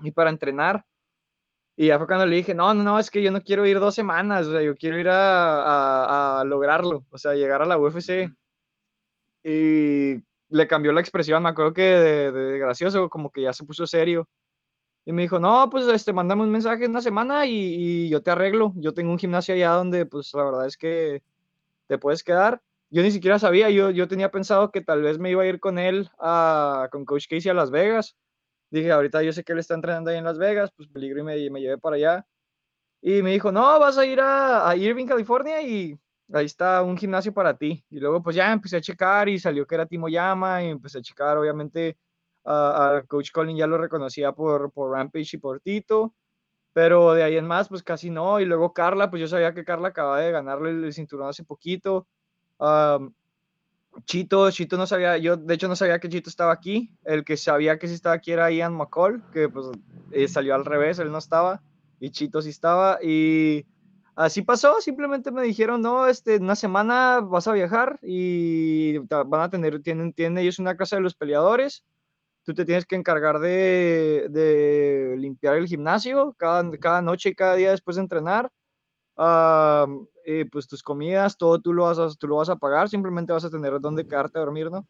y 0.00 0.10
para 0.10 0.30
entrenar. 0.30 0.84
Y 1.76 1.88
ya 1.88 1.98
fue 1.98 2.08
cuando 2.08 2.26
le 2.26 2.36
dije, 2.36 2.52
no, 2.54 2.74
no, 2.74 2.82
no, 2.82 2.98
es 2.98 3.10
que 3.10 3.22
yo 3.22 3.30
no 3.30 3.42
quiero 3.42 3.66
ir 3.66 3.78
dos 3.78 3.94
semanas, 3.94 4.46
o 4.48 4.52
sea, 4.52 4.62
yo 4.62 4.74
quiero 4.76 4.98
ir 4.98 5.08
a, 5.08 6.40
a, 6.40 6.44
lograrlo, 6.44 7.06
o 7.10 7.18
sea, 7.18 7.34
llegar 7.34 7.62
a 7.62 7.66
la 7.66 7.78
UFC. 7.78 8.28
Y 9.44 10.16
le 10.50 10.66
cambió 10.66 10.92
la 10.92 11.00
expresión, 11.00 11.42
me 11.42 11.48
acuerdo 11.48 11.72
que 11.72 11.82
de, 11.82 12.58
gracioso, 12.58 13.08
como 13.08 13.30
que 13.30 13.42
ya 13.42 13.52
se 13.52 13.64
puso 13.64 13.86
serio. 13.86 14.28
Y 15.06 15.12
me 15.12 15.22
dijo, 15.22 15.38
no, 15.38 15.68
pues 15.70 15.86
este, 15.88 16.12
mándame 16.12 16.42
un 16.42 16.50
mensaje 16.50 16.84
en 16.84 16.90
una 16.90 17.00
semana 17.00 17.46
y, 17.46 18.08
yo 18.10 18.22
te 18.22 18.30
arreglo. 18.30 18.72
Yo 18.76 18.92
tengo 18.92 19.10
un 19.12 19.18
gimnasio 19.18 19.54
allá 19.54 19.70
donde, 19.70 20.06
pues 20.06 20.32
la 20.34 20.44
verdad 20.44 20.66
es 20.66 20.76
que 20.76 21.22
te 21.86 21.98
puedes 21.98 22.22
quedar. 22.22 22.62
Yo 22.90 23.02
ni 23.02 23.10
siquiera 23.10 23.38
sabía, 23.38 23.70
yo, 23.70 23.90
yo 23.90 24.08
tenía 24.08 24.30
pensado 24.30 24.70
que 24.70 24.80
tal 24.80 25.02
vez 25.02 25.18
me 25.18 25.30
iba 25.30 25.42
a 25.42 25.46
ir 25.46 25.60
con 25.60 25.78
él, 25.78 26.10
a, 26.18 26.88
con 26.90 27.04
Coach 27.04 27.26
Casey 27.28 27.50
a 27.50 27.54
Las 27.54 27.70
Vegas. 27.70 28.16
Dije, 28.70 28.92
ahorita 28.92 29.22
yo 29.22 29.32
sé 29.32 29.44
que 29.44 29.52
él 29.52 29.58
está 29.60 29.74
entrenando 29.74 30.10
ahí 30.10 30.18
en 30.18 30.24
Las 30.24 30.38
Vegas, 30.38 30.70
pues 30.76 30.88
peligro 30.88 31.20
y 31.20 31.22
me, 31.24 31.50
me 31.50 31.60
llevé 31.60 31.78
para 31.78 31.96
allá. 31.96 32.26
Y 33.00 33.22
me 33.22 33.30
dijo, 33.32 33.52
no, 33.52 33.78
vas 33.78 33.96
a 33.98 34.06
ir 34.06 34.20
a, 34.20 34.68
a 34.68 34.76
Irving, 34.76 35.06
California 35.06 35.62
y 35.62 35.98
ahí 36.32 36.46
está 36.46 36.82
un 36.82 36.96
gimnasio 36.96 37.32
para 37.32 37.56
ti. 37.56 37.84
Y 37.90 37.98
luego 38.00 38.22
pues 38.22 38.36
ya 38.36 38.52
empecé 38.52 38.76
a 38.76 38.80
checar 38.80 39.28
y 39.28 39.38
salió 39.38 39.66
que 39.66 39.74
era 39.74 39.86
Timo 39.86 40.08
Yama 40.08 40.62
y 40.62 40.68
empecé 40.68 40.98
a 40.98 41.02
checar, 41.02 41.38
obviamente 41.38 41.96
a, 42.44 43.02
Coach 43.06 43.30
Colin 43.32 43.56
ya 43.56 43.66
lo 43.66 43.78
reconocía 43.78 44.32
por, 44.32 44.72
por 44.72 44.92
Rampage 44.92 45.36
y 45.36 45.38
por 45.38 45.60
Tito, 45.60 46.14
pero 46.72 47.12
de 47.14 47.22
ahí 47.22 47.36
en 47.36 47.46
más 47.46 47.68
pues 47.68 47.82
casi 47.82 48.10
no. 48.10 48.40
Y 48.40 48.44
luego 48.44 48.72
Carla, 48.72 49.10
pues 49.10 49.20
yo 49.20 49.28
sabía 49.28 49.54
que 49.54 49.64
Carla 49.64 49.88
acaba 49.88 50.20
de 50.20 50.32
ganarle 50.32 50.70
el 50.70 50.92
cinturón 50.92 51.28
hace 51.28 51.44
poquito. 51.44 52.06
Chito, 54.04 54.50
Chito 54.50 54.76
no 54.76 54.86
sabía, 54.86 55.18
yo 55.18 55.36
de 55.36 55.54
hecho 55.54 55.68
no 55.68 55.76
sabía 55.76 55.98
que 55.98 56.08
Chito 56.08 56.30
estaba 56.30 56.52
aquí, 56.52 56.90
el 57.04 57.24
que 57.24 57.36
sabía 57.36 57.78
que 57.78 57.88
sí 57.88 57.94
estaba 57.94 58.14
aquí 58.14 58.32
era 58.32 58.50
Ian 58.50 58.74
McCall, 58.74 59.22
que 59.32 59.48
pues 59.48 59.66
eh, 60.12 60.28
salió 60.28 60.54
al 60.54 60.64
revés, 60.64 60.98
él 60.98 61.10
no 61.10 61.18
estaba, 61.18 61.62
y 61.98 62.10
Chito 62.10 62.40
sí 62.40 62.50
estaba, 62.50 62.98
y 63.02 63.66
así 64.14 64.42
pasó, 64.42 64.80
simplemente 64.80 65.30
me 65.30 65.42
dijeron, 65.42 65.82
no, 65.82 66.06
este, 66.06 66.36
una 66.36 66.56
semana 66.56 67.20
vas 67.20 67.48
a 67.48 67.52
viajar 67.52 67.98
y 68.02 68.98
van 68.98 69.40
a 69.40 69.50
tener, 69.50 69.82
tienen, 69.82 70.12
tienen 70.12 70.38
ellos 70.38 70.58
una 70.58 70.76
casa 70.76 70.96
de 70.96 71.02
los 71.02 71.14
peleadores, 71.14 71.84
tú 72.42 72.54
te 72.54 72.64
tienes 72.64 72.86
que 72.86 72.96
encargar 72.96 73.38
de, 73.38 74.26
de 74.30 75.16
limpiar 75.18 75.56
el 75.56 75.66
gimnasio 75.66 76.34
cada, 76.38 76.70
cada, 76.78 77.02
noche 77.02 77.30
y 77.30 77.34
cada 77.34 77.54
día 77.54 77.70
después 77.70 77.96
de 77.96 78.02
entrenar, 78.02 78.50
eh, 80.24 80.46
pues 80.50 80.66
tus 80.66 80.82
comidas, 80.82 81.36
todo 81.36 81.60
tú 81.60 81.72
lo, 81.72 81.84
vas 81.84 81.98
a, 81.98 82.08
tú 82.18 82.28
lo 82.28 82.36
vas 82.36 82.48
a 82.48 82.56
pagar, 82.56 82.88
simplemente 82.88 83.32
vas 83.32 83.44
a 83.44 83.50
tener 83.50 83.80
donde 83.80 84.06
quedarte 84.06 84.38
a 84.38 84.42
dormir, 84.42 84.70
¿no? 84.70 84.86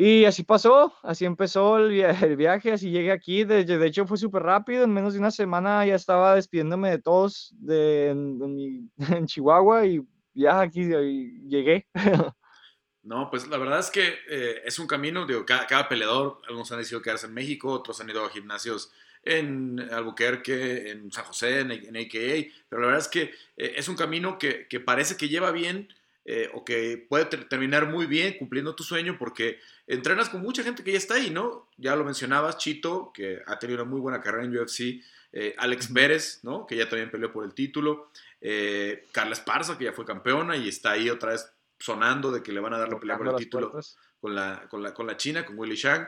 Y 0.00 0.26
así 0.26 0.44
pasó, 0.44 0.94
así 1.02 1.24
empezó 1.24 1.76
el, 1.76 1.88
viaje, 2.36 2.70
así 2.70 2.88
llegué 2.88 3.10
aquí. 3.10 3.42
De, 3.42 3.64
de 3.64 3.84
hecho, 3.84 4.06
fue 4.06 4.16
súper 4.16 4.44
rápido. 4.44 4.84
En 4.84 4.92
menos 4.92 5.14
de 5.14 5.18
una 5.18 5.32
semana 5.32 5.84
ya 5.84 5.96
estaba 5.96 6.36
despidiéndome 6.36 6.88
de 6.88 6.98
todos 7.00 7.52
de, 7.58 8.10
en, 8.10 8.90
Chihuahua 9.26 9.86
y 9.86 10.00
ya 10.34 10.60
aquí 10.60 10.84
llegué. 11.48 11.88
No, 13.00 13.30
pues 13.30 13.48
la 13.48 13.56
verdad 13.56 13.78
es 13.78 13.90
que 13.90 14.06
eh, 14.28 14.60
es 14.66 14.78
un 14.78 14.86
camino, 14.86 15.24
digo, 15.24 15.46
cada, 15.46 15.88
peleador, 15.88 16.42
algunos 16.46 16.70
han 16.72 16.78
decidido 16.78 17.00
quedarse 17.00 17.26
en 17.26 17.32
México, 17.32 17.72
otros 17.72 17.98
han 18.00 18.10
ido 18.10 18.22
a 18.22 18.28
gimnasios 18.28 18.92
en 19.22 19.80
Albuquerque, 19.90 20.90
en 20.90 21.10
San 21.10 21.24
José, 21.24 21.60
en, 21.60 21.70
AKA, 21.70 22.52
pero 22.68 22.82
la 22.82 22.88
verdad 22.88 23.00
es 23.00 23.08
que 23.08 23.22
eh, 23.56 23.72
es 23.76 23.88
un 23.88 23.96
camino 23.96 24.38
que, 24.38 24.68
que, 24.68 24.78
parece 24.78 25.16
que 25.16 25.30
lleva 25.30 25.52
bien, 25.52 25.88
eh, 26.30 26.50
o 26.52 26.62
que 26.62 27.06
puede 27.08 27.24
terminar 27.24 27.88
muy 27.88 28.04
bien 28.04 28.36
cumpliendo 28.36 28.74
tu 28.74 28.84
sueño 28.84 29.16
porque 29.18 29.60
entrenas 29.86 30.28
con 30.28 30.42
mucha 30.42 30.62
gente 30.62 30.84
que 30.84 30.92
ya 30.92 30.98
está 30.98 31.14
ahí, 31.14 31.30
¿no? 31.30 31.70
Ya 31.78 31.96
lo 31.96 32.04
mencionabas, 32.04 32.58
Chito, 32.58 33.12
que 33.14 33.40
ha 33.46 33.58
tenido 33.58 33.80
una 33.82 33.90
muy 33.90 33.98
buena 33.98 34.20
carrera 34.20 34.44
en 34.44 34.54
UFC, 34.54 35.02
eh, 35.32 35.54
Alex 35.56 35.88
Pérez, 35.88 36.40
¿no? 36.42 36.66
Que 36.66 36.76
ya 36.76 36.86
también 36.86 37.10
peleó 37.10 37.32
por 37.32 37.46
el 37.46 37.54
título, 37.54 38.10
eh, 38.42 39.06
Carla 39.10 39.32
Esparza, 39.32 39.78
que 39.78 39.86
ya 39.86 39.94
fue 39.94 40.04
campeona 40.04 40.54
y 40.54 40.68
está 40.68 40.90
ahí 40.90 41.08
otra 41.08 41.30
vez 41.30 41.50
sonando 41.78 42.30
de 42.30 42.42
que 42.42 42.52
le 42.52 42.60
van 42.60 42.74
a 42.74 42.78
dar 42.78 42.90
la 42.90 43.00
pelea 43.00 43.16
por 43.16 43.28
el 43.28 43.36
título 43.36 43.72
con 44.20 44.34
la, 44.34 44.66
con 44.68 44.82
la, 44.82 44.92
con, 44.92 45.06
la, 45.06 45.16
China, 45.16 45.46
con 45.46 45.58
Willy 45.58 45.76
Shang. 45.76 46.06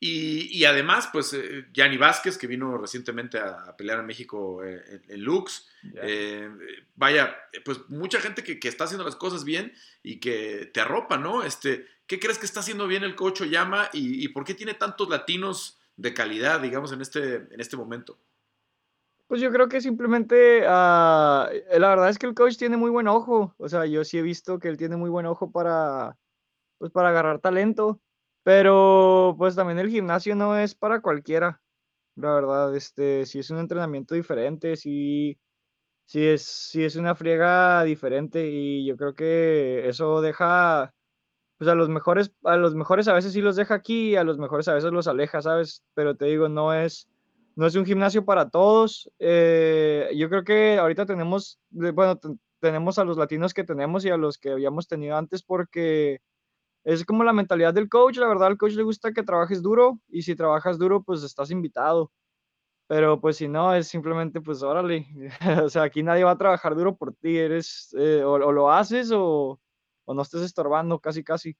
Y, 0.00 0.64
además, 0.64 1.08
pues, 1.12 1.32
eh, 1.32 1.66
Gianni 1.72 1.96
Vázquez, 1.96 2.38
que 2.38 2.46
vino 2.46 2.78
recientemente 2.78 3.38
a, 3.38 3.76
pelear 3.76 3.98
en 3.98 4.06
México 4.06 4.62
eh, 4.64 5.02
en, 5.08 5.24
Lux. 5.24 5.68
Eh, 6.02 6.48
vaya, 6.94 7.36
pues 7.64 7.80
mucha 7.88 8.20
gente 8.20 8.44
que, 8.44 8.68
está 8.68 8.84
haciendo 8.84 9.04
las 9.04 9.16
cosas 9.16 9.44
bien 9.44 9.72
y 10.04 10.20
que 10.20 10.70
te 10.72 10.80
arropa, 10.80 11.18
¿no? 11.18 11.42
Este, 11.42 11.86
¿Qué 12.06 12.20
crees 12.20 12.38
que 12.38 12.46
está 12.46 12.60
haciendo 12.60 12.86
bien 12.86 13.02
el 13.02 13.16
coach 13.16 13.40
Oyama 13.40 13.90
y, 13.92 14.24
y 14.24 14.28
por 14.28 14.44
qué 14.44 14.54
tiene 14.54 14.74
tantos 14.74 15.08
latinos 15.08 15.80
de 15.96 16.14
calidad, 16.14 16.60
digamos, 16.60 16.92
en 16.92 17.00
este, 17.02 17.34
en 17.34 17.60
este 17.60 17.76
momento? 17.76 18.18
Pues 19.28 19.42
yo 19.42 19.52
creo 19.52 19.68
que 19.68 19.82
simplemente, 19.82 20.64
ah, 20.66 21.50
la 21.76 21.88
verdad 21.88 22.08
es 22.08 22.18
que 22.18 22.26
el 22.26 22.34
coach 22.34 22.56
tiene 22.56 22.78
muy 22.78 22.90
buen 22.90 23.08
ojo. 23.08 23.54
O 23.58 23.68
sea, 23.68 23.84
yo 23.84 24.02
sí 24.02 24.16
he 24.16 24.22
visto 24.22 24.58
que 24.58 24.68
él 24.68 24.78
tiene 24.78 24.96
muy 24.96 25.10
buen 25.10 25.26
ojo 25.26 25.50
para, 25.50 26.16
pues, 26.78 26.90
para 26.92 27.10
agarrar 27.10 27.38
talento. 27.40 28.00
Pero 28.48 29.34
pues 29.36 29.56
también 29.56 29.78
el 29.78 29.90
gimnasio 29.90 30.34
no 30.34 30.56
es 30.56 30.74
para 30.74 31.02
cualquiera, 31.02 31.60
la 32.16 32.32
verdad, 32.32 32.74
este, 32.74 33.26
si 33.26 33.40
es 33.40 33.50
un 33.50 33.58
entrenamiento 33.58 34.14
diferente, 34.14 34.74
si, 34.76 35.38
si 36.06 36.26
es, 36.26 36.44
si 36.44 36.82
es 36.82 36.96
una 36.96 37.14
friega 37.14 37.84
diferente 37.84 38.48
y 38.48 38.86
yo 38.86 38.96
creo 38.96 39.14
que 39.14 39.86
eso 39.86 40.22
deja, 40.22 40.94
pues 41.58 41.68
a 41.68 41.74
los 41.74 41.90
mejores, 41.90 42.32
a 42.44 42.56
los 42.56 42.74
mejores 42.74 43.06
a 43.08 43.12
veces 43.12 43.34
sí 43.34 43.42
los 43.42 43.56
deja 43.56 43.74
aquí, 43.74 44.16
a 44.16 44.24
los 44.24 44.38
mejores 44.38 44.66
a 44.68 44.74
veces 44.74 44.92
los 44.92 45.08
aleja, 45.08 45.42
¿sabes? 45.42 45.84
Pero 45.92 46.16
te 46.16 46.24
digo, 46.24 46.48
no 46.48 46.72
es, 46.72 47.06
no 47.54 47.66
es 47.66 47.74
un 47.74 47.84
gimnasio 47.84 48.24
para 48.24 48.48
todos. 48.48 49.10
Eh, 49.18 50.10
yo 50.16 50.30
creo 50.30 50.44
que 50.44 50.78
ahorita 50.78 51.04
tenemos, 51.04 51.60
bueno, 51.68 52.18
tenemos 52.60 52.98
a 52.98 53.04
los 53.04 53.18
latinos 53.18 53.52
que 53.52 53.64
tenemos 53.64 54.06
y 54.06 54.08
a 54.08 54.16
los 54.16 54.38
que 54.38 54.52
habíamos 54.52 54.88
tenido 54.88 55.18
antes 55.18 55.42
porque 55.42 56.22
es 56.84 57.04
como 57.04 57.24
la 57.24 57.32
mentalidad 57.32 57.74
del 57.74 57.88
coach, 57.88 58.16
la 58.16 58.28
verdad 58.28 58.48
al 58.48 58.58
coach 58.58 58.72
le 58.72 58.82
gusta 58.82 59.12
que 59.12 59.22
trabajes 59.22 59.62
duro 59.62 59.98
y 60.08 60.22
si 60.22 60.34
trabajas 60.34 60.78
duro 60.78 61.02
pues 61.02 61.22
estás 61.22 61.50
invitado. 61.50 62.12
Pero 62.86 63.20
pues 63.20 63.36
si 63.36 63.48
no, 63.48 63.74
es 63.74 63.86
simplemente 63.86 64.40
pues 64.40 64.62
órale, 64.62 65.06
o 65.62 65.68
sea, 65.68 65.82
aquí 65.82 66.02
nadie 66.02 66.24
va 66.24 66.32
a 66.32 66.38
trabajar 66.38 66.74
duro 66.74 66.96
por 66.96 67.14
ti, 67.14 67.36
eres 67.36 67.94
eh, 67.98 68.22
o, 68.24 68.38
lo 68.38 68.72
haces 68.72 69.10
o, 69.12 69.60
o, 70.04 70.14
no 70.14 70.22
estés 70.22 70.42
estorbando 70.42 70.98
casi 70.98 71.22
casi. 71.22 71.56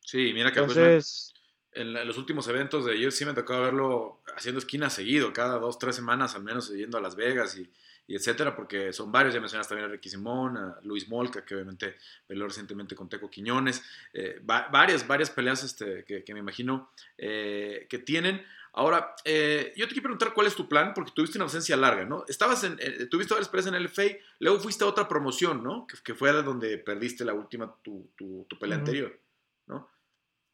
Sí, 0.00 0.32
mira 0.32 0.50
que 0.50 0.62
pues, 0.62 0.76
Entonces, 0.76 1.34
en, 1.72 1.92
los 1.92 2.16
últimos 2.16 2.48
eventos 2.48 2.86
de 2.86 2.92
ayer 2.92 3.12
sí 3.12 3.26
me 3.26 3.34
tocó 3.34 3.60
verlo 3.60 4.22
haciendo 4.34 4.60
esquina 4.60 4.88
seguido, 4.88 5.32
cada 5.32 5.58
dos, 5.58 5.78
tres 5.78 5.94
semanas 5.94 6.34
al 6.34 6.42
menos 6.42 6.70
yendo 6.70 6.96
a 6.96 7.02
Las 7.02 7.16
Vegas 7.16 7.58
y 7.58 7.70
y 8.10 8.16
etcétera, 8.16 8.56
porque 8.56 8.92
son 8.92 9.12
varios, 9.12 9.32
ya 9.32 9.40
mencionaste 9.40 9.72
también 9.72 9.88
a 9.88 9.92
Ricky 9.92 10.10
Simón, 10.10 10.56
a 10.56 10.80
Luis 10.82 11.08
Molca, 11.08 11.44
que 11.44 11.54
obviamente 11.54 11.94
peleó 12.26 12.44
recientemente 12.44 12.96
con 12.96 13.08
Teco 13.08 13.30
Quiñones, 13.30 13.84
eh, 14.12 14.40
varias, 14.42 15.06
varias 15.06 15.30
peleas 15.30 15.62
este, 15.62 16.04
que, 16.04 16.34
me 16.34 16.40
imagino 16.40 16.90
eh, 17.16 17.86
que 17.88 18.00
tienen. 18.00 18.44
Ahora, 18.72 19.14
eh, 19.24 19.72
yo 19.76 19.86
te 19.86 19.92
quiero 19.92 20.02
preguntar 20.02 20.34
cuál 20.34 20.48
es 20.48 20.56
tu 20.56 20.68
plan, 20.68 20.92
porque 20.92 21.12
tuviste 21.14 21.38
una 21.38 21.44
ausencia 21.44 21.76
larga, 21.76 22.04
¿no? 22.04 22.24
Estabas 22.26 22.64
en, 22.64 22.78
tuviste 23.08 23.32
varias 23.32 23.48
peleas 23.48 23.68
en 23.68 23.74
el 23.76 23.88
FA, 23.88 24.02
luego 24.40 24.58
fuiste 24.58 24.82
a 24.82 24.88
otra 24.88 25.06
promoción, 25.06 25.62
¿no? 25.62 25.86
Que, 25.86 25.96
que 26.02 26.14
fue 26.16 26.32
donde 26.32 26.78
perdiste 26.78 27.24
la 27.24 27.34
última, 27.34 27.72
tu, 27.80 28.10
tu, 28.16 28.58
pelea 28.58 28.78
anterior, 28.78 29.16
¿no? 29.68 29.88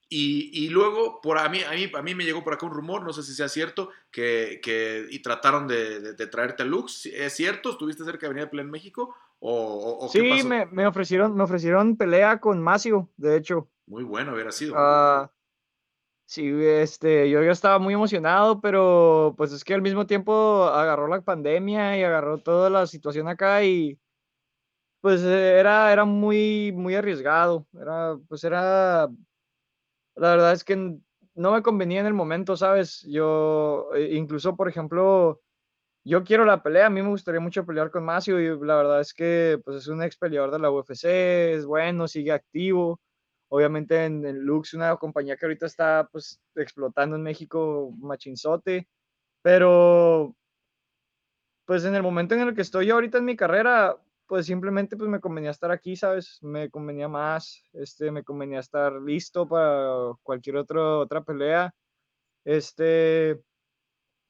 Y, 0.08 0.68
luego, 0.68 1.20
por 1.20 1.38
a 1.38 1.48
mí, 1.48 1.62
a, 1.62 1.72
mí, 1.72 1.90
a 1.92 2.02
mí 2.02 2.14
me 2.14 2.24
llegó 2.24 2.44
por 2.44 2.54
acá 2.54 2.64
un 2.64 2.72
rumor, 2.72 3.02
no 3.02 3.12
sé 3.12 3.24
si 3.24 3.34
sea 3.34 3.48
cierto, 3.48 3.90
que, 4.12 4.60
que 4.62 5.04
y 5.10 5.18
trataron 5.18 5.66
de, 5.66 6.14
de, 6.14 6.26
traerte 6.28 6.62
a 6.62 6.66
Lux. 6.66 7.06
¿Es 7.06 7.32
cierto? 7.32 7.70
¿Estuviste 7.70 8.04
cerca 8.04 8.26
de 8.26 8.34
venir 8.34 8.46
a 8.46 8.50
pelear 8.50 8.66
en 8.66 8.70
México? 8.70 9.14
¿O, 9.40 10.08
sí, 10.10 10.44
Me, 10.44 10.66
me, 10.66 10.86
ofrecieron, 10.86 11.36
me 11.36 11.42
ofrecieron 11.42 11.96
pelea 11.96 12.40
con 12.40 12.62
Macio, 12.62 13.10
de 13.16 13.36
hecho. 13.36 13.68
Muy 13.86 14.04
bueno, 14.04 14.32
hubiera 14.32 14.52
sido. 14.52 14.74
Uh, 14.74 15.28
sí, 16.24 16.50
este, 16.62 17.28
yo 17.28 17.42
ya 17.42 17.50
estaba 17.50 17.78
muy 17.78 17.94
emocionado, 17.94 18.60
pero 18.60 19.34
pues 19.36 19.52
es 19.52 19.64
que 19.64 19.74
al 19.74 19.82
mismo 19.82 20.06
tiempo 20.06 20.64
agarró 20.64 21.08
la 21.08 21.20
pandemia 21.20 21.98
y 21.98 22.02
agarró 22.02 22.38
toda 22.38 22.70
la 22.70 22.86
situación 22.86 23.28
acá 23.28 23.62
y 23.64 23.98
pues 25.00 25.22
era, 25.22 25.92
era 25.92 26.04
muy, 26.04 26.72
muy 26.72 26.94
arriesgado. 26.94 27.66
Era, 27.80 28.16
pues 28.28 28.42
era 28.42 29.08
la 30.16 30.30
verdad 30.30 30.52
es 30.52 30.64
que 30.64 30.98
no 31.34 31.52
me 31.52 31.62
convenía 31.62 32.00
en 32.00 32.06
el 32.06 32.14
momento, 32.14 32.56
¿sabes? 32.56 33.02
Yo, 33.02 33.90
eh, 33.94 34.14
incluso, 34.14 34.56
por 34.56 34.68
ejemplo, 34.68 35.42
yo 36.04 36.24
quiero 36.24 36.44
la 36.44 36.62
pelea, 36.62 36.86
a 36.86 36.90
mí 36.90 37.02
me 37.02 37.08
gustaría 37.08 37.40
mucho 37.40 37.66
pelear 37.66 37.90
con 37.90 38.04
Macio 38.04 38.40
y 38.40 38.46
la 38.64 38.76
verdad 38.76 39.00
es 39.00 39.12
que 39.12 39.60
pues, 39.64 39.78
es 39.78 39.88
un 39.88 40.02
ex 40.02 40.16
peleador 40.16 40.50
de 40.52 40.58
la 40.60 40.70
UFC, 40.70 41.04
es 41.54 41.66
bueno, 41.66 42.08
sigue 42.08 42.32
activo. 42.32 43.00
Obviamente 43.48 44.04
en, 44.04 44.22
Lux, 44.44 44.74
una 44.74 44.96
compañía 44.96 45.36
que 45.36 45.46
ahorita 45.46 45.66
está 45.66 46.08
pues 46.10 46.40
explotando 46.56 47.16
en 47.16 47.22
México, 47.22 47.92
machinzote, 47.98 48.88
pero 49.42 50.34
pues 51.64 51.84
en 51.84 51.94
el 51.94 52.02
momento 52.02 52.34
en 52.34 52.42
el 52.42 52.54
que 52.54 52.62
estoy 52.62 52.90
ahorita 52.90 53.18
en 53.18 53.24
mi 53.24 53.36
carrera, 53.36 53.96
pues 54.26 54.46
simplemente 54.46 54.96
pues 54.96 55.08
me 55.08 55.20
convenía 55.20 55.50
estar 55.50 55.70
aquí, 55.70 55.96
¿sabes? 55.96 56.38
Me 56.42 56.70
convenía 56.70 57.08
más, 57.08 57.62
este, 57.72 58.10
me 58.10 58.24
convenía 58.24 58.60
estar 58.60 58.92
listo 58.94 59.48
para 59.48 60.12
cualquier 60.22 60.56
otro, 60.56 61.00
otra 61.00 61.22
pelea. 61.22 61.74
Este, 62.44 63.40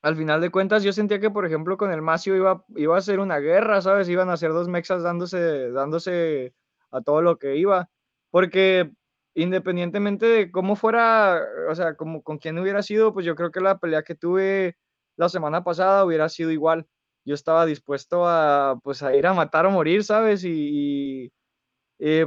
al 0.03 0.16
final 0.16 0.40
de 0.40 0.51
cuentas 0.51 0.82
yo 0.84 0.92
sentía 0.92 1.20
que, 1.20 1.30
por 1.30 1.47
ejemplo, 1.47 1.76
con 1.76 1.92
el 1.92 2.03
Macio 2.03 2.36
iba, 2.36 2.64
iba 2.76 2.97
a 2.97 3.01
ser 3.01 3.20
una 3.20 3.38
guerra, 3.38 3.82
¿sabes? 3.82 4.09
Iban 4.09 4.30
a 4.30 4.36
ser 4.36 4.53
dos 4.53 4.68
mexas 4.68 5.03
dándose, 5.03 5.70
dándose 5.72 6.55
a 6.90 7.01
todo 7.03 7.22
lo 7.22 7.38
que 7.38 7.57
iba, 7.57 7.90
porque 8.30 8.92
independientemente 9.34 10.26
de 10.26 10.51
cómo 10.51 10.76
fuera, 10.76 11.42
o 11.68 11.74
sea, 11.74 11.94
como 11.97 12.22
con 12.22 12.38
quién 12.38 12.59
hubiera 12.59 12.82
sido, 12.82 13.12
pues 13.12 13.26
yo 13.26 13.34
creo 13.34 13.51
que 13.51 13.61
la 13.61 13.78
pelea 13.78 14.03
que 14.03 14.14
tuve 14.14 14.76
la 15.16 15.28
semana 15.28 15.64
pasada 15.64 16.05
hubiera 16.05 16.28
sido 16.28 16.51
igual 16.53 16.86
yo 17.27 17.35
estaba 17.35 17.66
dispuesto 17.66 18.27
a, 18.27 18.81
pues, 18.83 19.03
a 19.03 19.14
ir 19.14 19.27
a 19.27 19.35
matar 19.35 19.66
o 19.66 19.70
morir, 19.70 20.05
¿sabes? 20.05 20.43
Y, 20.45 21.31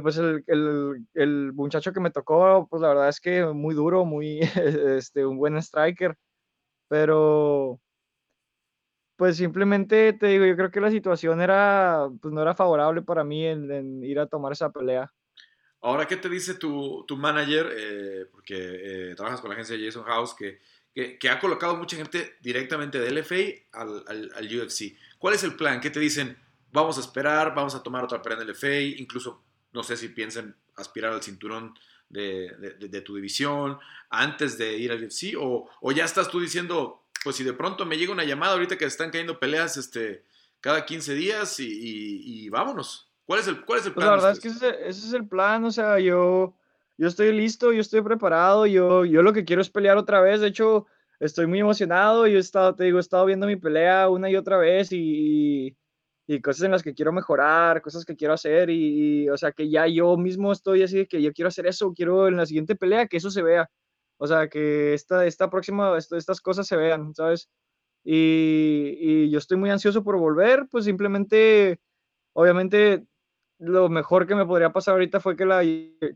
pues 0.02 0.18
el, 0.18 0.44
el, 0.46 1.06
el, 1.14 1.52
muchacho 1.54 1.92
que 1.92 2.00
me 2.00 2.10
tocó, 2.10 2.66
pues 2.68 2.82
la 2.82 2.88
verdad 2.88 3.08
es 3.08 3.20
que 3.20 3.44
muy 3.46 3.74
duro, 3.74 4.04
muy, 4.04 4.40
este, 4.96 5.26
un 5.26 5.38
buen 5.38 5.56
striker, 5.56 6.16
pero 6.88 7.80
pues 9.20 9.36
simplemente 9.36 10.14
te 10.14 10.28
digo, 10.28 10.46
yo 10.46 10.56
creo 10.56 10.70
que 10.70 10.80
la 10.80 10.90
situación 10.90 11.42
era, 11.42 12.08
pues 12.22 12.32
no 12.32 12.40
era 12.40 12.54
favorable 12.54 13.02
para 13.02 13.22
mí 13.22 13.44
en, 13.44 14.02
ir 14.02 14.18
a 14.18 14.26
tomar 14.26 14.52
esa 14.52 14.70
pelea. 14.70 15.12
Ahora, 15.82 16.06
¿qué 16.06 16.16
te 16.16 16.30
dice 16.30 16.54
tu, 16.54 17.04
tu 17.06 17.18
manager? 17.18 17.70
Eh, 17.70 18.26
porque 18.32 19.10
eh, 19.10 19.14
trabajas 19.14 19.42
con 19.42 19.50
la 19.50 19.56
agencia 19.56 19.76
Jason 19.78 20.04
House, 20.04 20.34
que 20.34 20.60
que, 20.94 21.28
ha 21.28 21.38
colocado 21.38 21.76
mucha 21.76 21.96
gente 21.96 22.36
directamente 22.40 22.98
del 22.98 23.22
FA 23.24 23.34
al, 23.72 24.04
al, 24.08 24.46
UFC. 24.46 24.96
¿Cuál 25.18 25.34
es 25.34 25.44
el 25.44 25.54
plan? 25.54 25.80
¿Qué 25.80 25.90
te 25.90 26.00
dicen? 26.00 26.36
Vamos 26.72 26.98
a 26.98 27.00
esperar, 27.00 27.54
vamos 27.54 27.74
a 27.74 27.82
tomar 27.82 28.04
otra 28.04 28.22
pelea 28.22 28.42
en 28.42 28.48
el 28.48 28.54
FA, 28.54 28.80
incluso 28.80 29.42
no 29.72 29.82
sé 29.82 29.96
si 29.96 30.08
piensan 30.08 30.56
aspirar 30.76 31.12
al 31.12 31.22
cinturón 31.22 31.74
de, 32.08 32.76
de, 32.78 33.00
tu 33.02 33.14
división 33.14 33.78
antes 34.08 34.58
de 34.58 34.76
ir 34.76 34.90
al 34.90 35.04
UFC 35.04 35.34
o, 35.38 35.68
o, 35.80 35.92
ya 35.92 36.04
estás 36.04 36.28
tú 36.28 36.40
diciendo, 36.40 37.04
pues 37.22 37.36
si 37.36 37.44
de 37.44 37.52
pronto 37.52 37.86
me 37.86 37.96
llega 37.96 38.12
una 38.12 38.24
llamada 38.24 38.54
ahorita 38.54 38.76
que 38.76 38.84
están 38.84 39.10
cayendo 39.10 39.38
peleas 39.38 39.76
este, 39.76 40.24
cada 40.60 40.84
15 40.84 41.14
días 41.14 41.56
y, 41.60 42.48
vámonos. 42.48 43.08
¿Cuál 43.24 43.40
es 43.40 43.46
el, 43.46 43.64
cuál 43.64 43.78
es 43.78 43.86
el 43.86 43.92
pues 43.92 44.04
plan? 44.04 44.16
la 44.16 44.22
verdad 44.22 44.32
es 44.32 44.40
que 44.40 44.48
ese, 44.48 44.68
ese, 44.88 45.06
es 45.06 45.12
el 45.12 45.26
plan, 45.26 45.64
o 45.64 45.70
sea, 45.70 46.00
yo 46.00 46.52
yo 47.00 47.08
estoy 47.08 47.32
listo, 47.32 47.72
yo 47.72 47.80
estoy 47.80 48.02
preparado, 48.02 48.66
yo, 48.66 49.06
yo 49.06 49.22
lo 49.22 49.32
que 49.32 49.46
quiero 49.46 49.62
es 49.62 49.70
pelear 49.70 49.96
otra 49.96 50.20
vez, 50.20 50.42
de 50.42 50.48
hecho, 50.48 50.86
estoy 51.18 51.46
muy 51.46 51.58
emocionado, 51.58 52.26
yo 52.26 52.36
he 52.36 52.40
estado, 52.40 52.74
te 52.74 52.84
digo, 52.84 52.98
he 52.98 53.00
estado 53.00 53.24
viendo 53.24 53.46
mi 53.46 53.56
pelea 53.56 54.10
una 54.10 54.28
y 54.28 54.36
otra 54.36 54.58
vez 54.58 54.92
y, 54.92 55.74
y 56.26 56.40
cosas 56.42 56.64
en 56.64 56.72
las 56.72 56.82
que 56.82 56.92
quiero 56.92 57.10
mejorar, 57.10 57.80
cosas 57.80 58.04
que 58.04 58.16
quiero 58.16 58.34
hacer 58.34 58.68
y, 58.68 59.30
o 59.30 59.38
sea, 59.38 59.50
que 59.50 59.70
ya 59.70 59.86
yo 59.86 60.18
mismo 60.18 60.52
estoy 60.52 60.82
así 60.82 61.06
que 61.06 61.22
yo 61.22 61.32
quiero 61.32 61.48
hacer 61.48 61.66
eso, 61.66 61.94
quiero 61.94 62.28
en 62.28 62.36
la 62.36 62.44
siguiente 62.44 62.76
pelea 62.76 63.06
que 63.06 63.16
eso 63.16 63.30
se 63.30 63.40
vea, 63.42 63.70
o 64.18 64.26
sea, 64.26 64.48
que 64.48 64.92
esta, 64.92 65.24
esta 65.24 65.48
próxima, 65.48 65.96
estas 65.96 66.40
cosas 66.42 66.66
se 66.66 66.76
vean, 66.76 67.14
¿sabes? 67.14 67.48
Y, 68.04 68.98
y 69.00 69.30
yo 69.30 69.38
estoy 69.38 69.56
muy 69.56 69.70
ansioso 69.70 70.04
por 70.04 70.18
volver, 70.18 70.66
pues 70.70 70.84
simplemente, 70.84 71.80
obviamente 72.34 73.06
lo 73.60 73.90
mejor 73.90 74.26
que 74.26 74.34
me 74.34 74.46
podría 74.46 74.72
pasar 74.72 74.92
ahorita 74.94 75.20
fue 75.20 75.36
que 75.36 75.44
la 75.44 75.62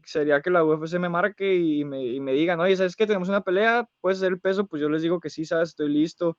sería 0.05 0.40
que 0.40 0.51
la 0.51 0.64
UFC 0.64 0.99
me 0.99 1.11
marque 1.11 1.55
y 1.55 1.84
me, 1.84 2.03
y 2.03 2.18
me 2.18 2.32
digan, 2.32 2.59
oye, 2.59 2.74
¿sabes 2.74 2.97
que 2.97 3.07
tenemos 3.07 3.28
una 3.28 3.42
pelea? 3.42 3.86
¿Puedes 4.01 4.18
hacer 4.18 4.32
el 4.32 4.40
peso? 4.40 4.66
Pues 4.66 4.80
yo 4.80 4.88
les 4.88 5.03
digo 5.03 5.20
que 5.20 5.28
sí, 5.28 5.45
¿sabes? 5.45 5.70
Estoy 5.70 5.90
listo, 5.90 6.38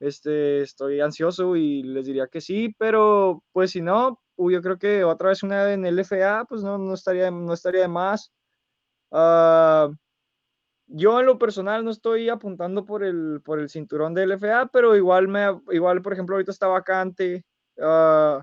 este, 0.00 0.62
estoy 0.62 1.00
ansioso 1.00 1.54
y 1.54 1.82
les 1.82 2.06
diría 2.06 2.28
que 2.28 2.40
sí, 2.40 2.74
pero 2.78 3.44
pues 3.52 3.72
si 3.72 3.82
no, 3.82 4.22
yo 4.38 4.62
creo 4.62 4.78
que 4.78 5.04
otra 5.04 5.28
vez 5.28 5.42
una 5.42 5.70
en 5.70 5.84
LFA, 5.84 6.46
pues 6.48 6.62
no, 6.62 6.78
no, 6.78 6.94
estaría, 6.94 7.30
no 7.30 7.52
estaría 7.52 7.82
de 7.82 7.88
más. 7.88 8.32
Ah, 9.10 9.90
yo 10.86 11.20
en 11.20 11.26
lo 11.26 11.38
personal 11.38 11.84
no 11.84 11.90
estoy 11.90 12.30
apuntando 12.30 12.86
por 12.86 13.04
el, 13.04 13.42
por 13.44 13.60
el 13.60 13.68
cinturón 13.68 14.14
de 14.14 14.26
LFA, 14.26 14.70
pero 14.72 14.96
igual, 14.96 15.28
me, 15.28 15.46
igual, 15.72 16.00
por 16.00 16.14
ejemplo, 16.14 16.36
ahorita 16.36 16.52
está 16.52 16.68
vacante, 16.68 17.44
ah, 17.80 18.40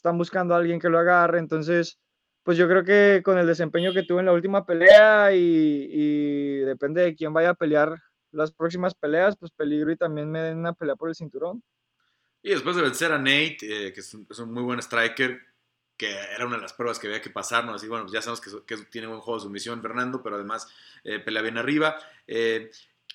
están 0.00 0.16
buscando 0.16 0.54
a 0.54 0.58
alguien 0.58 0.80
que 0.80 0.88
lo 0.88 0.98
agarre, 0.98 1.38
entonces, 1.38 1.98
pues 2.42 2.56
yo 2.56 2.66
creo 2.66 2.84
que 2.84 3.22
con 3.22 3.38
el 3.38 3.46
desempeño 3.46 3.92
que 3.92 4.02
tuve 4.02 4.20
en 4.20 4.26
la 4.26 4.32
última 4.32 4.64
pelea 4.64 5.32
y, 5.34 5.88
y 5.90 6.56
depende 6.60 7.02
de 7.02 7.14
quién 7.14 7.34
vaya 7.34 7.50
a 7.50 7.54
pelear 7.54 8.00
las 8.32 8.50
próximas 8.50 8.94
peleas, 8.94 9.36
pues 9.36 9.52
peligro 9.52 9.92
y 9.92 9.96
también 9.96 10.30
me 10.30 10.40
den 10.40 10.58
una 10.58 10.72
pelea 10.72 10.96
por 10.96 11.08
el 11.10 11.14
cinturón. 11.14 11.62
Y 12.42 12.50
después 12.50 12.76
de 12.76 12.82
vencer 12.82 13.12
a 13.12 13.18
Nate, 13.18 13.58
eh, 13.62 13.92
que 13.92 14.00
es 14.00 14.14
un, 14.14 14.26
es 14.30 14.38
un, 14.38 14.52
muy 14.52 14.62
buen 14.62 14.78
striker, 14.78 15.38
que 15.98 16.10
era 16.10 16.46
una 16.46 16.56
de 16.56 16.62
las 16.62 16.72
pruebas 16.72 16.98
que 16.98 17.06
había 17.06 17.20
que 17.20 17.28
pasarnos. 17.28 17.76
Así, 17.76 17.86
bueno, 17.86 18.06
ya 18.10 18.22
sabemos 18.22 18.40
que, 18.40 18.50
que 18.64 18.82
tiene 18.84 19.06
buen 19.06 19.20
juego 19.20 19.38
de 19.38 19.44
sumisión 19.44 19.82
Fernando, 19.82 20.22
pero 20.22 20.36
además 20.36 20.66
eh, 21.04 21.18
pelea 21.18 21.42
bien 21.42 21.58
arriba. 21.58 21.98
Eh, 22.26 22.70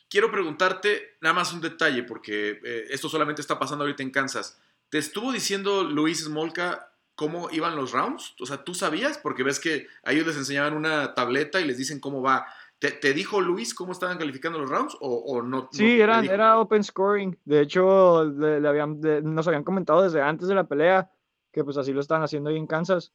quiero 0.08 0.32
preguntarte 0.32 1.18
nada 1.22 1.34
más 1.34 1.52
un 1.54 1.62
detalle, 1.62 2.04
porque 2.04 2.60
eh, 2.64 2.86
esto 2.92 3.10
solamente 3.10 3.42
está 3.42 3.58
pasando 3.58 3.84
ahorita 3.84 4.04
en 4.04 4.12
Kansas. 4.12 4.62
¿Te 4.90 4.98
estuvo 4.98 5.32
diciendo 5.32 5.84
Luis 5.84 6.26
Smolka 6.26 6.92
cómo 7.16 7.50
iban 7.52 7.76
los 7.76 7.92
rounds? 7.92 8.36
O 8.40 8.46
sea, 8.46 8.64
¿tú 8.64 8.74
sabías? 8.74 9.18
Porque 9.18 9.44
ves 9.44 9.60
que 9.60 9.88
a 10.04 10.12
ellos 10.12 10.28
les 10.28 10.38
enseñaban 10.38 10.76
una 10.76 11.14
tableta 11.14 11.60
y 11.62 11.66
les 11.66 11.78
dicen 11.78 12.00
cómo 12.00 12.22
va. 12.22 12.46
¿Te, 12.80 12.92
te 12.92 13.14
dijo 13.14 13.40
Luis 13.40 13.74
cómo 13.74 13.94
estaban 13.94 14.18
calificando 14.18 14.60
los 14.60 14.70
rounds 14.70 14.98
o, 15.00 15.16
o 15.16 15.42
no? 15.42 15.70
Sí, 15.72 15.98
no, 15.98 16.04
era, 16.04 16.20
era 16.22 16.60
open 16.60 16.84
scoring. 16.84 17.40
De 17.46 17.62
hecho, 17.62 18.26
le, 18.26 18.60
le 18.60 18.68
habían, 18.68 19.00
nos 19.24 19.48
habían 19.48 19.64
comentado 19.64 20.04
desde 20.04 20.22
antes 20.22 20.48
de 20.48 20.56
la 20.56 20.68
pelea 20.68 21.10
que 21.56 21.64
pues 21.64 21.78
así 21.78 21.94
lo 21.94 22.02
están 22.02 22.22
haciendo 22.22 22.50
ahí 22.50 22.58
en 22.58 22.68
Kansas. 22.68 23.14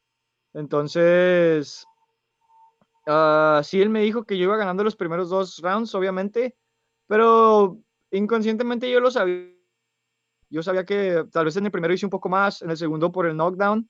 Entonces, 0.53 1.85
uh, 3.05 3.63
sí, 3.63 3.79
él 3.79 3.89
me 3.89 4.01
dijo 4.01 4.25
que 4.25 4.35
yo 4.35 4.45
iba 4.45 4.57
ganando 4.57 4.83
los 4.83 4.95
primeros 4.95 5.29
dos 5.29 5.59
rounds, 5.59 5.93
obviamente, 5.93 6.57
pero 7.05 7.77
inconscientemente 8.09 8.89
yo 8.89 8.99
lo 8.99 9.11
sabía. 9.11 9.47
Yo 10.51 10.61
sabía 10.61 10.85
que 10.85 11.25
tal 11.31 11.45
vez 11.45 11.55
en 11.57 11.65
el 11.65 11.71
primero 11.71 11.93
hice 11.93 12.05
un 12.05 12.09
poco 12.09 12.29
más, 12.29 12.61
en 12.61 12.69
el 12.69 12.77
segundo 12.77 13.11
por 13.11 13.25
el 13.25 13.35
knockdown, 13.35 13.89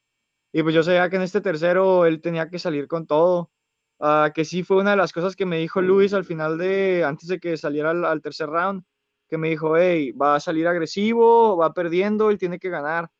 y 0.54 0.64
pues 0.64 0.76
yo 0.76 0.84
sabía 0.84 1.10
que 1.10 1.16
en 1.16 1.24
este 1.24 1.42
tercero 1.42 2.06
él 2.06 2.22
tenía 2.22 2.50
que 2.50 2.60
salir 2.60 2.88
con 2.88 3.08
todo. 3.08 3.52
Uh, 3.98 4.32
que 4.34 4.46
sí 4.46 4.64
fue 4.64 4.78
una 4.78 4.92
de 4.92 4.98
las 4.98 5.14
cosas 5.14 5.36
que 5.36 5.46
me 5.46 5.60
dijo 5.60 5.80
Luis 5.80 6.14
al 6.14 6.26
final 6.26 6.58
de, 6.58 7.04
antes 7.04 7.28
de 7.28 7.40
que 7.40 7.56
saliera 7.56 7.92
al, 7.92 8.04
al 8.04 8.22
tercer 8.22 8.50
round, 8.50 8.84
que 9.30 9.38
me 9.38 9.50
dijo, 9.50 9.78
hey, 9.78 10.12
va 10.12 10.36
a 10.36 10.40
salir 10.40 10.68
agresivo, 10.68 11.56
va 11.56 11.74
perdiendo, 11.74 12.32
él 12.32 12.40
tiene 12.40 12.58
que 12.58 12.70
ganar. 12.70 13.12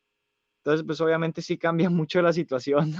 Entonces, 0.58 0.84
pues 0.86 1.00
obviamente 1.00 1.42
sí 1.42 1.58
cambia 1.58 1.90
mucho 1.90 2.22
la 2.22 2.32
situación. 2.32 2.94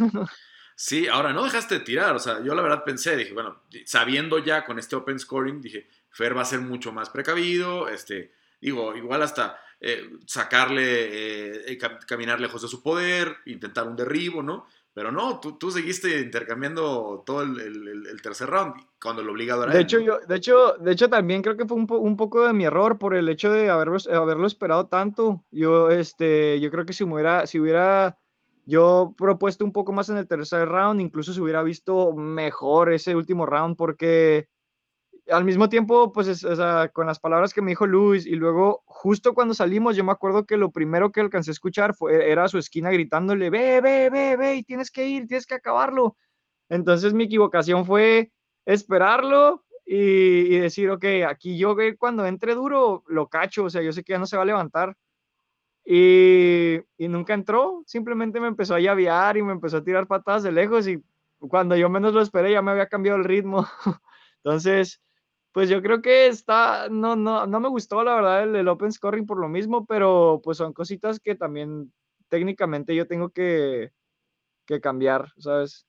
Sí, 0.75 1.07
ahora 1.07 1.33
no 1.33 1.45
dejaste 1.45 1.79
de 1.79 1.85
tirar, 1.85 2.17
o 2.17 2.19
sea, 2.19 2.43
yo 2.43 2.55
la 2.55 2.63
verdad 2.63 2.83
pensé, 2.83 3.17
dije, 3.17 3.35
bueno, 3.35 3.63
sabiendo 3.85 4.39
ya 4.39 4.65
con 4.65 4.79
este 4.79 4.97
open 4.97 5.19
scoring, 5.19 5.61
dije, 5.61 5.89
Fer 6.09 6.37
va 6.37 6.43
a 6.43 6.47
ser 6.47 6.61
mucho 6.61 6.93
más 6.93 7.11
precavido, 7.11 7.89
este, 7.89 8.33
digo, 8.61 8.97
igual 8.97 9.23
hasta 9.23 9.61
eh, 9.85 10.11
sacarle, 10.27 11.73
eh, 11.73 11.79
caminar 12.07 12.41
lejos 12.41 12.63
de 12.63 12.69
su 12.69 12.81
poder, 12.81 13.35
intentar 13.47 13.89
un 13.89 13.97
derribo, 13.97 14.41
¿no? 14.41 14.65
Pero 14.95 15.11
no, 15.11 15.41
tú, 15.41 15.59
tú 15.59 15.73
seguiste 15.73 16.21
intercambiando 16.21 17.25
todo 17.27 17.43
el, 17.43 17.59
el, 17.59 18.07
el, 18.07 18.23
tercer 18.23 18.49
round 18.49 18.75
cuando 19.03 19.25
lo 19.25 19.33
obligado 19.33 19.65
era 19.65 19.73
de 19.73 19.79
él, 19.81 19.85
hecho, 19.85 19.99
¿no? 19.99 20.05
yo, 20.05 20.19
de 20.21 20.37
hecho, 20.37 20.75
de 20.79 20.93
hecho 20.93 21.09
también 21.09 21.43
creo 21.43 21.57
que 21.57 21.67
fue 21.67 21.77
un, 21.77 21.89
po 21.89 21.99
un, 21.99 22.17
poco 22.17 22.47
de 22.47 22.53
mi 22.53 22.65
error 22.65 22.97
por 22.99 23.17
el 23.17 23.29
hecho 23.29 23.51
de 23.51 23.71
haberlo, 23.71 23.97
haberlo 24.13 24.47
esperado 24.47 24.87
tanto. 24.87 25.43
Yo, 25.51 25.91
este, 25.91 26.61
yo 26.61 26.71
creo 26.71 26.87
que 26.87 26.93
si 26.93 27.03
hubiera, 27.03 27.47
si 27.49 27.59
hubiera 27.59 28.19
yo 28.67 29.15
propuesto 29.19 29.65
un 29.65 29.73
poco 29.73 29.93
más 29.93 30.09
en 30.11 30.19
el 30.19 30.29
tercer 30.29 30.69
round, 30.69 31.01
incluso 31.01 31.33
se 31.33 31.41
hubiera 31.41 31.65
visto 31.65 32.13
mejor 32.13 32.93
ese 32.93 33.17
último 33.17 33.47
round 33.47 33.77
porque 33.77 34.49
al 35.31 35.45
mismo 35.45 35.69
tiempo, 35.69 36.13
pues, 36.13 36.45
con 36.93 37.07
las 37.07 37.21
palabras 37.21 37.55
que 37.55 37.63
me 37.63 37.71
dijo 37.71 37.87
Luis 37.87 38.27
y 38.27 38.35
luego 38.35 38.83
justo 38.87 39.35
cuando 39.35 39.55
salimos, 39.55 39.97
yo 39.97 40.05
me 40.05 40.13
acuerdo 40.13 40.47
que 40.47 40.57
lo 40.57 40.71
primero 40.71 41.13
que 41.13 41.21
alcancé 41.21 41.51
a 41.51 41.53
escuchar 41.53 41.95
fue, 41.95 42.31
era 42.31 42.49
su 42.49 42.59
esquina 42.59 42.91
gritándole, 42.91 43.51
ve, 43.51 43.81
ve, 43.81 44.11
ve, 44.11 44.37
ve, 44.37 44.65
tienes 44.67 44.91
que 44.91 45.07
ir, 45.07 45.27
tienes 45.27 45.47
que 45.47 45.55
acabarlo. 45.55 46.17
Entonces 46.69 47.15
mi 47.15 47.25
equivocación 47.25 47.87
fue 47.87 48.33
esperarlo 48.67 49.65
y, 49.85 50.55
y 50.55 50.59
decir, 50.59 50.91
ok, 50.91 51.05
aquí 51.29 51.57
yo 51.57 51.77
cuando 51.99 52.27
entre 52.27 52.55
duro, 52.55 53.05
lo 53.07 53.29
cacho, 53.29 53.65
o 53.65 53.71
sea, 53.71 53.83
yo 53.83 53.93
sé 53.93 54.03
que 54.03 54.13
ya 54.13 54.19
no 54.19 54.27
se 54.27 54.37
va 54.37 54.43
a 54.43 54.47
levantar. 54.47 54.97
Y, 55.85 56.77
y 56.97 57.09
nunca 57.09 57.35
entró, 57.35 57.83
simplemente 57.87 58.41
me 58.41 58.47
empezó 58.49 58.75
a 58.75 58.81
llavear 58.81 59.37
y 59.37 59.43
me 59.43 59.53
empezó 59.53 59.79
a 59.79 59.85
tirar 59.85 60.07
patadas 60.07 60.45
de 60.45 60.53
lejos 60.53 60.87
y 60.87 61.03
cuando 61.39 61.75
yo 61.77 61.89
menos 61.91 62.15
lo 62.15 62.21
esperé 62.21 62.53
ya 62.53 62.63
me 62.63 62.71
había 62.71 62.87
cambiado 62.87 63.19
el 63.19 63.25
ritmo. 63.25 63.67
Entonces, 64.45 65.01
pues 65.53 65.69
yo 65.69 65.83
creo 65.83 66.01
que 66.01 66.27
está, 66.27 66.89
no, 66.91 67.15
no, 67.15 67.47
no 67.47 67.61
me 67.61 67.69
gustó 67.69 68.03
la 68.03 68.15
verdad 68.15 68.43
el, 68.43 68.57
el, 68.57 68.69
open 68.69 68.91
scoring 68.91 69.27
por 69.27 69.39
lo 69.39 69.49
mismo, 69.49 69.87
pero 69.87 70.41
pues 70.43 70.59
son 70.59 70.73
cositas 70.73 71.21
que 71.21 71.35
también 71.35 71.93
técnicamente 72.29 72.97
yo 72.97 73.07
tengo 73.07 73.29
que, 73.29 73.93
que 74.67 74.81
cambiar, 74.81 75.33
¿sabes? 75.39 75.87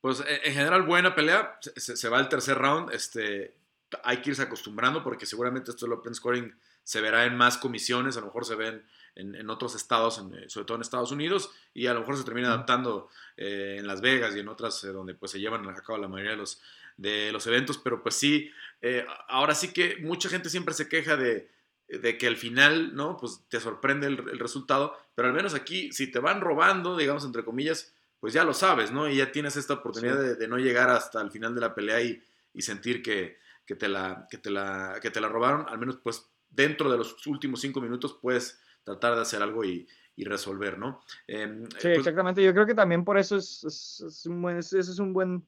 Pues 0.00 0.22
en 0.44 0.52
general 0.52 0.82
buena 0.82 1.14
pelea, 1.14 1.58
se, 1.60 1.96
se, 1.96 2.08
va 2.08 2.20
el 2.20 2.28
tercer 2.28 2.56
round, 2.58 2.92
este, 2.92 3.56
hay 4.04 4.18
que 4.18 4.30
irse 4.30 4.42
acostumbrando 4.42 5.02
porque 5.02 5.26
seguramente 5.26 5.70
esto 5.70 5.86
del 5.86 5.94
open 5.94 6.14
scoring 6.14 6.54
se 6.82 7.00
verá 7.00 7.24
en 7.24 7.36
más 7.36 7.58
comisiones, 7.58 8.16
a 8.16 8.20
lo 8.20 8.26
mejor 8.26 8.44
se 8.44 8.54
ven 8.54 8.86
en, 9.18 9.34
en 9.34 9.50
otros 9.50 9.74
estados, 9.74 10.18
en, 10.18 10.48
sobre 10.48 10.64
todo 10.64 10.76
en 10.76 10.82
Estados 10.82 11.12
Unidos, 11.12 11.50
y 11.74 11.86
a 11.86 11.94
lo 11.94 12.00
mejor 12.00 12.16
se 12.16 12.24
termina 12.24 12.48
adaptando 12.48 13.10
eh, 13.36 13.76
en 13.78 13.86
Las 13.86 14.00
Vegas 14.00 14.34
y 14.34 14.40
en 14.40 14.48
otras 14.48 14.82
eh, 14.84 14.88
donde 14.88 15.14
pues 15.14 15.32
se 15.32 15.40
llevan 15.40 15.68
a 15.68 15.74
cabo 15.74 15.98
la 15.98 16.08
mayoría 16.08 16.32
de 16.32 16.38
los, 16.38 16.62
de 16.96 17.30
los 17.32 17.46
eventos, 17.46 17.78
pero 17.78 18.02
pues 18.02 18.14
sí, 18.14 18.50
eh, 18.80 19.04
ahora 19.28 19.54
sí 19.54 19.72
que 19.72 19.96
mucha 20.00 20.28
gente 20.28 20.48
siempre 20.48 20.72
se 20.72 20.88
queja 20.88 21.16
de, 21.16 21.50
de 21.88 22.16
que 22.16 22.26
al 22.26 22.36
final, 22.36 22.94
¿no? 22.94 23.16
Pues 23.16 23.42
te 23.48 23.60
sorprende 23.60 24.06
el, 24.06 24.18
el, 24.30 24.38
resultado, 24.38 24.96
pero 25.14 25.28
al 25.28 25.34
menos 25.34 25.54
aquí, 25.54 25.92
si 25.92 26.10
te 26.10 26.20
van 26.20 26.40
robando, 26.40 26.96
digamos, 26.96 27.24
entre 27.24 27.44
comillas, 27.44 27.94
pues 28.20 28.32
ya 28.32 28.44
lo 28.44 28.54
sabes, 28.54 28.92
¿no? 28.92 29.08
Y 29.08 29.16
ya 29.16 29.32
tienes 29.32 29.56
esta 29.56 29.74
oportunidad 29.74 30.20
sí. 30.20 30.26
de, 30.26 30.34
de, 30.36 30.48
no 30.48 30.58
llegar 30.58 30.90
hasta 30.90 31.20
el 31.20 31.30
final 31.30 31.54
de 31.54 31.60
la 31.60 31.74
pelea 31.74 32.00
y, 32.00 32.22
y 32.54 32.62
sentir 32.62 33.02
que, 33.02 33.38
que, 33.66 33.74
te 33.74 33.88
la, 33.88 34.26
que, 34.30 34.38
te 34.38 34.50
la, 34.50 34.98
que 35.02 35.10
te 35.10 35.20
la 35.20 35.28
robaron, 35.28 35.66
al 35.68 35.78
menos 35.78 35.98
pues 36.02 36.28
dentro 36.50 36.90
de 36.90 36.98
los 36.98 37.26
últimos 37.26 37.60
cinco 37.60 37.80
minutos 37.80 38.18
puedes 38.20 38.60
tratar 38.84 39.14
de 39.14 39.22
hacer 39.22 39.42
algo 39.42 39.64
y, 39.64 39.86
y 40.16 40.24
resolver, 40.24 40.78
¿no? 40.78 41.00
Eh, 41.26 41.62
sí, 41.70 41.78
pues, 41.82 41.98
exactamente. 41.98 42.42
Yo 42.42 42.52
creo 42.52 42.66
que 42.66 42.74
también 42.74 43.04
por 43.04 43.18
eso 43.18 43.36
es, 43.36 43.64
es, 43.64 44.00
es 44.06 44.26
un 44.26 44.42
buen, 44.42 44.58
ese 44.58 44.78
es 44.78 44.98
un 44.98 45.12
buen, 45.12 45.46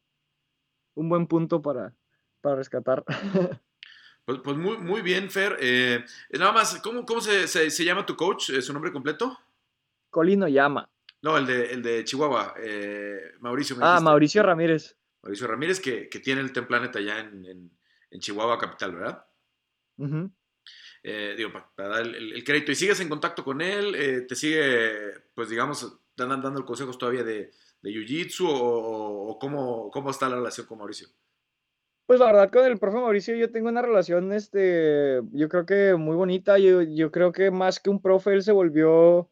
un 0.95 1.09
buen 1.09 1.27
punto 1.27 1.61
para, 1.61 1.95
para 2.41 2.57
rescatar. 2.57 3.05
Pues, 4.23 4.43
pues, 4.45 4.57
muy, 4.57 4.77
muy 4.77 5.01
bien, 5.03 5.29
Fer. 5.29 5.57
Eh, 5.59 6.05
nada 6.39 6.53
más, 6.53 6.79
¿cómo, 6.83 7.05
cómo 7.05 7.21
se, 7.21 7.49
se, 7.49 7.69
se, 7.69 7.85
llama 7.85 8.07
tu 8.07 8.15
coach? 8.15 8.53
¿Su 8.61 8.73
nombre 8.73 8.93
completo? 8.93 9.37
Colino 10.11 10.47
Llama. 10.47 10.89
No, 11.23 11.37
el 11.37 11.47
de, 11.47 11.73
el 11.73 11.83
de 11.83 12.05
Chihuahua, 12.05 12.55
eh, 12.59 13.33
Mauricio. 13.41 13.77
ah, 13.81 13.87
dijiste. 13.87 14.05
Mauricio 14.05 14.43
Ramírez. 14.43 14.97
Mauricio 15.23 15.47
Ramírez, 15.47 15.81
que, 15.81 16.09
que 16.09 16.21
tiene 16.21 16.41
el 16.43 16.53
Templanet 16.53 16.95
allá 16.97 17.19
en, 17.21 17.45
en, 17.45 17.71
en, 18.11 18.21
Chihuahua 18.21 18.59
Capital, 18.59 18.95
¿verdad? 18.95 19.27
Uh 19.97 20.07
-huh. 20.07 20.31
Eh, 21.03 21.35
digo, 21.37 21.51
para, 21.53 21.89
dar 21.89 22.07
el, 22.07 22.45
crédito. 22.45 22.73
¿Y 22.73 22.75
sigues 22.75 23.01
en 23.01 23.09
contacto 23.09 23.45
con 23.45 23.61
él? 23.61 23.95
Eh, 23.95 24.21
¿Te 24.23 24.35
sigue, 24.35 25.13
pues 25.35 25.49
digamos, 25.49 26.01
dando, 26.17 26.37
dando 26.37 26.65
consejos 26.65 26.99
todavía 26.99 27.25
de, 27.25 27.51
de 27.83 27.91
Jiu-Jitsu 27.91 28.47
o, 28.47 29.31
o 29.31 29.39
cómo, 29.39 29.91
cómo, 29.91 30.11
está 30.11 30.29
la 30.29 30.37
relación 30.37 30.67
con 30.67 30.79
Mauricio? 30.79 31.09
Pues 32.07 32.19
la 32.19 32.27
verdad 32.27 32.51
con 32.51 32.65
el 32.65 32.79
profe 32.79 32.99
Mauricio 32.99 33.37
yo 33.37 33.53
tengo 33.53 33.69
una 33.69 33.83
relación, 33.83 34.33
este, 34.33 35.21
yo 35.33 35.49
creo 35.49 35.65
que 35.65 35.95
muy 35.95 36.17
bonita. 36.17 36.59
Yo, 36.59 36.83
yo 36.83 37.11
creo 37.13 37.31
que 37.33 37.51
más 37.51 37.79
que 37.79 37.89
un 37.89 38.03
profe, 38.03 38.33
él 38.33 38.43
se 38.43 38.53
volvió 38.53 39.31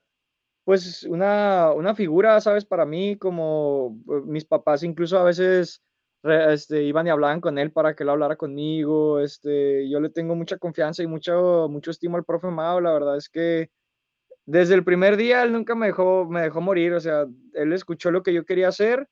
pues 0.65 1.03
una, 1.05 1.73
una 1.73 1.95
figura, 1.95 2.41
¿sabes? 2.41 2.65
Para 2.65 2.85
mí, 2.85 3.17
como 3.17 4.01
pues, 4.07 4.25
mis 4.25 4.45
papás 4.45 4.83
incluso 4.83 5.19
a 5.19 5.25
veces 5.25 5.83
este, 6.23 6.83
iban 6.83 7.07
y 7.07 7.11
hablaban 7.11 7.41
con 7.41 7.59
él 7.59 7.73
para 7.73 7.95
que 7.95 8.03
él 8.03 8.09
hablara 8.11 8.37
conmigo. 8.37 9.21
Este, 9.21 9.89
yo 9.89 10.01
le 10.01 10.11
tengo 10.11 10.35
mucha 10.35 10.59
confianza 10.59 11.03
y 11.03 11.07
mucho, 11.07 11.69
mucho 11.71 11.91
estima 11.91 12.19
al 12.19 12.25
profe 12.25 12.49
Mao. 12.49 12.81
La 12.81 12.93
verdad 12.93 13.17
es 13.17 13.29
que 13.29 13.71
desde 14.47 14.75
el 14.75 14.85
primer 14.85 15.17
día 15.17 15.43
él 15.43 15.53
nunca 15.53 15.75
me 15.75 15.87
dejó, 15.87 16.27
me 16.27 16.43
dejó 16.43 16.61
morir. 16.61 16.93
O 16.95 17.01
sea, 17.01 17.27
él 17.55 17.73
escuchó 17.73 18.11
lo 18.11 18.23
que 18.23 18.33
yo 18.33 18.45
quería 18.45 18.69
hacer 18.69 19.09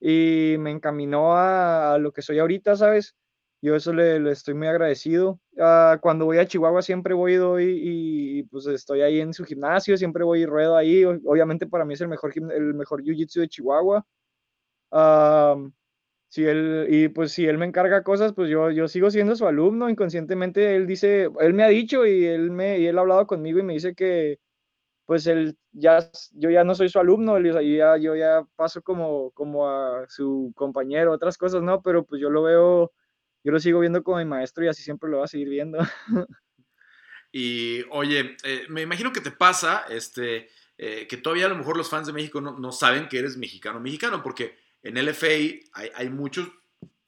y 0.00 0.56
me 0.58 0.70
encaminó 0.70 1.36
a, 1.36 1.94
a 1.94 1.98
lo 1.98 2.12
que 2.12 2.22
soy 2.22 2.38
ahorita, 2.38 2.76
¿sabes? 2.76 3.16
Yo 3.60 3.74
eso 3.74 3.92
le, 3.92 4.20
le 4.20 4.30
estoy 4.30 4.54
muy 4.54 4.68
agradecido. 4.68 5.40
Uh, 5.56 5.98
cuando 6.00 6.26
voy 6.26 6.38
a 6.38 6.46
Chihuahua 6.46 6.80
siempre 6.80 7.12
voy 7.12 7.32
y 7.32 7.36
doy 7.36 7.64
y, 7.64 8.38
y, 8.38 8.42
pues 8.44 8.66
estoy 8.68 9.00
ahí 9.00 9.20
en 9.20 9.34
su 9.34 9.44
gimnasio, 9.44 9.96
siempre 9.96 10.22
voy 10.22 10.42
y 10.42 10.46
ruedo 10.46 10.76
ahí. 10.76 11.04
Obviamente 11.04 11.66
para 11.66 11.84
mí 11.84 11.94
es 11.94 12.00
el 12.00 12.08
mejor, 12.08 12.32
el 12.36 12.74
mejor 12.74 13.02
jiu-jitsu 13.02 13.40
de 13.40 13.48
Chihuahua. 13.48 14.06
Uh, 14.92 15.70
si 16.28 16.44
él, 16.44 16.86
y 16.90 17.08
pues 17.08 17.32
si 17.32 17.46
él 17.46 17.56
me 17.56 17.66
encarga 17.66 18.02
cosas, 18.02 18.34
pues 18.34 18.50
yo, 18.50 18.70
yo 18.70 18.86
sigo 18.86 19.10
siendo 19.10 19.34
su 19.34 19.46
alumno. 19.46 19.88
Inconscientemente 19.88 20.76
él 20.76 20.86
dice, 20.86 21.30
él 21.40 21.54
me 21.54 21.62
ha 21.64 21.68
dicho 21.68 22.04
y 22.06 22.26
él, 22.26 22.50
me, 22.50 22.78
y 22.78 22.86
él 22.86 22.98
ha 22.98 23.00
hablado 23.00 23.26
conmigo 23.26 23.58
y 23.58 23.62
me 23.62 23.72
dice 23.74 23.94
que, 23.94 24.38
pues 25.06 25.26
él 25.26 25.56
ya, 25.72 26.10
yo 26.32 26.50
ya 26.50 26.64
no 26.64 26.74
soy 26.74 26.90
su 26.90 26.98
alumno, 26.98 27.38
yo 27.40 27.60
ya, 27.62 27.96
yo 27.96 28.14
ya 28.14 28.44
paso 28.56 28.82
como, 28.82 29.30
como 29.30 29.68
a 29.68 30.04
su 30.08 30.52
compañero, 30.54 31.12
otras 31.12 31.38
cosas, 31.38 31.62
¿no? 31.62 31.80
Pero 31.80 32.04
pues 32.04 32.20
yo 32.20 32.28
lo 32.28 32.42
veo, 32.42 32.92
yo 33.42 33.52
lo 33.52 33.58
sigo 33.58 33.80
viendo 33.80 34.02
como 34.02 34.18
mi 34.18 34.26
maestro 34.26 34.64
y 34.64 34.68
así 34.68 34.82
siempre 34.82 35.08
lo 35.08 35.18
voy 35.18 35.24
a 35.24 35.28
seguir 35.28 35.48
viendo. 35.48 35.78
Y 37.30 37.82
oye, 37.90 38.38
eh, 38.42 38.64
me 38.70 38.80
imagino 38.80 39.12
que 39.12 39.20
te 39.20 39.30
pasa, 39.30 39.84
este, 39.90 40.48
eh, 40.78 41.06
que 41.06 41.18
todavía 41.18 41.44
a 41.44 41.50
lo 41.50 41.56
mejor 41.56 41.76
los 41.76 41.90
fans 41.90 42.06
de 42.06 42.14
México 42.14 42.40
no, 42.40 42.58
no 42.58 42.72
saben 42.72 43.06
que 43.06 43.18
eres 43.18 43.36
mexicano, 43.36 43.80
mexicano, 43.80 44.22
porque 44.22 44.56
en 44.82 45.04
LFA 45.04 45.26
hay, 45.26 45.90
hay 45.94 46.10
muchos 46.10 46.48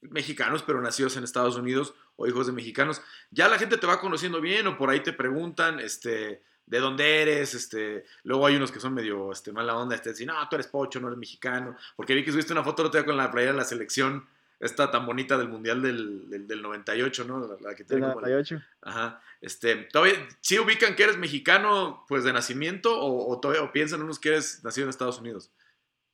mexicanos, 0.01 0.63
pero 0.63 0.81
nacidos 0.81 1.15
en 1.17 1.23
Estados 1.23 1.55
Unidos 1.55 1.93
o 2.15 2.27
hijos 2.27 2.47
de 2.47 2.53
mexicanos. 2.53 3.01
Ya 3.29 3.47
la 3.47 3.57
gente 3.57 3.77
te 3.77 3.87
va 3.87 3.99
conociendo 3.99 4.41
bien 4.41 4.67
o 4.67 4.77
por 4.77 4.89
ahí 4.89 5.01
te 5.01 5.13
preguntan, 5.13 5.79
este, 5.79 6.41
de 6.65 6.79
dónde 6.79 7.21
eres, 7.21 7.53
este, 7.53 8.05
luego 8.23 8.47
hay 8.47 8.55
unos 8.55 8.71
que 8.71 8.79
son 8.79 8.93
medio, 8.93 9.31
este, 9.31 9.51
mala 9.51 9.75
onda, 9.75 9.95
este, 9.95 10.09
decir, 10.09 10.27
no, 10.27 10.33
tú 10.49 10.55
eres 10.55 10.67
pocho, 10.67 10.99
no 10.99 11.07
eres 11.07 11.19
mexicano, 11.19 11.75
porque 11.95 12.13
vi 12.13 12.23
que 12.23 12.31
subiste 12.31 12.53
una 12.53 12.63
foto 12.63 12.83
otro 12.83 12.99
día 12.99 13.05
con 13.05 13.17
la 13.17 13.29
playera 13.29 13.53
de 13.53 13.57
la 13.57 13.65
selección, 13.65 14.25
esta 14.59 14.91
tan 14.91 15.05
bonita 15.07 15.37
del 15.37 15.49
Mundial 15.49 15.81
del, 15.81 16.47
del, 16.47 16.61
98, 16.61 17.25
¿no? 17.25 17.57
La, 17.59 17.73
que 17.73 17.83
tiene 17.83 18.07
98. 18.07 18.61
ajá, 18.83 19.19
este, 19.41 19.75
¿todavía 19.91 20.13
sí 20.39 20.59
ubican 20.59 20.95
que 20.95 21.03
eres 21.03 21.17
mexicano, 21.17 22.05
pues, 22.07 22.23
de 22.23 22.31
nacimiento, 22.31 22.97
o, 22.97 23.39
todavía 23.39 23.63
o 23.63 23.71
piensan 23.71 24.03
unos 24.03 24.19
que 24.19 24.29
eres 24.29 24.63
nacido 24.63 24.85
en 24.85 24.91
Estados 24.91 25.19
Unidos? 25.19 25.49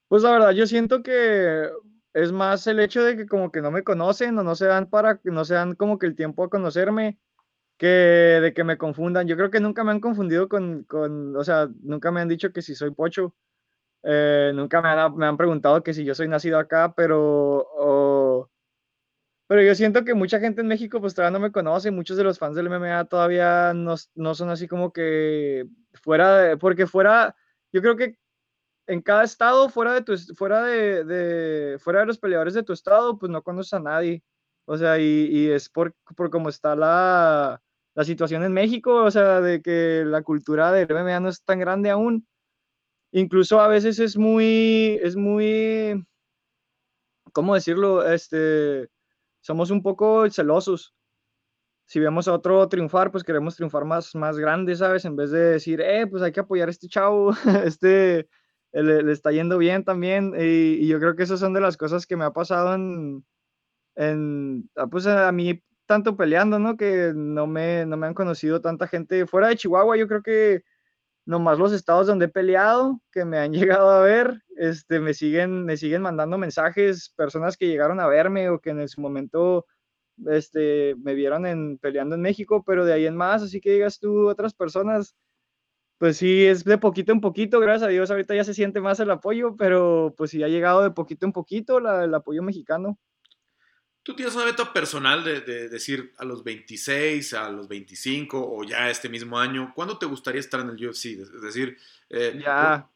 Pues 0.07 0.23
la 0.23 0.31
verdad, 0.31 0.51
yo 0.51 0.65
siento 0.67 1.03
que 1.03 1.69
es 2.13 2.31
más 2.31 2.65
el 2.67 2.79
hecho 2.79 3.03
de 3.03 3.17
que 3.17 3.27
como 3.27 3.51
que 3.51 3.61
no 3.61 3.71
me 3.71 3.83
conocen 3.83 4.37
o 4.39 4.43
no 4.43 4.55
se 4.55 4.65
dan 4.65 4.89
para, 4.89 5.19
no 5.23 5.45
se 5.45 5.55
dan 5.55 5.75
como 5.75 5.99
que 5.99 6.07
el 6.07 6.15
tiempo 6.15 6.43
a 6.43 6.49
conocerme 6.49 7.19
que 7.77 7.87
de 7.87 8.53
que 8.53 8.63
me 8.63 8.77
confundan. 8.77 9.27
Yo 9.27 9.37
creo 9.37 9.51
que 9.51 9.59
nunca 9.59 9.83
me 9.83 9.91
han 9.91 9.99
confundido 10.01 10.49
con, 10.49 10.83
con 10.85 11.35
o 11.35 11.43
sea, 11.43 11.69
nunca 11.81 12.11
me 12.11 12.21
han 12.21 12.29
dicho 12.29 12.51
que 12.53 12.61
si 12.61 12.75
soy 12.75 12.91
pocho. 12.91 13.35
Eh, 14.03 14.51
nunca 14.55 14.81
me 14.81 14.89
han, 14.89 15.15
me 15.17 15.25
han, 15.27 15.37
preguntado 15.37 15.83
que 15.83 15.93
si 15.93 16.05
yo 16.05 16.15
soy 16.15 16.27
nacido 16.27 16.59
acá, 16.59 16.93
pero, 16.95 18.49
pero 19.47 19.61
yo 19.61 19.75
siento 19.75 20.05
que 20.05 20.13
mucha 20.13 20.39
gente 20.39 20.61
en 20.61 20.67
México 20.67 21.01
pues 21.01 21.13
todavía 21.15 21.37
no 21.37 21.43
me 21.43 21.51
conoce, 21.51 21.91
muchos 21.91 22.17
de 22.17 22.23
los 22.23 22.39
fans 22.39 22.55
del 22.55 22.67
MMA 22.67 23.05
todavía 23.05 23.73
no, 23.73 23.95
no 24.15 24.35
son 24.35 24.49
así 24.49 24.67
como 24.67 24.93
que 24.93 25.65
fuera 25.93 26.57
porque 26.57 26.87
fuera, 26.87 27.35
yo 27.73 27.81
creo 27.81 27.95
que 27.97 28.17
en 28.87 29.01
cada 29.01 29.23
estado, 29.23 29.69
fuera 29.69 29.93
de, 29.93 30.01
tu, 30.01 30.17
fuera 30.35 30.63
de, 30.63 31.03
de, 31.03 31.79
fuera 31.79 32.01
de 32.01 32.05
los 32.07 32.17
peleadores 32.17 32.53
de 32.53 32.63
tu 32.63 32.73
estado, 32.73 33.19
pues 33.19 33.29
no 33.31 33.43
conoces 33.43 33.73
a 33.73 33.79
nadie. 33.79 34.23
O 34.65 34.77
sea, 34.77 34.99
y, 34.99 35.27
y 35.29 35.49
es 35.51 35.69
por, 35.69 35.93
por 36.15 36.29
cómo 36.29 36.49
está 36.49 36.75
la, 36.75 37.61
la 37.95 38.03
situación 38.03 38.43
en 38.43 38.53
México, 38.53 39.03
o 39.03 39.11
sea, 39.11 39.41
de 39.41 39.61
que 39.61 40.03
la 40.05 40.21
cultura 40.21 40.71
del 40.71 40.87
MMA 40.89 41.19
no 41.19 41.29
es 41.29 41.43
tan 41.43 41.59
grande 41.59 41.89
aún. 41.89 42.27
Incluso 43.11 43.59
a 43.59 43.67
veces 43.67 43.99
es 43.99 44.17
muy, 44.17 44.99
es 45.01 45.15
muy, 45.15 46.05
¿cómo 47.33 47.55
decirlo? 47.55 48.07
Este, 48.07 48.89
somos 49.41 49.71
un 49.71 49.81
poco 49.81 50.29
celosos. 50.29 50.93
Si 51.85 51.99
vemos 51.99 52.27
a 52.27 52.33
otro 52.33 52.67
triunfar, 52.67 53.11
pues 53.11 53.23
queremos 53.23 53.55
triunfar 53.55 53.85
más, 53.85 54.13
más 54.13 54.37
grande, 54.37 54.75
¿sabes? 54.75 55.05
En 55.05 55.15
vez 55.15 55.31
de 55.31 55.39
decir, 55.39 55.81
eh, 55.81 56.05
pues 56.05 56.21
hay 56.21 56.31
que 56.31 56.41
apoyar 56.41 56.67
a 56.67 56.71
este 56.71 56.87
chavo, 56.87 57.31
este 57.65 58.27
le, 58.71 59.11
está 59.11 59.31
yendo 59.31 59.57
bien 59.57 59.83
también. 59.83 60.33
Y, 60.37 60.83
y, 60.83 60.87
yo 60.87 60.99
creo 60.99 61.15
que 61.15 61.23
esas 61.23 61.39
son 61.39 61.53
de 61.53 61.61
las 61.61 61.77
cosas 61.77 62.05
que 62.05 62.17
me 62.17 62.25
ha 62.25 62.31
pasado 62.31 62.75
en, 62.75 63.25
en 63.95 64.69
ah, 64.75 64.87
pues 64.87 65.07
a 65.07 65.31
mí 65.31 65.63
tanto 65.85 66.15
peleando, 66.17 66.59
¿no? 66.59 66.77
Que 66.77 67.13
no 67.15 67.47
me, 67.47 67.85
no 67.85 67.97
me 67.97 68.07
han 68.07 68.13
conocido 68.13 68.61
tanta 68.61 68.87
gente 68.87 69.25
fuera 69.25 69.47
de 69.47 69.55
Chihuahua. 69.55 69.97
Yo 69.97 70.07
creo 70.07 70.21
que 70.21 70.63
nomás 71.25 71.59
los 71.59 71.73
estados 71.73 72.07
donde 72.07 72.25
he 72.25 72.29
peleado, 72.29 73.01
que 73.11 73.25
me 73.25 73.37
han 73.39 73.53
llegado 73.81 73.89
a 73.89 74.01
ver, 74.01 74.43
este, 74.57 74.99
me, 74.99 75.13
siguen, 75.13 75.65
me 75.65 75.77
siguen 75.77 76.01
mandando 76.01 76.37
mensajes, 76.37 77.13
personas 77.15 77.57
que 77.57 77.67
llegaron 77.67 77.99
a 77.99 78.07
verme 78.07 78.49
o 78.49 78.59
que 78.59 78.71
en 78.71 78.87
su 78.87 79.01
momento 79.01 79.65
este, 80.27 80.95
me 81.03 81.13
vieron 81.13 81.45
en, 81.45 81.77
peleando 81.77 82.15
en 82.15 82.21
México, 82.21 82.63
pero 82.65 82.85
de 82.85 82.93
ahí 82.93 83.05
en 83.05 83.15
más, 83.15 83.43
así 83.43 83.61
que 83.61 83.71
digas 83.71 83.99
tú, 83.99 84.27
otras 84.29 84.53
personas, 84.53 85.15
pues 85.97 86.17
sí, 86.17 86.45
es 86.45 86.63
de 86.63 86.77
poquito 86.77 87.11
en 87.11 87.21
poquito, 87.21 87.59
gracias 87.59 87.83
a 87.83 87.91
Dios, 87.91 88.11
ahorita 88.11 88.35
ya 88.35 88.43
se 88.43 88.53
siente 88.53 88.81
más 88.81 88.99
el 88.99 89.09
apoyo, 89.09 89.55
pero 89.55 90.13
pues 90.17 90.31
sí 90.31 90.43
ha 90.43 90.47
llegado 90.47 90.83
de 90.83 90.91
poquito 90.91 91.25
en 91.25 91.31
poquito 91.31 91.77
el 91.79 92.13
apoyo 92.13 92.43
mexicano. 92.43 92.97
¿Tú 94.07 94.15
tienes 94.15 94.35
una 94.35 94.45
meta 94.45 94.71
personal 94.71 95.21
de, 95.21 95.67
decir 95.67 96.13
a 96.17 96.23
los 96.23 96.41
26, 96.41 97.33
a 97.33 97.49
los 97.49 97.67
25 97.67 98.39
o 98.39 98.63
ya 98.63 98.89
este 98.89 99.09
mismo 99.09 99.37
año? 99.37 99.73
¿Cuándo 99.75 99.97
te 99.97 100.05
gustaría 100.05 100.39
estar 100.39 100.61
en 100.61 100.69
el 100.69 100.87
UFC? 100.87 101.05
Es 101.19 101.41
decir, 101.41 101.77
eh, 102.09 102.39
ya. 102.41 102.89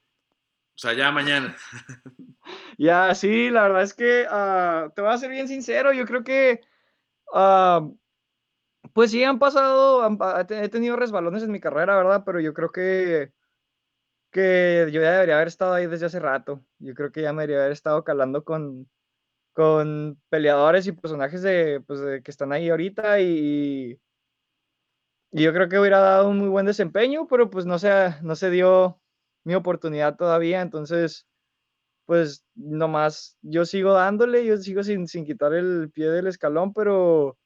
O 0.73 0.77
sea, 0.77 0.93
ya 0.93 1.11
mañana. 1.11 1.57
ya, 2.77 3.13
sí, 3.13 3.49
la 3.49 3.63
verdad 3.63 3.83
es 3.83 3.93
que 3.93 4.25
ah, 4.29 4.89
te 4.95 5.01
voy 5.01 5.11
a 5.11 5.17
ser 5.17 5.29
bien 5.31 5.49
sincero. 5.49 5.91
Yo 5.91 6.05
creo 6.05 6.23
que, 6.23 6.61
ah, 7.33 7.85
pues 8.93 9.11
sí, 9.11 9.23
han 9.23 9.39
pasado, 9.39 10.07
he 10.49 10.69
tenido 10.69 10.95
resbalones 10.95 11.43
en 11.43 11.51
mi 11.51 11.59
carrera, 11.59 11.95
¿verdad? 11.97 12.23
Pero 12.25 12.39
yo 12.39 12.53
creo 12.53 12.71
que, 12.71 13.31
que 14.31 14.89
yo 14.91 15.01
ya 15.01 15.13
debería 15.13 15.35
haber 15.35 15.47
estado 15.47 15.73
ahí 15.73 15.87
desde 15.87 16.07
hace 16.07 16.19
rato. 16.19 16.63
Yo 16.79 16.93
creo 16.95 17.11
que 17.11 17.21
ya 17.21 17.33
me 17.33 17.43
debería 17.43 17.61
haber 17.61 17.73
estado 17.73 18.03
calando 18.03 18.43
con 18.43 18.87
con 19.53 20.19
peleadores 20.29 20.87
y 20.87 20.91
personajes 20.93 21.41
de, 21.41 21.81
pues, 21.81 21.99
que 22.23 22.31
están 22.31 22.51
ahí 22.53 22.69
ahorita 22.69 23.19
y, 23.19 23.99
y, 25.31 25.43
yo 25.43 25.53
creo 25.53 25.69
que 25.69 25.79
hubiera 25.79 25.99
dado 25.99 26.29
un 26.29 26.37
muy 26.37 26.49
buen 26.49 26.65
desempeño, 26.65 27.27
pero 27.27 27.49
pues 27.49 27.65
no 27.65 27.79
se, 27.79 27.89
no 28.21 28.35
se 28.35 28.49
dio 28.49 29.01
mi 29.43 29.55
oportunidad 29.55 30.15
todavía, 30.15 30.61
entonces 30.61 31.27
pues 32.05 32.43
nomás 32.55 33.37
yo 33.41 33.65
sigo 33.65 33.93
dándole, 33.93 34.45
yo 34.45 34.57
sigo 34.57 34.83
sin, 34.83 35.07
sin 35.07 35.25
quitar 35.25 35.53
el 35.53 35.91
pie 35.91 36.09
del 36.09 36.27
escalón, 36.27 36.73
pero 36.73 37.37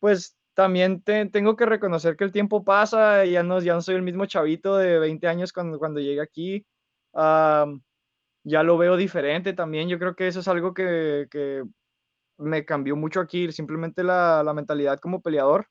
pues 0.00 0.35
también 0.56 1.02
tengo 1.02 1.54
que 1.54 1.66
reconocer 1.66 2.16
que 2.16 2.24
el 2.24 2.32
tiempo 2.32 2.64
pasa, 2.64 3.24
ya 3.24 3.44
no, 3.44 3.60
ya 3.60 3.74
no 3.74 3.80
soy 3.80 3.94
el 3.94 4.02
mismo 4.02 4.26
chavito 4.26 4.76
de 4.76 4.98
20 4.98 5.28
años 5.28 5.52
cuando, 5.52 5.78
cuando 5.78 6.00
llegué 6.00 6.20
aquí 6.20 6.66
ya 8.46 8.62
lo 8.62 8.78
veo 8.78 8.96
diferente 8.96 9.52
también. 9.52 9.88
Yo 9.88 9.98
creo 9.98 10.14
que 10.14 10.28
eso 10.28 10.40
es 10.40 10.48
algo 10.48 10.72
que, 10.72 11.26
que 11.30 11.64
me 12.38 12.64
cambió 12.64 12.94
mucho 12.96 13.20
aquí, 13.20 13.50
simplemente 13.50 14.04
la, 14.04 14.42
la 14.44 14.54
mentalidad 14.54 15.00
como 15.00 15.20
peleador. 15.20 15.68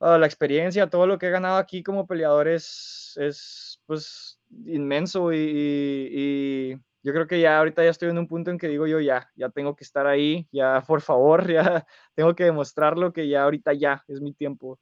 Uh, 0.00 0.18
la 0.18 0.26
experiencia, 0.26 0.90
todo 0.90 1.06
lo 1.06 1.18
que 1.18 1.26
he 1.26 1.30
ganado 1.30 1.56
aquí 1.56 1.82
como 1.82 2.06
peleador 2.06 2.48
es, 2.48 3.14
es 3.16 3.80
pues 3.86 4.40
inmenso 4.66 5.32
y, 5.32 5.38
y, 5.38 6.76
yo 7.08 7.14
creo 7.14 7.26
que 7.26 7.40
ya 7.40 7.56
ahorita 7.56 7.82
ya 7.82 7.88
estoy 7.88 8.10
en 8.10 8.18
un 8.18 8.28
punto 8.28 8.50
en 8.50 8.58
que 8.58 8.68
digo 8.68 8.86
yo 8.86 9.00
ya, 9.00 9.32
ya 9.34 9.48
tengo 9.48 9.74
que 9.74 9.82
estar 9.82 10.06
ahí, 10.06 10.46
ya 10.52 10.84
por 10.86 11.00
favor, 11.00 11.48
ya 11.50 11.86
tengo 12.14 12.36
que 12.36 12.44
demostrarlo 12.44 13.14
que 13.14 13.26
ya 13.26 13.44
ahorita 13.44 13.72
ya 13.72 14.04
es 14.08 14.20
mi 14.20 14.34
tiempo. 14.34 14.78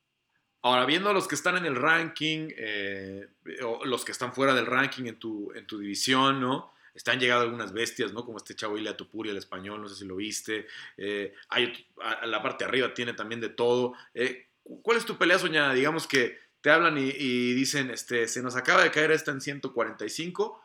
Ahora, 0.63 0.87
viendo 0.87 1.09
a 1.09 1.13
los 1.13 1.29
que 1.29 1.37
están 1.37 1.57
en 1.57 1.67
el 1.67 1.77
ranking, 1.77 2.49
eh, 2.57 3.29
o 3.63 3.85
los 3.85 4.05
que 4.05 4.11
están 4.11 4.33
fuera 4.33 4.55
del 4.55 4.67
ranking 4.67 5.05
en 5.05 5.21
tu, 5.21 5.53
en 5.55 5.69
tu 5.69 5.79
división, 5.79 6.41
¿no? 6.41 6.73
Están 6.93 7.21
llegado 7.21 7.43
algunas 7.43 7.73
bestias, 7.73 8.13
¿no? 8.13 8.25
Como 8.25 8.39
este 8.39 8.57
chavo 8.57 8.77
Ilia 8.77 8.97
Tupuri, 8.97 9.31
el 9.31 9.37
español, 9.37 9.81
no 9.81 9.89
sé 9.89 9.95
si 9.95 10.05
lo 10.05 10.17
viste. 10.17 10.67
Eh, 10.97 11.33
hay, 11.51 11.87
a 12.03 12.27
la 12.27 12.43
parte 12.43 12.65
de 12.65 12.71
arriba 12.71 12.93
tiene 12.93 13.13
también 13.13 13.41
de 13.41 13.51
todo. 13.51 13.95
Eh, 14.15 14.49
¿Cuál 14.83 14.97
es 14.97 15.07
tu 15.07 15.17
pelea 15.17 15.39
soñada? 15.39 15.73
Digamos 15.75 16.09
que 16.09 16.37
te 16.61 16.71
hablan 16.71 16.99
y, 16.99 17.53
dicen, 17.53 17.91
este, 17.91 18.27
se 18.27 18.43
nos 18.43 18.57
acaba 18.57 18.83
de 18.83 18.91
caer 18.91 19.13
esta 19.13 19.31
en 19.31 19.41
145. 19.41 20.65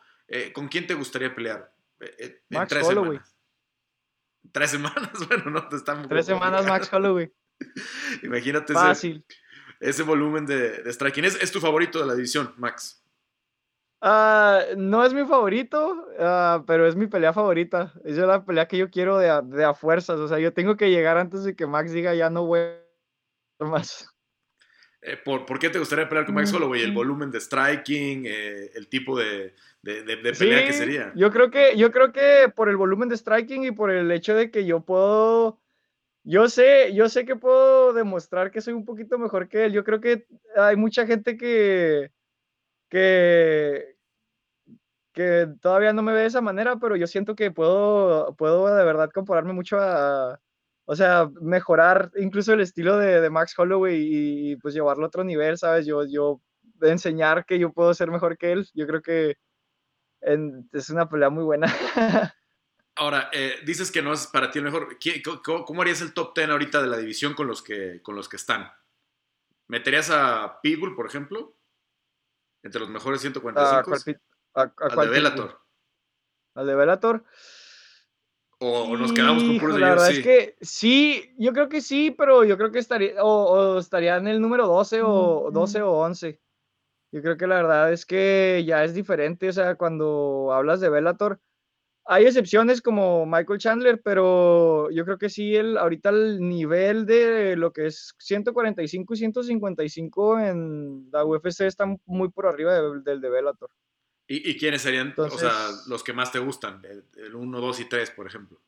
¿Con 0.52 0.68
quién 0.68 0.86
te 0.86 0.94
gustaría 0.94 1.34
pelear? 1.34 1.72
en 2.00 2.36
Max 2.50 2.68
tres 2.68 2.86
semanas. 2.86 3.36
Tres 4.50 4.70
semanas, 4.72 5.10
bueno, 5.28 5.50
no 5.50 5.68
te 5.68 5.76
están. 5.76 6.08
Tres 6.08 6.26
semanas, 6.26 6.66
Max 6.66 6.92
Holloway. 6.92 7.32
Imagínate. 8.24 8.72
Fácil 8.72 9.24
ese 9.82 10.04
volumen 10.04 10.46
de, 10.46 10.90
striking. 10.92 11.24
¿Es, 11.24 11.52
tu 11.52 11.60
favorito 11.60 11.98
de 11.98 12.06
la 12.06 12.14
división, 12.14 12.54
Max? 12.56 13.04
Ah, 14.00 14.62
no 14.76 15.04
es 15.04 15.12
mi 15.12 15.24
favorito, 15.26 16.06
ah, 16.18 16.62
pero 16.66 16.86
es 16.86 16.96
mi 16.96 17.08
pelea 17.08 17.32
favorita. 17.32 17.92
Es 18.04 18.16
la 18.16 18.44
pelea 18.44 18.68
que 18.68 18.78
yo 18.78 18.90
quiero 18.90 19.18
de 19.18 19.64
a, 19.64 19.74
fuerzas. 19.74 20.18
O 20.20 20.28
sea, 20.28 20.38
yo 20.38 20.52
tengo 20.52 20.76
que 20.76 20.90
llegar 20.90 21.18
antes 21.18 21.44
de 21.44 21.54
que 21.54 21.66
Max 21.66 21.92
diga 21.92 22.14
ya 22.14 22.30
no 22.30 22.46
voy 22.46 22.60
más. 23.58 24.08
Eh, 25.04 25.16
¿por, 25.16 25.44
¿por, 25.44 25.58
qué 25.58 25.68
te 25.68 25.80
gustaría 25.80 26.08
pelear 26.08 26.24
con 26.24 26.34
Max 26.36 26.52
Holloway? 26.52 26.82
¿El 26.82 26.92
mm. 26.92 26.94
volumen 26.94 27.30
de 27.30 27.40
striking? 27.40 28.24
Eh, 28.24 28.70
¿El 28.74 28.88
tipo 28.88 29.18
de, 29.18 29.52
pelea 29.82 30.64
que 30.64 30.72
sería? 30.72 31.12
Yo 31.16 31.30
creo 31.32 31.50
que, 31.50 31.76
yo 31.76 31.90
creo 31.90 32.12
que 32.12 32.50
por 32.54 32.68
el 32.68 32.76
volumen 32.76 33.08
de 33.08 33.16
striking 33.16 33.64
y 33.64 33.72
por 33.72 33.90
el 33.90 34.10
hecho 34.12 34.34
de 34.34 34.50
que 34.50 34.64
yo 34.64 34.80
puedo 34.80 35.58
yo 36.24 36.48
sé, 36.48 36.94
yo 36.94 37.08
sé 37.08 37.24
que 37.24 37.34
puedo 37.34 37.92
demostrar 37.92 38.50
que 38.52 38.60
soy 38.60 38.74
un 38.74 38.84
poquito 38.84 39.18
mejor 39.18 39.48
que 39.48 39.64
él. 39.64 39.72
Yo 39.72 39.82
creo 39.84 40.00
que 40.00 40.26
hay 40.56 40.76
mucha 40.76 41.04
gente 41.06 41.36
que, 41.36 42.12
que, 42.88 43.96
que 45.12 45.48
todavía 45.60 45.92
no 45.92 46.02
me 46.02 46.12
ve 46.12 46.20
de 46.20 46.26
esa 46.26 46.40
manera, 46.40 46.76
pero 46.76 46.94
yo 46.96 47.06
siento 47.08 47.34
que 47.34 47.50
puedo, 47.50 48.34
puedo 48.36 48.72
de 48.74 48.84
verdad 48.84 49.10
compararme 49.12 49.52
mucho 49.52 49.78
a, 49.80 50.40
o 50.84 50.96
sea, 50.96 51.30
mejorar 51.40 52.10
incluso 52.16 52.52
el 52.52 52.60
estilo 52.60 52.98
de, 52.98 53.30
Max 53.30 53.54
Holloway 53.56 53.96
y, 53.98 54.56
pues 54.56 54.74
llevarlo 54.74 55.04
a 55.04 55.08
otro 55.08 55.24
nivel, 55.24 55.56
¿sabes? 55.58 55.86
Yo, 55.86 56.04
yo 56.04 56.40
enseñar 56.80 57.46
que 57.46 57.58
yo 57.58 57.72
puedo 57.72 57.94
ser 57.94 58.10
mejor 58.10 58.36
que 58.36 58.52
él. 58.52 58.68
Yo 58.74 58.86
creo 58.86 59.02
que 59.02 59.36
es 60.20 60.90
una 60.90 61.08
pelea 61.08 61.30
muy 61.30 61.44
buena. 61.44 61.66
Ahora, 62.94 63.30
eh, 63.32 63.60
dices 63.64 63.90
que 63.90 64.02
no 64.02 64.12
es 64.12 64.26
para 64.26 64.50
ti 64.50 64.58
el 64.58 64.66
mejor. 64.66 64.98
¿Cómo, 65.42 65.82
harías 65.82 66.02
el 66.02 66.12
top 66.12 66.36
10 66.36 66.50
ahorita 66.50 66.82
de 66.82 66.88
la 66.88 66.98
división 66.98 67.34
con 67.34 67.46
los 67.46 67.62
que, 67.62 68.02
con 68.02 68.14
los 68.14 68.28
que 68.28 68.36
están? 68.36 68.70
¿Meterías 69.68 70.10
a 70.10 70.60
Pitbull, 70.62 70.94
por 70.94 71.06
ejemplo? 71.06 71.56
Entre 72.62 72.80
los 72.80 72.90
mejores 72.90 73.20
145. 73.22 74.20
¿A, 74.54 74.72
al 74.78 74.96
de 74.96 75.08
Bellator. 75.08 75.60
¿Al 76.54 76.66
de 76.66 76.74
Bellator? 76.74 77.24
O, 78.64 78.96
nos 78.96 79.12
quedamos 79.12 79.42
con 79.42 79.58
puros 79.58 79.74
de 79.74 79.80
La 79.80 79.90
verdad 79.90 80.12
es 80.12 80.22
que 80.22 80.56
sí, 80.60 81.34
yo 81.36 81.52
creo 81.52 81.68
que 81.68 81.80
sí, 81.80 82.12
pero 82.16 82.44
yo 82.44 82.56
creo 82.56 82.70
que 82.70 82.78
estaría, 82.78 83.14
o, 83.20 83.78
estaría 83.78 84.16
en 84.16 84.28
el 84.28 84.40
número 84.40 84.68
12 84.68 85.02
o 85.02 85.50
12 85.52 85.82
o 85.82 85.90
11. 85.98 86.40
Yo 87.10 87.22
creo 87.22 87.36
que 87.36 87.48
la 87.48 87.56
verdad 87.56 87.92
es 87.92 88.06
que 88.06 88.62
ya 88.64 88.84
es 88.84 88.94
diferente, 88.94 89.48
o 89.48 89.52
sea, 89.52 89.74
cuando 89.74 90.52
hablas 90.52 90.80
de 90.80 90.90
Bellator, 90.90 91.40
hay 92.04 92.26
excepciones 92.26 92.80
como 92.80 93.26
Michael 93.26 93.58
Chandler, 93.58 94.00
pero 94.00 94.90
yo 94.90 95.04
creo 95.04 95.18
que 95.18 95.28
sí, 95.28 95.56
el, 95.56 95.76
ahorita 95.76 96.10
el 96.10 96.40
nivel 96.40 97.04
de 97.04 97.56
lo 97.56 97.72
que 97.72 97.86
es 97.86 98.14
145 98.18 99.14
y 99.14 99.16
155 99.16 100.38
en 100.38 101.10
la 101.10 101.24
UFC 101.24 101.62
está 101.62 101.84
muy 102.06 102.30
por 102.30 102.46
arriba 102.46 102.74
del 102.74 103.20
de 103.20 103.28
Bellator. 103.28 103.70
¿Y, 104.34 104.56
quiénes 104.56 104.80
serían, 104.80 105.12
o 105.18 105.28
sea, 105.28 105.52
los 105.88 106.02
que 106.02 106.14
más 106.14 106.32
te 106.32 106.38
gustan? 106.38 106.80
El, 107.16 107.34
1, 107.34 107.60
2 107.60 107.80
y 107.80 107.84
3, 107.84 108.12
por 108.12 108.26
ejemplo. 108.26 108.58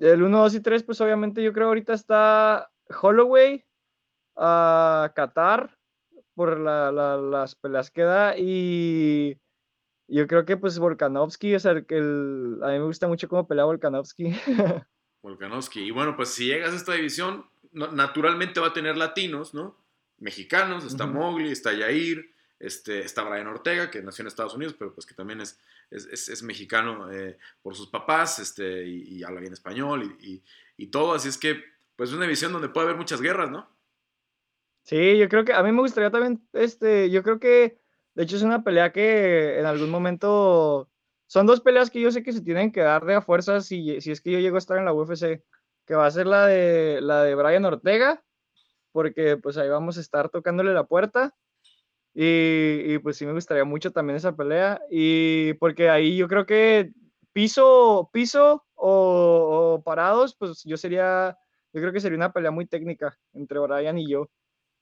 El 0.00 0.20
1, 0.20 0.36
2 0.36 0.54
y 0.56 0.60
3, 0.60 0.82
pues 0.82 1.00
obviamente 1.00 1.44
yo 1.44 1.52
creo 1.52 1.68
ahorita 1.68 1.92
está 1.92 2.72
Holloway, 3.00 3.64
a 4.34 5.12
Qatar, 5.14 5.78
por 6.34 6.58
las 6.58 7.54
peleas 7.54 7.92
que 7.92 8.02
da, 8.02 8.36
y 8.36 9.38
yo 10.08 10.26
creo 10.26 10.44
que 10.44 10.56
pues 10.56 10.76
Volkanovski, 10.80 11.54
o 11.54 11.60
sea, 11.60 11.80
que 11.82 11.98
el, 11.98 12.58
a 12.60 12.66
mí 12.66 12.78
me 12.80 12.84
gusta 12.86 13.06
mucho 13.06 13.28
cómo 13.28 13.46
pelea 13.46 13.66
Volkanovski. 13.66 14.34
Volkanovski, 15.22 15.82
y 15.82 15.90
bueno, 15.92 16.16
pues 16.16 16.30
si 16.30 16.46
llegas 16.46 16.72
a 16.72 16.76
esta 16.76 16.94
división, 16.94 17.46
naturalmente 17.70 18.58
va 18.58 18.68
a 18.68 18.72
tener 18.72 18.96
latinos, 18.96 19.54
¿no? 19.54 19.76
Mexicanos, 20.18 20.84
está 20.84 21.06
Mowgli, 21.06 21.52
está 21.52 21.72
Yair, 21.72 22.33
este, 22.64 23.00
está 23.00 23.22
Brian 23.22 23.46
Ortega, 23.46 23.90
que 23.90 24.02
nació 24.02 24.22
en 24.22 24.28
Estados 24.28 24.54
Unidos, 24.54 24.74
pero 24.78 24.94
pues 24.94 25.06
que 25.06 25.14
también 25.14 25.40
es, 25.40 25.60
es, 25.90 26.42
mexicano 26.42 27.12
eh, 27.12 27.38
por 27.62 27.74
sus 27.74 27.88
papás, 27.88 28.38
este, 28.38 28.86
y, 28.86 29.22
habla 29.22 29.40
bien 29.40 29.52
español 29.52 30.16
y, 30.20 30.86
todo, 30.88 31.14
así 31.14 31.28
es 31.28 31.38
que 31.38 31.62
pues 31.96 32.10
es 32.10 32.16
una 32.16 32.24
división 32.24 32.52
donde 32.52 32.68
puede 32.68 32.86
haber 32.86 32.98
muchas 32.98 33.20
guerras, 33.20 33.50
¿no? 33.50 33.68
Sí, 34.82 35.16
yo 35.16 35.28
creo 35.28 35.44
que 35.44 35.52
a 35.52 35.62
mí 35.62 35.72
me 35.72 35.80
gustaría 35.80 36.10
también, 36.10 36.46
este, 36.52 37.10
yo 37.10 37.22
creo 37.22 37.38
que, 37.38 37.80
de 38.14 38.22
hecho 38.22 38.36
es 38.36 38.42
una 38.42 38.64
pelea 38.64 38.92
que 38.92 39.58
en 39.58 39.66
algún 39.66 39.90
momento, 39.90 40.90
son 41.26 41.46
dos 41.46 41.60
peleas 41.60 41.90
que 41.90 42.00
yo 42.00 42.10
sé 42.10 42.22
que 42.22 42.32
se 42.32 42.42
tienen 42.42 42.72
que 42.72 42.80
dar 42.80 43.04
de 43.04 43.14
a 43.14 43.22
fuerzas 43.22 43.66
si, 43.66 44.00
si 44.00 44.10
es 44.10 44.20
que 44.20 44.30
yo 44.30 44.38
llego 44.38 44.56
a 44.56 44.58
estar 44.58 44.78
en 44.78 44.84
la 44.84 44.92
UFC, 44.92 45.42
que 45.86 45.94
va 45.94 46.06
a 46.06 46.10
ser 46.10 46.26
la 46.26 46.46
de, 46.46 47.00
la 47.00 47.22
de 47.22 47.34
Brian 47.34 47.64
Ortega, 47.64 48.22
porque 48.92 49.36
pues 49.36 49.56
ahí 49.56 49.68
vamos 49.68 49.98
a 49.98 50.00
estar 50.00 50.28
tocándole 50.28 50.72
la 50.72 50.84
puerta, 50.84 51.34
y, 52.14 52.98
pues 52.98 53.16
sí 53.16 53.26
me 53.26 53.32
gustaría 53.32 53.64
mucho 53.64 53.90
también 53.90 54.16
esa 54.16 54.36
pelea. 54.36 54.80
Y 54.90 55.54
porque 55.54 55.90
ahí 55.90 56.16
yo 56.16 56.28
creo 56.28 56.46
que 56.46 56.92
piso, 57.32 58.08
piso 58.12 58.64
o, 58.74 59.82
parados, 59.84 60.36
pues 60.36 60.62
yo 60.64 60.76
sería, 60.76 61.36
yo 61.72 61.80
creo 61.80 61.92
que 61.92 62.00
sería 62.00 62.16
una 62.16 62.32
pelea 62.32 62.52
muy 62.52 62.66
técnica 62.66 63.18
entre 63.32 63.58
Brian 63.58 63.98
y 63.98 64.08
yo. 64.08 64.30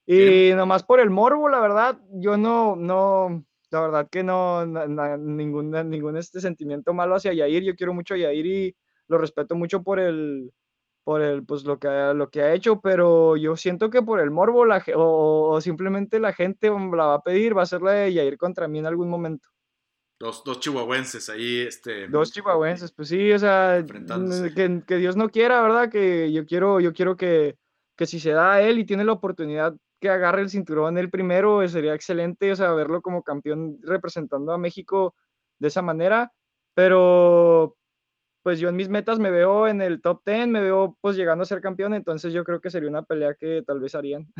Y 0.04 0.50
nomás 0.54 0.82
por 0.82 1.00
el 1.00 1.10
morbo, 1.10 1.48
la 1.48 1.60
verdad, 1.60 1.98
yo 2.12 2.36
no, 2.36 2.76
no, 2.76 3.44
la 3.70 3.80
verdad 3.80 4.08
que 4.10 4.22
no, 4.22 4.66
ningún, 4.66 5.70
ningún 5.88 6.16
este 6.18 6.40
sentimiento 6.40 6.92
malo 6.92 7.14
hacia 7.14 7.32
Yair. 7.32 7.62
Yo 7.62 7.76
quiero 7.76 7.94
mucho 7.94 8.14
a 8.14 8.18
Yair 8.18 8.46
y 8.46 8.76
lo 9.08 9.16
respeto 9.16 9.54
mucho 9.54 9.82
por 9.82 10.00
el, 10.00 10.52
por 11.04 11.22
el, 11.22 11.44
pues, 11.44 11.64
lo 11.64 11.78
que, 11.78 11.88
lo 12.14 12.30
que 12.30 12.42
ha 12.42 12.54
hecho, 12.54 12.80
pero 12.80 13.36
yo 13.36 13.56
siento 13.56 13.90
que 13.90 14.02
por 14.02 14.20
el 14.20 14.30
morbo 14.30 14.64
la, 14.64 14.84
o, 14.94 15.60
simplemente 15.60 16.20
la 16.20 16.32
gente 16.32 16.70
la 16.70 17.06
va 17.06 17.14
a 17.14 17.22
pedir, 17.22 17.56
va 17.56 17.62
a 17.62 17.66
ser 17.66 17.82
la 17.82 17.92
de 17.92 18.12
Yair 18.12 18.38
contra 18.38 18.68
mí 18.68 18.78
en 18.78 18.86
algún 18.86 19.08
momento. 19.08 19.48
Dos, 20.18 20.44
dos 20.44 20.60
chihuahuenses 20.60 21.28
ahí, 21.28 21.62
este... 21.62 22.06
Dos 22.06 22.30
chihuahuenses, 22.30 22.92
pues 22.92 23.08
sí, 23.08 23.32
o 23.32 23.38
sea, 23.38 23.84
que, 24.54 24.82
que, 24.86 24.96
Dios 24.96 25.16
no 25.16 25.28
quiera, 25.28 25.60
¿verdad? 25.62 25.90
Que 25.90 26.32
yo 26.32 26.46
quiero, 26.46 26.78
yo 26.78 26.92
quiero 26.92 27.16
que, 27.16 27.56
que 27.96 28.06
si 28.06 28.20
se 28.20 28.30
da 28.30 28.52
a 28.52 28.62
él 28.62 28.78
y 28.78 28.84
tiene 28.84 29.04
la 29.04 29.12
oportunidad 29.12 29.74
que 30.00 30.08
agarre 30.08 30.42
el 30.42 30.50
cinturón 30.50 30.98
él 30.98 31.10
primero, 31.10 31.66
sería 31.68 31.94
excelente, 31.94 32.50
o 32.52 32.56
sea, 32.56 32.72
verlo 32.72 33.02
como 33.02 33.22
campeón 33.22 33.78
representando 33.82 34.52
a 34.52 34.58
México 34.58 35.14
de 35.58 35.68
esa 35.68 35.80
manera, 35.80 36.32
pero 36.74 37.76
pues 38.42 38.58
yo 38.58 38.68
en 38.68 38.76
mis 38.76 38.88
metas 38.88 39.18
me 39.18 39.30
veo 39.30 39.68
en 39.68 39.80
el 39.80 40.00
top 40.00 40.22
10, 40.26 40.48
me 40.48 40.60
veo 40.60 40.96
pues 41.00 41.16
llegando 41.16 41.42
a 41.42 41.46
ser 41.46 41.60
campeón, 41.60 41.94
entonces 41.94 42.32
yo 42.32 42.44
creo 42.44 42.60
que 42.60 42.70
sería 42.70 42.88
una 42.88 43.02
pelea 43.02 43.34
que 43.34 43.62
tal 43.66 43.80
vez 43.80 43.94
harían. 43.94 44.32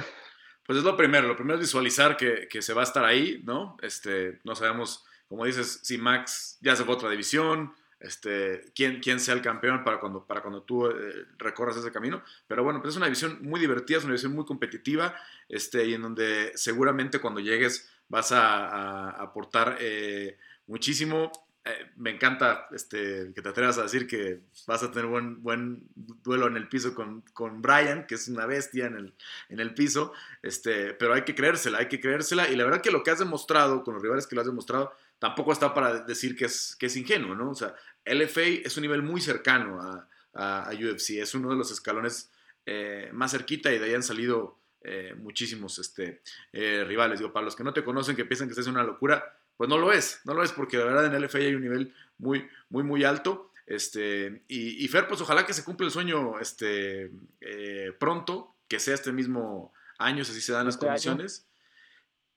Pues 0.65 0.79
es 0.79 0.85
lo 0.85 0.97
primero, 0.97 1.27
lo 1.27 1.35
primero 1.35 1.57
es 1.57 1.63
visualizar 1.63 2.17
que, 2.17 2.47
que 2.49 2.63
se 2.63 2.73
va 2.73 2.83
a 2.83 2.85
estar 2.85 3.05
ahí, 3.05 3.43
¿no? 3.45 3.77
Este, 3.83 4.39
no 4.45 4.55
sabemos, 4.55 5.05
como 5.27 5.45
dices, 5.45 5.81
si 5.83 5.99
Max 5.99 6.59
ya 6.61 6.77
se 6.77 6.85
fue 6.85 6.95
a 6.95 6.97
otra 6.99 7.11
división, 7.11 7.73
este, 8.03 8.65
quién, 8.75 9.01
quién 9.01 9.21
sea 9.21 9.35
el 9.35 9.43
campeón 9.43 9.85
para 9.85 10.01
cuando, 10.01 10.27
para 10.27 10.43
cuando 10.43 10.63
tú 10.63 10.87
eh, 10.87 11.27
recorras 11.39 11.77
ese 11.77 11.93
camino. 11.93 12.23
Pero 12.49 12.65
bueno, 12.65 12.81
pues 12.81 12.95
es 12.95 12.97
una 12.97 13.07
división 13.07 13.39
muy 13.43 13.61
divertida, 13.61 13.99
es 13.99 14.05
una 14.05 14.13
división 14.13 14.35
muy 14.35 14.45
competitiva, 14.45 15.15
este, 15.49 15.87
y 15.87 15.95
en 15.95 16.03
donde 16.03 16.53
seguramente 16.57 17.21
cuando 17.21 17.41
llegues 17.41 17.91
vas 18.09 18.33
a, 18.33 19.11
aportar 19.11 19.79
eh, 19.81 20.39
muchísimo. 20.67 21.31
Eh, 21.65 21.91
me 21.95 22.11
encanta 22.11 22.67
este, 22.73 23.31
que 23.33 23.41
te 23.41 23.49
atrevas 23.49 23.79
a 23.79 23.85
decir 23.85 24.09
que 24.09 24.41
vas 24.67 24.83
a 24.83 24.91
tener 24.91 25.07
buen, 25.07 25.45
buen 25.45 25.85
duelo 25.95 26.49
en 26.49 26.57
el 26.57 26.69
piso 26.69 26.93
con, 26.93 27.21
con 27.33 27.63
Brian, 27.63 28.05
que 28.09 28.17
es 28.17 28.27
una 28.27 28.47
bestia 28.47 28.87
en 28.87 28.97
el, 28.97 29.15
en 29.49 29.61
el 29.61 29.73
piso, 29.73 30.13
este, 30.43 30.93
pero 30.95 31.15
hay 31.15 31.23
que 31.23 31.37
creérsela, 31.37 31.79
hay 31.79 31.87
que 31.87 32.01
creérsela. 32.01 32.51
Y 32.51 32.57
la 32.57 32.65
verdad 32.65 32.81
que 32.81 32.91
lo 32.91 33.05
que 33.05 33.13
has 33.13 33.21
demostrado, 33.21 33.85
con 33.85 33.95
los 33.95 34.03
rivales 34.03 34.27
que 34.27 34.35
lo 34.35 34.41
has 34.41 34.49
demostrado, 34.49 34.93
tampoco 35.21 35.53
está 35.53 35.73
para 35.73 36.01
decir 36.01 36.35
que 36.35 36.47
es, 36.47 36.75
que 36.75 36.87
es 36.87 36.97
ingenuo, 36.97 37.37
¿no? 37.37 37.51
O 37.51 37.55
sea, 37.55 37.77
LFA 38.05 38.65
es 38.65 38.77
un 38.77 38.83
nivel 38.83 39.03
muy 39.03 39.21
cercano 39.21 39.81
a, 39.81 40.09
a, 40.35 40.71
UFC, 40.73 41.11
es 41.21 41.33
uno 41.37 41.51
de 41.51 41.57
los 41.57 41.71
escalones 41.71 42.33
eh, 42.67 43.09
más 43.13 43.31
cerquita 43.31 43.73
y 43.73 43.79
de 43.79 43.85
ahí 43.85 43.95
han 43.95 44.03
salido 44.03 44.59
eh, 44.83 45.15
muchísimos 45.17 45.79
este, 45.79 46.23
rivales. 46.53 47.21
Digo, 47.21 47.33
para 47.33 47.45
los 47.45 47.55
que 47.55 47.63
no 47.63 47.73
te 47.73 47.85
conocen, 47.85 48.17
que 48.17 48.25
piensan 48.25 48.49
que 48.49 48.53
estás 48.53 48.67
en 48.67 48.75
una 48.75 48.83
locura, 48.83 49.39
pues 49.57 49.69
no 49.69 49.79
lo 49.79 49.93
es, 49.93 50.21
no 50.25 50.35
lo 50.35 50.43
es 50.43 50.53
porque 50.53 50.77
de 50.77 50.85
verdad 50.85 51.07
en 51.07 51.15
el 51.15 51.23
LFA 51.23 51.39
hay 51.39 51.55
un 51.55 51.63
nivel 51.63 51.95
muy, 52.19 52.49
muy, 52.69 52.83
muy 52.83 53.05
alto. 53.05 53.51
Este, 53.67 54.43
y, 54.49 54.87
Fer, 54.89 55.07
pues 55.07 55.21
ojalá 55.21 55.47
que 55.47 55.55
se 55.55 55.65
cumpla 55.65 55.87
el 55.87 55.93
sueño 55.93 56.39
este, 56.41 57.11
eh, 57.41 57.93
pronto, 57.99 58.57
que 58.69 58.79
sea 58.79 58.95
este 58.95 59.13
mismo 59.13 59.73
año, 59.99 60.25
si 60.25 60.41
se 60.41 60.53
dan 60.53 60.67
las 60.67 60.75
este 60.75 60.87
condiciones. 60.87 61.47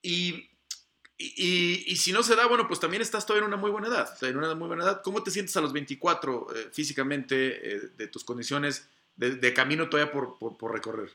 Y, 0.01 0.49
y, 1.17 1.95
si 1.95 2.11
no 2.11 2.23
se 2.23 2.35
da, 2.35 2.45
bueno, 2.45 2.67
pues 2.67 2.79
también 2.79 3.01
estás 3.01 3.25
todavía 3.25 3.47
en 3.47 3.53
una 3.53 3.61
muy 3.61 3.71
buena 3.71 3.87
edad, 3.87 4.09
en 4.23 4.37
una 4.37 4.53
muy 4.53 4.67
buena 4.67 4.83
edad. 4.83 5.01
¿Cómo 5.03 5.23
te 5.23 5.31
sientes 5.31 5.55
a 5.57 5.61
los 5.61 5.73
24 5.73 6.47
eh, 6.55 6.69
físicamente, 6.71 7.75
eh, 7.75 7.79
de 7.95 8.07
tus 8.07 8.23
condiciones, 8.23 8.89
de, 9.15 9.53
camino 9.53 9.89
todavía 9.89 10.11
por, 10.11 10.37
por, 10.37 10.73
recorrer? 10.73 11.09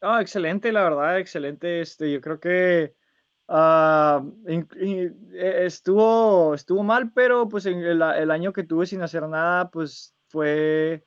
Ah, 0.00 0.20
excelente, 0.20 0.72
la 0.72 0.82
verdad, 0.82 1.18
excelente. 1.18 1.80
Este, 1.80 2.12
yo 2.12 2.20
creo 2.20 2.40
que 2.40 2.94
Ah, 3.46 4.24
e, 4.46 4.64
estuvo, 5.66 6.54
estuvo 6.54 6.82
mal, 6.82 7.12
pero 7.12 7.48
pues 7.48 7.66
el, 7.66 8.00
el, 8.00 8.30
año 8.30 8.52
que 8.52 8.62
tuve 8.62 8.86
sin 8.86 9.02
hacer 9.02 9.28
nada, 9.28 9.70
pues 9.70 10.14
fue 10.28 11.04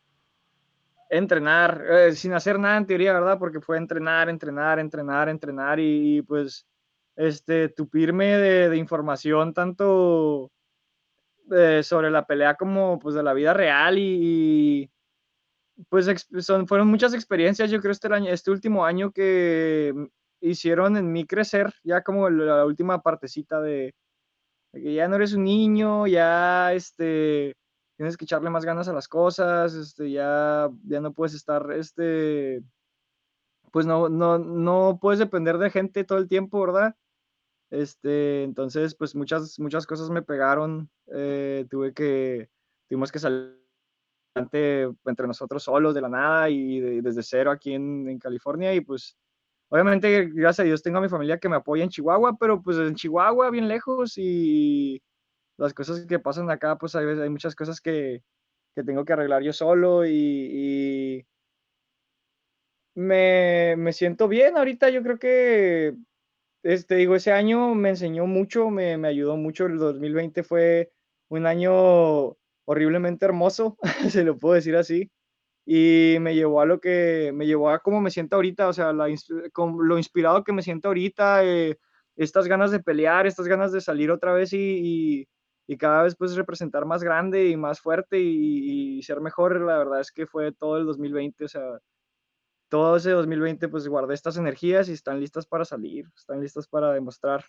entrenar, 1.10 1.84
eh, 1.90 2.14
sin 2.14 2.34
hacer 2.34 2.60
nada 2.60 2.78
en 2.78 2.86
teoría, 2.86 3.14
¿verdad? 3.14 3.40
Porque 3.40 3.62
fue 3.62 3.78
entrenar, 3.78 4.30
entrenar, 4.30 4.80
entrenar, 4.80 5.30
entrenar 5.30 5.80
y, 5.80 6.22
pues 6.22 6.68
este, 7.16 7.70
tupirme 7.70 8.38
de, 8.38 8.78
información 8.78 9.54
tanto 9.54 10.52
eh, 11.52 11.82
sobre 11.84 12.12
la 12.12 12.26
pelea 12.26 12.56
como 12.56 13.00
pues 13.00 13.16
de 13.16 13.24
la 13.24 13.34
vida 13.34 13.54
real 13.54 13.98
y, 13.98 14.90
pues 15.90 16.08
son, 16.40 16.68
fueron 16.68 16.88
muchas 16.88 17.14
experiencias, 17.14 17.72
yo 17.72 17.80
creo, 17.80 17.92
este, 17.92 18.14
año, 18.14 18.32
este 18.32 18.52
último 18.52 18.86
año 18.86 19.12
que 19.12 20.10
hicieron 20.42 20.98
en 20.98 21.12
mí 21.12 21.26
crecer, 21.26 21.74
ya 21.84 22.04
como 22.04 22.30
la 22.30 22.66
última 22.66 23.02
partecita 23.02 23.62
de, 23.62 23.94
que 24.74 24.94
ya 24.94 25.08
no 25.08 25.16
eres 25.16 25.34
un 25.34 25.44
niño, 25.44 26.08
ya 26.08 26.74
este, 26.74 27.56
tienes 27.96 28.18
que 28.18 28.26
echarle 28.26 28.50
más 28.50 28.66
ganas 28.66 28.88
a 28.88 28.94
las 28.94 29.08
cosas, 29.08 29.74
este, 29.74 30.12
ya, 30.12 30.70
ya 30.84 31.02
no 31.02 31.14
puedes 31.14 31.34
estar, 31.34 31.72
este, 31.72 32.64
pues 33.72 33.86
no, 33.86 34.10
no, 34.10 34.38
no 34.38 35.00
puedes 35.02 35.20
depender 35.20 35.58
de 35.58 35.70
gente 35.70 36.04
todo 36.04 36.18
el 36.18 36.28
tiempo, 36.28 36.62
¿verdad? 36.62 36.96
Este, 37.70 38.44
entonces, 38.44 38.96
pues 38.96 39.16
muchas, 39.16 39.60
muchas 39.60 39.86
cosas 39.86 40.10
me 40.10 40.22
pegaron, 40.22 40.90
eh, 41.08 41.66
tuve 41.70 41.94
que, 41.94 42.50
tuvimos 42.88 43.12
que 43.12 43.20
salir 43.20 43.58
entre 44.36 45.28
nosotros 45.28 45.64
solos 45.64 45.96
de 45.96 46.02
la 46.02 46.10
nada 46.10 46.48
y 46.48 46.80
desde 47.02 47.24
cero 47.24 47.50
aquí 47.50 47.74
en, 47.74 48.08
en 48.08 48.20
California 48.20 48.72
y 48.76 48.82
pues 48.82 49.18
obviamente, 49.70 50.30
gracias 50.34 50.62
a 50.62 50.68
Dios, 50.68 50.84
tengo 50.84 51.00
a 51.00 51.02
mi 51.02 51.10
familia 51.10 51.40
que 51.40 51.50
me 51.50 51.58
apoya 51.58 51.84
en 51.84 51.90
Chihuahua, 51.90 52.38
pero 52.40 52.62
pues 52.62 52.78
en 52.78 52.96
Chihuahua, 52.96 53.50
bien 53.50 53.68
lejos, 53.68 54.14
y 54.18 55.02
las 55.58 55.74
cosas 55.74 56.06
que 56.06 56.20
pasan 56.20 56.50
acá, 56.50 56.78
pues 56.78 56.96
hay, 56.96 57.06
hay 57.06 57.30
muchas 57.30 57.56
cosas 57.56 57.82
que, 57.82 58.24
que 58.76 58.84
tengo 58.84 59.06
que 59.06 59.14
arreglar 59.14 59.44
yo 59.44 59.54
solo 59.54 60.06
y, 60.06 61.26
me, 62.96 63.76
me, 63.78 63.94
siento 63.94 64.28
bien 64.28 64.58
ahorita. 64.58 64.90
Yo 64.90 65.04
creo 65.04 65.20
que, 65.20 65.96
este, 66.64 66.96
digo, 66.96 67.16
ese 67.16 67.32
año 67.32 67.76
me 67.76 67.90
enseñó 67.90 68.26
mucho, 68.28 68.70
me, 68.70 68.98
me 68.98 69.08
ayudó 69.08 69.38
mucho. 69.38 69.66
El 69.68 69.78
2020 69.78 70.44
fue 70.44 70.92
un 71.30 71.46
año 71.46 72.38
horriblemente 72.66 73.26
hermoso, 73.26 73.78
se 74.10 74.24
lo 74.24 74.38
puedo 74.38 74.56
decir 74.56 74.76
así 74.76 75.12
y 75.70 76.18
me 76.22 76.34
llevó 76.34 76.62
a 76.62 76.66
lo 76.66 76.80
que 76.80 77.32
me 77.36 77.46
llevó 77.46 77.70
a 77.70 77.80
cómo 77.80 78.00
me 78.00 78.10
siento 78.10 78.38
ahorita, 78.38 78.70
o 78.70 78.74
sea, 78.74 78.94
la, 78.94 79.08
lo 79.10 79.98
inspirado 79.98 80.46
que 80.46 80.54
me 80.54 80.62
siento 80.62 80.88
ahorita, 80.88 81.44
eh, 81.44 81.78
estas 82.16 82.48
ganas 82.48 82.72
de 82.72 82.80
pelear, 82.80 83.28
estas 83.28 83.48
ganas 83.50 83.74
de 83.74 83.82
salir 83.82 84.10
otra 84.10 84.32
vez 84.32 84.54
y, 84.54 85.28
y, 85.68 85.78
cada 85.78 86.04
vez 86.04 86.16
pues 86.16 86.38
representar 86.38 86.86
más 86.86 87.04
grande 87.04 87.50
y 87.50 87.58
más 87.58 87.82
fuerte 87.82 88.18
y, 88.18 88.98
y, 88.98 89.04
ser 89.04 89.20
mejor, 89.20 89.60
la 89.60 89.78
verdad 89.78 90.00
es 90.00 90.12
que 90.14 90.26
fue 90.26 90.54
todo 90.54 90.78
el 90.78 90.86
2020, 90.86 91.44
o 91.44 91.48
sea, 91.50 91.80
todo 92.70 92.96
ese 92.96 93.12
2020 93.12 93.68
pues 93.68 93.88
guardé 93.90 94.14
estas 94.14 94.38
energías 94.38 94.88
y 94.88 94.94
están 94.94 95.20
listas 95.20 95.46
para 95.48 95.66
salir, 95.66 96.06
están 96.16 96.40
listas 96.40 96.68
para 96.68 96.94
demostrar 96.94 97.44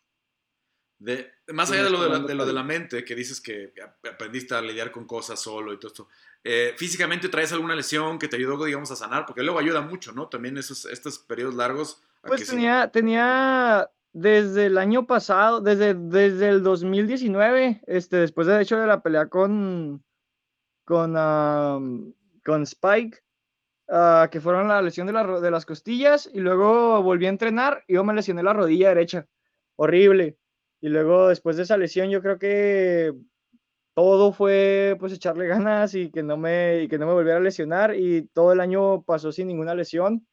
más 1.53 1.71
allá 1.71 1.85
de 1.85 1.91
lo 1.91 2.03
de, 2.03 2.09
la, 2.09 2.19
de 2.19 2.35
lo 2.35 2.45
de, 2.45 2.53
la, 2.53 2.65
mente, 2.65 3.05
que 3.05 3.15
dices 3.15 3.41
que 3.41 3.73
aprendiste 4.11 4.55
a 4.55 4.61
lidiar 4.61 4.91
con 4.91 5.07
cosas 5.07 5.41
solo 5.41 5.73
y 5.73 5.79
todo 5.79 5.89
esto, 5.89 6.09
eh, 6.43 6.75
físicamente 6.77 7.29
traes 7.29 7.53
alguna 7.53 7.77
lesión 7.77 8.19
que 8.19 8.27
te 8.27 8.37
ayudó, 8.37 8.65
digamos, 8.65 8.91
a 8.91 8.97
sanar, 8.97 9.25
porque 9.25 9.43
luego 9.43 9.61
ayuda 9.61 9.81
mucho, 9.81 10.13
¿no? 10.13 10.29
También 10.29 10.59
esos, 10.59 10.87
estos 10.87 11.19
periodos 11.21 11.55
largos. 11.55 12.03
Pues 12.23 12.49
tenía, 12.49 12.91
tenía 12.91 13.89
desde 14.13 14.67
el 14.67 14.79
año 14.79 15.07
pasado, 15.07 15.61
desde, 15.61 15.95
desde 15.95 16.49
el 16.49 16.63
2019, 16.65 17.83
este, 17.87 18.17
después 18.17 18.49
de 18.49 18.61
hecho 18.61 18.79
de 18.79 18.87
la 18.87 19.01
pelea 19.01 19.27
con, 19.29 20.03
con, 20.85 22.15
con 22.45 22.63
Spike, 22.65 23.19
uh, 23.87 24.29
que 24.31 24.41
fueron 24.41 24.67
la 24.67 24.83
lesión 24.83 25.07
de, 25.07 25.13
la, 25.13 25.41
de 25.41 25.51
las 25.51 25.65
costillas, 25.65 26.29
y 26.33 26.41
luego 26.41 27.01
volví 27.05 27.27
a 27.27 27.31
entrenar 27.31 27.85
y 27.87 27.95
yo 27.95 28.03
me 28.03 28.15
lesioné 28.15 28.43
la 28.43 28.53
rodilla 28.53 28.89
derecha. 28.89 29.29
Horrible 29.77 30.37
y 30.81 30.89
luego 30.89 31.29
después 31.29 31.57
de 31.57 31.65
esa 31.65 31.77
lesión 31.77 32.11
yo 32.11 32.23
creo 32.23 32.39
que 32.39 33.15
todo 33.95 34.33
fue 34.33 34.97
pues 35.01 35.13
echarle 35.13 35.47
ganas 35.49 35.95
y 35.95 36.11
que 36.11 36.23
no 36.23 36.37
me, 36.37 36.83
y 36.83 36.89
que 36.89 36.99
no 36.99 37.07
me 37.07 37.15
volviera 37.15 37.39
a 37.39 37.41
lesionar 37.43 37.97
y 37.97 38.29
todo 38.29 38.53
el 38.53 38.61
año 38.61 39.03
pasó 39.03 39.33
sin 39.33 39.49
ninguna 39.49 39.75
lesión. 39.75 40.27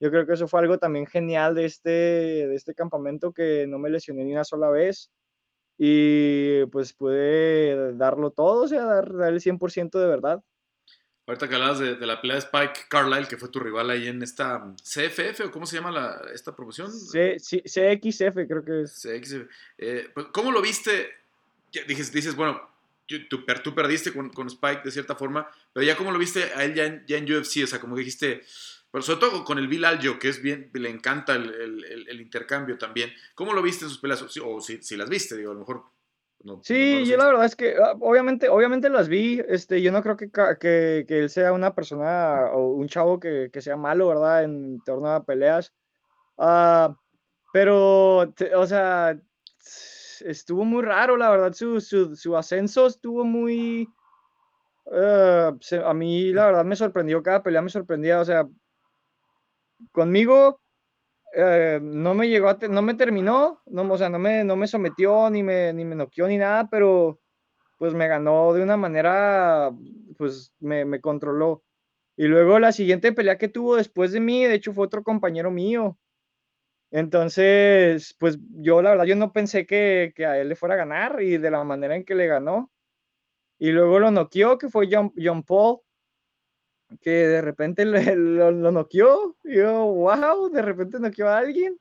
Yo 0.00 0.10
creo 0.10 0.26
que 0.26 0.34
eso 0.34 0.48
fue 0.48 0.60
algo 0.60 0.78
también 0.78 1.06
genial 1.06 1.54
de 1.54 1.66
este, 1.66 1.90
de 1.90 2.54
este 2.54 2.74
campamento 2.74 3.32
que 3.32 3.66
no 3.66 3.78
me 3.78 3.90
lesioné 3.90 4.24
ni 4.24 4.32
una 4.32 4.44
sola 4.44 4.70
vez 4.70 5.10
y 5.78 6.66
pues 6.66 6.92
pude 6.94 7.94
darlo 7.94 8.30
todo, 8.32 8.64
o 8.64 8.68
sea, 8.68 8.84
dar, 8.84 9.14
dar 9.16 9.32
el 9.32 9.40
100% 9.40 9.98
de 9.98 10.06
verdad. 10.06 10.42
Ahorita 11.30 11.48
que 11.48 11.54
hablabas 11.54 11.78
de, 11.78 12.06
la 12.08 12.20
pelea 12.20 12.34
de 12.34 12.40
Spike 12.40 12.88
Carlisle, 12.88 13.28
que 13.28 13.36
fue 13.36 13.48
tu 13.50 13.60
rival 13.60 13.88
ahí 13.88 14.08
en 14.08 14.20
esta 14.20 14.74
CFF, 14.82 15.42
o 15.44 15.50
cómo 15.52 15.64
se 15.64 15.76
llama 15.76 15.92
la, 15.92 16.22
esta 16.34 16.56
promoción? 16.56 16.90
C, 16.90 17.36
CXF, 17.38 18.48
creo 18.48 18.64
que 18.64 18.82
es. 18.82 19.00
CXF. 19.00 19.48
Eh, 19.78 20.10
pues, 20.12 20.26
¿Cómo 20.32 20.50
lo 20.50 20.60
viste? 20.60 21.08
Dices, 21.86 22.10
dices 22.10 22.34
bueno, 22.34 22.60
tú, 23.06 23.44
tú, 23.62 23.74
perdiste 23.76 24.12
con, 24.12 24.30
con, 24.30 24.48
Spike 24.48 24.82
de 24.82 24.90
cierta 24.90 25.14
forma, 25.14 25.48
pero 25.72 25.86
ya 25.86 25.96
cómo 25.96 26.10
lo 26.10 26.18
viste 26.18 26.50
a 26.52 26.64
él 26.64 26.74
ya 26.74 26.86
en, 26.86 27.04
ya 27.06 27.18
en 27.18 27.32
UFC, 27.32 27.62
o 27.62 27.66
sea, 27.68 27.78
como 27.78 27.94
dijiste, 27.94 28.42
pero 28.90 29.02
sobre 29.02 29.20
todo 29.20 29.44
con 29.44 29.56
el 29.58 29.68
Bill 29.68 29.84
Aljo, 29.84 30.18
que 30.18 30.30
es 30.30 30.42
bien, 30.42 30.68
le 30.72 30.90
encanta 30.90 31.36
el, 31.36 31.54
el, 31.54 32.08
el, 32.08 32.20
intercambio 32.20 32.76
también. 32.76 33.12
¿Cómo 33.36 33.52
lo 33.52 33.62
viste 33.62 33.84
en 33.84 33.90
sus 33.90 34.00
peleas? 34.00 34.20
O 34.42 34.60
si, 34.60 34.82
si 34.82 34.96
las 34.96 35.08
viste, 35.08 35.36
digo, 35.36 35.52
a 35.52 35.54
lo 35.54 35.60
mejor 35.60 35.84
sí, 36.62 37.04
yo 37.06 37.16
la 37.16 37.26
verdad 37.26 37.44
es 37.44 37.56
que 37.56 37.74
ah, 37.82 37.94
obviamente, 38.00 38.48
obviamente 38.48 38.88
las 38.88 39.08
vi, 39.08 39.42
este, 39.48 39.82
yo 39.82 39.92
no 39.92 40.02
creo 40.02 40.16
que, 40.16 40.30
que, 40.30 41.04
que 41.06 41.18
él 41.18 41.30
sea 41.30 41.52
una 41.52 41.74
persona 41.74 42.46
o 42.52 42.68
un 42.72 42.88
chavo 42.88 43.20
que, 43.20 43.50
que, 43.52 43.60
sea 43.60 43.76
malo, 43.76 44.08
¿verdad? 44.08 44.44
En 44.44 44.80
torno 44.84 45.08
a 45.10 45.24
peleas. 45.24 45.72
Uh, 46.36 46.94
pero, 47.52 48.32
o 48.56 48.66
sea, 48.66 49.18
estuvo 50.20 50.64
muy 50.64 50.82
raro, 50.82 51.16
la 51.16 51.30
verdad, 51.30 51.52
su, 51.52 51.80
su, 51.80 52.16
su 52.16 52.36
ascenso 52.36 52.86
estuvo 52.86 53.24
muy... 53.24 53.88
Uh, 54.86 55.56
a 55.84 55.94
mí, 55.94 56.32
la 56.32 56.46
verdad, 56.46 56.64
me 56.64 56.76
sorprendió, 56.76 57.22
cada 57.22 57.42
pelea 57.42 57.62
me 57.62 57.70
sorprendía, 57.70 58.20
o 58.20 58.24
sea, 58.24 58.48
conmigo 59.92 60.59
eh, 61.34 61.80
no 61.82 62.14
me 62.14 62.28
llegó 62.28 62.48
a 62.48 62.58
no 62.68 62.82
me 62.82 62.94
terminó, 62.94 63.62
no, 63.66 63.82
o 63.92 63.98
sea, 63.98 64.08
no 64.08 64.18
me, 64.18 64.44
no 64.44 64.56
me 64.56 64.66
sometió, 64.66 65.30
ni 65.30 65.42
me, 65.42 65.72
ni 65.72 65.84
me 65.84 65.94
noqueó, 65.94 66.26
ni 66.28 66.38
nada, 66.38 66.68
pero 66.70 67.20
pues 67.78 67.94
me 67.94 68.08
ganó 68.08 68.52
de 68.52 68.62
una 68.62 68.76
manera, 68.76 69.72
pues 70.18 70.52
me, 70.60 70.84
me, 70.84 71.00
controló. 71.00 71.64
Y 72.16 72.26
luego 72.26 72.58
la 72.58 72.72
siguiente 72.72 73.12
pelea 73.12 73.38
que 73.38 73.48
tuvo 73.48 73.76
después 73.76 74.12
de 74.12 74.20
mí, 74.20 74.44
de 74.44 74.54
hecho 74.54 74.72
fue 74.72 74.86
otro 74.86 75.02
compañero 75.02 75.50
mío. 75.50 75.98
Entonces, 76.90 78.16
pues 78.18 78.38
yo 78.50 78.82
la 78.82 78.90
verdad, 78.90 79.04
yo 79.04 79.16
no 79.16 79.32
pensé 79.32 79.66
que, 79.66 80.12
que 80.14 80.26
a 80.26 80.38
él 80.38 80.48
le 80.48 80.56
fuera 80.56 80.74
a 80.74 80.78
ganar 80.78 81.22
y 81.22 81.38
de 81.38 81.50
la 81.50 81.64
manera 81.64 81.96
en 81.96 82.04
que 82.04 82.14
le 82.14 82.26
ganó. 82.26 82.70
Y 83.58 83.70
luego 83.72 83.98
lo 84.00 84.10
noqueó, 84.10 84.58
que 84.58 84.68
fue 84.68 84.88
John, 84.90 85.12
John 85.16 85.42
Paul 85.44 85.80
que 87.00 87.10
de 87.10 87.40
repente 87.40 87.84
lo, 88.16 88.50
lo 88.50 88.72
noqueó. 88.72 89.36
Y 89.44 89.56
yo, 89.56 89.86
wow, 89.86 90.50
de 90.50 90.62
repente 90.62 90.98
noqueó 91.00 91.28
a 91.28 91.38
alguien. 91.38 91.78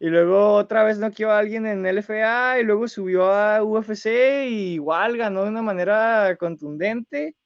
Y 0.00 0.08
luego 0.08 0.54
otra 0.54 0.84
vez 0.84 0.98
noqueó 0.98 1.30
a 1.30 1.38
alguien 1.38 1.66
en 1.66 1.84
LFA 1.84 2.60
y 2.60 2.64
luego 2.64 2.86
subió 2.86 3.32
a 3.32 3.64
UFC 3.64 4.06
y 4.48 4.74
igual 4.74 5.16
ganó 5.16 5.42
de 5.42 5.50
una 5.50 5.62
manera 5.62 6.36
contundente. 6.38 7.36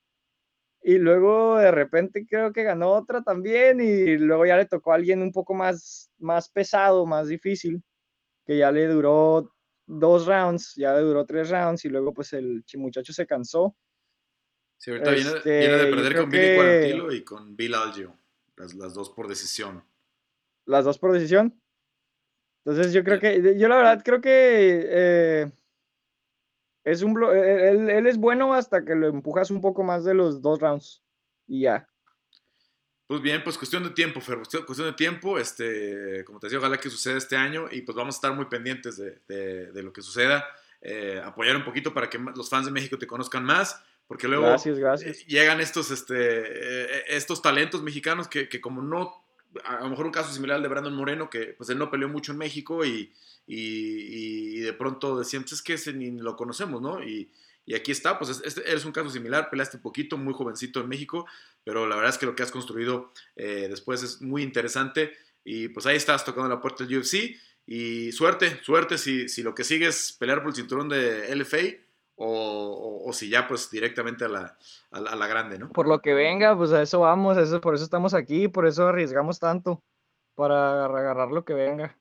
Y 0.82 0.98
luego 0.98 1.58
de 1.58 1.70
repente 1.70 2.26
creo 2.28 2.52
que 2.52 2.64
ganó 2.64 2.90
otra 2.90 3.22
también 3.22 3.80
y 3.80 4.18
luego 4.18 4.44
ya 4.46 4.56
le 4.56 4.66
tocó 4.66 4.92
a 4.92 4.96
alguien 4.96 5.22
un 5.22 5.32
poco 5.32 5.54
más, 5.54 6.10
más 6.18 6.50
pesado, 6.50 7.06
más 7.06 7.28
difícil, 7.28 7.82
que 8.44 8.58
ya 8.58 8.72
le 8.72 8.86
duró 8.88 9.52
dos 9.86 10.26
rounds, 10.26 10.74
ya 10.76 10.94
le 10.94 11.00
duró 11.02 11.24
tres 11.24 11.50
rounds 11.50 11.84
y 11.84 11.88
luego 11.88 12.12
pues 12.12 12.32
el 12.32 12.64
muchacho 12.76 13.12
se 13.12 13.26
cansó 13.26 13.76
Sí, 14.82 14.90
ahorita 14.90 15.12
viene, 15.12 15.30
de 15.30 15.36
este, 15.36 15.94
perder 15.94 16.16
con 16.16 16.28
Billy 16.28 16.56
Cuarantilo 16.56 17.12
y 17.12 17.22
con 17.22 17.56
Bill 17.56 17.74
Algio. 17.76 18.16
Las, 18.56 18.74
las, 18.74 18.94
dos 18.94 19.10
por 19.10 19.28
decisión. 19.28 19.84
¿Las 20.66 20.84
dos 20.84 20.98
por 20.98 21.12
decisión? 21.12 21.56
Entonces 22.64 22.92
yo 22.92 23.04
creo 23.04 23.20
que, 23.20 23.56
yo 23.56 23.68
la 23.68 23.76
verdad 23.76 24.02
creo 24.04 24.20
que 24.20 24.84
eh, 24.84 25.52
es 26.82 27.02
un 27.02 27.16
e, 27.22 27.26
e, 27.26 27.68
él, 27.70 27.90
él, 27.90 28.06
es 28.08 28.18
bueno 28.18 28.54
hasta 28.54 28.84
que 28.84 28.96
lo 28.96 29.06
empujas 29.06 29.52
un 29.52 29.60
poco 29.60 29.84
más 29.84 30.04
de 30.04 30.14
los 30.14 30.42
dos 30.42 30.58
rounds 30.58 31.00
y 31.46 31.60
ya. 31.60 31.88
Pues 33.06 33.22
bien, 33.22 33.44
pues 33.44 33.56
cuestión 33.56 33.84
de 33.84 33.90
tiempo, 33.90 34.20
Fer, 34.20 34.38
cuestión 34.66 34.88
de 34.88 34.94
tiempo, 34.94 35.38
este, 35.38 36.24
como 36.24 36.40
te 36.40 36.48
decía, 36.48 36.58
ojalá 36.58 36.78
que 36.78 36.90
suceda 36.90 37.18
este 37.18 37.36
año 37.36 37.68
y 37.70 37.82
pues 37.82 37.94
vamos 37.94 38.16
a 38.16 38.18
estar 38.18 38.34
muy 38.34 38.46
pendientes 38.46 38.96
de, 38.96 39.20
de, 39.28 39.70
de 39.70 39.82
lo 39.84 39.92
que 39.92 40.02
suceda, 40.02 40.44
eh, 40.80 41.22
apoyar 41.24 41.54
un 41.54 41.64
poquito 41.64 41.94
para 41.94 42.10
que 42.10 42.18
los 42.18 42.50
fans 42.50 42.66
de 42.66 42.72
México 42.72 42.98
te 42.98 43.06
conozcan 43.06 43.44
más 43.44 43.80
porque 44.12 44.28
luego 44.28 44.54
llegan 45.26 45.58
estos, 45.62 45.90
este, 45.90 46.14
eh, 46.18 47.04
estos 47.08 47.40
talentos 47.40 47.82
mexicanos 47.82 48.28
que, 48.28 48.46
que, 48.46 48.60
como 48.60 48.82
no, 48.82 49.24
a 49.64 49.80
lo 49.80 49.88
mejor 49.88 50.04
un 50.04 50.12
caso 50.12 50.30
similar 50.30 50.56
al 50.56 50.62
de 50.62 50.68
Brandon 50.68 50.94
Moreno, 50.94 51.30
que 51.30 51.54
pues 51.56 51.70
él 51.70 51.78
no 51.78 51.90
peleó 51.90 52.10
mucho 52.10 52.32
en 52.32 52.36
México 52.36 52.84
y, 52.84 53.10
y, 53.46 54.58
y 54.58 54.60
de 54.60 54.74
pronto 54.74 55.18
decían, 55.18 55.44
pues 55.44 55.52
es 55.52 55.62
que 55.62 55.72
ese 55.72 55.94
ni 55.94 56.10
lo 56.10 56.36
conocemos, 56.36 56.82
¿no? 56.82 57.02
Y, 57.02 57.32
y 57.64 57.74
aquí 57.74 57.90
está, 57.90 58.18
pues 58.18 58.42
este, 58.44 58.68
eres 58.70 58.84
un 58.84 58.92
caso 58.92 59.08
similar, 59.08 59.48
peleaste 59.48 59.78
poquito, 59.78 60.18
muy 60.18 60.34
jovencito 60.34 60.82
en 60.82 60.90
México, 60.90 61.24
pero 61.64 61.86
la 61.86 61.96
verdad 61.96 62.10
es 62.10 62.18
que 62.18 62.26
lo 62.26 62.36
que 62.36 62.42
has 62.42 62.50
construido 62.50 63.14
eh, 63.36 63.68
después 63.70 64.02
es 64.02 64.20
muy 64.20 64.42
interesante 64.42 65.14
y 65.42 65.68
pues 65.68 65.86
ahí 65.86 65.96
estás 65.96 66.22
tocando 66.22 66.50
la 66.50 66.60
puerta 66.60 66.84
del 66.84 66.98
UFC 66.98 67.34
y 67.66 68.12
suerte, 68.12 68.60
suerte 68.62 68.98
si, 68.98 69.30
si 69.30 69.42
lo 69.42 69.54
que 69.54 69.64
sigue 69.64 69.86
es 69.86 70.12
pelear 70.12 70.42
por 70.42 70.50
el 70.50 70.54
cinturón 70.54 70.90
de 70.90 71.34
LFA 71.34 71.80
o, 72.24 73.12
si 73.12 73.28
ya 73.28 73.48
pues 73.48 73.70
directamente 73.70 74.24
a 74.24 74.28
la, 74.28 74.58
a, 74.90 75.00
la, 75.00 75.26
grande, 75.26 75.58
¿no? 75.58 75.70
Por 75.70 75.88
lo 75.88 76.00
que 76.00 76.14
venga, 76.14 76.56
pues 76.56 76.72
a 76.72 76.80
eso 76.80 77.00
vamos, 77.00 77.36
eso, 77.36 77.60
por 77.60 77.74
eso 77.74 77.84
estamos 77.84 78.14
aquí, 78.14 78.48
por 78.48 78.66
eso 78.66 78.86
arriesgamos 78.86 79.38
tanto, 79.40 79.82
para 80.34 80.84
agarrar 80.84 81.28
lo 81.30 81.44
que 81.44 81.54
venga. 81.54 81.98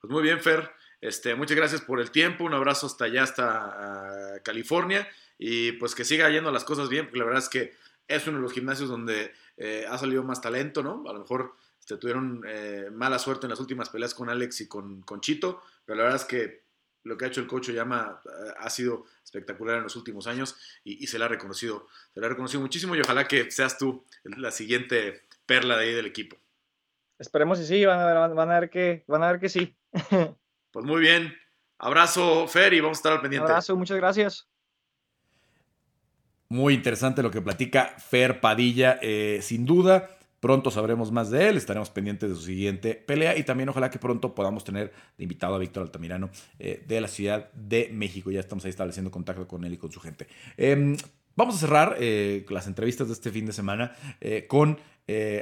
Pues 0.00 0.12
muy 0.12 0.22
bien, 0.22 0.40
Fer. 0.40 0.70
Este, 1.00 1.34
muchas 1.34 1.56
gracias 1.56 1.80
por 1.80 1.98
el 2.00 2.10
tiempo, 2.10 2.44
un 2.44 2.54
abrazo 2.54 2.86
hasta 2.86 3.06
allá, 3.06 3.24
hasta 3.24 4.40
California, 4.44 5.08
y 5.38 5.72
pues 5.72 5.94
que 5.94 6.04
siga 6.04 6.30
yendo 6.30 6.52
las 6.52 6.64
cosas 6.64 6.88
bien, 6.88 7.06
porque 7.06 7.18
la 7.18 7.24
verdad 7.24 7.42
es 7.42 7.48
que 7.48 7.72
es 8.06 8.26
uno 8.26 8.36
de 8.36 8.42
los 8.42 8.52
gimnasios 8.52 8.88
donde 8.88 9.32
eh, 9.56 9.86
ha 9.88 9.98
salido 9.98 10.22
más 10.22 10.40
talento, 10.40 10.82
¿no? 10.82 11.04
A 11.08 11.12
lo 11.12 11.20
mejor 11.20 11.56
este, 11.80 11.96
tuvieron 11.96 12.44
eh, 12.46 12.90
mala 12.92 13.18
suerte 13.18 13.46
en 13.46 13.50
las 13.50 13.60
últimas 13.60 13.88
peleas 13.88 14.14
con 14.14 14.28
Alex 14.28 14.60
y 14.60 14.68
con, 14.68 15.02
con 15.02 15.20
Chito, 15.20 15.62
pero 15.84 15.96
la 15.96 16.04
verdad 16.04 16.20
es 16.20 16.26
que 16.26 16.61
lo 17.04 17.16
que 17.16 17.24
ha 17.24 17.28
hecho 17.28 17.40
el 17.40 17.46
coach 17.46 17.70
llama 17.70 18.20
eh, 18.24 18.52
ha 18.58 18.70
sido 18.70 19.04
espectacular 19.24 19.78
en 19.78 19.84
los 19.84 19.96
últimos 19.96 20.26
años 20.26 20.56
y, 20.84 21.06
se 21.06 21.18
le 21.18 21.24
ha 21.24 21.28
reconocido, 21.28 21.86
se 22.12 22.20
le 22.20 22.26
ha 22.26 22.28
reconocido 22.28 22.60
muchísimo 22.60 22.94
y 22.94 23.00
ojalá 23.00 23.26
que 23.26 23.50
seas 23.50 23.78
tú 23.78 24.04
la 24.24 24.50
siguiente 24.50 25.22
perla 25.46 25.76
de 25.76 25.84
ahí 25.84 25.94
del 25.94 26.06
equipo. 26.06 26.36
Esperemos 27.18 27.60
y 27.60 27.66
sí, 27.66 27.84
van 27.84 28.00
a 28.00 28.06
ver, 28.06 28.34
van 28.34 28.50
a 28.50 28.60
ver 28.60 28.70
que, 28.70 29.04
van 29.06 29.22
a 29.22 29.32
ver 29.32 29.40
que 29.40 29.48
sí. 29.48 29.76
Pues 30.72 30.86
muy 30.86 31.02
bien. 31.02 31.36
Abrazo, 31.78 32.48
Fer, 32.48 32.72
y 32.72 32.80
vamos 32.80 32.96
a 32.96 33.00
estar 33.00 33.12
al 33.12 33.20
pendiente. 33.20 33.50
abrazo, 33.50 33.76
muchas 33.76 33.98
gracias. 33.98 34.48
Muy 36.48 36.74
interesante 36.74 37.22
lo 37.22 37.30
que 37.30 37.42
platica 37.42 37.94
Fer 37.98 38.40
Padilla, 38.40 38.98
eh, 39.02 39.40
sin 39.42 39.66
duda. 39.66 40.08
Pronto 40.42 40.72
sabremos 40.72 41.12
más 41.12 41.30
de 41.30 41.48
él, 41.48 41.56
estaremos 41.56 41.88
pendientes 41.88 42.28
de 42.28 42.34
su 42.34 42.42
siguiente 42.42 42.96
pelea 42.96 43.38
y 43.38 43.44
también 43.44 43.68
ojalá 43.68 43.90
que 43.90 44.00
pronto 44.00 44.34
podamos 44.34 44.64
tener 44.64 44.92
de 45.16 45.22
invitado 45.22 45.54
a 45.54 45.58
Víctor 45.58 45.84
Altamirano 45.84 46.30
eh, 46.58 46.82
de 46.84 47.00
la 47.00 47.06
Ciudad 47.06 47.52
de 47.52 47.90
México. 47.92 48.32
Ya 48.32 48.40
estamos 48.40 48.64
ahí 48.64 48.70
estableciendo 48.70 49.12
contacto 49.12 49.46
con 49.46 49.64
él 49.64 49.74
y 49.74 49.76
con 49.76 49.92
su 49.92 50.00
gente. 50.00 50.26
Em, 50.56 50.96
vamos 51.36 51.54
a 51.54 51.58
cerrar 51.58 51.96
eh, 52.00 52.44
las 52.50 52.66
entrevistas 52.66 53.06
de 53.06 53.12
este 53.12 53.30
fin 53.30 53.46
de 53.46 53.52
semana 53.52 53.94
con 54.48 54.78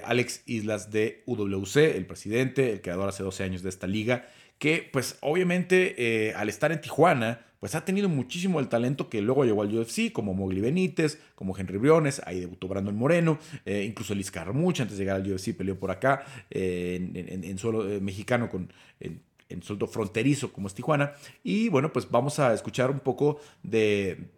Alex 0.04 0.42
Islas 0.46 0.90
de 0.90 1.22
UWC, 1.26 1.76
el 1.76 2.06
presidente, 2.06 2.72
el 2.72 2.82
creador 2.82 3.08
hace 3.08 3.22
12 3.22 3.44
años 3.44 3.62
de 3.62 3.68
esta 3.70 3.86
liga 3.86 4.26
que 4.60 4.88
pues 4.92 5.16
obviamente 5.22 6.28
eh, 6.28 6.34
al 6.34 6.50
estar 6.50 6.70
en 6.70 6.82
Tijuana, 6.82 7.40
pues 7.60 7.74
ha 7.74 7.84
tenido 7.84 8.08
muchísimo 8.08 8.58
el 8.58 8.68
talento 8.68 9.08
que 9.08 9.20
luego 9.20 9.44
llegó 9.44 9.62
al 9.62 9.72
UFC, 9.72 10.10
como 10.12 10.34
Mowgli 10.34 10.60
Benítez, 10.60 11.20
como 11.34 11.56
Henry 11.56 11.76
Briones, 11.78 12.22
ahí 12.24 12.40
debutó 12.40 12.66
Brandon 12.68 12.96
Moreno, 12.96 13.38
eh, 13.66 13.84
incluso 13.86 14.14
Liz 14.14 14.30
Carmucha 14.30 14.82
antes 14.82 14.98
de 14.98 15.04
llegar 15.04 15.20
al 15.20 15.30
UFC 15.30 15.54
peleó 15.54 15.78
por 15.78 15.90
acá, 15.90 16.24
eh, 16.50 17.40
en, 17.44 17.58
suelo 17.58 17.84
mexicano 18.00 18.48
con... 18.48 18.72
En, 18.98 19.22
sueldo 19.62 19.88
fronterizo 19.88 20.52
como 20.52 20.68
es 20.68 20.74
Tijuana. 20.74 21.12
Y 21.42 21.70
bueno, 21.70 21.92
pues 21.92 22.08
vamos 22.08 22.38
a 22.38 22.54
escuchar 22.54 22.88
un 22.88 23.00
poco 23.00 23.40
de, 23.64 24.30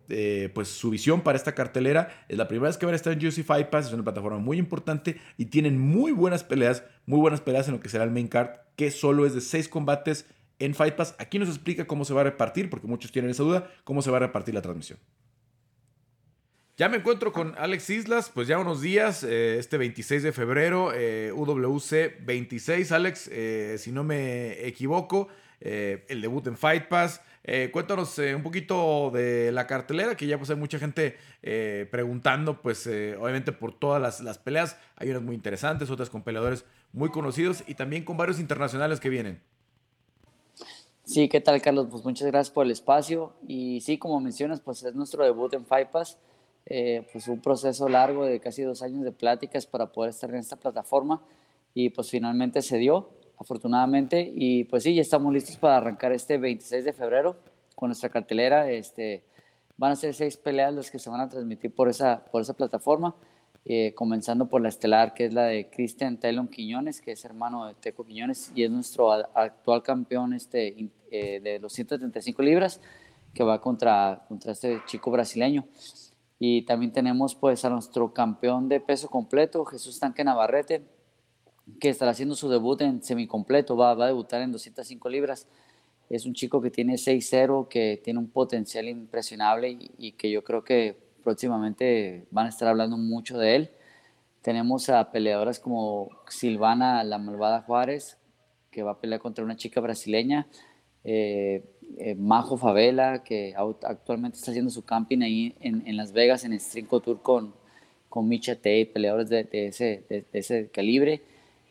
pues, 0.55 0.69
su 0.69 0.89
visión 0.89 1.21
para 1.21 1.37
esta 1.37 1.55
cartelera. 1.55 2.25
Es 2.31 2.39
la 2.39 2.49
primera 2.49 2.71
vez 2.71 2.79
que 2.79 2.87
van 2.87 2.95
a 2.95 2.97
estar 2.97 3.13
en 3.13 3.19
UFC 3.19 3.45
Fight 3.45 3.69
Pass, 3.69 3.89
es 3.89 3.93
una 3.93 4.05
plataforma 4.05 4.39
muy 4.39 4.57
importante 4.57 5.19
y 5.37 5.45
tienen 5.45 5.79
muy 5.79 6.13
buenas 6.13 6.45
peleas, 6.45 6.83
muy 7.05 7.21
buenas 7.21 7.43
peleas 7.43 7.69
en 7.69 7.75
lo 7.75 7.81
que 7.81 7.91
será 7.91 8.05
el 8.05 8.11
main 8.11 8.27
card 8.27 8.53
que 8.77 8.91
solo 8.91 9.27
es 9.27 9.35
de 9.35 9.41
seis 9.41 9.69
combates 9.69 10.27
en 10.65 10.75
Fight 10.75 10.95
Pass. 10.95 11.15
Aquí 11.19 11.39
nos 11.39 11.49
explica 11.49 11.87
cómo 11.87 12.05
se 12.05 12.15
va 12.15 12.21
a 12.21 12.25
repartir, 12.25 12.71
porque 12.71 12.87
muchos 12.87 13.13
tienen 13.13 13.31
esa 13.31 13.43
duda, 13.43 13.71
cómo 13.85 14.03
se 14.03 14.11
va 14.11 14.19
a 14.19 14.21
repartir 14.21 14.55
la 14.55 14.63
transmisión. 14.63 14.99
Ya 16.79 16.89
me 16.89 16.97
encuentro 16.97 17.33
con 17.33 17.55
Alex 17.59 17.91
Islas, 17.91 18.31
pues 18.33 18.49
ya 18.49 18.59
unos 18.59 18.81
días, 18.81 19.25
eh, 19.25 19.59
este 19.59 19.77
26 19.77 20.23
de 20.23 20.33
febrero, 20.33 20.93
eh, 20.95 21.31
UWC 21.33 22.25
26, 22.25 22.93
Alex, 22.93 23.29
eh, 23.31 23.77
si 23.79 23.93
no 23.93 24.05
me 24.05 24.67
equivoco, 24.67 25.29
el 25.61 26.21
debut 26.21 26.45
en 26.49 26.57
Fight 26.57 26.89
Pass. 26.89 27.21
cuéntanos 27.71 28.19
un 28.19 28.43
poquito 28.43 29.13
de 29.15 29.53
la 29.53 29.69
cartelera, 29.69 30.17
que 30.17 30.27
ya 30.27 30.37
pues 30.37 30.51
hay 30.51 30.57
mucha 30.57 30.81
gente 30.81 31.19
preguntando, 31.89 32.61
pues 32.61 32.85
obviamente 32.89 33.53
por 33.53 33.79
todas 33.79 34.03
las, 34.03 34.21
las, 34.23 34.39
peleas, 34.39 34.77
hay 34.97 35.11
unas 35.11 35.23
muy 35.23 35.37
interesantes, 35.37 35.89
otras 35.89 36.11
con 36.11 36.25
peleadores 36.25 36.65
muy 36.93 37.11
conocidos 37.11 37.63
y 37.69 37.75
también 37.75 38.05
con 38.05 38.17
varios 38.17 38.41
internacionales 38.41 38.99
que 38.99 39.09
vienen. 39.09 39.41
Sí, 41.05 41.29
¿qué 41.29 41.41
tal, 41.41 41.61
Carlos? 41.61 41.89
Pues 41.91 42.05
muchas 42.05 42.29
gracias 42.29 42.55
por 42.55 42.65
el 42.65 42.71
espacio. 42.71 43.33
Y 43.49 43.81
sí, 43.81 43.99
como 43.99 44.21
mencionas, 44.21 44.61
pues 44.61 44.85
es 44.85 44.95
nuestro 44.95 45.25
debut 45.25 45.53
en 45.53 45.67
FIPAS. 45.67 46.17
Eh, 46.67 47.07
pues 47.13 47.27
un 47.27 47.41
proceso 47.41 47.89
largo 47.89 48.25
de 48.25 48.39
casi 48.39 48.63
dos 48.63 48.83
años 48.83 49.03
de 49.03 49.11
pláticas 49.11 49.67
para 49.67 49.91
poder 49.91 50.11
estar 50.11 50.31
en 50.31 50.37
esta 50.37 50.55
plataforma 50.55 51.21
y 51.75 51.91
pues 51.91 52.09
finalmente 52.09 52.63
se 52.63 52.79
dio, 52.79 53.11
afortunadamente. 53.37 54.33
Y 54.33 54.63
pues 54.65 54.85
sí, 54.85 54.95
ya 54.95 55.03
estamos 55.03 55.33
listos 55.33 55.57
para 55.57 55.79
arrancar 55.79 56.13
este 56.13 56.39
26 56.39 56.85
de 56.85 56.93
febrero 56.93 57.37
con 57.75 57.89
nuestra 57.89 58.09
cartelera. 58.09 58.71
Este, 58.71 59.25
van 59.77 59.93
a 59.93 59.97
ser 59.97 60.15
seis 60.15 60.37
peleas 60.37 60.73
las 60.73 60.91
que 60.91 61.01
se 61.01 61.11
van 61.11 61.21
a 61.21 61.29
transmitir 61.29 61.75
por 61.75 61.89
esa, 61.89 62.25
por 62.31 62.43
esa 62.43 62.55
plataforma. 62.55 63.17
Eh, 63.65 63.95
comenzando 63.95 64.49
por 64.49 64.61
la 64.61 64.69
estelar, 64.69 65.15
que 65.15 65.27
es 65.27 65.33
la 65.33 65.45
de 65.45 65.71
Cristian 65.71 66.19
Taylor 66.19 66.51
Quiñones, 66.51 67.01
que 67.01 67.13
es 67.13 67.25
hermano 67.25 67.67
de 67.67 67.75
Teco 67.75 68.05
Quiñones 68.05 68.51
y 68.57 68.65
es 68.65 68.71
nuestro 68.73 69.13
actual 69.13 69.85
campeón 69.85 70.33
este, 70.33 70.91
eh, 71.13 71.39
de 71.41 71.61
los 71.61 71.73
135 71.73 72.43
libras, 72.43 72.81
que 73.33 73.45
va 73.45 73.61
contra, 73.61 74.25
contra 74.27 74.51
este 74.51 74.83
chico 74.87 75.13
brasileño. 75.13 75.65
Y 76.41 76.63
también 76.63 76.91
tenemos 76.91 77.37
pues 77.37 77.65
a 77.65 77.71
nuestro 77.71 78.13
campeón 78.13 78.69
de 78.69 78.81
peso 78.81 79.09
completo, 79.09 79.65
Jesús 79.65 80.01
Tanque 80.01 80.25
Navarrete, 80.25 80.83
que 81.79 81.89
estará 81.89 82.11
haciendo 82.11 82.35
su 82.35 82.49
debut 82.49 82.81
en 82.81 83.01
semicompleto, 83.01 83.77
va, 83.77 83.95
va 83.95 84.07
a 84.07 84.09
debutar 84.09 84.43
en 84.43 84.51
205 84.51 85.09
libras. 85.09 85.47
Es 86.11 86.27
un 86.27 86.35
chico 86.35 86.61
que 86.61 86.73
tiene 86.73 86.95
6-0, 86.95 87.69
que 87.69 88.01
tiene 88.03 88.19
un 88.19 88.29
potencial 88.29 88.89
impresionable 88.89 89.79
y 89.99 90.13
que 90.13 90.33
yo 90.33 90.43
creo 90.43 90.65
que 90.65 91.12
próximamente 91.23 92.27
van 92.31 92.47
a 92.47 92.49
estar 92.49 92.69
hablando 92.69 92.97
mucho 92.97 93.39
de 93.39 93.57
él. 93.57 93.71
Tenemos 94.43 94.89
a 94.89 95.13
peleadoras 95.13 95.61
como 95.61 96.11
Silvana 96.29 97.05
La 97.05 97.19
Malvada 97.19 97.63
Juárez, 97.63 98.19
que 98.73 98.83
va 98.83 98.93
a 98.93 99.01
pelear 99.01 99.21
contra 99.21 99.45
una 99.45 99.57
chica 99.57 99.81
brasileña, 99.81 100.49
eh, 101.05 101.63
eh, 101.99 102.15
Majo 102.17 102.57
Favela, 102.57 103.23
que 103.23 103.55
actualmente 103.57 104.39
está 104.39 104.51
haciendo 104.51 104.71
su 104.71 104.85
camping 104.85 105.21
ahí 105.23 105.55
en, 105.61 105.97
Las 105.97 106.13
Vegas, 106.13 106.45
en 106.45 106.59
Strinco 106.59 107.01
Tour 107.01 107.23
con, 107.23 107.55
con 108.09 108.29
Micha 108.29 108.57
Tay, 108.57 108.87
peleadores 108.87 109.29
de, 109.29 109.47
ese, 109.53 110.05
de, 110.09 110.25
ese, 110.33 110.69
calibre. 110.71 111.23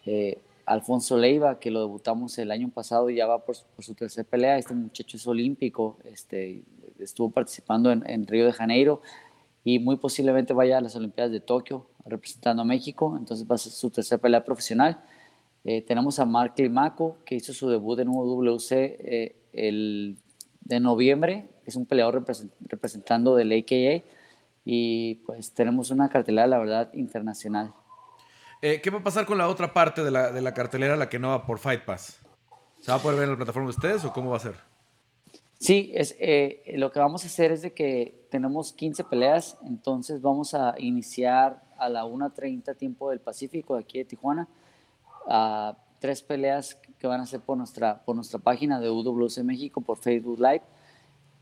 Eh, 0.05 0.37
Alfonso 0.65 1.17
Leiva, 1.17 1.59
que 1.59 1.71
lo 1.71 1.81
debutamos 1.81 2.37
el 2.37 2.51
año 2.51 2.69
pasado 2.69 3.09
y 3.09 3.15
ya 3.15 3.25
va 3.25 3.39
por, 3.39 3.55
su 3.79 3.93
tercera 3.95 4.25
pelea. 4.29 4.57
Este 4.57 4.73
muchacho 4.73 5.17
es 5.17 5.27
olímpico, 5.27 5.97
este, 6.05 6.61
estuvo 6.99 7.31
participando 7.31 7.91
en, 7.91 8.09
en 8.09 8.27
Río 8.27 8.45
de 8.45 8.53
Janeiro 8.53 9.01
y 9.63 9.79
muy 9.79 9.97
posiblemente 9.97 10.53
vaya 10.53 10.77
a 10.77 10.81
las 10.81 10.95
Olimpiadas 10.95 11.31
de 11.31 11.39
Tokio 11.39 11.87
representando 12.05 12.63
a 12.63 12.65
México, 12.65 13.15
entonces 13.17 13.45
va 13.49 13.55
a 13.55 13.57
ser 13.57 13.71
su 13.71 13.89
tercera 13.89 14.21
pelea 14.21 14.43
profesional. 14.43 15.03
Eh, 15.63 15.83
tenemos 15.83 16.19
a 16.19 16.25
Mark 16.25 16.55
Climaco, 16.55 17.19
que 17.25 17.35
hizo 17.35 17.53
su 17.53 17.69
debut 17.69 17.99
en 17.99 18.09
UWC 18.09 18.71
eh, 18.71 19.35
el 19.53 20.17
de 20.61 20.79
noviembre, 20.79 21.49
es 21.65 21.75
un 21.75 21.85
peleador 21.85 22.25
representando 22.67 23.35
del 23.35 23.51
AKA, 23.51 24.03
y 24.65 25.15
pues 25.25 25.53
tenemos 25.53 25.91
una 25.91 26.09
cartelera, 26.09 26.47
la 26.47 26.59
verdad, 26.59 26.93
internacional. 26.93 27.73
Eh, 28.61 28.79
¿Qué 28.81 28.89
va 28.89 28.99
a 28.99 29.03
pasar 29.03 29.25
con 29.25 29.37
la 29.37 29.47
otra 29.47 29.73
parte 29.73 30.03
de 30.03 30.11
la, 30.11 30.31
de 30.31 30.41
la 30.41 30.53
cartelera, 30.53 30.95
la 30.95 31.09
que 31.09 31.19
no 31.19 31.29
va 31.29 31.45
por 31.45 31.59
Fight 31.59 31.83
Pass? 31.83 32.21
¿Se 32.79 32.91
va 32.91 32.97
a 32.97 33.01
poder 33.01 33.17
ver 33.17 33.25
en 33.25 33.31
la 33.31 33.37
plataforma 33.37 33.67
de 33.67 33.75
ustedes 33.75 34.05
o 34.05 34.13
cómo 34.13 34.31
va 34.31 34.37
a 34.37 34.41
ser? 34.41 34.55
Sí, 35.59 35.91
es, 35.93 36.15
eh, 36.19 36.63
lo 36.75 36.91
que 36.91 36.99
vamos 36.99 37.23
a 37.23 37.27
hacer 37.27 37.51
es 37.51 37.61
de 37.61 37.73
que 37.73 38.20
tenemos 38.31 38.71
15 38.71 39.03
peleas, 39.03 39.57
entonces 39.63 40.21
vamos 40.21 40.53
a 40.53 40.73
iniciar 40.79 41.61
a 41.77 41.89
la 41.89 42.05
1.30 42.05 42.77
tiempo 42.77 43.09
del 43.09 43.19
Pacífico 43.19 43.75
de 43.75 43.81
aquí 43.81 43.97
de 43.97 44.05
Tijuana, 44.05 44.47
a 45.27 45.77
tres 45.99 46.23
peleas 46.23 46.79
que 46.97 47.07
van 47.07 47.19
a 47.19 47.25
ser 47.25 47.41
por 47.41 47.57
nuestra, 47.57 48.01
por 48.05 48.15
nuestra 48.15 48.39
página 48.39 48.79
de 48.79 48.89
UWC 48.89 49.43
México, 49.43 49.81
por 49.81 49.97
Facebook 49.97 50.39
Live. 50.39 50.61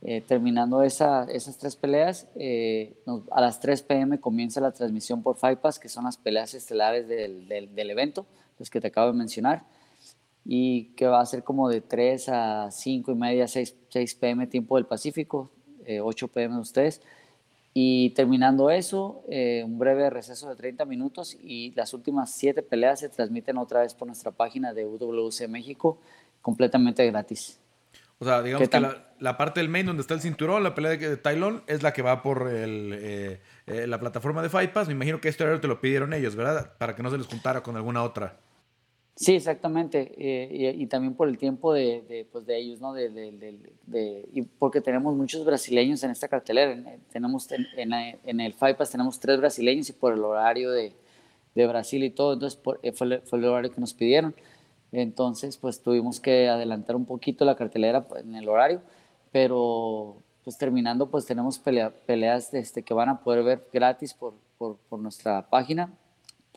Eh, 0.02 0.22
terminando 0.22 0.82
esa, 0.82 1.26
esas 1.26 1.58
tres 1.58 1.76
peleas, 1.76 2.28
eh, 2.36 2.98
a 3.32 3.42
las 3.42 3.60
3 3.60 3.84
pm 3.84 4.20
comienza 4.20 4.62
la 4.62 4.72
transmisión 4.72 5.22
por 5.22 5.36
Fight 5.36 5.60
Pass, 5.60 5.78
que 5.78 5.90
son 5.90 6.06
las 6.06 6.18
peleas 6.18 6.54
estelares 6.54 7.08
del, 7.08 7.48
del, 7.50 7.76
del 7.76 7.90
evento, 7.92 8.26
los 8.58 8.70
que 8.70 8.82
te 8.82 8.88
acabo 8.88 9.12
de 9.12 9.18
mencionar 9.18 9.66
y 10.46 10.86
que 10.96 11.06
va 11.06 11.20
a 11.20 11.26
ser 11.26 11.44
como 11.44 11.70
de 11.70 11.82
3 11.82 12.30
a 12.30 12.72
5 12.72 13.12
y 13.12 13.16
media, 13.16 13.48
6, 13.48 13.76
6 13.90 14.16
pm 14.16 14.48
tiempo 14.48 14.78
del 14.78 14.86
Pacífico, 14.86 15.52
8 16.02 16.26
eh, 16.26 16.30
pm 16.34 16.56
de 16.56 16.62
ustedes. 16.62 17.02
Y 17.74 18.10
terminando 18.12 18.72
eso, 18.72 19.24
eh, 19.30 19.64
un 19.66 19.78
breve 19.78 20.10
receso 20.10 20.50
de 20.50 20.56
30 20.56 20.86
minutos 20.86 21.38
y 21.42 21.72
las 21.76 21.94
últimas 21.94 22.32
7 22.32 22.64
peleas 22.64 23.00
se 23.00 23.10
transmiten 23.10 23.58
otra 23.58 23.82
vez 23.82 23.94
por 23.94 24.08
nuestra 24.08 24.32
página 24.32 24.74
de 24.74 24.86
UWC 24.86 25.48
México, 25.48 26.00
completamente 26.42 27.06
gratis. 27.06 27.60
O 28.18 28.26
sea, 28.26 28.42
digamos 28.42 28.68
que 28.68 28.80
la, 29.20 29.38
parte 29.38 29.62
del 29.62 29.70
main 29.70 29.86
donde 29.86 30.02
está 30.02 30.14
el 30.14 30.20
cinturón, 30.20 30.62
la 30.62 30.76
pelea 30.76 30.98
de, 30.98 31.16
Tylon, 31.16 31.64
es 31.68 31.84
la 31.84 31.94
que 31.94 32.02
va 32.02 32.22
por 32.22 32.50
el, 32.50 32.92
eh, 32.94 33.88
la 33.88 33.98
plataforma 34.00 34.42
de 34.42 34.50
Fight 34.50 34.72
Pass. 34.72 34.88
Me 34.88 34.94
imagino 34.94 35.22
que 35.22 35.30
este 35.30 35.44
horario 35.44 35.62
te 35.62 35.70
lo 35.70 35.80
pidieron 35.80 36.14
ellos, 36.14 36.36
¿verdad? 36.36 36.74
Para 36.78 36.96
que 36.96 37.04
no 37.04 37.10
se 37.12 37.18
les 37.18 37.28
juntara 37.28 37.64
con 37.64 37.78
alguna 37.78 38.04
otra. 38.04 38.38
Sí, 39.20 39.36
exactamente. 39.36 40.14
Eh, 40.18 40.76
y, 40.78 40.86
también 40.88 41.14
por 41.14 41.28
el 41.28 41.38
tiempo 41.38 41.74
de, 41.74 42.26
pues 42.32 42.46
de 42.46 42.58
ellos, 42.58 42.80
¿no? 42.80 42.94
De, 42.94 43.10
de, 43.10 44.30
y 44.32 44.44
porque 44.44 44.80
tenemos 44.80 45.14
muchos 45.14 45.44
brasileños 45.44 46.02
en 46.04 46.12
esta 46.12 46.30
cartelera. 46.30 46.82
tenemos 47.12 47.52
en, 47.52 47.92
en, 47.94 48.40
el 48.40 48.54
FIPAS 48.54 48.92
tenemos 48.92 49.20
tres 49.20 49.38
brasileños 49.38 49.90
y 49.90 49.94
por 49.94 50.14
el 50.14 50.24
horario 50.24 50.72
de, 50.72 50.94
Brasil 51.54 52.02
y 52.06 52.12
todo, 52.12 52.32
entonces 52.34 52.58
eh, 52.82 52.94
fue, 52.94 53.20
fue, 53.20 53.40
el 53.40 53.46
horario 53.46 53.72
que 53.74 53.82
nos 53.82 53.94
pidieron. 53.94 54.34
Entonces, 54.94 55.58
pues 55.58 55.84
tuvimos 55.84 56.22
que 56.22 56.48
adelantar 56.48 56.96
un 56.96 57.06
poquito 57.06 57.44
la 57.44 57.56
cartelera 57.56 58.08
pues, 58.08 58.24
en 58.24 58.36
el 58.36 58.48
horario, 58.48 58.82
pero 59.34 60.16
pues 60.46 60.58
terminando, 60.58 61.12
pues 61.12 61.26
tenemos 61.26 61.60
peleas 61.60 62.54
este, 62.54 62.84
que 62.84 62.94
van 62.94 63.10
a 63.10 63.20
poder 63.22 63.44
ver 63.44 63.68
gratis 63.74 64.14
por, 64.14 64.34
por, 64.58 64.78
por 64.90 65.00
nuestra 65.02 65.50
página 65.50 65.92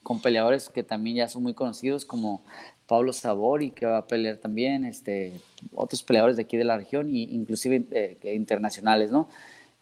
con 0.02 0.20
peleadores 0.20 0.68
que 0.68 0.82
también 0.82 1.16
ya 1.16 1.28
son 1.28 1.42
muy 1.42 1.54
conocidos 1.54 2.04
como 2.04 2.42
Pablo 2.86 3.12
Sabori 3.12 3.70
que 3.70 3.86
va 3.86 3.98
a 3.98 4.06
pelear 4.06 4.36
también, 4.36 4.84
este, 4.84 5.40
otros 5.74 6.02
peleadores 6.02 6.36
de 6.36 6.42
aquí 6.42 6.56
de 6.56 6.64
la 6.64 6.76
región 6.76 7.08
e 7.08 7.20
inclusive 7.20 7.86
eh, 7.90 8.34
internacionales, 8.34 9.10
¿no? 9.10 9.28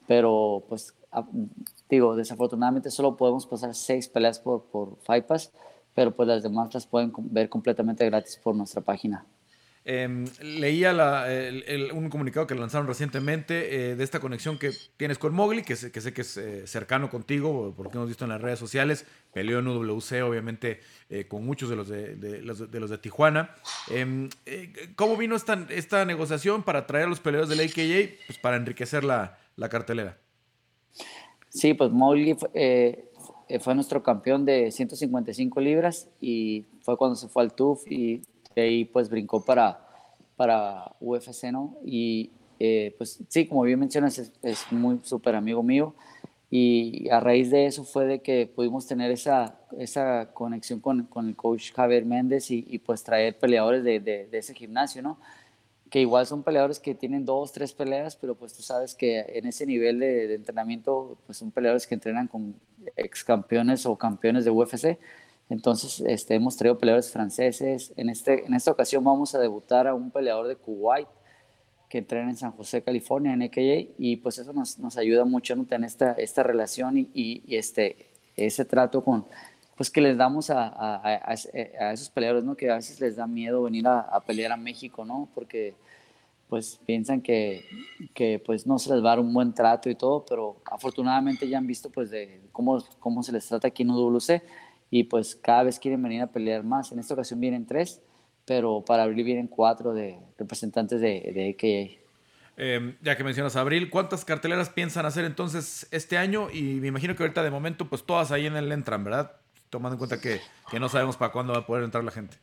Pero 0.06 0.64
pues 0.68 0.94
digo, 1.88 2.14
desafortunadamente 2.16 2.90
solo 2.90 3.16
podemos 3.16 3.46
pasar 3.46 3.74
seis 3.74 4.08
peleas 4.08 4.38
por, 4.38 4.64
por 4.64 4.96
Fight 4.98 5.24
Pass, 5.26 5.52
pero 5.94 6.14
pues 6.14 6.28
las 6.28 6.42
demás 6.42 6.72
las 6.72 6.86
pueden 6.86 7.12
ver 7.16 7.48
completamente 7.48 8.04
gratis 8.06 8.38
por 8.42 8.54
nuestra 8.54 8.80
página. 8.80 9.26
Em, 9.82 10.26
leía 10.42 10.92
un 11.94 12.10
comunicado 12.10 12.46
que 12.46 12.54
lanzaron 12.54 12.86
recientemente 12.86 13.92
eh, 13.92 13.96
de 13.96 14.04
esta 14.04 14.20
conexión 14.20 14.58
que 14.58 14.72
tienes 14.98 15.18
con 15.18 15.32
Mowgli, 15.32 15.62
que 15.62 15.74
sé 15.74 15.90
que, 15.90 15.98
es 15.98 16.36
eh, 16.36 16.66
cercano 16.66 17.08
contigo, 17.08 17.72
porque 17.74 17.96
hemos 17.96 18.08
visto 18.08 18.24
en 18.24 18.30
las 18.30 18.42
redes 18.42 18.58
sociales. 18.58 19.06
Peleó 19.32 19.60
en 19.60 19.68
UWC, 19.68 20.22
obviamente, 20.22 20.80
eh, 21.08 21.26
con 21.26 21.46
muchos 21.46 21.70
de 21.70 21.76
los 21.76 21.88
de, 21.88 22.42
los, 22.42 22.90
de 22.90 22.98
Tijuana. 22.98 23.54
Em, 23.90 24.28
¿Cómo 24.96 25.16
vino 25.16 25.34
esta, 25.34 26.04
negociación 26.04 26.62
para 26.62 26.86
traer 26.86 27.06
a 27.06 27.08
los 27.08 27.20
peleadores 27.20 27.48
del 27.48 27.66
AKA 27.66 28.16
pues, 28.26 28.38
para 28.38 28.56
enriquecer 28.56 29.02
la, 29.02 29.38
la 29.56 29.70
cartelera? 29.70 30.18
Sí, 31.48 31.72
pues 31.72 31.90
Mowgli 31.90 32.34
fue 32.34 33.74
nuestro 33.74 34.02
campeón 34.02 34.44
de 34.44 34.70
155 34.70 35.58
libras 35.60 36.06
y 36.20 36.66
fue 36.82 36.98
cuando 36.98 37.16
se 37.16 37.28
fue 37.28 37.42
al 37.42 37.54
TUF 37.54 37.90
y 37.90 38.22
de 38.54 38.62
ahí 38.62 38.84
pues 38.84 39.08
brincó 39.08 39.44
para, 39.44 39.86
para 40.36 40.92
UFC, 41.00 41.52
¿no? 41.52 41.76
Y 41.84 42.30
eh, 42.58 42.94
pues 42.98 43.18
sí, 43.28 43.46
como 43.46 43.62
bien 43.62 43.80
mencionas, 43.80 44.18
es, 44.42 44.66
muy 44.70 45.00
súper 45.02 45.34
amigo 45.34 45.62
mío. 45.62 45.94
Y 46.50 47.08
a 47.10 47.20
raíz 47.20 47.50
de 47.50 47.66
eso 47.66 47.84
fue 47.84 48.06
de 48.06 48.20
que 48.22 48.46
pudimos 48.46 48.86
tener 48.86 49.10
esa, 49.10 49.60
esa 49.78 50.30
conexión 50.34 50.80
con, 50.80 51.04
con 51.04 51.28
el 51.28 51.36
coach 51.36 51.72
Javier 51.72 52.04
Méndez 52.04 52.50
y, 52.50 52.78
pues 52.78 53.04
traer 53.04 53.38
peleadores 53.38 53.84
de, 53.84 54.00
de, 54.00 54.28
ese 54.32 54.54
gimnasio, 54.54 55.00
¿no? 55.00 55.18
Que 55.88 56.00
igual 56.00 56.26
son 56.26 56.42
peleadores 56.42 56.80
que 56.80 56.94
tienen 56.94 57.24
dos, 57.24 57.52
tres 57.52 57.72
peleas, 57.72 58.16
pero 58.16 58.34
pues 58.34 58.52
tú 58.52 58.62
sabes 58.62 58.94
que 58.94 59.20
en 59.20 59.46
ese 59.46 59.64
nivel 59.64 60.00
de, 60.00 60.28
de 60.28 60.34
entrenamiento, 60.34 61.18
pues 61.26 61.38
son 61.38 61.50
peleadores 61.52 61.86
que 61.86 61.94
entrenan 61.94 62.28
con 62.28 62.54
ex 62.96 63.24
campeones 63.24 63.86
o 63.86 63.96
campeones 63.96 64.44
de 64.44 64.50
UFC. 64.50 64.98
Entonces, 65.50 66.00
este, 66.06 66.36
hemos 66.36 66.56
traído 66.56 66.78
peleadores 66.78 67.10
franceses. 67.10 67.92
En, 67.96 68.08
este, 68.08 68.46
en 68.46 68.54
esta 68.54 68.70
ocasión 68.70 69.02
vamos 69.02 69.34
a 69.34 69.40
debutar 69.40 69.88
a 69.88 69.94
un 69.94 70.10
peleador 70.12 70.46
de 70.46 70.56
Kuwait 70.56 71.08
que 71.88 71.98
entrena 71.98 72.30
en 72.30 72.36
San 72.36 72.52
José, 72.52 72.82
California, 72.82 73.32
en 73.32 73.42
EKJ, 73.42 73.94
y 73.98 74.16
pues 74.18 74.38
eso 74.38 74.52
nos, 74.52 74.78
nos 74.78 74.96
ayuda 74.96 75.24
mucho 75.24 75.54
a 75.54 75.64
tener 75.64 75.88
esta, 75.88 76.12
esta 76.12 76.44
relación 76.44 76.96
y, 76.96 77.10
y, 77.12 77.56
este, 77.56 78.12
ese 78.36 78.64
trato 78.64 79.02
con, 79.02 79.26
pues 79.76 79.90
que 79.90 80.00
les 80.00 80.16
damos 80.16 80.50
a, 80.50 80.68
a, 80.68 81.32
a, 81.32 81.92
esos 81.92 82.08
peleadores, 82.10 82.44
¿no? 82.44 82.56
Que 82.56 82.70
a 82.70 82.76
veces 82.76 83.00
les 83.00 83.16
da 83.16 83.26
miedo 83.26 83.64
venir 83.64 83.88
a, 83.88 84.20
pelear 84.24 84.52
a 84.52 84.56
México, 84.56 85.04
¿no? 85.04 85.28
Porque 85.34 85.74
pues 86.48 86.80
piensan 86.86 87.22
que, 87.22 87.64
que, 88.14 88.38
pues 88.38 88.68
no 88.68 88.78
se 88.78 88.94
les 88.94 89.02
va 89.02 89.08
a 89.08 89.16
dar 89.16 89.20
un 89.20 89.34
buen 89.34 89.52
trato 89.52 89.90
y 89.90 89.96
todo, 89.96 90.24
pero 90.24 90.58
afortunadamente 90.66 91.48
ya 91.48 91.58
han 91.58 91.66
visto 91.66 91.90
pues 91.90 92.10
de 92.10 92.40
cómo, 92.52 92.84
cómo 93.00 93.24
se 93.24 93.32
les 93.32 93.46
trata 93.48 93.66
aquí 93.66 93.82
en 93.82 93.90
UWC 93.90 94.42
y 94.90 95.04
pues 95.04 95.36
cada 95.36 95.62
vez 95.62 95.78
quieren 95.78 96.02
venir 96.02 96.22
a 96.22 96.26
pelear 96.26 96.64
más. 96.64 96.92
En 96.92 96.98
esta 96.98 97.14
ocasión 97.14 97.40
vienen 97.40 97.66
tres, 97.66 98.02
pero 98.44 98.84
para 98.84 99.04
abril 99.04 99.24
vienen 99.24 99.46
cuatro 99.46 99.92
de 99.92 100.18
representantes 100.36 101.00
de, 101.00 101.32
de 101.32 101.50
AKA. 101.50 102.00
Em, 102.56 102.96
ya 103.00 103.16
que 103.16 103.24
mencionas 103.24 103.56
abril, 103.56 103.88
¿cuántas 103.88 104.24
carteleras 104.24 104.68
piensan 104.68 105.06
hacer 105.06 105.24
entonces 105.24 105.86
este 105.92 106.18
año? 106.18 106.50
Y 106.50 106.62
me 106.80 106.88
imagino 106.88 107.16
que 107.16 107.22
ahorita 107.22 107.42
de 107.42 107.50
momento, 107.50 107.88
pues 107.88 108.04
todas 108.04 108.32
ahí 108.32 108.46
en 108.46 108.56
el 108.56 108.70
entran, 108.70 109.02
¿verdad? 109.04 109.32
Tomando 109.70 109.94
en 109.94 109.98
cuenta 109.98 110.20
que, 110.20 110.40
que 110.70 110.80
no 110.80 110.88
sabemos 110.88 111.16
para 111.16 111.32
cuándo 111.32 111.52
va 111.52 111.60
a 111.60 111.66
poder 111.66 111.84
entrar 111.84 112.04
la 112.04 112.10
gente. 112.10 112.36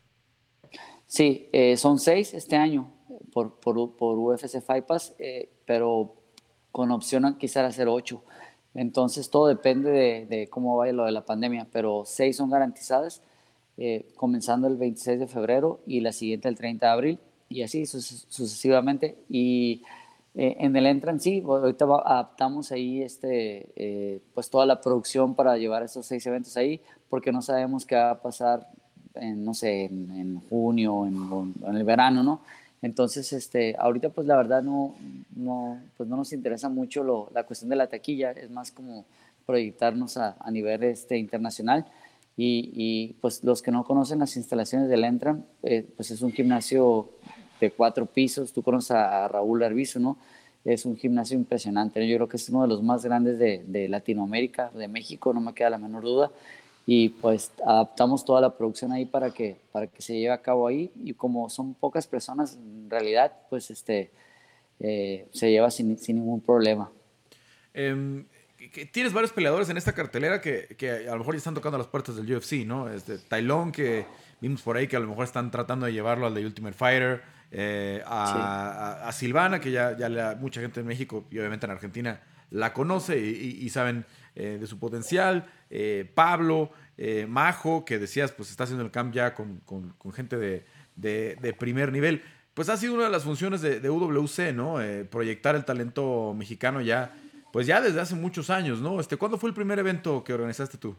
Sí, 1.06 1.48
eh, 1.52 1.76
son 1.76 1.98
seis 1.98 2.34
este 2.34 2.56
año 2.56 2.92
por, 3.32 3.60
por, 3.60 3.96
por 3.96 4.18
UFC 4.18 4.60
Fight 4.60 4.86
Pass, 4.86 5.14
eh, 5.18 5.50
pero 5.64 6.16
con 6.72 6.90
opción 6.90 7.24
a 7.24 7.38
quizás 7.38 7.64
hacer 7.64 7.88
ocho. 7.88 8.24
Entonces 8.78 9.28
todo 9.28 9.48
depende 9.48 9.90
de, 10.28 10.48
cómo 10.48 10.76
vaya 10.76 10.92
lo 10.92 11.04
de 11.04 11.10
la 11.10 11.24
pandemia, 11.24 11.66
pero 11.72 12.04
seis 12.06 12.36
son 12.36 12.48
garantizadas, 12.48 13.22
eh, 13.76 14.06
comenzando 14.14 14.68
el 14.68 14.76
26 14.76 15.18
de 15.18 15.26
febrero 15.26 15.80
y 15.84 16.00
la 16.00 16.12
siguiente 16.12 16.48
el 16.48 16.54
30 16.54 16.86
de 16.86 16.92
abril, 16.92 17.18
y 17.48 17.62
así 17.62 17.86
sucesivamente. 17.86 19.18
Y 19.28 19.82
eh, 20.36 20.58
en 20.60 20.76
el 20.76 20.86
Entran 20.86 21.20
sí, 21.20 21.42
ahorita 21.44 21.86
adaptamos 22.04 22.70
ahí 22.70 23.02
este, 23.02 23.68
eh, 23.74 24.20
pues 24.32 24.48
toda 24.48 24.64
la 24.64 24.80
producción 24.80 25.34
para 25.34 25.58
llevar 25.58 25.82
esos 25.82 26.06
seis 26.06 26.24
eventos 26.26 26.56
ahí, 26.56 26.80
porque 27.10 27.32
no 27.32 27.42
sabemos 27.42 27.84
qué 27.84 27.96
va 27.96 28.10
a 28.10 28.22
pasar, 28.22 28.68
en, 29.14 29.44
no 29.44 29.54
sé, 29.54 29.86
en, 29.86 30.40
junio, 30.48 31.04
en, 31.04 31.56
en 31.66 31.74
el 31.74 31.82
verano, 31.82 32.22
¿no? 32.22 32.42
Entonces, 32.80 33.32
este, 33.32 33.74
ahorita 33.78 34.10
pues 34.10 34.26
la 34.26 34.36
verdad 34.36 34.62
no, 34.62 34.94
no, 35.34 35.80
pues 35.96 36.08
no 36.08 36.16
nos 36.16 36.32
interesa 36.32 36.68
mucho 36.68 37.02
lo, 37.02 37.30
la 37.34 37.44
cuestión 37.44 37.70
de 37.70 37.76
la 37.76 37.88
taquilla, 37.88 38.30
es 38.32 38.50
más 38.50 38.70
como 38.70 39.04
proyectarnos 39.46 40.16
a, 40.16 40.36
a 40.38 40.50
nivel 40.50 40.84
este, 40.84 41.16
internacional. 41.16 41.86
Y, 42.36 42.70
y, 42.72 43.14
pues 43.14 43.42
los 43.42 43.62
que 43.62 43.72
no 43.72 43.82
conocen 43.82 44.20
las 44.20 44.36
instalaciones 44.36 44.88
del 44.88 45.02
Entran, 45.02 45.44
eh, 45.64 45.84
pues 45.96 46.12
es 46.12 46.22
un 46.22 46.30
gimnasio 46.30 47.10
de 47.60 47.72
cuatro 47.72 48.06
pisos, 48.06 48.52
tú 48.52 48.62
conoces 48.62 48.92
a, 48.92 49.26
Raúl 49.26 49.64
Arbizu, 49.64 49.98
¿no? 49.98 50.18
Es 50.64 50.84
un 50.84 50.96
gimnasio 50.96 51.36
impresionante, 51.36 52.06
yo 52.06 52.16
creo 52.16 52.28
que 52.28 52.36
es 52.36 52.48
uno 52.48 52.62
de 52.62 52.68
los 52.68 52.82
más 52.82 53.04
grandes 53.04 53.40
de, 53.40 53.64
de 53.66 53.88
Latinoamérica, 53.88 54.70
de 54.70 54.86
México, 54.86 55.32
no 55.32 55.40
me 55.40 55.52
queda 55.52 55.70
la 55.70 55.78
menor 55.78 56.04
duda 56.04 56.30
y 56.90 57.10
pues 57.10 57.52
adaptamos 57.66 58.24
toda 58.24 58.40
la 58.40 58.56
producción 58.56 58.92
ahí 58.92 59.04
para 59.04 59.30
que, 59.30 59.60
para 59.72 59.88
que 59.88 60.00
se 60.00 60.14
lleve 60.14 60.32
a 60.32 60.40
cabo 60.40 60.66
ahí 60.66 60.90
y 61.04 61.12
como 61.12 61.50
son 61.50 61.74
pocas 61.74 62.06
personas 62.06 62.54
en 62.54 62.88
realidad, 62.88 63.30
pues 63.50 63.70
este, 63.70 64.10
eh, 64.80 65.28
se 65.30 65.50
lleva 65.50 65.70
sin, 65.70 65.98
sin 65.98 66.16
ningún 66.16 66.40
problema. 66.40 66.90
Em, 67.74 68.24
tienes 68.90 69.12
varios 69.12 69.34
peleadores 69.34 69.68
en 69.68 69.76
esta 69.76 69.92
cartelera 69.92 70.40
que, 70.40 70.76
que, 70.78 70.90
a 70.90 71.12
lo 71.12 71.18
mejor 71.18 71.34
ya 71.34 71.38
están 71.38 71.52
tocando 71.52 71.76
las 71.76 71.88
puertas 71.88 72.16
del 72.16 72.34
UFC, 72.34 72.64
¿no? 72.64 72.88
Este, 72.88 73.18
Tailón, 73.18 73.70
que 73.70 74.06
vimos 74.40 74.62
por 74.62 74.78
ahí 74.78 74.88
que 74.88 74.96
a 74.96 75.00
lo 75.00 75.08
mejor 75.08 75.24
están 75.24 75.50
tratando 75.50 75.84
de 75.84 75.92
llevarlo 75.92 76.26
al 76.26 76.32
de 76.32 76.46
Ultimate 76.46 76.74
Fighter, 76.74 77.20
eh, 77.50 78.02
a, 78.06 79.06
a, 79.06 79.12
Silvana, 79.12 79.60
que 79.60 79.72
ya, 79.72 79.94
ya 79.94 80.38
mucha 80.40 80.62
gente 80.62 80.80
en 80.80 80.86
México 80.86 81.26
y 81.30 81.38
obviamente 81.38 81.66
en 81.66 81.72
Argentina 81.72 82.22
la 82.50 82.72
conoce 82.72 83.18
y, 83.18 83.58
y 83.60 83.68
saben 83.68 84.06
eh, 84.34 84.56
de 84.60 84.66
su 84.66 84.78
potencial. 84.78 85.44
Eh, 85.70 86.10
Pablo, 86.14 86.70
eh, 86.96 87.26
Majo, 87.28 87.84
que 87.84 87.98
decías, 87.98 88.32
pues 88.32 88.50
está 88.50 88.64
haciendo 88.64 88.84
el 88.84 88.90
camp 88.90 89.14
ya 89.14 89.34
con, 89.34 89.62
gente 90.12 90.36
de, 90.96 91.54
primer 91.58 91.92
nivel. 91.92 92.22
Pues 92.54 92.68
ha 92.68 92.76
sido 92.76 92.94
una 92.94 93.04
de 93.04 93.10
las 93.10 93.24
funciones 93.24 93.60
de, 93.60 93.88
UWC, 93.88 94.52
¿no? 94.54 94.76
proyectar 95.10 95.54
el 95.54 95.64
talento 95.64 96.34
mexicano 96.36 96.80
ya, 96.80 97.14
pues 97.52 97.66
ya 97.66 97.80
desde 97.80 98.00
hace 98.00 98.14
muchos 98.14 98.50
años, 98.50 98.80
¿no? 98.80 99.00
Este, 99.00 99.16
¿Cuándo 99.16 99.38
fue 99.38 99.48
el 99.50 99.54
primer 99.54 99.78
evento 99.78 100.24
que 100.24 100.32
organizaste 100.32 100.76
tú? 100.76 100.96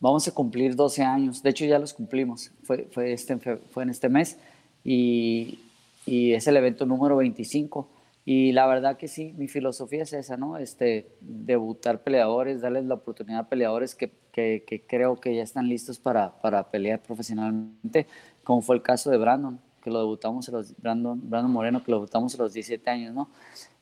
Vamos 0.00 0.28
a 0.28 0.32
cumplir 0.32 0.76
12 0.76 1.02
años, 1.02 1.42
de 1.42 1.50
hecho 1.50 1.64
ya 1.64 1.78
los 1.78 1.94
cumplimos, 1.94 2.50
fue, 2.62 2.88
este, 3.12 3.38
en 3.76 3.90
este 3.90 4.08
mes 4.08 4.38
y, 4.84 5.60
y 6.04 6.32
es 6.32 6.46
el 6.46 6.56
evento 6.56 6.84
número 6.84 7.16
25. 7.16 7.88
Y 8.26 8.52
la 8.52 8.66
verdad 8.66 8.96
que 8.96 9.06
sí, 9.06 9.34
mi 9.36 9.48
filosofía 9.48 10.02
es 10.02 10.12
esa, 10.14 10.38
¿no? 10.38 10.56
Este, 10.56 11.10
debutar 11.20 12.02
peleadores, 12.02 12.62
darles 12.62 12.86
la 12.86 12.94
oportunidad 12.94 13.40
a 13.40 13.48
peleadores 13.48 13.94
que, 13.94 14.12
que, 14.32 14.84
creo 14.88 15.16
que 15.20 15.36
ya 15.36 15.42
están 15.42 15.68
listos 15.68 15.98
para, 15.98 16.40
para, 16.40 16.70
pelear 16.70 17.02
profesionalmente, 17.02 18.06
como 18.42 18.62
fue 18.62 18.76
el 18.76 18.82
caso 18.82 19.10
de 19.10 19.18
Brandon, 19.18 19.60
que 19.82 19.90
lo 19.90 19.98
debutamos 19.98 20.48
a 20.48 20.52
los, 20.52 20.74
Brandon, 20.78 21.20
Brandon 21.28 21.52
Moreno, 21.52 21.84
que 21.84 21.90
lo 21.90 21.98
debutamos 21.98 22.34
a 22.34 22.42
los 22.42 22.54
17 22.54 22.88
años, 22.88 23.14
¿no? 23.14 23.28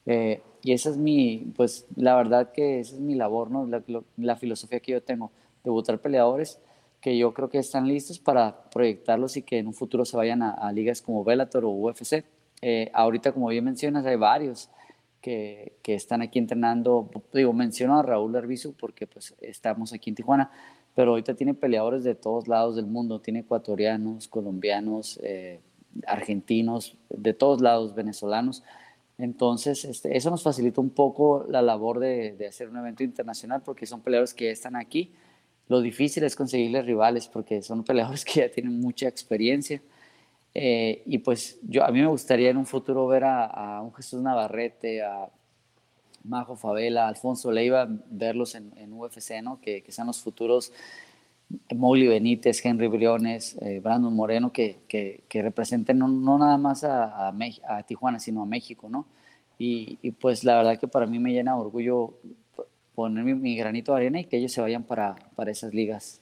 Eh, 0.07 0.43
y 0.63 0.73
esa 0.73 0.91
es 0.91 0.97
mi, 0.97 1.53
pues 1.57 1.87
la 1.95 2.17
verdad 2.17 2.51
que 2.51 2.81
esa 2.81 2.97
es 2.97 3.01
mi 3.01 3.15
labor, 3.15 3.49
¿no? 3.49 3.67
La, 3.67 3.81
la 4.17 4.37
filosofía 4.37 4.81
que 4.81 4.93
yo 4.93 5.03
tengo, 5.03 5.31
debutar 5.63 6.01
peleadores 6.01 6.59
que 7.01 7.19
yo 7.19 7.35
creo 7.35 7.49
que 7.49 7.59
están 7.59 7.89
listos 7.89 8.21
para 8.21 8.71
proyectarlos 8.71 9.37
y 9.37 9.43
que 9.43 9.59
en 9.59 9.67
un 9.67 9.75
futuro 9.75 10.05
se 10.05 10.17
vayan 10.17 10.41
a, 10.43 10.53
a 10.53 10.73
ligas 10.73 11.03
como 11.03 11.25
Bellator 11.25 11.65
o 11.65 11.71
UFC 11.71 12.25
eh, 12.63 12.91
ahorita, 12.95 13.33
como 13.33 13.49
bien 13.49 13.65
mencionas, 13.65 14.07
hay 14.07 14.17
varios 14.17 14.71
que, 15.21 15.75
están 15.85 16.23
aquí 16.23 16.39
entrenando. 16.39 17.11
Digo, 17.33 17.53
menciono 17.53 17.99
a 17.99 18.03
Raúl 18.03 18.37
Arbizu 18.37 18.75
porque 18.75 19.07
pues 19.07 19.35
estamos 19.41 19.93
aquí 19.93 20.11
en 20.11 20.17
Tijuana, 20.17 20.51
pero 20.95 21.11
ahorita 21.11 21.35
tiene 21.35 21.55
peleadores 21.55 22.05
de 22.05 22.15
todos 22.15 22.47
lados 22.49 22.77
del 22.77 22.87
mundo. 22.87 23.21
Tiene 23.21 23.41
ecuatorianos, 23.41 24.29
colombianos, 24.29 25.19
eh, 25.23 25.61
argentinos, 26.07 26.97
de 27.11 27.35
todos 27.35 27.61
lados, 27.61 27.95
venezolanos. 27.95 28.63
Entonces, 29.19 29.85
este, 29.85 30.17
eso 30.17 30.31
nos 30.31 30.43
facilita 30.43 30.81
un 30.81 30.91
poco 30.91 31.45
la 31.49 31.63
labor 31.63 31.99
de, 31.99 32.33
de, 32.33 32.47
hacer 32.47 32.69
un 32.69 32.79
evento 32.79 33.05
internacional 33.05 33.63
porque 33.63 33.87
son 33.87 34.01
peleadores 34.01 34.35
que 34.35 34.47
ya 34.47 34.53
están 34.53 34.77
aquí. 34.77 35.13
Lo 35.69 35.81
difícil 35.81 36.25
es 36.25 36.37
conseguirles 36.37 36.87
rivales 36.87 37.29
porque 37.29 37.61
son 37.63 37.85
peleadores 37.85 38.25
que 38.27 38.41
ya 38.41 38.51
tienen 38.51 38.81
mucha 38.81 39.09
experiencia. 39.09 39.83
Eh, 40.55 41.03
y 41.07 41.19
pues 41.19 41.59
yo, 41.63 41.85
a 41.85 41.91
mí 41.91 42.01
me 42.01 42.09
gustaría 42.09 42.51
en 42.51 42.57
un 42.57 42.67
futuro 42.67 43.07
ver 43.07 43.25
a, 43.25 43.81
un 43.83 43.93
Jesús 43.95 44.21
Navarrete, 44.23 45.03
a 45.03 45.29
Majo 46.25 46.57
Favela, 46.57 47.09
Alfonso 47.09 47.51
Leiva, 47.51 47.89
verlos 47.89 48.55
en, 48.55 48.93
UFC, 48.93 49.43
¿no? 49.43 49.61
Que, 49.61 49.83
que, 49.83 49.93
sean 49.93 50.07
los 50.07 50.21
futuros 50.21 50.73
Mowgli 51.75 52.07
Benítez, 52.07 52.65
Henry 52.65 52.89
Briones, 52.89 53.57
eh, 53.61 53.81
Brandon 53.81 54.15
Moreno, 54.15 54.53
que, 54.53 54.81
que, 54.89 55.25
que 55.29 55.43
representen 55.43 55.99
no, 55.99 56.09
no, 56.09 56.39
nada 56.39 56.57
más 56.59 56.85
a, 56.85 57.29
a, 57.29 57.35
a, 57.69 57.83
Tijuana, 57.85 58.19
sino 58.19 58.43
a 58.43 58.47
México, 58.47 58.89
¿no? 58.89 59.07
Y, 59.59 59.99
y, 60.03 60.13
pues 60.13 60.45
la 60.45 60.57
verdad 60.57 60.79
que 60.79 60.89
para 60.89 61.07
mí 61.07 61.19
me 61.19 61.33
llena 61.33 61.55
de 61.55 61.61
orgullo 61.61 62.15
poner 62.95 63.25
mi, 63.25 63.35
mi, 63.35 63.57
granito 63.57 63.93
de 63.93 63.99
arena 63.99 64.21
y 64.21 64.25
que 64.25 64.39
ellos 64.39 64.53
se 64.53 64.61
vayan 64.61 64.85
para, 64.85 65.15
para 65.35 65.51
esas 65.51 65.73
ligas. 65.73 66.21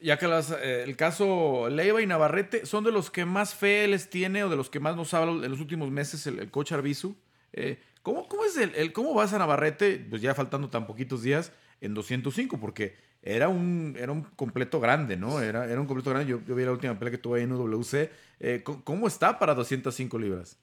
Ya 0.00 0.18
que 0.18 0.26
eh, 0.26 0.82
el 0.84 0.96
caso 0.96 1.68
Leiva 1.70 2.02
y 2.02 2.06
Navarrete 2.06 2.66
son 2.66 2.84
de 2.84 2.92
los 2.92 3.10
que 3.10 3.24
más 3.24 3.54
fe 3.54 3.88
les 3.88 4.10
tiene 4.10 4.44
o 4.44 4.48
de 4.48 4.56
los 4.56 4.68
que 4.68 4.80
más 4.80 4.94
nos 4.94 5.14
habla 5.14 5.44
en 5.44 5.50
los 5.50 5.60
últimos 5.60 5.90
meses 5.90 6.26
el, 6.26 6.50
coach 6.50 6.72
Arbizu. 6.72 7.16
Eh, 7.52 7.78
¿cómo, 8.02 8.28
¿cómo, 8.28 8.44
es 8.44 8.56
el, 8.56 8.92
cómo 8.92 9.14
vas 9.14 9.32
a 9.32 9.38
Navarrete, 9.38 10.06
pues 10.10 10.20
ya 10.20 10.34
faltando 10.34 10.68
tan 10.68 10.86
poquitos 10.86 11.22
días, 11.22 11.52
en 11.80 11.94
205? 11.94 12.60
Porque 12.60 12.94
era 13.22 13.48
un, 13.48 13.96
era 13.98 14.12
un 14.12 14.22
completo 14.22 14.78
grande, 14.80 15.16
¿no? 15.16 15.40
Era, 15.40 15.64
era 15.64 15.80
un 15.80 15.86
completo 15.86 16.10
grande. 16.10 16.30
Yo, 16.30 16.54
vi 16.54 16.64
la 16.64 16.72
última 16.72 16.98
pelea 16.98 17.10
que 17.10 17.18
tuve 17.18 17.38
ahí 17.38 17.44
en 17.44 17.52
UWC. 17.52 18.10
Eh, 18.38 18.62
¿Cómo 18.84 19.08
está 19.08 19.38
para 19.38 19.54
205 19.54 20.18
libras? 20.18 20.58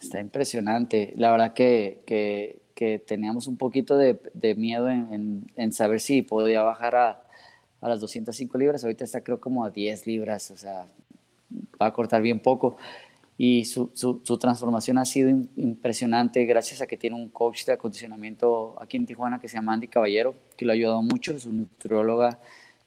Está 0.00 0.20
impresionante. 0.20 1.12
La 1.16 1.32
verdad 1.32 1.54
que, 1.54 2.02
que, 2.06 2.62
teníamos 3.06 3.46
un 3.46 3.56
poquito 3.56 3.96
de, 3.96 4.18
miedo 4.56 4.88
en, 4.90 5.50
en, 5.56 5.72
saber 5.72 6.00
si 6.00 6.22
podía 6.22 6.62
bajar 6.62 6.94
a, 6.94 7.25
a, 7.80 7.88
las 7.88 8.00
205 8.00 8.58
libras. 8.58 8.84
Ahorita 8.84 9.04
está 9.04 9.22
creo 9.22 9.40
como 9.40 9.64
a 9.64 9.70
10 9.70 10.06
libras, 10.06 10.50
o 10.50 10.56
sea, 10.56 10.86
va 11.80 11.86
a 11.86 11.92
cortar 11.92 12.22
bien 12.22 12.40
poco. 12.40 12.76
Y 13.38 13.66
su, 13.66 13.90
su, 13.92 14.22
su 14.24 14.38
transformación 14.38 14.96
ha 14.98 15.04
sido 15.04 15.28
impresionante 15.56 16.44
gracias 16.46 16.80
a 16.80 16.86
que 16.86 16.96
tiene 16.96 17.16
un 17.16 17.28
coach 17.28 17.66
de 17.66 17.72
acondicionamiento 17.72 18.76
aquí 18.80 18.96
en 18.96 19.04
Tijuana 19.04 19.38
que 19.38 19.48
se 19.48 19.56
llama 19.56 19.74
Andy 19.74 19.88
Caballero, 19.88 20.34
que 20.56 20.64
lo 20.64 20.72
ha 20.72 20.74
ayudado 20.74 21.02
mucho, 21.02 21.32
es 21.32 21.44
un 21.44 21.58
nutrióloga. 21.58 22.40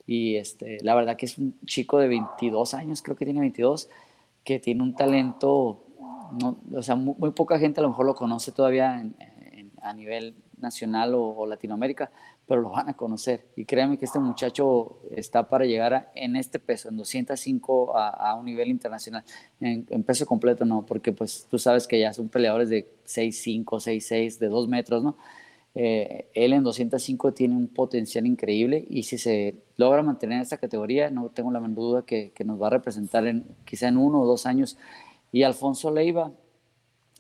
Y 0.08 0.38
este, 0.38 0.80
la 0.84 0.96
verdad 0.96 1.18
que 1.18 1.28
es 1.28 1.38
un 1.38 1.60
chico 1.66 2.00
de 2.00 2.08
22 2.08 2.74
años, 2.74 3.04
creo 3.04 3.16
que 3.16 3.26
tiene 3.26 3.42
22, 3.42 3.90
que 4.44 4.60
tiene 4.60 4.82
un 4.82 4.96
talento 4.96 5.86
no, 6.32 6.58
o 6.76 6.84
sea, 6.84 6.96
muy, 6.96 7.32
poca 7.32 7.60
gente 7.60 7.80
a 7.80 7.84
lo 7.84 7.90
mejor 7.90 8.06
lo 8.06 8.16
conoce 8.16 8.52
todavía 8.52 9.04
a 9.82 9.94
nivel 9.94 10.36
nacional 10.58 11.14
o, 11.16 11.46
Latinoamérica, 11.46 12.12
pero 12.50 12.62
lo 12.62 12.72
van 12.72 12.90
a 12.90 12.96
conocer. 12.96 13.46
Y 13.56 13.64
créanme 13.64 14.00
que 14.00 14.06
este 14.06 14.18
muchacho 14.18 14.98
está 15.12 15.48
para 15.48 15.66
llegar 15.66 16.12
en 16.16 16.36
este 16.36 16.58
peso, 16.58 16.90
en 16.90 16.98
205 16.98 17.96
a, 17.96 18.34
un 18.34 18.46
nivel 18.46 18.70
internacional. 18.70 19.24
En, 19.62 20.04
peso 20.04 20.26
completo 20.26 20.66
no, 20.66 20.84
porque 20.84 21.14
pues 21.14 21.46
tú 21.48 21.60
sabes 21.60 21.86
que 21.86 22.00
ya 22.00 22.12
son 22.12 22.28
peleadores 22.28 22.70
de 22.70 22.90
6'5, 23.06 23.66
6'6, 23.66 24.40
de 24.40 24.48
2 24.48 24.68
metros, 24.68 25.04
¿no? 25.04 25.16
Eh, 25.76 26.28
él 26.34 26.54
en 26.54 26.64
205 26.64 27.36
tiene 27.36 27.56
un 27.56 27.68
potencial 27.68 28.26
increíble 28.26 28.84
y 28.90 29.04
si 29.04 29.20
se 29.20 29.54
logra 29.78 30.02
mantener 30.02 30.42
esta 30.42 30.58
categoría, 30.58 31.12
no 31.12 31.30
tengo 31.30 31.52
la 31.52 31.60
menor 31.60 31.76
duda 31.78 32.02
que, 32.02 32.32
que 32.32 32.44
nos 32.44 32.60
va 32.60 32.68
a 32.68 32.72
representar 32.72 33.28
en, 33.28 33.46
quizá 33.64 33.88
en 33.88 33.98
uno 33.98 34.22
o 34.22 34.26
dos 34.26 34.48
años 34.48 34.80
y 35.32 35.44
Alfonso 35.44 35.92
Leiva, 35.92 36.32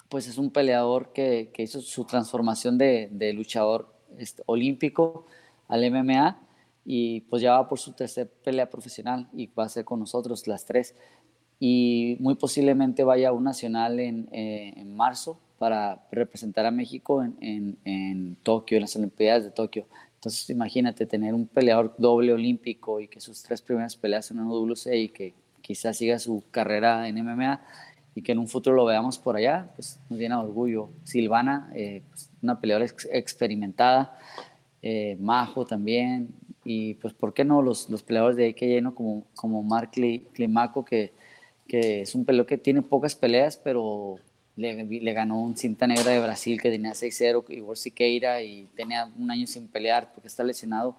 pues 0.09 0.27
es 0.27 0.39
un 0.39 0.49
peleador 0.49 1.13
que, 1.13 1.51
que 1.53 1.61
hizo 1.61 1.81
su 1.81 2.05
transformación 2.05 2.79
de, 2.79 3.09
de 3.11 3.31
luchador 3.33 3.98
este, 4.17 4.43
olímpico 4.45 5.25
al 5.67 5.89
MMA 5.91 6.39
y 6.85 7.21
pues 7.21 7.41
ya 7.41 7.51
va 7.53 7.67
por 7.67 7.79
su 7.79 7.93
tercer 7.93 8.29
pelea 8.43 8.69
profesional 8.69 9.27
y 9.33 9.47
va 9.47 9.65
a 9.65 9.69
ser 9.69 9.85
con 9.85 9.99
nosotros 9.99 10.47
las 10.47 10.65
tres. 10.65 10.95
Y 11.59 12.17
muy 12.19 12.35
posiblemente 12.35 13.03
vaya 13.03 13.29
a 13.29 13.31
un 13.33 13.43
nacional 13.43 13.99
en, 13.99 14.29
eh, 14.31 14.73
en 14.75 14.95
marzo 14.95 15.39
para 15.57 16.07
representar 16.11 16.65
a 16.65 16.71
México 16.71 17.21
en, 17.21 17.37
en, 17.41 17.77
en, 17.83 18.35
Tokio, 18.43 18.77
en 18.77 18.81
las 18.81 18.95
Olimpiadas 18.95 19.43
de 19.43 19.51
Tokio. 19.51 19.85
Entonces 20.15 20.49
imagínate 20.49 21.05
tener 21.05 21.33
un 21.33 21.47
peleador 21.47 21.93
doble 21.97 22.33
olímpico 22.33 22.99
y 22.99 23.07
que 23.07 23.21
sus 23.21 23.43
tres 23.43 23.61
primeras 23.61 23.95
peleas 23.95 24.25
son 24.25 24.39
en 24.39 24.47
WC 24.47 24.97
y 24.97 25.09
que 25.09 25.33
quizás 25.61 25.97
siga 25.97 26.17
su 26.17 26.43
carrera 26.49 27.07
en 27.07 27.23
MMA 27.23 27.61
y 28.19 28.21
que 28.21 28.33
en 28.33 28.39
un 28.39 28.49
futuro 28.49 28.75
lo 28.75 28.83
veamos 28.83 29.17
por 29.17 29.37
allá, 29.37 29.69
pues 29.77 29.97
nos 30.09 30.19
llena 30.19 30.39
de 30.39 30.43
orgullo. 30.43 30.89
Silvana, 31.05 31.71
eh, 31.73 32.01
pues, 32.09 32.29
una 32.41 32.59
peleadora 32.59 32.85
experimentada, 33.13 34.19
eh, 34.81 35.15
Majo 35.21 35.65
también, 35.65 36.27
y 36.65 36.95
pues, 36.95 37.13
¿por 37.13 37.33
qué 37.33 37.45
no 37.45 37.61
los, 37.61 37.89
los 37.89 38.03
peleadores 38.03 38.35
de 38.35 38.53
que 38.53 38.67
lleno 38.67 38.93
como, 38.93 39.23
como 39.35 39.63
Mark 39.63 39.91
Climaco, 40.33 40.83
que, 40.83 41.13
que 41.65 42.01
es 42.01 42.13
un 42.13 42.25
peleador 42.25 42.45
que 42.45 42.57
tiene 42.57 42.81
pocas 42.81 43.15
peleas, 43.15 43.55
pero 43.55 44.17
le, 44.57 44.83
le, 44.83 45.13
ganó 45.13 45.41
un 45.41 45.55
cinta 45.55 45.87
negra 45.87 46.11
de 46.11 46.19
Brasil 46.19 46.61
que 46.61 46.71
tenía 46.71 46.91
6-0, 46.91 47.45
igual 47.51 47.77
Siqueira, 47.77 48.43
y 48.43 48.67
tenía 48.75 49.09
un 49.17 49.31
año 49.31 49.47
sin 49.47 49.69
pelear 49.69 50.11
porque 50.13 50.27
está 50.27 50.43
lesionado. 50.43 50.97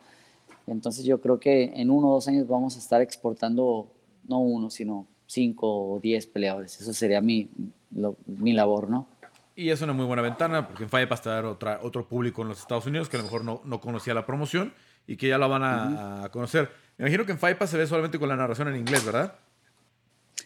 Entonces 0.67 1.05
yo 1.05 1.21
creo 1.21 1.39
que 1.39 1.65
en 1.75 1.91
uno 1.91 2.09
o 2.09 2.15
dos 2.15 2.29
años 2.29 2.49
vamos 2.49 2.77
a 2.77 2.79
estar 2.79 3.03
exportando, 3.03 3.93
no 4.27 4.39
uno, 4.39 4.71
sino 4.71 5.07
5 5.31 5.93
o 5.93 6.01
10 6.01 6.27
peleadores. 6.27 6.81
Eso 6.81 6.93
sería 6.93 7.21
mi, 7.21 7.49
mi 8.27 8.53
labor, 8.53 8.91
¿no? 8.91 9.07
Y 9.55 9.71
es 9.71 9.81
una 9.81 9.93
muy 9.93 10.05
buena 10.05 10.23
ventana 10.23 10.67
porque 10.67 10.85
en 10.85 10.89
Fight 10.89 11.09
va 11.09 11.13
a 11.13 11.15
estar 11.15 11.45
otra, 11.45 11.81
otro 11.83 12.09
público 12.09 12.43
en 12.43 12.49
los 12.49 12.59
Estados 12.59 12.87
Unidos 12.87 13.09
que 13.09 13.17
a 13.17 13.21
lo 13.21 13.25
mejor 13.25 13.45
no, 13.45 13.61
no 13.65 13.81
conocía 13.81 14.13
la 14.13 14.27
promoción 14.27 14.73
y 15.07 15.17
que 15.17 15.29
ya 15.29 15.39
la 15.39 15.47
van 15.47 15.63
a, 15.63 16.29
conocer. 16.33 16.71
Me 16.99 17.05
imagino 17.05 17.27
que 17.27 17.33
en 17.33 17.39
Fight 17.39 17.63
se 17.63 17.77
ve 17.77 17.87
solamente 17.87 18.19
con 18.19 18.29
la 18.29 18.37
narración 18.37 18.69
en 18.69 18.77
inglés, 18.77 19.05
¿verdad? 19.05 19.35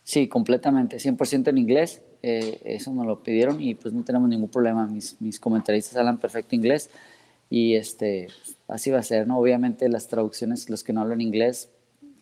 Sí, 0.02 0.28
completamente, 0.28 0.98
100% 0.98 1.48
en 1.48 1.59
inglés. 1.59 2.02
Eh, 2.23 2.61
eso 2.65 2.93
nos 2.93 3.06
lo 3.06 3.23
pidieron 3.23 3.62
y 3.62 3.74
pues 3.74 3.94
no 3.94 4.05
tenemos 4.05 4.28
ningún 4.28 4.51
problema. 4.51 4.86
Mis, 4.86 5.19
mis 5.20 5.40
comentaristas 5.40 5.97
hablan 5.97 6.19
perfecto 6.19 6.55
inglés 6.55 6.90
y 7.48 7.74
este, 7.77 8.28
así 8.69 8.90
va 8.90 8.98
a 8.98 9.02
ser, 9.02 9.27
¿no? 9.27 9.39
Obviamente 9.39 9.89
las 9.89 10.09
traducciones, 10.09 10.69
los 10.69 10.85
que 10.85 10.93
no 10.93 11.01
hablan 11.01 11.23
inglés, 11.23 11.70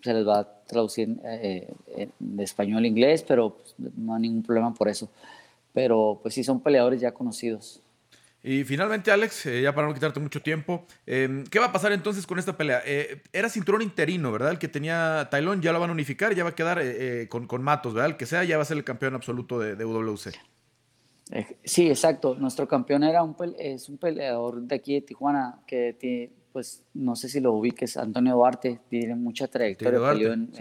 se 0.02 0.12
les 0.12 0.26
va 0.26 0.40
a 0.40 0.64
traducir 0.66 1.16
eh, 1.24 1.68
eh, 1.96 2.08
de 2.18 2.44
español 2.44 2.84
a 2.84 2.86
inglés, 2.86 3.24
pero 3.26 3.56
pues, 3.56 3.74
no 3.96 4.14
hay 4.14 4.22
ningún 4.22 4.42
problema 4.42 4.74
por 4.74 4.88
eso. 4.88 5.10
Pero 5.72 6.18
pues 6.22 6.34
sí, 6.34 6.44
son 6.44 6.60
peleadores 6.60 7.00
ya 7.00 7.12
conocidos. 7.12 7.80
Y 8.44 8.64
finalmente, 8.64 9.12
Alex, 9.12 9.46
eh, 9.46 9.62
ya 9.62 9.72
para 9.72 9.86
no 9.86 9.94
quitarte 9.94 10.18
mucho 10.18 10.42
tiempo, 10.42 10.84
em, 11.06 11.44
¿qué 11.44 11.60
va 11.60 11.66
a 11.66 11.72
pasar 11.72 11.92
entonces 11.92 12.26
con 12.26 12.40
esta 12.40 12.56
pelea? 12.56 12.82
era 13.32 13.48
cinturón 13.48 13.82
interino, 13.82 14.32
¿verdad? 14.32 14.50
El 14.50 14.58
que 14.58 14.66
tenía 14.66 15.28
Tailón 15.30 15.62
ya 15.62 15.72
lo 15.72 15.78
van 15.78 15.90
a 15.90 15.92
unificar, 15.92 16.34
ya 16.34 16.42
va 16.42 16.50
a 16.50 16.54
quedar 16.54 16.82
con, 17.28 17.46
con, 17.46 17.62
Matos, 17.62 17.94
¿verdad? 17.94 18.10
El 18.10 18.16
que 18.16 18.26
sea 18.26 18.42
ya 18.42 18.56
va 18.56 18.62
a 18.62 18.66
ser 18.66 18.76
el 18.76 18.84
campeón 18.84 19.14
absoluto 19.14 19.60
de, 19.60 19.76
de 19.76 19.84
UWC. 19.84 20.32
Sí, 21.62 21.88
exacto. 21.88 22.34
Nuestro 22.34 22.66
campeón 22.66 23.04
era 23.04 23.22
un, 23.22 23.36
es 23.58 23.88
un 23.88 23.96
peleador 23.96 24.60
de 24.62 24.74
aquí 24.74 24.94
de 24.94 25.02
Tijuana 25.02 25.60
que 25.66 25.96
tiene 25.98 26.41
pues 26.52 26.82
no 26.94 27.16
sé 27.16 27.28
si 27.28 27.40
lo 27.40 27.52
ubiques, 27.52 27.96
Antonio 27.96 28.34
Duarte, 28.34 28.80
tiene 28.88 29.14
mucha 29.14 29.48
trayectoria. 29.48 30.32
en, 30.32 30.52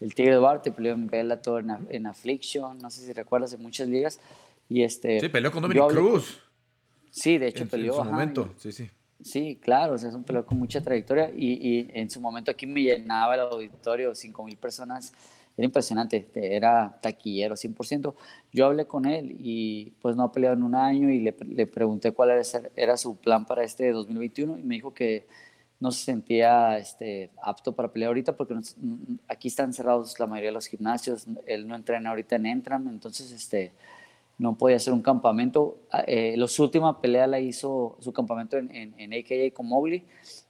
El 0.00 0.14
Tigre 0.14 0.34
Duarte 0.34 0.72
peleó 0.72 0.94
en 0.94 1.06
Bellator, 1.06 1.64
en, 1.90 2.06
Affliction, 2.06 2.78
no 2.78 2.90
sé 2.90 3.06
si 3.06 3.12
recuerdas, 3.12 3.52
en 3.52 3.62
muchas 3.62 3.88
ligas. 3.88 4.20
Y 4.68 4.82
este, 4.82 5.20
sí, 5.20 5.28
peleó 5.28 5.52
con 5.52 5.62
Dominic 5.62 5.88
Cruz. 5.88 6.40
Sí, 7.10 7.38
de 7.38 7.48
hecho 7.48 7.66
peleó. 7.66 7.98
En 7.98 8.04
su 8.04 8.10
momento, 8.10 8.54
sí, 8.56 8.72
sí. 8.72 8.90
Sí, 9.22 9.58
claro, 9.60 9.94
o 9.94 9.98
sea, 9.98 10.08
es 10.08 10.14
un 10.14 10.24
peleador 10.24 10.46
con 10.46 10.58
mucha 10.58 10.80
trayectoria 10.80 11.30
y, 11.34 11.52
y, 11.52 11.90
en 11.92 12.08
su 12.08 12.20
momento 12.20 12.50
aquí 12.50 12.66
me 12.66 12.80
llenaba 12.80 13.34
el 13.34 13.40
auditorio, 13.40 14.14
5 14.14 14.44
mil 14.44 14.56
personas 14.56 15.12
era 15.60 15.66
impresionante, 15.66 16.26
era 16.34 16.98
taquillero 17.02 17.54
100%. 17.54 18.14
Yo 18.50 18.64
hablé 18.64 18.86
con 18.86 19.04
él 19.04 19.36
y 19.38 19.92
pues 20.00 20.16
no 20.16 20.22
ha 20.22 20.32
peleado 20.32 20.56
en 20.56 20.62
un 20.62 20.74
año 20.74 21.10
y 21.10 21.20
le, 21.20 21.36
le 21.46 21.66
pregunté 21.66 22.12
cuál 22.12 22.30
era, 22.30 22.42
era, 22.76 22.96
su 22.96 23.16
plan 23.16 23.44
para 23.44 23.62
este 23.62 23.92
2021 23.92 24.58
y 24.58 24.62
me 24.62 24.76
dijo 24.76 24.94
que 24.94 25.26
no 25.78 25.90
se 25.92 26.02
sentía 26.02 26.78
este, 26.78 27.30
apto 27.42 27.74
para 27.74 27.92
pelear 27.92 28.08
ahorita 28.08 28.38
porque 28.38 28.54
aquí 29.28 29.48
están 29.48 29.74
cerrados 29.74 30.18
la 30.18 30.26
mayoría 30.26 30.48
de 30.48 30.54
los 30.54 30.66
gimnasios, 30.66 31.26
él 31.46 31.68
no 31.68 31.76
entrena 31.76 32.08
ahorita 32.08 32.36
en 32.36 32.46
Entram, 32.46 32.88
entonces 32.88 33.30
este, 33.30 33.72
no 34.38 34.56
podía 34.56 34.76
hacer 34.76 34.94
un 34.94 35.02
campamento. 35.02 35.76
Ah, 35.92 36.04
eh, 36.06 36.42
última 36.58 37.02
pelea 37.02 37.26
la 37.26 37.38
hizo 37.38 37.98
su 38.00 38.14
campamento 38.14 38.56
en, 38.56 38.74
en, 38.74 38.94
en 38.96 39.12
AKA 39.12 39.54
con 39.54 39.66
Mowgli, 39.66 40.04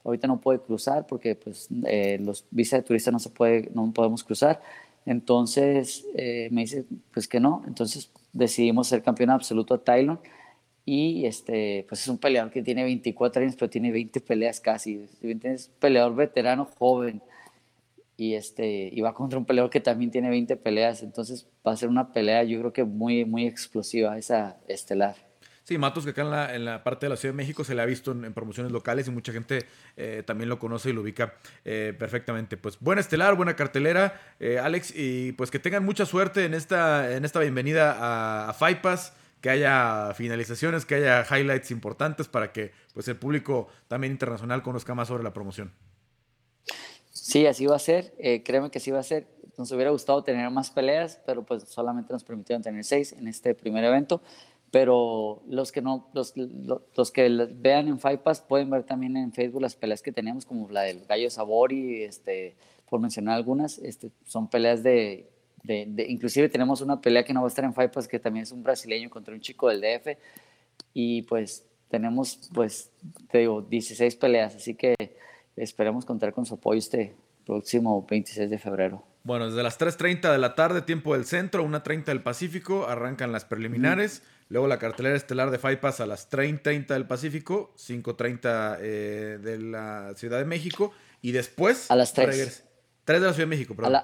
ahorita 0.04 0.28
no 0.28 0.40
puede 0.40 0.60
cruzar 0.60 1.04
porque 1.04 1.34
pues, 1.34 1.68
eh, 1.86 2.18
los 2.20 2.44
visas 2.52 2.78
de 2.78 2.84
turista 2.84 3.10
no, 3.10 3.18
se 3.18 3.30
puede, 3.30 3.70
no 3.74 3.90
podemos 3.92 4.22
cruzar. 4.22 4.60
Entonces 5.06 6.06
eh, 6.14 6.48
me 6.50 6.62
dice, 6.62 6.84
pues 7.12 7.28
que 7.28 7.40
no. 7.40 7.62
Entonces 7.66 8.10
decidimos 8.32 8.88
ser 8.88 9.02
campeón 9.02 9.30
absoluto 9.30 9.74
a 9.74 9.84
Tylon. 9.84 10.20
Y 10.84 11.26
este, 11.26 11.86
pues 11.88 12.02
es 12.02 12.08
un 12.08 12.18
peleador 12.18 12.50
que 12.50 12.62
tiene 12.62 12.82
24 12.84 13.42
años, 13.42 13.54
pero 13.56 13.70
tiene 13.70 13.92
20 13.92 14.20
peleas 14.20 14.60
casi. 14.60 15.06
Es 15.42 15.68
peleador 15.78 16.14
veterano 16.14 16.66
joven. 16.78 17.22
Y, 18.16 18.34
este, 18.34 18.90
y 18.92 19.00
va 19.00 19.14
contra 19.14 19.38
un 19.38 19.46
peleador 19.46 19.70
que 19.70 19.80
también 19.80 20.10
tiene 20.10 20.28
20 20.30 20.56
peleas. 20.56 21.02
Entonces 21.02 21.46
va 21.66 21.72
a 21.72 21.76
ser 21.76 21.88
una 21.88 22.12
pelea, 22.12 22.44
yo 22.44 22.58
creo 22.60 22.72
que 22.72 22.84
muy, 22.84 23.24
muy 23.24 23.46
explosiva, 23.46 24.18
esa 24.18 24.58
estelar. 24.68 25.29
Sí, 25.70 25.78
Matos, 25.78 26.02
que 26.02 26.10
acá 26.10 26.22
en 26.22 26.30
la, 26.32 26.52
en 26.56 26.64
la, 26.64 26.82
parte 26.82 27.06
de 27.06 27.10
la 27.10 27.16
Ciudad 27.16 27.32
de 27.32 27.36
México 27.36 27.62
se 27.62 27.76
le 27.76 27.82
ha 27.82 27.86
visto 27.86 28.10
en, 28.10 28.34
promociones 28.34 28.72
locales 28.72 29.06
y 29.06 29.12
mucha 29.12 29.30
gente 29.30 29.66
eh, 29.96 30.24
también 30.26 30.48
lo 30.48 30.58
conoce 30.58 30.90
y 30.90 30.92
lo 30.92 31.02
ubica 31.02 31.34
eh, 31.64 31.94
perfectamente. 31.96 32.56
Pues 32.56 32.80
buena 32.80 33.00
estelar, 33.00 33.36
buena 33.36 33.54
cartelera, 33.54 34.20
eh, 34.40 34.58
Alex, 34.58 34.92
y 34.96 35.30
pues 35.30 35.52
que 35.52 35.60
tengan 35.60 35.84
mucha 35.84 36.06
suerte 36.06 36.44
en 36.44 36.54
esta, 36.54 37.14
en 37.14 37.24
esta 37.24 37.38
bienvenida 37.38 37.92
a, 37.92 38.48
a 38.48 38.52
Faipas, 38.52 39.12
que 39.40 39.48
haya 39.48 40.12
finalizaciones, 40.12 40.84
que 40.84 40.96
haya 40.96 41.24
highlights 41.30 41.70
importantes 41.70 42.26
para 42.26 42.50
que 42.50 42.72
pues 42.92 43.06
el 43.06 43.14
público 43.14 43.68
también 43.86 44.12
internacional 44.12 44.64
conozca 44.64 44.96
más 44.96 45.06
sobre 45.06 45.22
la 45.22 45.32
promoción. 45.32 45.70
Sí, 47.12 47.46
así 47.46 47.66
va 47.66 47.76
a 47.76 47.78
ser, 47.78 48.12
créeme 48.44 48.72
que 48.72 48.78
así 48.78 48.90
va 48.90 48.98
a 48.98 49.04
ser. 49.04 49.28
Nos 49.56 49.70
hubiera 49.70 49.92
gustado 49.92 50.24
tener 50.24 50.50
más 50.50 50.68
peleas, 50.70 51.20
pero 51.24 51.44
pues 51.44 51.62
solamente 51.68 52.12
nos 52.12 52.24
permitieron 52.24 52.60
tener 52.60 52.82
seis 52.82 53.12
en 53.12 53.28
este 53.28 53.54
primer 53.54 53.84
evento 53.84 54.20
pero 54.70 55.42
los 55.48 55.72
que 55.72 55.82
no, 55.82 56.08
los, 56.12 56.34
los, 56.36 57.10
que 57.10 57.28
vean 57.28 57.88
en 57.88 57.98
Fight 57.98 58.20
Pass 58.20 58.40
pueden 58.40 58.70
ver 58.70 58.84
también 58.84 59.16
en 59.16 59.32
Facebook 59.32 59.62
las 59.62 59.74
peleas 59.74 60.02
que 60.02 60.12
tenemos, 60.12 60.44
como 60.44 60.70
la 60.70 60.82
del 60.82 61.04
Gallo 61.06 61.28
Sabori, 61.28 62.04
este, 62.04 62.54
por 62.88 63.00
mencionar 63.00 63.34
algunas, 63.34 63.78
este, 63.78 64.10
son 64.26 64.48
peleas 64.48 64.82
de, 64.82 65.28
de, 65.64 66.06
inclusive 66.08 66.48
tenemos 66.48 66.80
una 66.80 67.00
pelea 67.00 67.24
que 67.24 67.32
no 67.32 67.40
va 67.40 67.46
a 67.46 67.48
estar 67.48 67.64
en 67.64 67.74
Fight 67.74 67.92
Pass, 67.92 68.06
que 68.06 68.20
también 68.20 68.44
es 68.44 68.52
un 68.52 68.62
brasileño 68.62 69.10
contra 69.10 69.34
un 69.34 69.40
chico 69.40 69.68
del 69.68 69.80
DF, 69.80 70.16
y 70.94 71.22
pues 71.22 71.64
tenemos, 71.88 72.48
pues, 72.54 72.90
te 73.30 73.38
digo, 73.38 73.62
16 73.62 74.14
peleas, 74.16 74.54
así 74.54 74.74
que 74.74 74.94
esperemos 75.56 76.04
contar 76.04 76.32
con 76.32 76.46
su 76.46 76.54
apoyo 76.54 76.78
este 76.78 77.16
próximo 77.44 78.06
26 78.08 78.48
de 78.48 78.58
febrero. 78.58 79.02
Bueno, 79.24 79.46
desde 79.46 79.62
las 79.62 79.78
3.30 79.78 80.32
de 80.32 80.38
la 80.38 80.54
tarde, 80.54 80.82
tiempo 80.82 81.14
del 81.14 81.26
centro, 81.26 81.66
1.30 81.66 82.04
del 82.04 82.22
Pacífico, 82.22 82.86
arrancan 82.86 83.32
las 83.32 83.44
preliminares. 83.44 84.22
Luego 84.50 84.66
la 84.66 84.80
cartelera 84.80 85.16
estelar 85.16 85.52
de 85.52 85.58
Fight 85.58 85.78
Pass 85.78 86.00
a 86.00 86.06
las 86.06 86.28
3.30 86.28 86.88
del 86.88 87.06
Pacífico, 87.06 87.72
5.30 87.76 88.78
eh, 88.80 89.38
de 89.40 89.58
la 89.58 90.12
Ciudad 90.16 90.38
de 90.38 90.44
México. 90.44 90.92
Y 91.22 91.30
después. 91.30 91.88
A 91.88 91.94
las 91.94 92.12
3. 92.12 92.64
3 93.04 93.20
de 93.20 93.26
la 93.26 93.32
Ciudad 93.32 93.46
de 93.46 93.56
México, 93.56 93.76
perdón. 93.76 94.02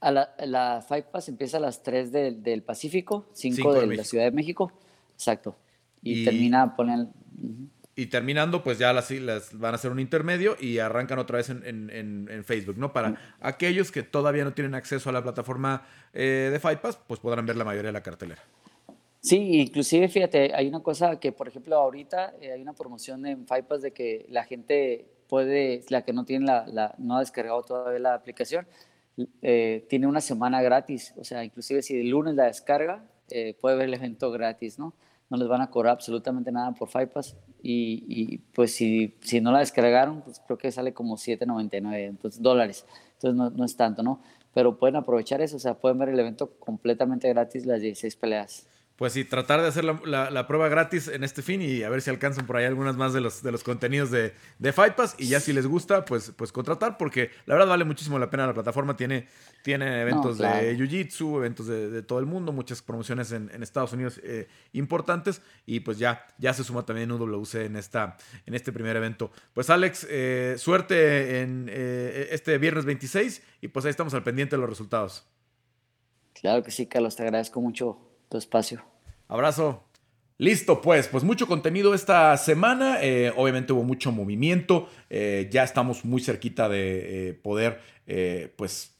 A 0.00 0.10
la, 0.10 0.34
la, 0.44 0.84
Fight 0.86 1.06
Pass 1.06 1.30
empieza 1.30 1.56
a 1.56 1.60
las 1.60 1.82
3 1.82 2.12
del 2.12 2.62
Pacífico, 2.62 3.30
5, 3.32 3.72
de, 3.80 3.96
la 3.96 4.04
Ciudad 4.04 4.24
de 4.24 4.30
México. 4.30 4.70
Exacto. 5.14 5.56
Y, 6.02 6.22
termina, 6.22 6.76
ponen. 6.76 7.10
Y 7.94 8.06
terminando, 8.06 8.62
pues 8.62 8.78
ya 8.78 8.92
las, 8.92 9.10
las, 9.10 9.58
van 9.58 9.72
a 9.72 9.76
hacer 9.76 9.90
un 9.90 10.00
intermedio 10.00 10.54
y 10.60 10.80
arrancan 10.80 11.18
otra 11.18 11.38
vez 11.38 11.48
en, 11.48 11.64
en, 11.64 12.28
en 12.30 12.44
Facebook, 12.44 12.76
¿no? 12.76 12.92
Para 12.92 13.36
aquellos 13.40 13.90
que 13.90 14.02
todavía 14.02 14.44
no 14.44 14.52
tienen 14.52 14.74
acceso 14.74 15.08
a 15.08 15.14
la 15.14 15.22
plataforma 15.22 15.86
eh, 16.12 16.50
de 16.52 16.60
Fight 16.60 16.80
Pass, 16.80 16.98
pues 17.06 17.20
podrán 17.20 17.46
ver 17.46 17.56
la 17.56 17.64
mayoría 17.64 17.88
de 17.88 17.94
la 17.94 18.02
cartelera. 18.02 18.42
Sí, 19.26 19.60
inclusive 19.60 20.08
fíjate, 20.08 20.54
hay 20.54 20.68
una 20.68 20.84
cosa 20.84 21.18
que, 21.18 21.32
por 21.32 21.48
ejemplo, 21.48 21.74
ahorita 21.74 22.34
eh, 22.40 22.52
hay 22.52 22.62
una 22.62 22.74
promoción 22.74 23.26
en 23.26 23.44
Fight 23.44 23.66
Pass 23.66 23.82
de 23.82 23.92
que 23.92 24.24
la 24.28 24.44
gente 24.44 25.04
puede, 25.28 25.82
la 25.88 26.04
que 26.04 26.12
no 26.12 26.24
tiene 26.24 26.46
la, 26.46 26.64
la 26.68 26.94
no 26.98 27.16
ha 27.16 27.20
descargado 27.20 27.60
todavía 27.62 27.98
la 27.98 28.14
aplicación, 28.14 28.68
eh, 29.42 29.84
tiene 29.88 30.06
una 30.06 30.20
semana 30.20 30.62
gratis. 30.62 31.12
O 31.16 31.24
sea, 31.24 31.42
inclusive 31.42 31.82
si 31.82 31.98
el 31.98 32.10
lunes 32.10 32.36
la 32.36 32.44
descarga, 32.44 33.04
eh, 33.28 33.56
puede 33.60 33.74
ver 33.74 33.86
el 33.88 33.94
evento 33.94 34.30
gratis, 34.30 34.78
¿no? 34.78 34.94
No 35.28 35.36
les 35.38 35.48
van 35.48 35.60
a 35.60 35.70
cobrar 35.70 35.94
absolutamente 35.94 36.52
nada 36.52 36.70
por 36.74 36.88
Fight 36.88 37.10
Pass. 37.10 37.36
Y, 37.60 38.04
y 38.06 38.38
pues 38.38 38.76
si, 38.76 39.16
si 39.22 39.40
no 39.40 39.50
la 39.50 39.58
descargaron, 39.58 40.22
pues 40.22 40.40
creo 40.46 40.56
que 40.56 40.70
sale 40.70 40.94
como 40.94 41.16
7.99 41.16 41.96
entonces, 41.96 42.40
dólares. 42.40 42.86
Entonces 43.14 43.36
no, 43.36 43.50
no 43.50 43.64
es 43.64 43.76
tanto, 43.76 44.04
¿no? 44.04 44.22
Pero 44.54 44.78
pueden 44.78 44.94
aprovechar 44.94 45.40
eso, 45.40 45.56
o 45.56 45.58
sea, 45.58 45.74
pueden 45.74 45.98
ver 45.98 46.10
el 46.10 46.20
evento 46.20 46.52
completamente 46.60 47.28
gratis, 47.28 47.66
las 47.66 47.80
16 47.80 48.14
peleas 48.14 48.68
pues 48.96 49.12
sí, 49.12 49.26
tratar 49.26 49.60
de 49.60 49.68
hacer 49.68 49.84
la, 49.84 50.46
prueba 50.46 50.68
gratis 50.68 51.08
en 51.08 51.22
este 51.22 51.42
fin 51.42 51.60
y 51.60 51.82
a 51.82 51.90
ver 51.90 52.00
si 52.00 52.08
alcanzan 52.08 52.46
por 52.46 52.56
ahí 52.56 52.64
algunas 52.64 52.96
más 52.96 53.12
de 53.12 53.20
los, 53.20 53.42
de 53.42 53.52
los 53.52 53.62
contenidos 53.62 54.10
de, 54.10 54.32
de 54.58 54.72
Fight 54.72 54.94
Pass. 54.94 55.14
Y 55.18 55.28
ya 55.28 55.38
si 55.38 55.52
les 55.52 55.66
gusta, 55.66 56.06
pues, 56.06 56.32
pues 56.34 56.50
contratar, 56.50 56.96
porque 56.96 57.30
la 57.44 57.54
verdad 57.54 57.68
vale 57.68 57.84
muchísimo 57.84 58.18
la 58.18 58.30
pena. 58.30 58.46
La 58.46 58.54
plataforma 58.54 58.96
tiene, 58.96 59.28
tiene 59.62 60.00
eventos 60.00 60.38
de 60.38 60.74
Jiu-Jitsu, 60.78 61.36
eventos 61.36 61.66
de, 61.66 62.02
todo 62.04 62.20
el 62.20 62.26
mundo, 62.26 62.52
muchas 62.52 62.80
promociones 62.80 63.32
en, 63.32 63.62
Estados 63.62 63.92
Unidos 63.92 64.18
eh, 64.24 64.48
importantes. 64.72 65.42
Y 65.66 65.80
pues 65.80 65.98
ya, 65.98 66.26
ya 66.38 66.54
se 66.54 66.64
suma 66.64 66.86
también 66.86 67.12
UWC 67.12 67.66
en, 67.66 67.76
esta, 67.76 68.16
en 68.46 68.54
este 68.54 68.72
primer 68.72 68.96
evento. 68.96 69.30
Pues 69.52 69.68
Alex, 69.68 70.06
eh, 70.08 70.54
suerte 70.56 71.42
en 71.42 71.68
eh, 71.70 72.28
este 72.30 72.56
viernes 72.56 72.86
26 72.86 73.42
y 73.60 73.68
pues 73.68 73.84
ahí 73.84 73.90
estamos 73.90 74.14
al 74.14 74.22
pendiente 74.22 74.56
de 74.56 74.60
los 74.60 74.70
resultados. 74.70 75.26
Claro 76.32 76.62
que 76.62 76.70
sí, 76.70 76.86
Carlos, 76.86 77.14
te 77.16 77.24
agradezco 77.24 77.60
mucho 77.60 78.05
tu 78.28 78.38
espacio. 78.38 78.84
Abrazo. 79.28 79.82
Listo, 80.38 80.82
pues, 80.82 81.08
pues 81.08 81.24
mucho 81.24 81.46
contenido 81.46 81.94
esta 81.94 82.36
semana. 82.36 82.98
Eh, 83.00 83.32
obviamente 83.36 83.72
hubo 83.72 83.84
mucho 83.84 84.12
movimiento. 84.12 84.88
Eh, 85.08 85.48
ya 85.50 85.64
estamos 85.64 86.04
muy 86.04 86.20
cerquita 86.20 86.68
de 86.68 87.30
eh, 87.30 87.34
poder, 87.34 87.80
pues, 88.56 88.94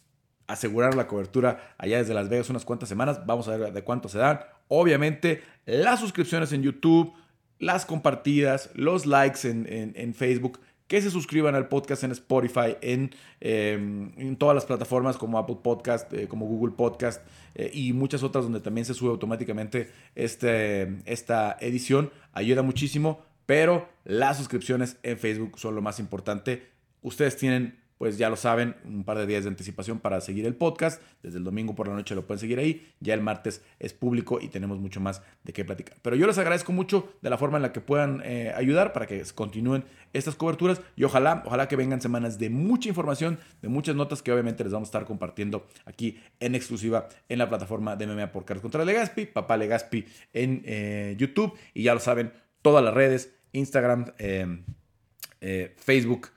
asegurar 0.46 0.94
la 0.94 1.06
cobertura 1.06 1.74
allá 1.76 1.98
desde 1.98 2.14
Las 2.14 2.28
Vegas 2.28 2.48
unas 2.48 2.64
cuantas 2.64 2.88
semanas. 2.88 3.26
Vamos 3.26 3.48
a 3.48 3.56
ver 3.56 3.72
de 3.72 3.82
cuánto 3.82 4.08
se 4.08 4.18
dan. 4.18 4.40
Obviamente, 4.68 5.42
las 5.66 6.00
suscripciones 6.00 6.52
en 6.52 6.62
YouTube, 6.62 7.12
las 7.58 7.84
compartidas, 7.84 8.70
los 8.74 9.04
likes 9.04 9.46
en, 9.48 9.92
en 9.94 10.14
Facebook 10.14 10.58
que 10.86 11.02
se 11.02 11.10
suscriban 11.10 11.54
al 11.54 11.68
podcast 11.68 12.04
en 12.04 12.12
Spotify, 12.12 12.76
en, 12.80 13.10
em, 13.40 14.12
en 14.16 14.36
todas 14.36 14.54
las 14.54 14.64
plataformas 14.64 15.16
como 15.16 15.38
Apple 15.38 15.58
Podcast, 15.62 16.12
eh, 16.12 16.28
como 16.28 16.46
Google 16.46 16.74
Podcast 16.76 17.26
eh, 17.54 17.70
y 17.72 17.92
muchas 17.92 18.22
otras 18.22 18.44
donde 18.44 18.60
también 18.60 18.84
se 18.84 18.94
sube 18.94 19.10
automáticamente 19.10 19.90
este, 20.14 21.02
esta 21.04 21.56
edición. 21.60 22.10
Ayuda 22.32 22.62
muchísimo, 22.62 23.24
pero 23.46 23.88
las 24.04 24.36
suscripciones 24.36 24.98
en 25.02 25.18
Facebook 25.18 25.58
son 25.58 25.74
lo 25.74 25.82
más 25.82 25.98
importante. 25.98 26.68
Ustedes 27.02 27.36
tienen 27.36 27.78
pues 27.98 28.18
ya 28.18 28.28
lo 28.28 28.36
saben, 28.36 28.76
un 28.84 29.04
par 29.04 29.18
de 29.18 29.26
días 29.26 29.44
de 29.44 29.50
anticipación 29.50 30.00
para 30.00 30.20
seguir 30.20 30.44
el 30.46 30.54
podcast. 30.54 31.02
Desde 31.22 31.38
el 31.38 31.44
domingo 31.44 31.74
por 31.74 31.88
la 31.88 31.94
noche 31.94 32.14
lo 32.14 32.26
pueden 32.26 32.40
seguir 32.40 32.58
ahí. 32.58 32.86
Ya 33.00 33.14
el 33.14 33.22
martes 33.22 33.62
es 33.78 33.92
público 33.92 34.38
y 34.40 34.48
tenemos 34.48 34.78
mucho 34.78 35.00
más 35.00 35.22
de 35.44 35.52
qué 35.52 35.64
platicar. 35.64 35.96
Pero 36.02 36.16
yo 36.16 36.26
les 36.26 36.36
agradezco 36.36 36.72
mucho 36.72 37.14
de 37.22 37.30
la 37.30 37.38
forma 37.38 37.56
en 37.56 37.62
la 37.62 37.72
que 37.72 37.80
puedan 37.80 38.22
eh, 38.24 38.52
ayudar 38.54 38.92
para 38.92 39.06
que 39.06 39.22
continúen 39.34 39.84
estas 40.12 40.34
coberturas 40.34 40.80
y 40.94 41.04
ojalá, 41.04 41.42
ojalá 41.46 41.68
que 41.68 41.76
vengan 41.76 42.00
semanas 42.00 42.38
de 42.38 42.50
mucha 42.50 42.88
información, 42.88 43.38
de 43.62 43.68
muchas 43.68 43.96
notas 43.96 44.22
que 44.22 44.32
obviamente 44.32 44.62
les 44.62 44.72
vamos 44.72 44.88
a 44.88 44.90
estar 44.90 45.04
compartiendo 45.06 45.66
aquí 45.86 46.18
en 46.40 46.54
exclusiva 46.54 47.08
en 47.28 47.38
la 47.38 47.48
plataforma 47.48 47.96
de 47.96 48.06
MMA 48.06 48.30
por 48.30 48.44
Carlos 48.44 48.62
contra 48.62 48.84
Legaspi, 48.84 49.26
Papá 49.26 49.56
Legaspi 49.56 50.04
en 50.32 50.62
eh, 50.64 51.14
YouTube 51.18 51.54
y 51.72 51.84
ya 51.84 51.94
lo 51.94 52.00
saben, 52.00 52.32
todas 52.62 52.84
las 52.84 52.92
redes, 52.92 53.34
Instagram, 53.52 54.12
eh, 54.18 55.74
Facebook 55.76 56.28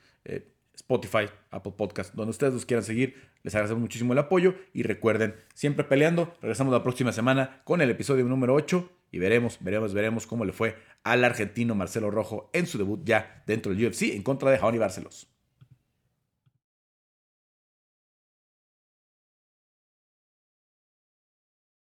Spotify, 0.90 1.32
Apple 1.52 1.74
Podcast, 1.78 2.16
donde 2.16 2.32
ustedes 2.32 2.53
los 2.53 2.66
quieran 2.66 2.84
seguir. 2.84 3.16
Les 3.44 3.53
agradecemos 3.53 3.82
muchísimo 3.82 4.14
el 4.14 4.20
apoyo 4.20 4.56
y 4.74 4.82
recuerden, 4.82 5.36
siempre 5.53 5.84
peleando. 5.84 6.34
Regresamos 6.41 6.74
la 6.74 6.82
próxima 6.82 7.11
semana 7.11 7.61
con 7.64 7.82
el 7.82 7.91
episodio 7.91 8.26
número 8.26 8.56
8 8.56 8.90
y 9.11 9.20
veremos, 9.20 9.60
veremos, 9.61 9.94
veremos 9.94 10.26
cómo 10.26 10.45
le 10.45 10.52
fue 10.52 10.76
al 11.03 11.24
argentino 11.24 11.76
Marcelo 11.76 12.10
Rojo 12.10 12.49
en 12.53 12.66
su 12.66 12.80
debut 12.80 13.02
ya 13.03 13.44
dentro 13.45 13.72
del 13.72 13.86
UFC 13.86 14.03
en 14.16 14.24
contra 14.24 14.49
de 14.49 14.57
Jaoni 14.57 14.80
Barcelos. 14.80 15.28